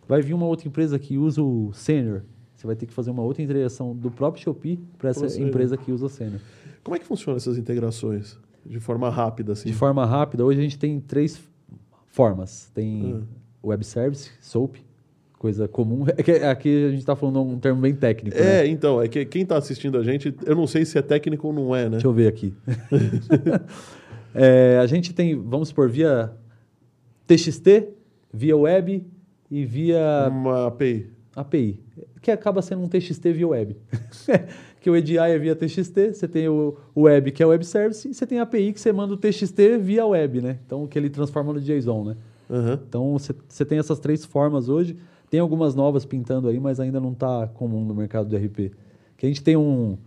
Vai 0.05 0.21
vir 0.21 0.33
uma 0.33 0.45
outra 0.45 0.67
empresa 0.67 0.99
que 0.99 1.17
usa 1.17 1.41
o 1.41 1.71
Senior. 1.71 2.23
Você 2.57 2.67
vai 2.67 2.75
ter 2.75 2.87
que 2.87 2.93
fazer 2.93 3.11
uma 3.11 3.23
outra 3.23 3.41
integração 3.41 3.95
do 3.95 4.11
próprio 4.11 4.43
Shopee 4.43 4.77
para 4.97 5.11
essa 5.11 5.41
empresa 5.41 5.77
que 5.77 5.93
usa 5.93 6.07
o 6.07 6.09
Senior. 6.09 6.41
Como 6.83 6.93
é 6.93 6.99
que 6.99 7.05
funcionam 7.05 7.37
essas 7.37 7.57
integrações? 7.57 8.37
De 8.65 8.81
forma 8.81 9.09
rápida, 9.09 9.53
assim. 9.53 9.69
De 9.69 9.75
forma 9.75 10.05
rápida, 10.05 10.43
hoje 10.43 10.59
a 10.59 10.63
gente 10.63 10.77
tem 10.77 10.99
três 10.99 11.41
formas. 12.07 12.69
Tem 12.73 13.15
Hum. 13.15 13.23
web 13.63 13.83
service, 13.85 14.31
SOAP, 14.41 14.84
coisa 15.45 15.67
comum. 15.67 16.05
É 16.17 16.23
que 16.23 16.31
aqui 16.31 16.85
a 16.85 16.89
gente 16.89 17.01
está 17.01 17.15
falando 17.15 17.39
um 17.39 17.59
termo 17.59 17.79
bem 17.79 17.93
técnico. 17.93 18.35
né? 18.35 18.61
É, 18.61 18.67
então, 18.67 18.99
é 18.99 19.07
que 19.07 19.23
quem 19.25 19.43
está 19.43 19.55
assistindo 19.57 19.95
a 19.95 20.03
gente, 20.03 20.33
eu 20.43 20.55
não 20.55 20.65
sei 20.65 20.83
se 20.85 20.97
é 20.97 21.03
técnico 21.03 21.45
ou 21.47 21.53
não 21.53 21.75
é, 21.75 21.83
né? 21.83 21.89
Deixa 21.91 22.07
eu 22.07 22.13
ver 22.13 22.27
aqui. 22.27 22.53
É, 24.37 24.77
a 24.81 24.85
gente 24.85 25.13
tem, 25.13 25.33
vamos 25.33 25.69
supor, 25.69 25.87
via 25.87 26.29
TXT, 27.25 27.87
via 28.33 28.57
web 28.57 29.01
e 29.49 29.63
via 29.63 30.27
Uma 30.29 30.67
API. 30.67 31.09
API, 31.33 31.79
que 32.21 32.29
acaba 32.29 32.61
sendo 32.61 32.81
um 32.81 32.89
TXT 32.89 33.31
via 33.31 33.47
web. 33.47 33.77
que 34.81 34.89
o 34.89 34.95
EDI 34.97 35.19
é 35.19 35.39
via 35.39 35.55
TXT, 35.55 36.15
você 36.15 36.27
tem 36.27 36.49
o 36.49 36.75
web, 36.97 37.31
que 37.31 37.41
é 37.41 37.45
o 37.45 37.49
web 37.49 37.65
service, 37.65 38.09
e 38.09 38.13
você 38.13 38.27
tem 38.27 38.39
a 38.39 38.41
API 38.41 38.73
que 38.73 38.81
você 38.81 38.91
manda 38.91 39.13
o 39.13 39.17
TXT 39.17 39.77
via 39.79 40.05
web, 40.05 40.41
né? 40.41 40.59
Então, 40.65 40.85
que 40.85 40.99
ele 40.99 41.09
transforma 41.09 41.53
no 41.53 41.61
JSON, 41.61 42.03
né? 42.03 42.17
Aham. 42.49 42.79
Então, 42.89 43.17
você 43.17 43.63
tem 43.63 43.79
essas 43.79 43.99
três 43.99 44.25
formas 44.25 44.67
hoje. 44.67 44.97
Tem 45.29 45.39
algumas 45.39 45.75
novas 45.75 46.05
pintando 46.05 46.47
aí, 46.47 46.59
mas 46.59 46.79
ainda 46.79 46.99
não 46.99 47.11
está 47.11 47.47
comum 47.47 47.83
no 47.83 47.93
mercado 47.95 48.29
de 48.29 48.35
RP. 48.37 48.71
Que 49.17 49.25
a 49.25 49.29
gente 49.29 49.43
tem 49.43 49.55
um, 49.57 49.97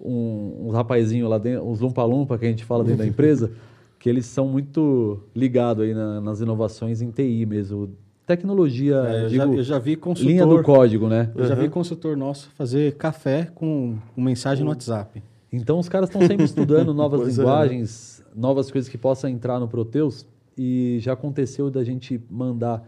um, 0.00 0.66
uns 0.68 0.74
rapazinhos 0.74 1.28
lá 1.28 1.38
dentro, 1.38 1.66
uns 1.66 1.80
lumpa-lumpa 1.80 2.38
que 2.38 2.44
a 2.46 2.48
gente 2.48 2.64
fala 2.64 2.82
dentro 2.84 2.98
da 2.98 3.06
empresa, 3.06 3.50
que 3.98 4.08
eles 4.08 4.26
são 4.26 4.46
muito 4.48 5.20
ligados 5.34 5.84
aí 5.84 5.94
na- 5.94 6.20
nas 6.20 6.40
inovações 6.40 7.00
em 7.02 7.10
TI 7.10 7.46
mesmo. 7.46 7.90
Tecnologia, 8.26 8.96
É, 8.96 9.24
eu, 9.24 9.28
já, 9.30 9.44
digo, 9.46 9.56
eu 9.58 9.62
já 9.64 9.78
vi 9.78 9.96
consultor, 9.96 10.30
linha 10.30 10.46
do 10.46 10.62
código, 10.62 11.08
né? 11.08 11.30
eu 11.34 11.44
já 11.46 11.54
vi 11.54 11.64
Uhum. 11.64 11.70
consultor 11.70 12.14
nosso 12.16 12.50
fazer 12.50 12.94
café 12.96 13.48
com, 13.54 13.96
com 14.14 14.20
mensagem 14.20 14.62
no 14.64 14.70
WhatsApp. 14.70 15.22
Então 15.50 15.78
os 15.78 15.88
caras 15.88 16.10
estão 16.10 16.20
sempre 16.26 16.44
estudando 16.44 16.92
novas 16.94 17.22
Pois 17.22 17.38
é, 17.38 17.40
linguagens, 17.42 18.22
novas 18.36 18.70
coisas 18.70 18.88
que 18.90 18.98
possam 18.98 19.30
entrar 19.30 19.58
no 19.58 19.66
Proteus. 19.66 20.26
E 20.58 20.98
já 21.00 21.12
aconteceu 21.14 21.70
da 21.70 21.82
gente 21.84 22.20
mandar 22.28 22.86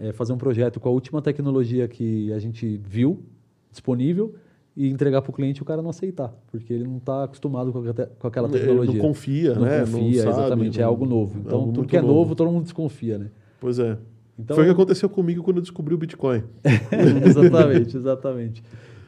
eh, 0.00 0.12
fazer 0.12 0.32
um 0.32 0.38
projeto 0.38 0.80
com 0.80 0.88
a 0.88 0.92
última 0.92 1.20
tecnologia 1.22 1.86
que 1.86 2.32
a 2.32 2.38
gente 2.40 2.80
viu 2.82 3.22
disponível 3.70 4.34
e 4.76 4.88
entregar 4.88 5.20
para 5.22 5.30
o 5.30 5.34
cliente 5.34 5.58
e 5.58 5.62
o 5.62 5.64
cara 5.66 5.82
não 5.82 5.90
aceitar, 5.90 6.32
porque 6.50 6.72
ele 6.72 6.84
não 6.84 6.96
está 6.96 7.24
acostumado 7.24 7.72
com, 7.72 7.80
aque- 7.88 8.06
com 8.18 8.26
aquela 8.26 8.48
Ele 8.48 8.58
tecnologia. 8.58 8.94
Não 8.94 9.00
confia, 9.00 9.54
Não 9.54 9.62
né? 9.62 9.80
confia, 9.80 10.22
sabe, 10.22 10.30
exatamente, 10.40 10.78
é 10.78 10.82
não- 10.82 10.88
algo 10.88 11.06
novo. 11.06 11.38
é 11.38 11.40
Então, 11.42 11.58
algo 11.60 11.72
tudo 11.72 11.86
que 11.88 11.96
é 11.96 12.00
novo, 12.02 12.34
todo 12.34 12.50
mundo 12.50 12.62
desconfia, 12.64 13.18
né? 13.18 13.30
Pois 13.60 13.78
é. 13.78 13.98
Então, 14.38 14.54
Foi 14.56 14.64
o 14.64 14.68
que 14.68 14.72
aconteceu 14.72 15.08
comigo 15.10 15.42
quando 15.42 15.58
eu 15.58 15.62
descobri 15.62 15.92
o 15.94 15.98
Bitcoin. 15.98 16.42
exatamente, 17.26 17.96
exatamente. 17.96 18.62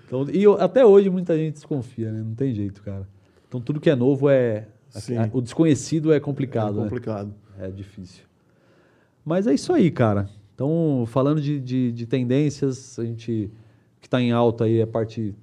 Então, 0.06 0.26
e 0.30 0.42
eu- 0.42 0.60
até 0.60 0.84
hoje 0.84 1.08
muita 1.08 1.36
gente 1.36 1.54
desconfia, 1.54 2.12
né? 2.12 2.22
Não 2.22 2.34
tem 2.34 2.52
jeito, 2.54 2.82
cara. 2.82 3.08
Então 3.48 3.60
tudo 3.60 3.80
que 3.80 3.88
é 3.88 3.96
novo 3.96 4.28
é. 4.28 4.68
Sim. 4.90 5.14
o 5.32 5.40
desconhecido 5.40 6.12
é 6.12 6.20
complicado, 6.20 6.74
é 6.74 6.76
né? 6.78 6.82
complicado. 6.84 7.32
É 7.58 7.70
difícil. 7.70 8.24
Mas 9.24 9.46
é 9.46 9.54
isso 9.54 9.72
aí, 9.72 9.90
cara. 9.90 10.28
Então, 10.54 11.04
falando 11.06 11.40
de, 11.40 11.60
de, 11.60 11.92
de 11.92 12.06
tendências, 12.06 12.98
a 12.98 13.04
gente 13.04 13.50
que 14.00 14.06
está 14.06 14.20
em 14.20 14.32
alta 14.32 14.64
aí 14.64 14.78
é 14.78 14.82
a 14.82 14.86
parte, 14.86 15.34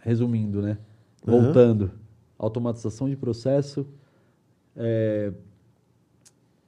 resumindo, 0.00 0.62
né? 0.62 0.78
Aham. 1.26 1.42
Voltando. 1.42 1.90
Automatização 2.38 3.08
de 3.08 3.16
processo, 3.16 3.86
é, 4.76 5.32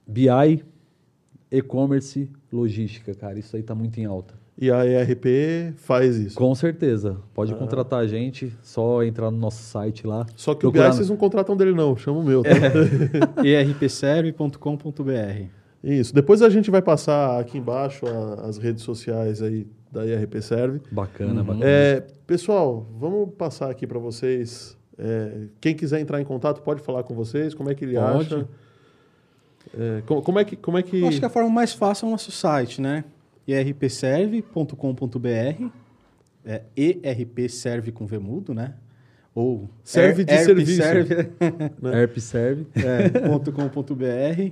BI, 0.07 0.63
e-commerce, 1.51 2.29
logística, 2.51 3.13
cara. 3.13 3.37
Isso 3.39 3.55
aí 3.55 3.61
está 3.61 3.75
muito 3.75 3.99
em 3.99 4.05
alta. 4.05 4.33
E 4.61 4.69
a 4.69 4.85
ERP 4.85 5.73
faz 5.77 6.17
isso. 6.17 6.35
Com 6.35 6.53
certeza. 6.53 7.17
Pode 7.33 7.53
Ah. 7.53 7.55
contratar 7.55 8.01
a 8.01 8.07
gente, 8.07 8.51
só 8.61 9.01
entrar 9.03 9.31
no 9.31 9.37
nosso 9.37 9.63
site 9.63 10.05
lá. 10.05 10.25
Só 10.35 10.53
que 10.53 10.67
o 10.67 10.71
BI 10.71 10.79
vocês 10.81 11.09
não 11.09 11.15
contratam 11.15 11.55
dele, 11.55 11.71
não. 11.73 11.95
Chama 11.95 12.19
o 12.19 12.23
meu. 12.23 12.43
tá? 12.43 12.49
erpserve.com.br. 13.45 15.45
Isso. 15.83 16.13
Depois 16.13 16.41
a 16.41 16.49
gente 16.49 16.69
vai 16.69 16.81
passar 16.81 17.39
aqui 17.39 17.57
embaixo 17.57 18.05
a- 18.05 18.45
as 18.47 18.57
redes 18.57 18.83
sociais 18.83 19.41
aí 19.41 19.65
da 19.91 20.05
IRP 20.05 20.41
Serve. 20.41 20.81
Bacana, 20.91 21.41
bacana. 21.43 21.65
É, 21.65 22.01
pessoal, 22.27 22.85
vamos 22.99 23.33
passar 23.35 23.69
aqui 23.71 23.87
para 23.87 23.97
vocês. 23.99 24.77
É, 24.97 25.45
quem 25.61 25.73
quiser 25.73 25.99
entrar 26.01 26.19
em 26.21 26.25
contato 26.25 26.61
pode 26.61 26.81
falar 26.81 27.03
com 27.03 27.13
vocês. 27.15 27.53
Como 27.53 27.69
é 27.71 27.75
que 27.75 27.85
ele 27.85 27.95
Pode. 27.95 28.35
acha? 28.35 28.47
É, 29.77 30.01
co- 30.05 30.21
como, 30.21 30.39
é 30.39 30.45
que 30.45 30.55
como 30.55 30.77
é 30.77 30.83
que 30.83 31.01
Eu 31.01 31.07
acho 31.07 31.19
que 31.19 31.25
a 31.25 31.29
forma 31.29 31.49
mais 31.49 31.73
fácil 31.73 32.05
é 32.05 32.09
o 32.09 32.11
nosso 32.11 32.31
site, 32.31 32.81
né? 32.81 33.03
erpserve.com.br 33.47 35.69
é 36.45 36.61
erpserve 36.75 37.91
com 37.91 38.05
V 38.05 38.19
mudo, 38.19 38.53
né? 38.53 38.73
Ou 39.35 39.69
Serve 39.83 40.23
de 40.23 40.33
er- 40.33 40.45
serviço. 40.45 40.81
erpserve, 40.81 41.29
né? 41.81 42.01
ERP 42.01 42.19
serve. 42.19 42.67
é, 42.75 43.09
ponto 43.27 43.51
.com.br. 43.51 44.51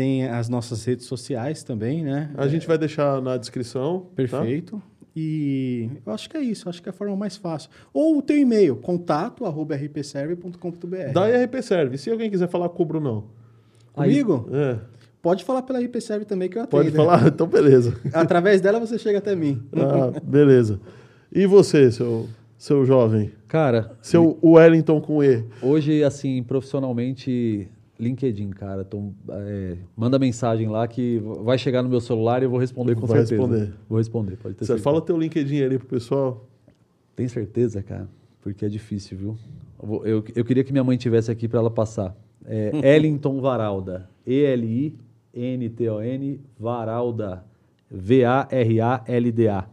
Tem 0.00 0.24
as 0.26 0.48
nossas 0.48 0.82
redes 0.86 1.04
sociais 1.04 1.62
também, 1.62 2.02
né? 2.02 2.30
a 2.34 2.48
gente 2.48 2.66
vai 2.66 2.78
deixar 2.78 3.20
na 3.20 3.36
descrição. 3.36 4.00
tá? 4.00 4.06
Perfeito. 4.16 4.82
E 5.14 5.90
eu 6.06 6.12
acho 6.14 6.30
que 6.30 6.38
é 6.38 6.40
isso, 6.40 6.70
acho 6.70 6.82
que 6.82 6.88
é 6.88 6.90
a 6.90 6.92
forma 6.94 7.14
mais 7.14 7.36
fácil. 7.36 7.68
Ou 7.92 8.16
o 8.16 8.22
teu 8.22 8.38
e-mail, 8.38 8.76
contato 8.76 9.44
arroba 9.44 9.76
rpserve.com.br. 9.76 11.12
Da 11.12 11.28
IRP 11.28 11.62
Serve. 11.62 11.98
Se 11.98 12.10
alguém 12.10 12.30
quiser 12.30 12.48
falar 12.48 12.70
com 12.70 12.82
o 12.82 12.86
Brunão. 12.86 13.24
Comigo? 13.92 14.48
É, 14.52 14.78
Pode 15.20 15.44
falar 15.44 15.60
pela 15.60 15.78
rpserve 15.78 16.24
também 16.24 16.48
que 16.48 16.56
eu 16.56 16.62
atendo. 16.62 16.82
pode 16.82 16.96
falar? 16.96 17.26
Então, 17.28 17.46
beleza. 17.46 17.94
Através 18.14 18.62
dela 18.62 18.80
você 18.80 18.98
chega 18.98 19.18
até 19.18 19.36
mim. 19.36 19.62
Ah, 19.76 20.18
beleza. 20.22 20.80
E 21.30 21.44
você, 21.44 21.92
seu, 21.92 22.26
seu 22.56 22.86
jovem? 22.86 23.32
Cara, 23.46 23.92
Seu 24.00 24.38
Wellington 24.42 24.98
com 25.02 25.22
E. 25.22 25.44
hoje, 25.60 26.02
assim, 26.02 26.42
profissionalmente, 26.42 27.68
LinkedIn, 28.00 28.50
cara. 28.50 28.82
Então, 28.82 29.14
é, 29.28 29.76
manda 29.96 30.18
mensagem 30.18 30.68
lá 30.68 30.88
que 30.88 31.20
vai 31.44 31.58
chegar 31.58 31.82
no 31.82 31.88
meu 31.88 32.00
celular 32.00 32.40
e 32.42 32.46
eu 32.46 32.50
vou 32.50 32.58
responder 32.58 32.94
com 32.94 33.06
Vai 33.06 33.18
certeza. 33.18 33.42
responder. 33.42 33.72
Vou 33.88 33.98
responder, 33.98 34.36
pode 34.36 34.54
ter 34.54 34.64
Você 34.64 34.68
certeza. 34.68 34.82
fala 34.84 35.00
teu 35.02 35.16
LinkedIn 35.18 35.62
ali 35.62 35.78
pro 35.78 35.86
pessoal. 35.88 36.46
Tem 37.14 37.28
certeza, 37.28 37.82
cara? 37.82 38.08
Porque 38.40 38.64
é 38.64 38.68
difícil, 38.68 39.18
viu? 39.18 39.36
Eu, 39.82 40.06
eu, 40.06 40.24
eu 40.36 40.44
queria 40.44 40.64
que 40.64 40.72
minha 40.72 40.82
mãe 40.84 40.96
tivesse 40.96 41.30
aqui 41.30 41.46
para 41.46 41.58
ela 41.60 41.70
passar. 41.70 42.16
É 42.46 42.70
Ellington 42.96 43.40
Varalda. 43.40 44.08
E-L-I-N-T-O-N 45.34 46.40
Varalda. 46.58 47.44
V-A-R-A-L-D-A. 47.90 49.64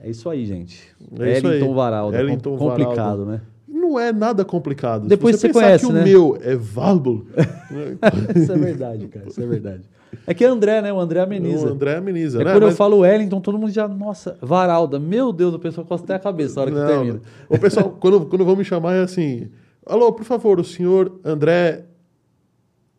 É 0.00 0.10
isso 0.10 0.28
aí, 0.30 0.44
gente. 0.46 0.94
É 1.18 1.38
isso 1.38 1.46
aí. 1.46 1.54
Ellington 1.56 1.74
Varalda. 1.74 2.20
Ellington 2.20 2.56
Com- 2.56 2.68
complicado, 2.68 2.96
Varalda. 2.96 3.24
né? 3.26 3.40
Não 3.88 3.98
é 3.98 4.12
nada 4.12 4.44
complicado. 4.44 5.02
Se 5.04 5.08
Depois 5.08 5.36
você 5.36 5.48
pensar 5.48 5.60
conhece, 5.60 5.86
que 5.86 5.92
né? 5.92 6.00
o 6.00 6.04
meu 6.04 6.38
é 6.42 6.54
Valbo, 6.56 7.26
isso 8.36 8.52
é 8.52 8.56
verdade, 8.58 9.08
cara. 9.08 9.26
Isso 9.28 9.40
é 9.42 9.46
verdade. 9.46 9.82
É 10.26 10.32
que 10.34 10.44
é 10.44 10.48
André, 10.48 10.80
né? 10.82 10.92
O 10.92 10.98
André 10.98 11.20
ameniza. 11.20 11.66
o 11.66 11.70
André 11.72 11.96
ameniza, 11.96 12.40
É 12.40 12.44
né? 12.44 12.52
quando 12.52 12.62
eu 12.62 12.68
Mas- 12.68 12.76
falo 12.76 12.98
Wellington, 12.98 13.40
todo 13.40 13.58
mundo 13.58 13.70
já, 13.70 13.86
nossa, 13.88 14.36
Varalda. 14.42 14.98
Meu 14.98 15.32
Deus, 15.32 15.54
o 15.54 15.58
pessoal 15.58 15.86
costa 15.86 16.04
até 16.06 16.14
a 16.14 16.18
cabeça 16.18 16.56
na 16.56 16.62
hora 16.62 16.70
que 16.70 16.86
termina. 16.94 17.20
O 17.48 17.58
pessoal, 17.58 17.90
quando, 18.00 18.26
quando 18.26 18.44
vão 18.44 18.56
me 18.56 18.64
chamar, 18.64 18.94
é 18.94 19.02
assim: 19.02 19.48
Alô, 19.86 20.12
por 20.12 20.24
favor, 20.24 20.58
o 20.60 20.64
senhor 20.64 21.12
André. 21.24 21.84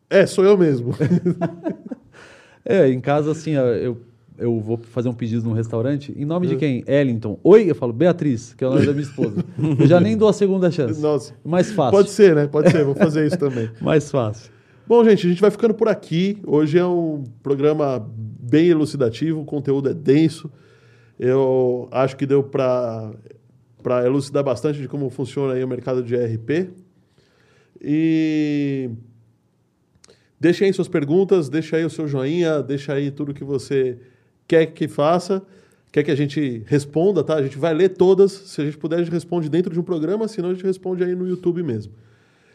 É, 0.08 0.26
sou 0.26 0.44
eu 0.44 0.56
mesmo. 0.58 0.94
É, 2.62 2.88
em 2.90 3.00
casa, 3.00 3.30
assim, 3.32 3.52
eu, 3.52 3.96
eu 4.40 4.58
vou 4.58 4.76
fazer 4.78 5.08
um 5.08 5.12
pedido 5.14 5.44
num 5.44 5.52
restaurante. 5.52 6.12
Em 6.16 6.24
nome 6.24 6.46
de 6.46 6.54
É. 6.54 6.56
quem? 6.56 6.84
Ellington. 6.86 7.38
Oi? 7.44 7.70
Eu 7.70 7.74
falo 7.74 7.92
Beatriz, 7.92 8.54
que 8.54 8.64
é 8.64 8.66
o 8.66 8.70
nome 8.70 8.86
da 8.86 8.92
minha 8.92 9.04
esposa. 9.04 9.44
Eu 9.78 9.86
já 9.86 10.00
nem 10.00 10.16
dou 10.16 10.28
a 10.28 10.32
segunda 10.32 10.70
chance. 10.70 11.00
Nossa. 11.00 11.34
Mais 11.44 11.70
fácil. 11.70 11.92
Pode 11.92 12.10
ser, 12.10 12.34
né? 12.34 12.46
Pode 12.46 12.70
ser, 12.70 12.84
vou 12.84 12.94
fazer 12.94 13.26
isso 13.26 13.38
também. 13.38 13.70
Mais 13.80 14.10
fácil. 14.10 14.50
Bom, 14.88 15.04
gente, 15.04 15.26
a 15.26 15.30
gente 15.30 15.40
vai 15.40 15.50
ficando 15.50 15.74
por 15.74 15.88
aqui. 15.88 16.38
Hoje 16.46 16.78
é 16.78 16.84
um 16.84 17.22
programa 17.42 18.04
bem 18.16 18.66
elucidativo, 18.68 19.40
o 19.40 19.44
conteúdo 19.44 19.88
é 19.88 19.94
denso. 19.94 20.50
Eu 21.18 21.86
acho 21.92 22.16
que 22.16 22.26
deu 22.26 22.42
para 22.42 23.12
para 23.82 24.04
elucidar 24.04 24.44
bastante 24.44 24.78
de 24.78 24.86
como 24.88 25.08
funciona 25.08 25.54
aí 25.54 25.64
o 25.64 25.68
mercado 25.68 26.02
de 26.02 26.14
ERP. 26.14 26.70
E 27.80 28.90
deixe 30.38 30.64
aí 30.64 30.72
suas 30.72 30.88
perguntas, 30.88 31.48
deixa 31.48 31.76
aí 31.76 31.84
o 31.84 31.90
seu 31.90 32.06
joinha, 32.06 32.62
deixa 32.62 32.92
aí 32.92 33.10
tudo 33.10 33.32
que 33.32 33.42
você 33.44 33.98
quer 34.50 34.66
que 34.66 34.88
faça, 34.88 35.40
quer 35.92 36.02
que 36.02 36.10
a 36.10 36.14
gente 36.16 36.64
responda, 36.66 37.22
tá? 37.22 37.36
A 37.36 37.42
gente 37.42 37.56
vai 37.56 37.72
ler 37.72 37.90
todas. 37.90 38.32
Se 38.32 38.60
a 38.60 38.64
gente 38.64 38.76
puder, 38.76 38.96
a 38.96 38.98
gente 38.98 39.12
responde 39.12 39.48
dentro 39.48 39.72
de 39.72 39.78
um 39.78 39.82
programa, 39.84 40.26
senão 40.26 40.50
a 40.50 40.54
gente 40.54 40.66
responde 40.66 41.04
aí 41.04 41.14
no 41.14 41.28
YouTube 41.28 41.62
mesmo. 41.62 41.92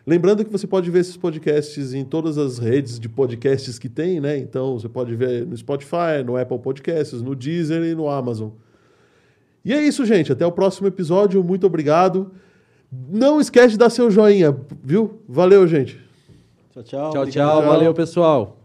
Lembrando 0.05 0.43
que 0.43 0.51
você 0.51 0.67
pode 0.67 0.91
ver 0.91 0.99
esses 0.99 1.15
podcasts 1.15 1.93
em 1.93 2.03
todas 2.03 2.37
as 2.37 2.59
redes 2.59 2.99
de 2.99 3.07
podcasts 3.07 3.79
que 3.79 3.87
tem, 3.87 4.19
né? 4.19 4.37
Então 4.37 4.77
você 4.77 4.89
pode 4.89 5.15
ver 5.15 5.47
no 5.47 5.55
Spotify, 5.55 6.21
no 6.23 6.35
Apple 6.35 6.59
Podcasts, 6.59 7.21
no 7.21 7.33
Deezer 7.33 7.81
e 7.83 7.95
no 7.95 8.09
Amazon. 8.09 8.49
E 9.63 9.73
é 9.73 9.81
isso, 9.81 10.05
gente. 10.05 10.33
Até 10.33 10.45
o 10.45 10.51
próximo 10.51 10.87
episódio. 10.87 11.41
Muito 11.41 11.65
obrigado. 11.65 12.29
Não 12.91 13.39
esquece 13.39 13.69
de 13.69 13.77
dar 13.77 13.89
seu 13.89 14.11
joinha, 14.11 14.55
viu? 14.83 15.21
Valeu, 15.29 15.65
gente. 15.65 15.97
Tchau, 16.73 16.83
tchau. 16.83 17.11
Tchau. 17.11 17.25
Tchau. 17.27 17.61
Valeu, 17.63 17.93
pessoal. 17.93 18.59